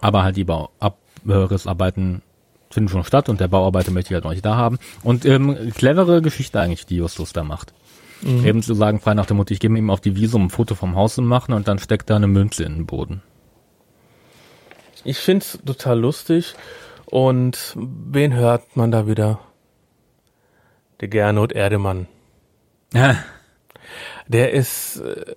Aber 0.00 0.22
halt 0.22 0.36
die 0.36 0.44
Bauabrissarbeiten 0.44 2.22
finden 2.70 2.88
schon 2.88 3.04
statt 3.04 3.28
und 3.28 3.40
der 3.40 3.48
Bauarbeiter 3.48 3.90
möchte 3.90 4.10
ich 4.10 4.14
halt 4.14 4.24
noch 4.24 4.30
nicht 4.32 4.44
da 4.44 4.56
haben. 4.56 4.78
Und 5.02 5.24
ähm, 5.24 5.72
clevere 5.74 6.22
Geschichte 6.22 6.60
eigentlich, 6.60 6.86
die 6.86 6.96
Justus 6.96 7.32
da 7.32 7.42
macht. 7.44 7.72
Eben 8.44 8.62
zu 8.64 8.74
sagen, 8.74 8.98
frei 8.98 9.14
nach 9.14 9.26
dem 9.26 9.36
Motto, 9.36 9.54
ich 9.54 9.60
gebe 9.60 9.78
ihm 9.78 9.90
auf 9.90 10.00
die 10.00 10.16
Wiese, 10.16 10.36
um 10.36 10.46
ein 10.46 10.50
Foto 10.50 10.74
vom 10.74 10.96
Haus 10.96 11.14
zu 11.14 11.22
machen 11.22 11.52
und 11.54 11.68
dann 11.68 11.78
steckt 11.78 12.10
da 12.10 12.16
eine 12.16 12.26
Münze 12.26 12.64
in 12.64 12.74
den 12.74 12.86
Boden. 12.86 13.22
Ich 15.04 15.18
find's 15.18 15.58
total 15.64 15.98
lustig. 15.98 16.54
Und 17.06 17.74
wen 17.76 18.34
hört 18.34 18.76
man 18.76 18.90
da 18.90 19.06
wieder? 19.06 19.40
Der 21.00 21.08
Gernot 21.08 21.52
Erdemann. 21.52 22.06
Der 24.26 24.52
ist 24.52 24.98
äh, 24.98 25.34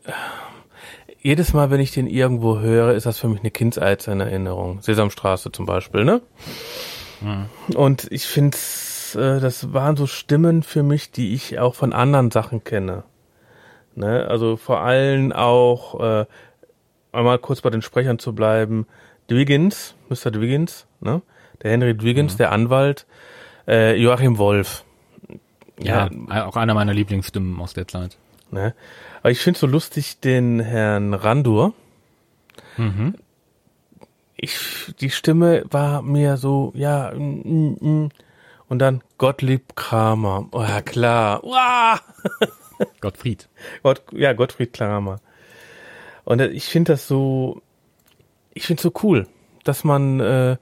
jedes 1.21 1.53
Mal, 1.53 1.71
wenn 1.71 1.79
ich 1.79 1.91
den 1.91 2.07
irgendwo 2.07 2.59
höre, 2.59 2.93
ist 2.93 3.05
das 3.05 3.19
für 3.19 3.29
mich 3.29 3.39
eine 3.39 3.51
Kindheitserinnerung. 3.51 4.81
Sesamstraße 4.81 5.51
zum 5.51 5.65
Beispiel, 5.65 6.03
ne? 6.03 6.21
Und 7.75 8.11
ich 8.11 8.25
finde, 8.25 8.57
äh, 9.13 9.39
das 9.39 9.73
waren 9.73 9.95
so 9.95 10.07
Stimmen 10.07 10.63
für 10.63 10.83
mich, 10.83 11.11
die 11.11 11.33
ich 11.33 11.59
auch 11.59 11.75
von 11.75 11.93
anderen 11.93 12.31
Sachen 12.31 12.63
kenne. 12.63 13.03
Ne? 13.95 14.27
Also 14.27 14.57
vor 14.57 14.81
allem 14.81 15.31
auch, 15.31 15.99
äh, 15.99 16.25
einmal 17.11 17.39
kurz 17.39 17.61
bei 17.61 17.69
den 17.69 17.81
Sprechern 17.81 18.19
zu 18.19 18.33
bleiben, 18.33 18.87
Dwiggins, 19.31 19.95
Mr. 20.09 20.31
Dwiggins, 20.31 20.85
ne? 20.99 21.21
Der 21.63 21.71
Henry 21.71 21.95
Dwiggins, 21.95 22.37
der 22.37 22.51
Anwalt, 22.51 23.05
äh, 23.67 23.95
Joachim 23.95 24.37
Wolf. 24.37 24.83
Ja, 25.79 26.09
auch 26.29 26.57
einer 26.57 26.73
meiner 26.73 26.93
Lieblingsstimmen 26.93 27.59
aus 27.59 27.73
der 27.73 27.87
Zeit. 27.87 28.17
Ne? 28.51 28.75
Aber 29.21 29.31
ich 29.31 29.39
finde 29.39 29.59
so 29.59 29.67
lustig 29.67 30.19
den 30.19 30.59
Herrn 30.59 31.13
Randur. 31.13 31.73
Mhm. 32.77 33.15
Ich, 34.35 34.93
die 34.99 35.09
Stimme 35.09 35.63
war 35.69 36.01
mir 36.01 36.37
so, 36.37 36.71
ja, 36.75 37.11
mm, 37.15 37.77
mm. 37.79 38.09
und 38.67 38.79
dann 38.79 39.03
Gottlieb 39.17 39.75
Kramer. 39.75 40.47
Oh 40.51 40.63
ja, 40.63 40.81
klar. 40.81 41.43
Uah! 41.43 41.99
Gottfried. 43.01 43.47
Gott, 43.83 44.01
ja, 44.11 44.33
Gottfried 44.33 44.73
Kramer. 44.73 45.19
Und 46.23 46.41
äh, 46.41 46.47
ich 46.47 46.65
finde 46.65 46.93
das 46.93 47.07
so, 47.07 47.61
ich 48.53 48.65
finde 48.65 48.81
so 48.81 48.91
cool, 49.03 49.27
dass 49.63 49.83
man 49.83 50.19
äh, 50.19 50.57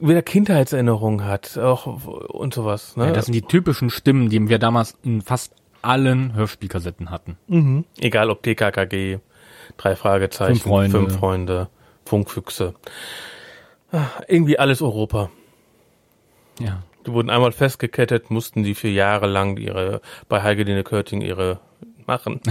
wieder 0.00 0.22
Kindheitserinnerungen 0.22 1.24
hat, 1.24 1.56
auch 1.58 1.86
und 1.86 2.54
sowas. 2.54 2.96
Ne? 2.96 3.06
Ja, 3.06 3.12
das 3.12 3.26
sind 3.26 3.34
die 3.34 3.42
typischen 3.42 3.90
Stimmen, 3.90 4.28
die 4.28 4.48
wir 4.48 4.58
damals 4.58 4.96
in 5.02 5.22
fast 5.22 5.54
allen 5.82 6.34
Hörspielkassetten 6.34 7.10
hatten. 7.10 7.36
Mhm. 7.46 7.84
Egal 8.00 8.30
ob 8.30 8.42
TKKG, 8.42 9.18
drei 9.76 9.96
Fragezeichen, 9.96 10.54
Fünf 10.56 10.62
Freunde. 10.64 10.98
fünf 10.98 11.16
Freunde 11.16 11.68
Funkfüchse. 12.04 12.74
Ah, 13.92 14.06
Irgendwie 14.26 14.58
alles 14.58 14.82
Europa. 14.82 15.30
Ja. 16.58 16.82
Die 17.06 17.12
wurden 17.12 17.28
einmal 17.30 17.52
festgekettet, 17.52 18.30
mussten 18.30 18.62
die 18.62 18.74
für 18.74 18.88
Jahre 18.88 19.26
lang 19.26 19.58
ihre, 19.58 20.00
bei 20.28 20.42
Heigedine 20.42 20.82
Körting 20.84 21.20
ihre 21.20 21.60
machen. 22.06 22.40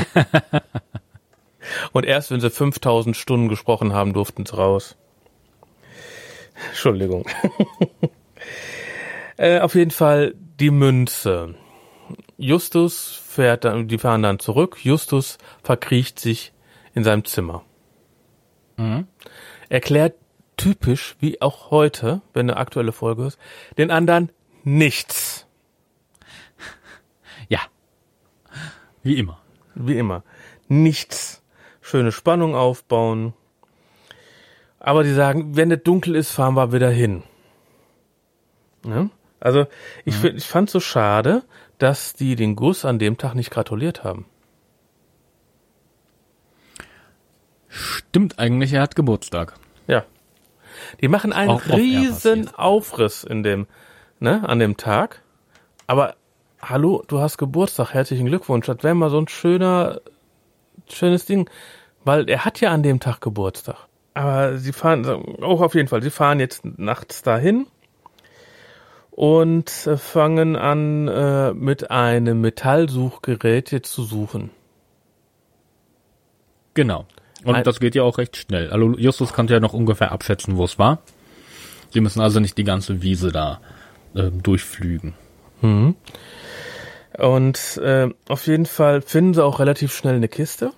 Und 1.91 2.05
erst 2.05 2.31
wenn 2.31 2.39
sie 2.39 2.49
5000 2.49 3.15
Stunden 3.15 3.49
gesprochen 3.49 3.93
haben, 3.93 4.13
durften 4.13 4.45
sie 4.45 4.55
raus. 4.55 4.95
Entschuldigung. 6.69 7.27
äh, 9.37 9.59
auf 9.59 9.75
jeden 9.75 9.91
Fall 9.91 10.35
die 10.59 10.71
Münze. 10.71 11.55
Justus 12.37 13.21
fährt 13.27 13.63
dann, 13.63 13.87
die 13.87 13.97
fahren 13.97 14.23
dann 14.23 14.39
zurück. 14.39 14.77
Justus 14.83 15.37
verkriecht 15.63 16.19
sich 16.19 16.53
in 16.93 17.03
seinem 17.03 17.25
Zimmer. 17.25 17.63
Erklärt 19.69 20.15
typisch, 20.57 21.15
wie 21.19 21.41
auch 21.41 21.71
heute, 21.71 22.21
wenn 22.33 22.49
eine 22.49 22.57
aktuelle 22.57 22.91
Folge 22.91 23.25
ist, 23.25 23.39
den 23.77 23.91
anderen 23.91 24.31
nichts. 24.63 25.47
Ja. 27.49 27.59
Wie 29.01 29.17
immer. 29.17 29.41
Wie 29.75 29.97
immer. 29.97 30.23
Nichts. 30.67 31.42
Schöne 31.85 32.11
Spannung 32.13 32.55
aufbauen. 32.55 33.33
Aber 34.79 35.03
die 35.03 35.13
sagen, 35.13 35.55
wenn 35.55 35.69
es 35.69 35.83
dunkel 35.83 36.15
ist, 36.15 36.31
fahren 36.31 36.55
wir 36.55 36.71
wieder 36.73 36.89
hin. 36.89 37.23
Ne? 38.85 39.09
Also 39.39 39.67
ich, 40.05 40.15
find- 40.15 40.37
ich 40.37 40.45
fand 40.47 40.69
so 40.69 40.79
schade, 40.79 41.43
dass 41.77 42.13
die 42.13 42.35
den 42.37 42.55
Guss 42.55 42.85
an 42.85 42.99
dem 42.99 43.17
Tag 43.17 43.35
nicht 43.35 43.51
gratuliert 43.51 44.03
haben. 44.05 44.25
Stimmt 47.67 48.39
eigentlich, 48.39 48.73
er 48.73 48.81
hat 48.81 48.95
Geburtstag. 48.95 49.55
Ja. 49.87 50.05
Die 51.01 51.07
machen 51.07 51.33
einen 51.33 51.49
Auch 51.49 51.65
riesen. 51.67 52.49
Aufriss 52.55 53.23
in 53.23 53.43
dem, 53.43 53.67
ne, 54.19 54.47
an 54.47 54.59
dem 54.59 54.77
Tag. 54.77 55.21
Aber 55.87 56.15
hallo, 56.61 57.03
du 57.07 57.19
hast 57.19 57.37
Geburtstag, 57.37 57.93
herzlichen 57.93 58.27
Glückwunsch. 58.27 58.67
Das 58.67 58.83
wäre 58.83 58.95
mal 58.95 59.09
so 59.09 59.17
ein 59.19 59.27
schöner, 59.27 60.01
schönes 60.91 61.25
Ding. 61.25 61.49
Weil 62.05 62.29
er 62.29 62.43
hat 62.45 62.59
ja 62.61 62.71
an 62.71 62.83
dem 62.83 62.99
Tag 62.99 63.21
Geburtstag. 63.21 63.77
Aber 64.13 64.57
sie 64.57 64.73
fahren, 64.73 65.05
auch 65.41 65.61
auf 65.61 65.73
jeden 65.73 65.87
Fall, 65.87 66.03
sie 66.03 66.11
fahren 66.11 66.39
jetzt 66.39 66.63
nachts 66.77 67.21
dahin 67.23 67.65
und 69.11 69.87
äh, 69.87 69.97
fangen 69.97 70.55
an, 70.55 71.07
äh, 71.07 71.53
mit 71.53 71.89
einem 71.91 72.41
Metallsuchgerät 72.41 73.71
jetzt 73.71 73.91
zu 73.91 74.03
suchen. 74.03 74.49
Genau. 76.73 77.05
Und 77.43 77.55
Ein- 77.55 77.63
das 77.63 77.79
geht 77.79 77.95
ja 77.95 78.03
auch 78.03 78.17
recht 78.17 78.37
schnell. 78.37 78.69
Also 78.71 78.97
Justus 78.97 79.33
konnte 79.33 79.53
ja 79.53 79.59
noch 79.59 79.73
ungefähr 79.73 80.11
abschätzen, 80.11 80.57
wo 80.57 80.63
es 80.65 80.79
war. 80.79 80.99
Sie 81.91 82.01
müssen 82.01 82.21
also 82.21 82.39
nicht 82.39 82.57
die 82.57 82.63
ganze 82.63 83.01
Wiese 83.01 83.31
da 83.31 83.61
äh, 84.15 84.29
durchflügen. 84.31 85.13
Und 87.17 87.77
äh, 87.77 88.09
auf 88.27 88.47
jeden 88.47 88.65
Fall 88.65 89.01
finden 89.01 89.33
sie 89.33 89.43
auch 89.43 89.59
relativ 89.59 89.93
schnell 89.93 90.15
eine 90.15 90.27
Kiste. 90.27 90.71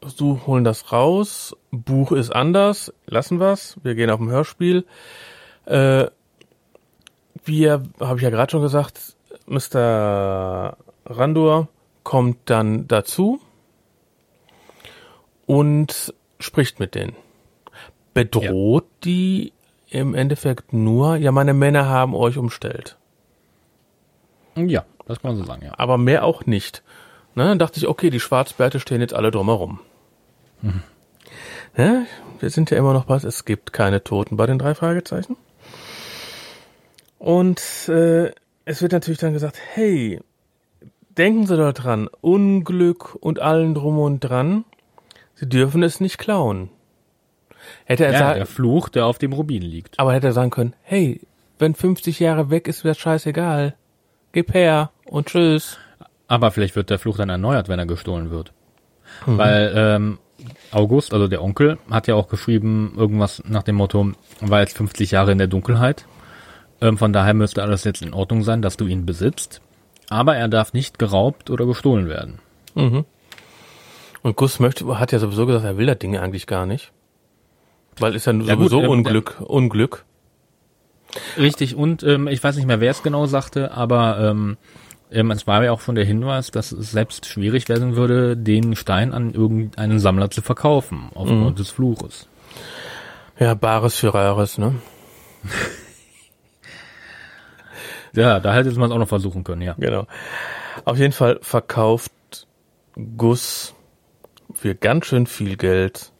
So 0.00 0.46
holen 0.46 0.64
das 0.64 0.90
raus. 0.90 1.54
Buch 1.70 2.12
ist 2.12 2.30
anders. 2.30 2.92
Lassen 3.06 3.40
wir's. 3.40 3.76
Wir 3.82 3.94
gehen 3.94 4.10
auf 4.10 4.20
ein 4.20 4.30
Hörspiel. 4.30 4.84
Äh, 5.66 6.06
wir, 7.44 7.82
habe 8.00 8.18
ich 8.18 8.22
ja 8.22 8.30
gerade 8.30 8.50
schon 8.50 8.62
gesagt, 8.62 9.16
Mr. 9.46 10.76
Randur 11.06 11.68
kommt 12.04 12.38
dann 12.46 12.88
dazu 12.88 13.40
und 15.46 16.14
spricht 16.38 16.80
mit 16.80 16.94
denen. 16.94 17.16
Bedroht 18.14 18.86
die 19.04 19.52
im 19.88 20.14
Endeffekt 20.14 20.72
nur, 20.72 21.16
ja, 21.16 21.32
meine 21.32 21.54
Männer 21.54 21.88
haben 21.88 22.14
euch 22.14 22.38
umstellt. 22.38 22.96
Ja, 24.56 24.84
das 25.06 25.20
kann 25.20 25.32
man 25.32 25.38
so 25.40 25.44
sagen, 25.44 25.64
ja. 25.64 25.72
aber 25.78 25.98
mehr 25.98 26.24
auch 26.24 26.46
nicht. 26.46 26.82
Ne, 27.34 27.44
dann 27.44 27.58
dachte 27.58 27.78
ich, 27.78 27.88
okay, 27.88 28.10
die 28.10 28.20
Schwarzbärte 28.20 28.78
stehen 28.80 29.00
jetzt 29.00 29.14
alle 29.14 29.30
drumherum. 29.30 29.80
Ne, 31.76 32.06
wir 32.40 32.50
sind 32.50 32.70
ja 32.70 32.76
immer 32.76 32.92
noch 32.92 33.08
was, 33.08 33.24
es 33.24 33.44
gibt 33.44 33.72
keine 33.72 34.04
Toten 34.04 34.36
bei 34.36 34.46
den 34.46 34.58
drei 34.58 34.74
Fragezeichen. 34.74 35.36
Und 37.18 37.60
äh, 37.88 38.32
es 38.64 38.82
wird 38.82 38.92
natürlich 38.92 39.20
dann 39.20 39.32
gesagt, 39.32 39.56
hey, 39.74 40.20
denken 41.16 41.46
Sie 41.46 41.56
doch 41.56 41.72
dran, 41.72 42.08
Unglück 42.20 43.16
und 43.20 43.38
allen 43.40 43.74
drum 43.74 43.98
und 43.98 44.20
dran, 44.20 44.64
Sie 45.34 45.48
dürfen 45.48 45.82
es 45.82 46.00
nicht 46.00 46.18
klauen. 46.18 46.68
Hätte 47.84 48.04
er 48.04 48.12
Ja, 48.12 48.18
sagen, 48.18 48.36
der 48.38 48.46
Fluch, 48.46 48.88
der 48.88 49.06
auf 49.06 49.18
dem 49.18 49.32
Rubin 49.32 49.62
liegt. 49.62 49.98
aber 49.98 50.12
hätte 50.12 50.28
er 50.28 50.32
sagen 50.32 50.50
können, 50.50 50.74
hey, 50.82 51.20
wenn 51.58 51.74
50 51.74 52.18
Jahre 52.20 52.50
weg 52.50 52.68
ist, 52.68 52.84
wird 52.84 52.98
scheißegal. 52.98 53.74
Gib 54.32 54.54
her 54.54 54.90
und 55.04 55.26
tschüss. 55.26 55.78
Aber 56.26 56.50
vielleicht 56.50 56.76
wird 56.76 56.90
der 56.90 56.98
Fluch 56.98 57.18
dann 57.18 57.28
erneuert, 57.28 57.68
wenn 57.68 57.78
er 57.78 57.86
gestohlen 57.86 58.30
wird. 58.30 58.52
Weil 59.26 59.72
ähm, 59.76 60.18
August, 60.70 61.12
also 61.12 61.28
der 61.28 61.42
Onkel, 61.42 61.78
hat 61.90 62.06
ja 62.08 62.14
auch 62.14 62.28
geschrieben, 62.28 62.94
irgendwas 62.96 63.42
nach 63.46 63.62
dem 63.62 63.76
Motto, 63.76 64.12
war 64.40 64.60
jetzt 64.60 64.76
50 64.76 65.10
Jahre 65.10 65.32
in 65.32 65.38
der 65.38 65.46
Dunkelheit. 65.46 66.06
Ähm, 66.80 66.98
von 66.98 67.12
daher 67.12 67.34
müsste 67.34 67.62
alles 67.62 67.84
jetzt 67.84 68.02
in 68.02 68.14
Ordnung 68.14 68.42
sein, 68.42 68.62
dass 68.62 68.76
du 68.76 68.86
ihn 68.86 69.06
besitzt. 69.06 69.60
Aber 70.08 70.36
er 70.36 70.48
darf 70.48 70.72
nicht 70.72 70.98
geraubt 70.98 71.50
oder 71.50 71.66
gestohlen 71.66 72.08
werden. 72.08 72.38
Und 74.22 74.36
Gus 74.36 74.58
möchte, 74.60 74.98
hat 74.98 75.12
ja 75.12 75.18
sowieso 75.18 75.46
gesagt, 75.46 75.64
er 75.64 75.76
will 75.76 75.86
das 75.86 75.98
Ding 75.98 76.16
eigentlich 76.16 76.46
gar 76.46 76.66
nicht. 76.66 76.92
Weil 77.98 78.14
ist 78.14 78.26
ja, 78.26 78.32
Ja 78.32 78.54
gut, 78.54 78.70
sowieso 78.70 78.82
ähm, 78.82 78.90
Unglück, 78.90 79.40
Unglück. 79.40 80.04
Richtig, 81.36 81.74
und 81.74 82.02
ähm, 82.02 82.28
ich 82.28 82.42
weiß 82.42 82.56
nicht 82.56 82.66
mehr, 82.66 82.80
wer 82.80 82.90
es 82.90 83.02
genau 83.02 83.26
sagte, 83.26 83.72
aber 83.72 84.18
ähm, 84.20 84.56
ähm, 85.10 85.30
es 85.30 85.46
war 85.46 85.62
ja 85.62 85.72
auch 85.72 85.80
schon 85.80 85.94
der 85.94 86.04
Hinweis, 86.04 86.50
dass 86.50 86.72
es 86.72 86.90
selbst 86.90 87.26
schwierig 87.26 87.68
werden 87.68 87.96
würde, 87.96 88.36
den 88.36 88.76
Stein 88.76 89.12
an 89.12 89.34
irgendeinen 89.34 89.98
Sammler 89.98 90.30
zu 90.30 90.40
verkaufen, 90.42 91.10
aufgrund 91.14 91.58
des 91.58 91.70
Fluches. 91.70 92.28
Ja, 93.38 93.54
Bares 93.54 93.96
für 93.96 94.14
Rares, 94.14 94.58
ne? 94.58 94.74
Ja, 98.14 98.40
da 98.40 98.52
hätte 98.52 98.70
man 98.72 98.90
es 98.90 98.94
auch 98.94 98.98
noch 98.98 99.08
versuchen 99.08 99.42
können, 99.42 99.62
ja. 99.62 99.74
Genau. 99.78 100.06
Auf 100.84 100.98
jeden 100.98 101.12
Fall 101.12 101.38
verkauft 101.40 102.12
Gus 103.16 103.74
für 104.54 104.74
ganz 104.74 105.06
schön 105.06 105.26
viel 105.26 105.56
Geld 105.56 106.12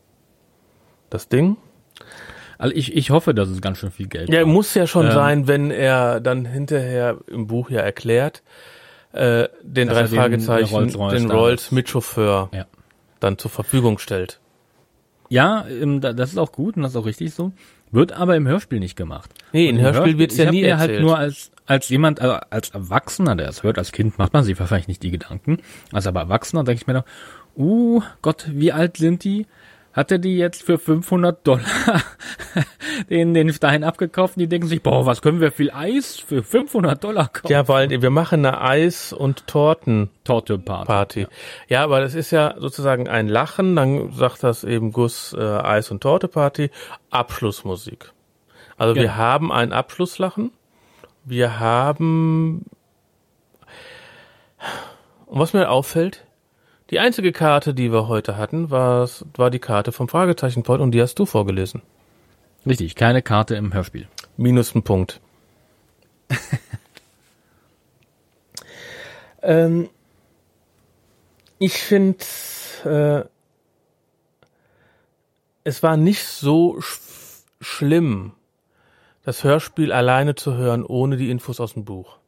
das 1.11 1.29
Ding. 1.29 1.59
Also 2.63 2.77
ich, 2.77 2.95
ich 2.97 3.11
hoffe, 3.11 3.35
dass 3.35 3.49
es 3.49 3.61
ganz 3.61 3.79
schön 3.79 3.91
viel 3.91 4.07
Geld 4.07 4.29
Ja, 4.31 4.41
war. 4.41 4.47
muss 4.47 4.73
ja 4.75 4.87
schon 4.87 5.07
Ähm. 5.07 5.13
sein, 5.13 5.49
wenn 5.49 5.71
er 5.73 6.21
dann 6.21 6.45
hinterher 6.45 7.19
im 7.27 7.47
Buch 7.49 7.71
ja 7.71 7.81
erklärt, 7.81 8.43
äh, 9.13 9.49
den 9.63 9.89
drei 9.89 10.03
den 10.05 10.17
Fragezeichen, 10.17 10.73
Rolls-Royce 10.75 11.13
den 11.15 11.29
da 11.29 11.35
Rolls 11.35 11.73
mit 11.73 11.89
Chauffeur 11.89 12.49
Ja. 12.53 12.67
dann 13.21 13.37
zur 13.37 13.51
Verfügung 13.51 13.99
stellt. 13.99 14.39
Ja, 15.29 15.67
ähm, 15.69 16.01
da- 16.01 16.13
das 16.13 16.31
ist 16.31 16.39
auch 16.39 16.53
gut 16.53 16.77
und 16.77 16.83
das 16.83 16.93
ist 16.93 16.97
auch 16.97 17.07
richtig 17.07 17.35
so. 17.35 17.53
Wird 17.91 18.13
aber 18.13 18.37
im 18.37 18.47
Hörspiel 18.47 18.79
nicht 18.81 18.97
gemacht. 18.97 19.31
Nee, 19.53 19.69
im 19.69 19.77
Und 19.77 19.83
Hörspiel 19.83 20.19
wird's 20.19 20.37
ja 20.37 20.51
nie 20.51 20.63
halt 20.71 20.81
erzählt. 20.83 21.01
nur 21.03 21.19
als 21.19 21.51
als 21.67 21.89
jemand, 21.89 22.21
also 22.21 22.37
als 22.51 22.71
Erwachsener, 22.71 23.35
der 23.37 23.49
es 23.49 23.63
hört, 23.63 23.79
als 23.79 23.93
Kind 23.93 24.19
macht 24.19 24.33
man 24.33 24.45
sich 24.45 24.59
wahrscheinlich 24.59 24.89
nicht 24.89 25.03
die 25.03 25.11
Gedanken. 25.11 25.59
Als 25.93 26.07
aber 26.07 26.21
Erwachsener 26.21 26.65
denke 26.65 26.81
ich 26.83 26.87
mir 26.87 26.95
noch, 26.95 27.05
uh, 27.57 28.03
Gott, 28.21 28.47
wie 28.53 28.73
alt 28.73 28.97
sind 28.99 29.25
die? 29.25 29.47
Hat 29.93 30.11
er 30.11 30.19
die 30.19 30.37
jetzt 30.39 30.63
für 30.63 30.79
500 30.79 31.47
Dollar 31.47 31.65
den, 33.11 33.35
den 33.35 33.53
Stein 33.53 33.85
abgekauft? 33.85 34.37
Und 34.37 34.41
die 34.41 34.49
denken 34.49 34.67
sich, 34.67 34.83
boah, 34.83 35.05
was 35.05 35.21
können 35.21 35.41
wir 35.41 35.53
viel 35.53 35.71
Eis 35.71 36.17
für 36.19 36.43
500 36.43 37.03
Dollar 37.05 37.29
kaufen? 37.29 37.53
Ja, 37.53 37.69
weil 37.69 37.91
wir 37.91 38.11
machen 38.11 38.45
eine 38.47 38.61
Eis- 38.61 39.13
und 39.13 39.47
Tortenparty. 39.47 40.11
Torte-Party. 40.25 41.27
Ja. 41.69 41.85
aber 41.85 42.01
das 42.01 42.15
ist 42.15 42.31
ja 42.31 42.55
sozusagen 42.59 43.09
ein 43.09 43.29
Lachen, 43.29 43.77
dann 43.77 44.13
sagt 44.13 44.43
das 44.43 44.65
eben 44.65 44.93
Gus 44.93 45.35
äh, 45.37 45.41
Eis- 45.43 45.91
und 45.91 46.01
Torte-Party, 46.03 46.71
Abschlussmusik. 47.11 48.13
Also 48.79 48.95
wir 48.95 49.03
Genau. 49.03 49.15
haben 49.17 49.53
ein 49.53 49.73
Abschlusslachen, 49.73 50.53
wir 51.25 51.61
haben, 51.61 52.65
und 55.27 55.39
was 55.39 55.53
mir 55.53 55.71
auffällt, 55.71 56.25
die 56.93 57.01
einzige 57.01 57.33
Karte, 57.33 57.73
die 57.73 57.91
wir 57.91 58.07
heute 58.07 58.37
hatten, 58.37 58.71
war, 58.71 59.09
war 59.35 59.51
die 59.51 59.59
Karte 59.59 59.93
vom 59.93 60.09
Fragezeichenpod 60.09 60.79
und 60.79 60.93
die 60.93 61.01
hast 61.01 61.19
du 61.19 61.25
vorgelesen. 61.25 61.81
Richtig, 62.67 62.95
keine 62.95 63.23
Karte 63.23 63.57
im 63.57 63.73
Hörspiel. 63.73 64.07
Minus 64.37 64.75
ein 64.75 64.83
Punkt. 64.83 65.21
ähm, 69.43 69.89
ich 71.59 71.79
finde, 71.79 72.25
äh, 72.85 73.25
es 75.65 75.83
war 75.83 75.97
nicht 75.97 76.27
so 76.27 76.79
sch 76.81 77.01
schlimm, 77.61 78.33
das 79.23 79.45
Hörspiel 79.45 79.93
alleine 79.93 80.35
zu 80.35 80.55
hören, 80.55 80.85
ohne 80.85 81.17
die 81.17 81.31
Infos 81.31 81.61
aus 81.61 81.75
dem 81.75 81.85
Buch. 81.85 82.19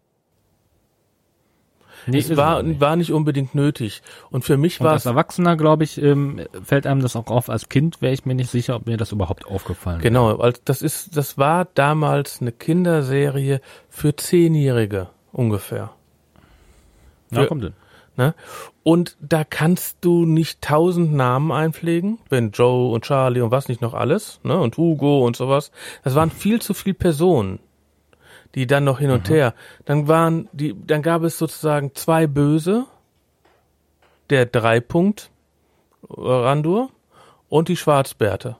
Nee, 2.07 2.19
es 2.19 2.37
war, 2.37 2.63
nicht. 2.63 2.81
war 2.81 2.97
nicht 2.97 3.13
unbedingt 3.13 3.55
nötig. 3.55 4.03
Und 4.31 4.45
für 4.45 4.57
mich 4.57 4.81
Und 4.81 4.87
war 4.87 4.93
als 4.93 5.03
es 5.03 5.07
Erwachsener, 5.07 5.57
glaube 5.57 5.85
ich, 5.85 6.01
ähm, 6.01 6.41
fällt 6.63 6.87
einem 6.87 7.01
das 7.03 7.17
auch 7.17 7.29
auf. 7.29 7.49
Als 7.49 7.69
Kind 7.69 8.03
wäre 8.03 8.13
ich 8.13 8.25
mir 8.27 8.35
nicht 8.35 8.51
sicher, 8.51 8.77
ob 8.77 8.87
mir 8.87 8.97
das 8.97 9.13
überhaupt 9.13 9.47
aufgefallen 9.47 9.99
wäre. 9.99 10.09
Genau, 10.11 10.39
weil 10.39 10.55
das 10.65 10.83
ist, 10.83 11.17
das 11.17 11.39
war 11.39 11.67
damals 11.75 12.41
eine 12.41 12.53
Kinderserie 12.53 13.61
für 13.89 14.15
Zehnjährige 14.17 15.09
ungefähr. 15.33 15.91
Na, 17.31 17.43
Für- 17.43 17.47
kommt 17.49 17.63
hin. 17.65 17.73
Ne? 18.17 18.33
Und 18.85 19.17
da 19.21 19.43
kannst 19.43 19.97
du 20.03 20.25
nicht 20.25 20.63
tausend 20.63 21.15
Namen 21.15 21.51
einpflegen, 21.51 22.19
wenn 22.29 22.53
Joe 22.53 22.93
und 22.93 23.05
Charlie 23.05 23.41
und 23.41 23.51
was 23.51 23.67
nicht 23.69 23.81
noch 23.81 23.93
alles, 23.93 24.39
ne? 24.45 24.57
Und 24.57 24.77
Hugo 24.77 25.27
und 25.27 25.35
sowas. 25.35 25.73
Das 26.05 26.15
waren 26.15 26.31
viel 26.31 26.63
zu 26.63 26.75
viel 26.75 26.95
Personen, 26.95 27.59
die 28.55 28.67
dann 28.67 28.85
noch 28.85 28.99
hin 28.99 29.11
und 29.11 29.29
her. 29.29 29.55
Dann 29.85 30.09
waren 30.09 30.49
die, 30.53 30.75
dann 30.87 31.03
gab 31.03 31.23
es 31.23 31.39
sozusagen 31.39 31.95
zwei 31.95 32.27
Böse, 32.27 32.87
der 34.31 34.47
Dreipunkt 34.47 35.31
äh, 36.09 36.15
Randur 36.17 36.91
und 37.49 37.69
die 37.69 37.77
Schwarzbärte. 37.77 38.57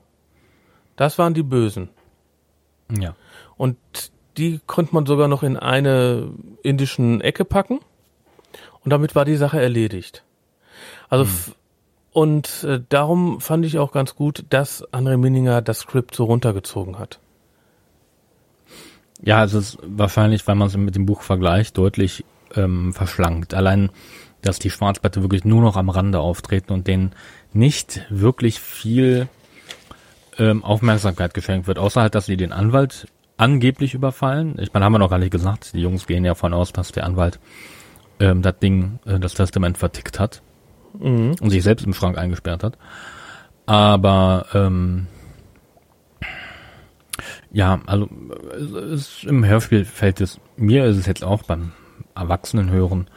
Das 0.95 1.17
waren 1.17 1.33
die 1.33 1.43
Bösen. 1.43 1.89
Ja. 2.89 3.15
Und 3.57 3.77
die 4.37 4.59
konnte 4.65 4.93
man 4.93 5.05
sogar 5.05 5.27
noch 5.27 5.43
in 5.43 5.57
eine 5.57 6.29
indischen 6.61 7.21
Ecke 7.21 7.45
packen. 7.45 7.79
Und 8.83 8.91
damit 8.91 9.15
war 9.15 9.25
die 9.25 9.35
Sache 9.35 9.61
erledigt. 9.61 10.23
Also, 11.09 11.23
f- 11.23 11.55
und 12.11 12.63
äh, 12.63 12.81
darum 12.87 13.41
fand 13.41 13.65
ich 13.65 13.79
auch 13.79 13.91
ganz 13.91 14.15
gut, 14.15 14.45
dass 14.49 14.87
André 14.93 15.17
Minninger 15.17 15.61
das 15.61 15.79
Skript 15.79 16.15
so 16.15 16.25
runtergezogen 16.25 16.99
hat. 16.99 17.19
Ja, 19.21 19.43
es 19.43 19.53
ist 19.53 19.77
wahrscheinlich, 19.81 20.45
weil 20.47 20.55
man 20.55 20.67
es 20.67 20.77
mit 20.77 20.95
dem 20.95 21.05
Buch 21.05 21.21
vergleicht, 21.21 21.77
deutlich 21.77 22.25
ähm, 22.55 22.93
verschlankt. 22.93 23.53
Allein, 23.53 23.89
dass 24.41 24.59
die 24.59 24.69
Schwarzbärte 24.69 25.21
wirklich 25.21 25.45
nur 25.45 25.61
noch 25.61 25.77
am 25.77 25.89
Rande 25.89 26.19
auftreten 26.19 26.73
und 26.73 26.87
denen 26.87 27.13
nicht 27.53 28.05
wirklich 28.09 28.59
viel 28.59 29.27
ähm, 30.37 30.63
Aufmerksamkeit 30.63 31.33
geschenkt 31.33 31.67
wird, 31.67 31.79
außer 31.79 32.01
halt, 32.01 32.15
dass 32.15 32.25
sie 32.25 32.37
den 32.37 32.51
Anwalt 32.51 33.07
angeblich 33.37 33.93
überfallen. 33.93 34.57
Ich 34.59 34.73
meine, 34.73 34.85
haben 34.85 34.93
wir 34.93 34.99
noch 34.99 35.09
gar 35.09 35.19
nicht 35.19 35.31
gesagt. 35.31 35.73
Die 35.73 35.81
Jungs 35.81 36.07
gehen 36.07 36.25
ja 36.25 36.31
davon 36.31 36.53
aus, 36.53 36.73
dass 36.73 36.91
der 36.91 37.05
Anwalt 37.05 37.39
ähm, 38.19 38.41
das 38.41 38.59
Ding, 38.59 38.99
äh, 39.05 39.19
das 39.19 39.33
Testament 39.33 39.77
vertickt 39.77 40.19
hat 40.19 40.41
und 40.99 41.49
sich 41.49 41.63
selbst 41.63 41.85
im 41.85 41.93
Schrank 41.93 42.17
eingesperrt 42.17 42.63
hat. 42.63 42.77
Aber 43.65 44.45
ähm, 44.53 45.07
ja, 47.55 47.79
also 47.85 48.09
im 49.23 49.45
Hörspiel 49.45 49.85
fällt 49.85 50.19
es, 50.19 50.41
mir 50.57 50.83
ist 50.85 50.97
es 50.97 51.05
jetzt 51.05 51.23
auch 51.23 51.43
beim 51.43 51.71
Erwachsenenhören 52.13 53.07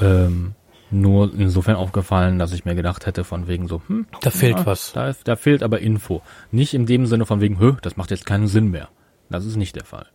ähm, 0.00 0.54
nur 0.90 1.34
insofern 1.34 1.76
aufgefallen, 1.76 2.38
dass 2.38 2.54
ich 2.54 2.64
mir 2.64 2.74
gedacht 2.74 3.04
hätte, 3.04 3.24
von 3.24 3.46
wegen 3.46 3.68
so, 3.68 3.82
hm, 3.86 4.06
Da 4.22 4.30
fehlt 4.30 4.60
ja, 4.60 4.64
was. 4.64 4.94
Da, 4.94 5.12
da 5.24 5.36
fehlt 5.36 5.62
aber 5.62 5.80
Info. 5.80 6.22
Nicht 6.50 6.72
in 6.72 6.86
dem 6.86 7.04
Sinne 7.04 7.26
von 7.26 7.42
wegen, 7.42 7.58
hö, 7.58 7.74
das 7.82 7.98
macht 7.98 8.10
jetzt 8.10 8.24
keinen 8.24 8.46
Sinn 8.46 8.70
mehr. 8.70 8.88
Das 9.28 9.44
ist 9.44 9.56
nicht 9.56 9.76
der 9.76 9.84
Fall. 9.84 10.06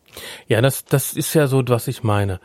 Ja, 0.47 0.61
das, 0.61 0.85
das 0.85 1.13
ist 1.13 1.35
ja 1.35 1.45
so, 1.45 1.61
was 1.67 1.87
ich 1.87 2.01
meine. 2.01 2.39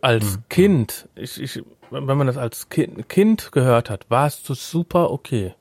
Als 0.00 0.38
Kind, 0.48 1.06
ich, 1.16 1.38
ich, 1.38 1.62
wenn 1.90 2.16
man 2.16 2.28
das 2.28 2.38
als 2.38 2.70
Kind, 2.70 3.10
kind 3.10 3.52
gehört 3.52 3.90
hat, 3.90 4.06
war 4.08 4.26
es 4.26 4.42
so 4.42 4.54
super 4.54 5.10
okay. 5.10 5.54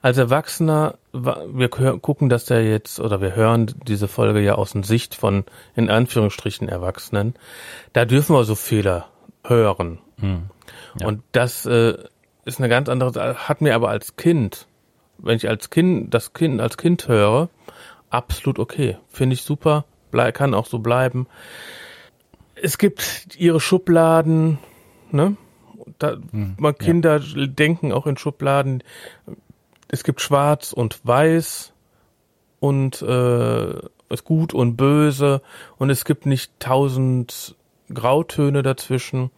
Als 0.00 0.18
Erwachsener, 0.18 0.96
wa- 1.12 1.44
wir 1.52 1.68
gucken 1.68 2.28
das 2.28 2.48
ja 2.48 2.58
jetzt, 2.58 3.00
oder 3.00 3.20
wir 3.20 3.34
hören 3.34 3.74
diese 3.86 4.08
Folge 4.08 4.40
ja 4.40 4.54
aus 4.54 4.72
der 4.72 4.84
Sicht 4.84 5.14
von, 5.14 5.44
in 5.74 5.90
Anführungsstrichen, 5.90 6.68
Erwachsenen. 6.68 7.34
Da 7.92 8.04
dürfen 8.04 8.34
wir 8.34 8.44
so 8.44 8.54
Fehler 8.54 9.08
hören. 9.44 9.98
Ja. 10.98 11.06
Und 11.06 11.22
das 11.32 11.66
äh, 11.66 11.96
ist 12.44 12.58
eine 12.60 12.68
ganz 12.68 12.88
andere, 12.88 13.36
hat 13.48 13.60
mir 13.60 13.74
aber 13.74 13.88
als 13.90 14.16
Kind, 14.16 14.66
wenn 15.18 15.36
ich 15.36 15.48
als 15.48 15.70
Kind, 15.70 16.12
das 16.14 16.32
Kind 16.32 16.60
als 16.60 16.76
Kind 16.76 17.08
höre, 17.08 17.48
absolut 18.10 18.58
okay. 18.58 18.98
Finde 19.08 19.34
ich 19.34 19.42
super, 19.42 19.84
blei 20.10 20.32
kann 20.32 20.54
auch 20.54 20.66
so 20.66 20.78
bleiben. 20.78 21.26
Es 22.54 22.78
gibt 22.78 23.34
ihre 23.36 23.60
Schubladen, 23.60 24.58
ne? 25.10 25.36
Da, 25.98 26.16
man 26.30 26.78
Kinder 26.78 27.18
denken 27.20 27.92
auch 27.92 28.06
in 28.06 28.16
Schubladen. 28.16 28.84
Es 29.92 30.04
gibt 30.04 30.20
Schwarz 30.20 30.72
und 30.72 31.00
Weiß 31.06 31.72
und 32.60 33.00
äh, 33.02 33.74
es 34.08 34.24
gut 34.24 34.54
und 34.54 34.76
böse 34.76 35.42
und 35.76 35.90
es 35.90 36.04
gibt 36.04 36.26
nicht 36.26 36.58
tausend 36.58 37.54
Grautöne 37.92 38.62
dazwischen. 38.62 39.30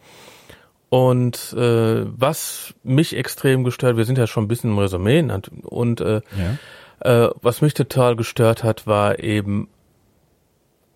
Und 0.89 1.53
äh, 1.57 2.05
was 2.17 2.73
mich 2.83 3.17
extrem 3.17 3.65
gestört, 3.65 3.97
wir 3.97 4.05
sind 4.05 4.17
ja 4.17 4.27
schon 4.27 4.45
ein 4.45 4.47
bisschen 4.47 4.71
im 4.71 4.79
Resümee 4.79 5.19
und, 5.63 5.99
äh, 6.01 6.21
Ja. 7.01 7.25
äh, 7.25 7.29
was 7.41 7.61
mich 7.61 7.73
total 7.73 8.15
gestört 8.15 8.63
hat, 8.63 8.87
war 8.87 9.19
eben, 9.19 9.67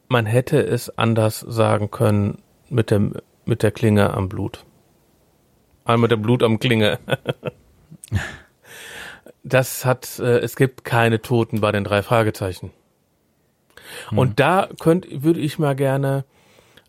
man 0.08 0.26
hätte 0.26 0.66
es 0.66 0.98
anders 0.98 1.42
sagen 1.42 1.92
können 1.92 2.38
mit 2.70 2.92
dem 2.92 3.14
mit 3.46 3.62
der 3.64 3.72
Klinge 3.72 4.14
am 4.14 4.30
Blut. 4.30 4.64
Einmal 5.84 6.08
der 6.08 6.18
Blut 6.18 6.44
am 6.44 6.60
Klinge. 6.60 7.00
das 9.44 9.86
hat, 9.86 10.20
äh, 10.20 10.40
es 10.40 10.56
gibt 10.56 10.84
keine 10.84 11.22
Toten 11.22 11.62
bei 11.62 11.72
den 11.72 11.84
drei 11.84 12.02
Fragezeichen. 12.02 12.72
Und 14.12 14.40
da 14.40 14.70
könnt, 14.80 15.08
würde 15.24 15.40
ich 15.40 15.58
mal 15.58 15.76
gerne, 15.76 16.26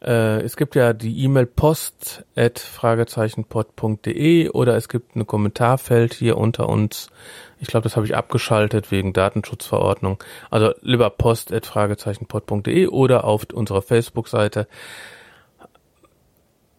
äh, 0.02 0.40
es 0.42 0.56
gibt 0.56 0.74
ja 0.74 0.92
die 0.92 1.24
E-Mail 1.24 1.46
post 1.46 2.24
at 2.36 2.58
fragezeichenpod.de 2.58 4.48
oder 4.50 4.76
es 4.76 4.88
gibt 4.88 5.14
ein 5.16 5.26
Kommentarfeld 5.26 6.14
hier 6.14 6.38
unter 6.38 6.68
uns. 6.68 7.10
Ich 7.58 7.68
glaube, 7.68 7.84
das 7.84 7.96
habe 7.96 8.06
ich 8.06 8.16
abgeschaltet 8.16 8.90
wegen 8.90 9.12
Datenschutzverordnung. 9.12 10.22
Also 10.50 10.72
lieber 10.80 11.10
post 11.10 11.52
at 11.52 11.66
fragezeichenpod.de 11.66 12.86
oder 12.86 13.24
auf 13.24 13.46
unserer 13.52 13.82
Facebook-Seite. 13.82 14.66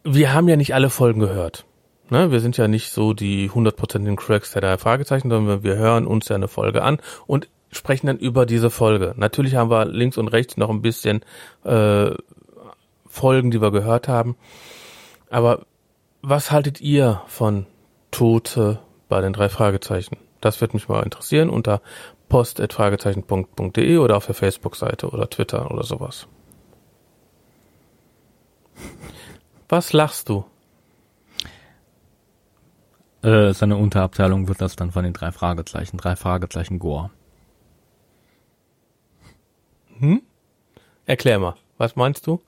Wir 0.03 0.33
haben 0.33 0.49
ja 0.49 0.55
nicht 0.55 0.73
alle 0.73 0.89
Folgen 0.89 1.19
gehört. 1.19 1.65
Ne, 2.11 2.29
wir 2.29 2.41
sind 2.41 2.57
ja 2.57 2.67
nicht 2.67 2.91
so 2.91 3.13
die 3.13 3.49
hundertprozentigen 3.49 4.17
Cracks 4.17 4.51
der 4.51 4.61
drei 4.61 4.77
Fragezeichen, 4.77 5.29
sondern 5.29 5.63
wir 5.63 5.77
hören 5.77 6.05
uns 6.05 6.27
ja 6.27 6.35
eine 6.35 6.49
Folge 6.49 6.83
an 6.83 6.99
und 7.25 7.47
sprechen 7.71 8.07
dann 8.07 8.17
über 8.17 8.45
diese 8.45 8.69
Folge. 8.69 9.13
Natürlich 9.15 9.55
haben 9.55 9.69
wir 9.69 9.85
links 9.85 10.17
und 10.17 10.27
rechts 10.27 10.57
noch 10.57 10.69
ein 10.69 10.81
bisschen 10.81 11.23
äh, 11.63 12.11
Folgen, 13.07 13.49
die 13.49 13.61
wir 13.61 13.71
gehört 13.71 14.09
haben. 14.09 14.35
Aber 15.29 15.65
was 16.21 16.51
haltet 16.51 16.81
ihr 16.81 17.21
von 17.27 17.65
Tote 18.11 18.79
bei 19.07 19.21
den 19.21 19.31
drei 19.31 19.47
Fragezeichen? 19.47 20.17
Das 20.41 20.59
wird 20.59 20.73
mich 20.73 20.89
mal 20.89 21.03
interessieren 21.03 21.49
unter 21.49 21.81
post.fragezeichen.de 22.27 23.97
oder 23.99 24.17
auf 24.17 24.25
der 24.25 24.35
Facebook-Seite 24.35 25.07
oder 25.11 25.29
Twitter 25.29 25.71
oder 25.71 25.83
sowas. 25.83 26.27
Was 29.69 29.93
lachst 29.93 30.27
du? 30.27 30.43
Äh, 33.23 33.53
seine 33.53 33.77
Unterabteilung 33.77 34.47
wird 34.47 34.61
das 34.61 34.75
dann 34.75 34.91
von 34.91 35.03
den 35.03 35.13
drei 35.13 35.31
Fragezeichen, 35.31 35.97
drei 35.97 36.15
Fragezeichen 36.15 36.79
Gore. 36.79 37.11
Erklär 41.05 41.39
mal, 41.39 41.55
was 41.77 41.95
meinst 41.95 42.25
du? 42.25 42.41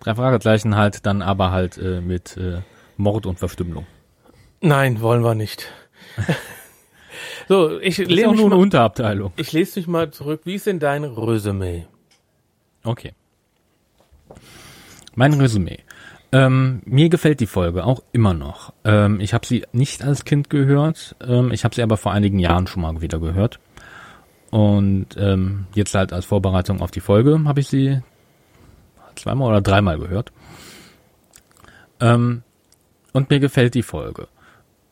Drei 0.00 0.14
Fragezeichen 0.14 0.76
halt 0.76 1.04
dann 1.04 1.22
aber 1.22 1.50
halt 1.50 1.76
äh, 1.76 2.00
mit 2.00 2.36
äh, 2.36 2.62
Mord 2.96 3.26
und 3.26 3.38
Verstümmelung. 3.38 3.86
Nein, 4.60 5.00
wollen 5.00 5.22
wir 5.22 5.34
nicht. 5.34 5.70
so, 7.48 7.78
ich 7.80 7.98
lese 7.98 8.32
nur 8.34 8.46
eine 8.46 8.56
Unterabteilung. 8.56 9.32
ich 9.36 9.52
lese 9.52 9.80
mich 9.80 9.86
mal 9.86 10.10
zurück. 10.10 10.42
Wie 10.44 10.54
ist 10.54 10.66
denn 10.66 10.78
dein 10.78 11.04
Resümee? 11.04 11.86
Okay. 12.84 13.12
Mein 15.14 15.34
Resümee. 15.34 15.80
Ähm, 16.30 16.82
mir 16.84 17.08
gefällt 17.08 17.40
die 17.40 17.46
Folge 17.46 17.84
auch 17.84 18.02
immer 18.12 18.34
noch. 18.34 18.72
Ähm, 18.84 19.20
ich 19.20 19.32
habe 19.32 19.46
sie 19.46 19.64
nicht 19.72 20.04
als 20.04 20.24
Kind 20.24 20.50
gehört, 20.50 21.16
ähm, 21.26 21.50
ich 21.52 21.64
habe 21.64 21.74
sie 21.74 21.82
aber 21.82 21.96
vor 21.96 22.12
einigen 22.12 22.38
Jahren 22.38 22.66
schon 22.66 22.82
mal 22.82 23.00
wieder 23.00 23.18
gehört. 23.18 23.58
Und 24.50 25.08
ähm, 25.16 25.66
jetzt 25.74 25.94
halt 25.94 26.12
als 26.12 26.26
Vorbereitung 26.26 26.80
auf 26.80 26.90
die 26.90 27.00
Folge 27.00 27.40
habe 27.44 27.60
ich 27.60 27.68
sie 27.68 28.02
zweimal 29.16 29.48
oder 29.48 29.60
dreimal 29.60 29.98
gehört. 29.98 30.32
Ähm, 32.00 32.42
und 33.12 33.30
mir 33.30 33.40
gefällt 33.40 33.74
die 33.74 33.82
Folge. 33.82 34.28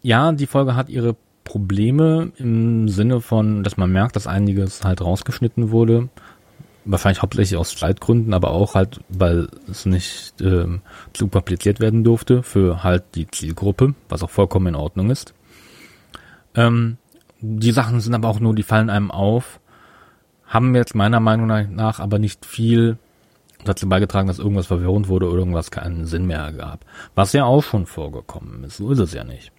Ja, 0.02 0.32
die 0.32 0.46
Folge 0.46 0.74
hat 0.74 0.88
ihre 0.88 1.16
Probleme 1.44 2.32
im 2.38 2.88
Sinne 2.88 3.20
von, 3.20 3.62
dass 3.62 3.76
man 3.76 3.92
merkt, 3.92 4.16
dass 4.16 4.26
einiges 4.26 4.84
halt 4.84 5.00
rausgeschnitten 5.00 5.70
wurde. 5.70 6.08
Wahrscheinlich 6.88 7.20
hauptsächlich 7.20 7.58
aus 7.58 7.74
Zeitgründen, 7.74 8.32
aber 8.32 8.52
auch 8.52 8.74
halt, 8.74 9.00
weil 9.08 9.48
es 9.68 9.86
nicht 9.86 10.40
ähm, 10.40 10.82
zu 11.12 11.26
kompliziert 11.26 11.80
werden 11.80 12.04
durfte 12.04 12.42
für 12.44 12.84
halt 12.84 13.02
die 13.16 13.26
Zielgruppe, 13.28 13.94
was 14.08 14.22
auch 14.22 14.30
vollkommen 14.30 14.68
in 14.68 14.74
Ordnung 14.76 15.10
ist. 15.10 15.34
Ähm, 16.54 16.98
die 17.40 17.72
Sachen 17.72 18.00
sind 18.00 18.14
aber 18.14 18.28
auch 18.28 18.40
nur, 18.40 18.54
die 18.54 18.62
fallen 18.62 18.88
einem 18.88 19.10
auf, 19.10 19.60
haben 20.46 20.74
jetzt 20.76 20.94
meiner 20.94 21.20
Meinung 21.20 21.48
nach 21.74 21.98
aber 21.98 22.18
nicht 22.18 22.46
viel 22.46 22.98
dazu 23.64 23.88
beigetragen, 23.88 24.28
dass 24.28 24.38
irgendwas 24.38 24.66
verwirrend 24.66 25.08
wurde 25.08 25.26
oder 25.26 25.38
irgendwas 25.38 25.70
keinen 25.70 26.06
Sinn 26.06 26.26
mehr 26.26 26.52
gab. 26.52 26.84
Was 27.14 27.32
ja 27.32 27.44
auch 27.44 27.62
schon 27.62 27.86
vorgekommen 27.86 28.64
ist, 28.64 28.76
so 28.76 28.90
ist 28.92 29.00
es 29.00 29.12
ja 29.12 29.24
nicht. 29.24 29.52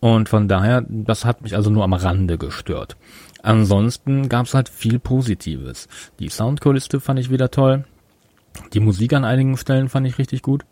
Und 0.00 0.28
von 0.28 0.48
daher, 0.48 0.84
das 0.88 1.24
hat 1.24 1.42
mich 1.42 1.56
also 1.56 1.70
nur 1.70 1.84
am 1.84 1.94
Rande 1.94 2.36
gestört. 2.38 2.96
Ansonsten 3.44 4.30
gab 4.30 4.46
es 4.46 4.54
halt 4.54 4.70
viel 4.70 4.98
Positives. 4.98 5.86
Die 6.18 6.30
Soundkulisse 6.30 6.98
fand 6.98 7.20
ich 7.20 7.30
wieder 7.30 7.50
toll. 7.50 7.84
Die 8.72 8.80
Musik 8.80 9.12
an 9.12 9.26
einigen 9.26 9.58
Stellen 9.58 9.90
fand 9.90 10.06
ich 10.06 10.16
richtig 10.16 10.40
gut. 10.40 10.64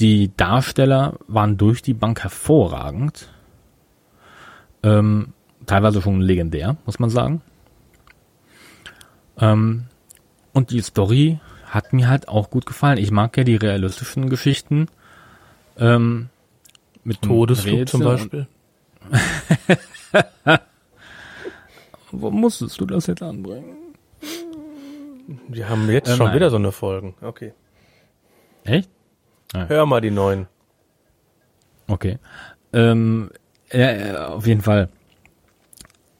Die 0.00 0.32
Darsteller 0.36 1.14
waren 1.28 1.56
durch 1.56 1.82
die 1.82 1.94
Bank 1.94 2.24
hervorragend. 2.24 3.28
Ähm, 4.82 5.32
teilweise 5.66 6.02
schon 6.02 6.20
legendär, 6.20 6.76
muss 6.86 6.98
man 6.98 7.08
sagen. 7.08 7.40
Ähm, 9.38 9.84
und 10.52 10.72
die 10.72 10.82
Story 10.82 11.38
hat 11.66 11.92
mir 11.92 12.08
halt 12.08 12.26
auch 12.26 12.50
gut 12.50 12.66
gefallen. 12.66 12.98
Ich 12.98 13.12
mag 13.12 13.36
ja 13.36 13.44
die 13.44 13.54
realistischen 13.54 14.28
Geschichten. 14.28 14.88
Ähm, 15.78 16.30
mit 17.04 17.22
Todesflug 17.22 17.88
zum 17.88 18.02
Beispiel. 18.02 18.48
Wo 22.20 22.30
musstest 22.30 22.80
du 22.80 22.86
das 22.86 23.06
jetzt 23.06 23.22
anbringen? 23.22 23.76
Wir 25.48 25.68
haben 25.68 25.88
jetzt 25.90 26.08
Äh, 26.08 26.16
schon 26.16 26.26
nein. 26.26 26.36
wieder 26.36 26.50
so 26.50 26.56
eine 26.56 26.72
Folgen. 26.72 27.14
Okay. 27.20 27.52
Echt? 28.64 28.90
Hör 29.54 29.86
mal 29.86 30.00
die 30.00 30.10
neuen. 30.10 30.46
Okay. 31.88 32.18
Ähm, 32.72 33.30
ja, 33.72 34.28
auf 34.28 34.46
jeden 34.46 34.62
Fall. 34.62 34.88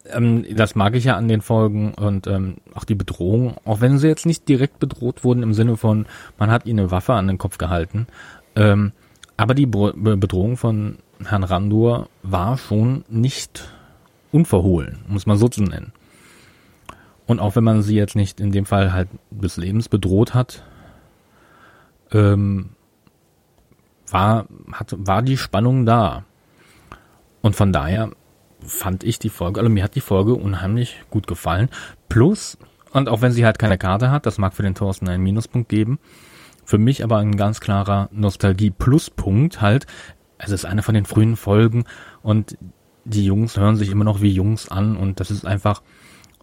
Ähm, 0.09 0.45
das 0.55 0.75
mag 0.75 0.95
ich 0.95 1.05
ja 1.05 1.17
an 1.17 1.29
den 1.29 1.41
Folgen 1.41 1.93
und 1.95 2.27
ähm, 2.27 2.59
auch 2.75 2.85
die 2.85 2.95
Bedrohung, 2.95 3.57
auch 3.65 3.81
wenn 3.81 3.99
sie 3.99 4.07
jetzt 4.09 4.27
nicht 4.27 4.49
direkt 4.49 4.79
bedroht 4.79 5.25
wurden 5.25 5.43
im 5.43 5.55
Sinne 5.55 5.77
von, 5.77 6.07
man 6.39 6.51
hat 6.51 6.67
ihnen 6.67 6.81
eine 6.81 6.91
Waffe 6.91 7.15
an 7.15 7.27
den 7.27 7.39
Kopf 7.39 7.59
gehalten. 7.59 8.07
Ähm, 8.55 8.93
aber 9.37 9.55
die 9.55 9.67
Bedrohung 9.67 10.57
von 10.57 10.99
Herrn 11.25 11.45
Randur 11.45 12.09
war 12.23 12.57
schon 12.59 13.05
nicht 13.09 13.69
unverhohlen, 14.37 14.99
um 15.09 15.17
es 15.17 15.27
mal 15.27 15.37
so 15.37 15.49
zu 15.49 15.63
nennen. 15.63 15.93
Und 17.27 17.41
auch 17.41 17.57
wenn 17.57 17.65
man 17.65 17.83
sie 17.83 17.97
jetzt 17.97 18.15
nicht 18.15 18.41
in 18.41 18.53
dem 18.53 18.67
Fall 18.67 18.93
halt 18.93 19.09
des 19.31 19.57
Lebens 19.57 19.89
bedroht 19.89 20.35
hat, 20.35 20.63
ähm, 22.13 22.71
war, 24.09 24.47
hat, 24.73 24.95
war 24.97 25.23
die 25.23 25.37
Spannung 25.37 25.87
da. 25.87 26.25
Und 27.43 27.57
von 27.57 27.73
daher 27.73 28.11
fand 28.61 29.05
ich 29.05 29.19
die 29.19 29.29
Folge, 29.29 29.61
also 29.61 29.71
mir 29.71 29.83
hat 29.83 29.95
die 29.95 30.01
Folge 30.01 30.35
unheimlich 30.35 31.03
gut 31.11 31.27
gefallen. 31.27 31.69
Plus, 32.09 32.59
und 32.93 33.09
auch 33.09 33.23
wenn 33.23 33.33
sie 33.33 33.45
halt 33.45 33.59
keine 33.59 33.79
Karte 33.79 34.11
hat, 34.11 34.27
das 34.27 34.39
mag 34.39 34.55
für 34.55 34.63
den 34.63 34.75
Thorsten 34.75 35.09
einen 35.09 35.23
Minuspunkt 35.23 35.69
geben, 35.69 35.99
für 36.65 36.79
mich 36.79 37.03
aber 37.03 37.19
ein 37.19 37.37
ganz 37.37 37.61
klarer 37.61 38.09
Nostalgie-Pluspunkt 38.13 39.61
halt. 39.61 39.87
Es 40.39 40.51
ist 40.51 40.65
eine 40.65 40.83
von 40.83 40.95
den 40.95 41.07
frühen 41.07 41.37
Folgen 41.37 41.85
und 42.23 42.57
die 43.07 43.25
Jungs 43.25 43.57
hören 43.57 43.77
sich 43.77 43.91
immer 43.91 44.05
noch 44.05 44.21
wie 44.21 44.31
Jungs 44.31 44.69
an 44.69 44.97
und 44.97 45.21
das 45.21 45.31
ist 45.31 45.47
einfach, 45.47 45.83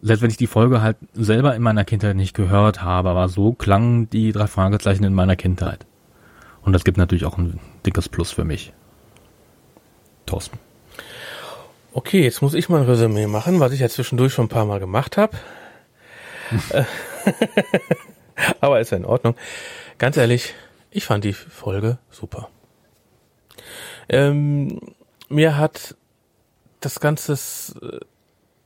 selbst 0.01 0.21
wenn 0.21 0.29
ich 0.29 0.37
die 0.37 0.47
Folge 0.47 0.81
halt 0.81 0.97
selber 1.13 1.55
in 1.55 1.61
meiner 1.61 1.83
Kindheit 1.83 2.15
nicht 2.15 2.33
gehört 2.33 2.81
habe, 2.81 3.09
aber 3.09 3.27
so 3.27 3.53
klangen 3.53 4.09
die 4.09 4.31
drei 4.31 4.47
Fragezeichen 4.47 5.03
in 5.03 5.13
meiner 5.13 5.35
Kindheit. 5.35 5.85
Und 6.61 6.73
das 6.73 6.85
gibt 6.85 6.97
natürlich 6.97 7.25
auch 7.25 7.37
ein 7.37 7.59
dickes 7.85 8.07
Plus 8.07 8.31
für 8.31 8.45
mich. 8.45 8.71
Thorsten. 10.25 10.57
Okay, 11.91 12.23
jetzt 12.23 12.41
muss 12.41 12.53
ich 12.53 12.69
mal 12.69 12.81
ein 12.81 12.87
Resümee 12.87 13.27
machen, 13.27 13.59
was 13.59 13.73
ich 13.73 13.81
ja 13.81 13.89
zwischendurch 13.89 14.33
schon 14.33 14.45
ein 14.45 14.49
paar 14.49 14.65
Mal 14.65 14.79
gemacht 14.79 15.17
habe. 15.17 15.37
Aber 18.61 18.79
ist 18.79 18.91
ja 18.91 18.97
in 18.97 19.05
Ordnung. 19.05 19.35
Ganz 19.97 20.15
ehrlich, 20.17 20.53
ich 20.91 21.05
fand 21.05 21.25
die 21.25 21.33
Folge 21.33 21.99
super. 22.09 22.49
Ähm, 24.09 24.79
mir 25.29 25.57
hat 25.57 25.95
das 26.85 26.99
Ganze, 26.99 27.33
äh, 27.33 27.99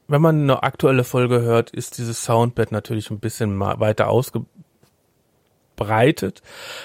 wenn 0.08 0.22
man 0.22 0.42
eine 0.42 0.64
aktuelle 0.64 1.04
Folge 1.04 1.42
hört, 1.42 1.72
ist 1.72 1.98
dieses 1.98 2.24
Soundbed 2.24 2.72
natürlich 2.72 3.10
ein 3.12 3.20
bisschen 3.20 3.60
weiter 3.60 4.08
ausgebreitet. 4.10 4.48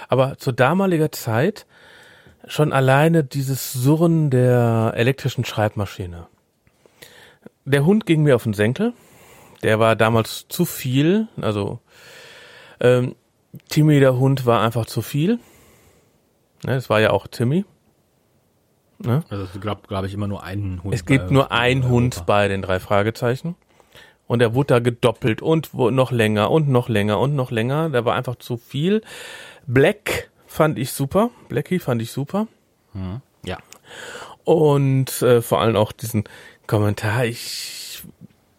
Aber 0.08 0.38
zu 0.38 0.52
damaliger 0.52 1.12
Zeit 1.12 1.66
schon 2.46 2.72
alleine 2.72 3.22
dieses 3.22 3.72
Surren 3.72 4.30
der 4.30 4.92
elektrischen 4.96 5.44
Schreibmaschine. 5.44 6.26
Der 7.64 7.84
Hund 7.84 8.06
ging 8.06 8.24
mir 8.24 8.34
auf 8.34 8.42
den 8.42 8.54
Senkel. 8.54 8.92
Der 9.62 9.78
war 9.78 9.94
damals 9.94 10.46
zu 10.48 10.64
viel. 10.64 11.28
Also 11.40 11.78
ähm, 12.80 13.14
Timmy, 13.68 14.00
der 14.00 14.16
Hund, 14.16 14.46
war 14.46 14.60
einfach 14.62 14.86
zu 14.86 15.02
viel. 15.02 15.38
Ne, 16.64 16.74
es 16.74 16.90
war 16.90 17.00
ja 17.00 17.10
auch 17.10 17.28
Timmy. 17.28 17.64
Also 19.30 19.44
es 19.44 19.60
gab, 19.60 19.88
glaube 19.88 20.06
ich, 20.06 20.14
immer 20.14 20.28
nur 20.28 20.42
einen 20.42 20.82
Hund. 20.82 20.94
Es 20.94 21.04
gibt 21.04 21.26
bei- 21.28 21.32
nur 21.32 21.52
ein 21.52 21.82
bei 21.82 21.88
Hund 21.88 22.14
Europa. 22.16 22.24
bei 22.26 22.48
den 22.48 22.62
drei 22.62 22.78
Fragezeichen. 22.80 23.54
Und 24.26 24.40
er 24.40 24.54
wurde 24.54 24.68
da 24.74 24.78
gedoppelt 24.78 25.42
und 25.42 25.74
noch 25.74 26.10
länger 26.10 26.50
und 26.50 26.68
noch 26.68 26.88
länger 26.88 27.18
und 27.18 27.34
noch 27.34 27.50
länger. 27.50 27.90
Der 27.90 28.04
war 28.04 28.14
einfach 28.14 28.36
zu 28.36 28.56
viel. 28.56 29.02
Black 29.66 30.30
fand 30.46 30.78
ich 30.78 30.92
super. 30.92 31.30
Blackie 31.48 31.78
fand 31.78 32.00
ich 32.00 32.12
super. 32.12 32.46
Ja. 33.44 33.58
Und 34.44 35.20
äh, 35.22 35.42
vor 35.42 35.60
allem 35.60 35.76
auch 35.76 35.92
diesen 35.92 36.24
Kommentar. 36.66 37.24
Ich, 37.26 38.02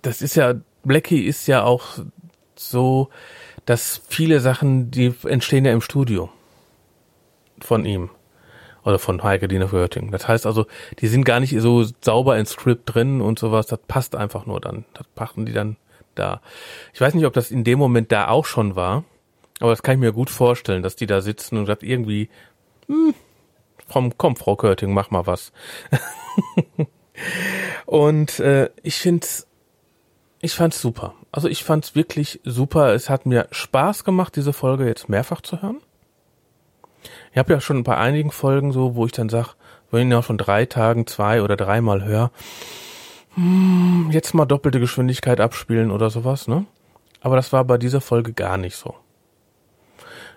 das 0.02 0.22
ist 0.22 0.36
ja, 0.36 0.54
Blackie 0.84 1.26
ist 1.26 1.48
ja 1.48 1.64
auch 1.64 1.84
so, 2.56 3.10
dass 3.66 4.02
viele 4.08 4.40
Sachen, 4.42 4.92
die 4.92 5.14
entstehen 5.24 5.66
ja 5.66 5.72
im 5.72 5.82
Studio 5.82 6.30
von 7.62 7.86
ihm 7.86 8.10
oder 8.84 9.00
von 9.00 9.24
Heike 9.24 9.48
Dina 9.48 9.72
Wörting. 9.72 10.12
Das 10.12 10.28
heißt 10.28 10.46
also, 10.46 10.66
die 11.00 11.08
sind 11.08 11.24
gar 11.24 11.40
nicht 11.40 11.56
so 11.60 11.86
sauber 12.02 12.38
ins 12.38 12.52
Skript 12.52 12.94
drin 12.94 13.22
und 13.22 13.40
sowas. 13.40 13.68
Das 13.68 13.80
passt 13.88 14.16
einfach 14.16 14.46
nur 14.46 14.60
dann. 14.60 14.86
Das 14.94 15.08
pachten 15.16 15.46
die 15.46 15.54
dann 15.54 15.78
da. 16.16 16.42
Ich 16.94 17.02
weiß 17.02 17.14
nicht, 17.14 17.26
ob 17.26 17.34
das 17.34 17.52
in 17.52 17.64
dem 17.64 17.80
Moment 17.80 18.12
da 18.12 18.28
auch 18.28 18.46
schon 18.46 18.76
war, 18.76 19.04
aber 19.60 19.72
das 19.72 19.84
kann 19.84 19.96
ich 19.96 20.02
mir 20.02 20.14
gut 20.14 20.30
vorstellen, 20.30 20.84
dass 20.84 20.96
die 20.96 21.08
da 21.08 21.22
sitzen 21.22 21.58
und 21.58 21.68
das 21.68 21.80
irgendwie, 21.82 22.30
hm, 22.88 23.14
komm, 23.92 24.18
komm, 24.18 24.36
Frau 24.36 24.56
Körting, 24.56 24.94
mach 24.94 25.12
mal 25.12 25.26
was. 25.26 25.52
und 27.86 28.40
äh, 28.40 28.70
ich 28.82 28.96
find's, 28.96 29.48
ich 30.42 30.54
fand's 30.54 30.82
super. 30.82 31.14
Also 31.32 31.48
ich 31.48 31.64
fand's 31.64 31.96
wirklich 31.96 32.42
super. 32.44 32.94
Es 32.94 33.10
hat 33.10 33.26
mir 33.26 33.48
Spaß 33.52 34.04
gemacht, 34.04 34.36
diese 34.36 34.54
Folge 34.54 34.86
jetzt 34.86 35.10
mehrfach 35.10 35.42
zu 35.42 35.62
hören. 35.62 35.82
Ich 37.34 37.40
habe 37.40 37.52
ja 37.52 37.60
schon 37.60 37.84
bei 37.84 37.98
einigen 37.98 38.30
Folgen 38.30 38.72
so, 38.72 38.96
wo 38.96 39.08
ich 39.08 39.12
dann 39.12 39.28
sag, 39.28 39.56
wenn 39.90 40.04
ich 40.04 40.08
noch 40.08 40.24
von 40.24 40.38
drei 40.38 40.68
Tagen 40.68 41.08
zwei 41.08 41.42
oder 41.42 41.58
dreimal 41.58 42.06
höre, 42.06 42.32
hm, 43.34 44.10
jetzt 44.12 44.36
mal 44.36 44.46
doppelte 44.46 44.80
Geschwindigkeit 44.80 45.42
abspielen 45.42 45.90
oder 45.90 46.12
sowas, 46.12 46.48
ne? 46.48 46.66
Aber 47.22 47.36
das 47.36 47.52
war 47.52 47.66
bei 47.66 47.80
dieser 47.80 48.02
Folge 48.02 48.34
gar 48.34 48.58
nicht 48.58 48.76
so. 48.76 48.94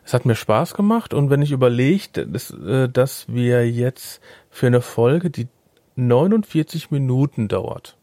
Es 0.06 0.14
hat 0.14 0.24
mir 0.24 0.36
Spaß 0.36 0.72
gemacht 0.72 1.12
und 1.12 1.28
wenn 1.28 1.42
ich 1.42 1.52
überlege, 1.52 2.26
dass, 2.26 2.50
äh, 2.50 2.88
dass 2.88 3.26
wir 3.28 3.70
jetzt 3.70 4.22
für 4.48 4.68
eine 4.68 4.80
Folge, 4.80 5.28
die 5.28 5.48
49 5.96 6.90
Minuten 6.90 7.48
dauert, 7.48 7.98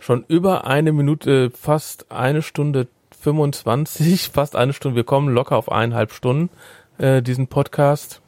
schon 0.00 0.24
über 0.28 0.66
eine 0.66 0.92
Minute, 0.92 1.50
fast 1.50 2.10
eine 2.10 2.42
Stunde 2.42 2.88
25, 3.20 4.28
fast 4.34 4.54
eine 4.54 4.74
Stunde, 4.74 4.96
wir 4.96 5.04
kommen 5.04 5.32
locker 5.32 5.56
auf 5.56 5.72
eineinhalb 5.72 6.12
Stunden, 6.12 6.50
äh, 6.98 7.22
diesen 7.22 7.46
Podcast, 7.48 8.22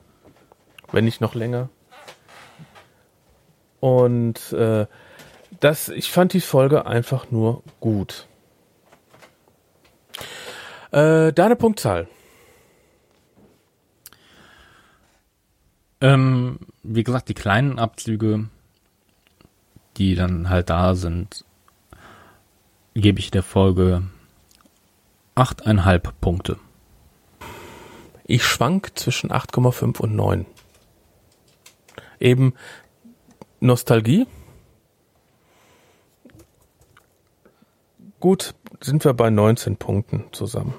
wenn 0.92 1.04
nicht 1.04 1.20
noch 1.20 1.34
länger. 1.34 1.68
Und 3.80 4.52
äh, 4.52 4.86
das, 5.60 5.88
ich 5.88 6.10
fand 6.10 6.32
die 6.32 6.40
Folge 6.40 6.86
einfach 6.86 7.30
nur 7.30 7.62
gut. 7.80 8.26
Äh, 10.90 11.32
deine 11.32 11.56
Punktzahl. 11.56 12.08
Ähm, 16.00 16.58
wie 16.82 17.02
gesagt, 17.02 17.28
die 17.28 17.34
kleinen 17.34 17.78
Abzüge, 17.78 18.48
die 19.96 20.14
dann 20.14 20.50
halt 20.50 20.70
da 20.70 20.94
sind, 20.94 21.44
gebe 22.94 23.18
ich 23.18 23.30
der 23.30 23.42
Folge 23.42 24.02
achteinhalb 25.34 26.20
Punkte. 26.20 26.58
Ich 28.24 28.44
schwank 28.44 28.98
zwischen 28.98 29.30
8,5 29.30 30.00
und 30.00 30.16
9. 30.16 30.46
Eben 32.20 32.54
Nostalgie. 33.60 34.26
Gut, 38.20 38.54
sind 38.80 39.04
wir 39.04 39.12
bei 39.12 39.28
19 39.28 39.76
Punkten 39.76 40.24
zusammen. 40.32 40.74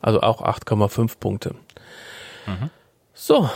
Also 0.00 0.20
auch 0.20 0.42
8,5 0.42 1.18
Punkte. 1.18 1.54
So, 3.12 3.50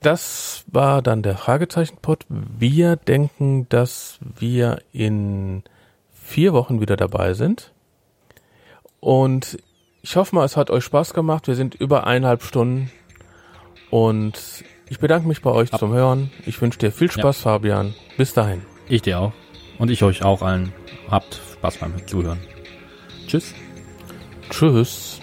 das 0.00 0.64
war 0.66 1.00
dann 1.00 1.22
der 1.22 1.38
Fragezeichen-Pod. 1.38 2.26
Wir 2.28 2.96
denken, 2.96 3.66
dass 3.70 4.18
wir 4.20 4.82
in 4.92 5.64
vier 6.12 6.52
Wochen 6.52 6.82
wieder 6.82 6.96
dabei 6.96 7.32
sind. 7.32 7.72
Und 9.00 9.56
ich 10.04 10.16
hoffe 10.16 10.36
mal, 10.36 10.44
es 10.44 10.58
hat 10.58 10.68
euch 10.68 10.84
Spaß 10.84 11.14
gemacht. 11.14 11.48
Wir 11.48 11.54
sind 11.54 11.74
über 11.74 12.06
eineinhalb 12.06 12.42
Stunden. 12.42 12.90
Und 13.88 14.34
ich 14.90 14.98
bedanke 14.98 15.26
mich 15.26 15.40
bei 15.40 15.50
euch 15.50 15.70
zum 15.70 15.94
Hören. 15.94 16.30
Ich 16.44 16.60
wünsche 16.60 16.78
dir 16.78 16.92
viel 16.92 17.10
Spaß, 17.10 17.38
Fabian. 17.38 17.94
Bis 18.18 18.34
dahin. 18.34 18.60
Ich 18.86 19.00
dir 19.00 19.18
auch. 19.18 19.32
Und 19.78 19.90
ich 19.90 20.02
euch 20.02 20.22
auch 20.22 20.42
allen. 20.42 20.74
Habt 21.10 21.40
Spaß 21.54 21.78
beim 21.78 22.06
Zuhören. 22.06 22.38
Tschüss. 23.26 23.54
Tschüss. 24.50 25.20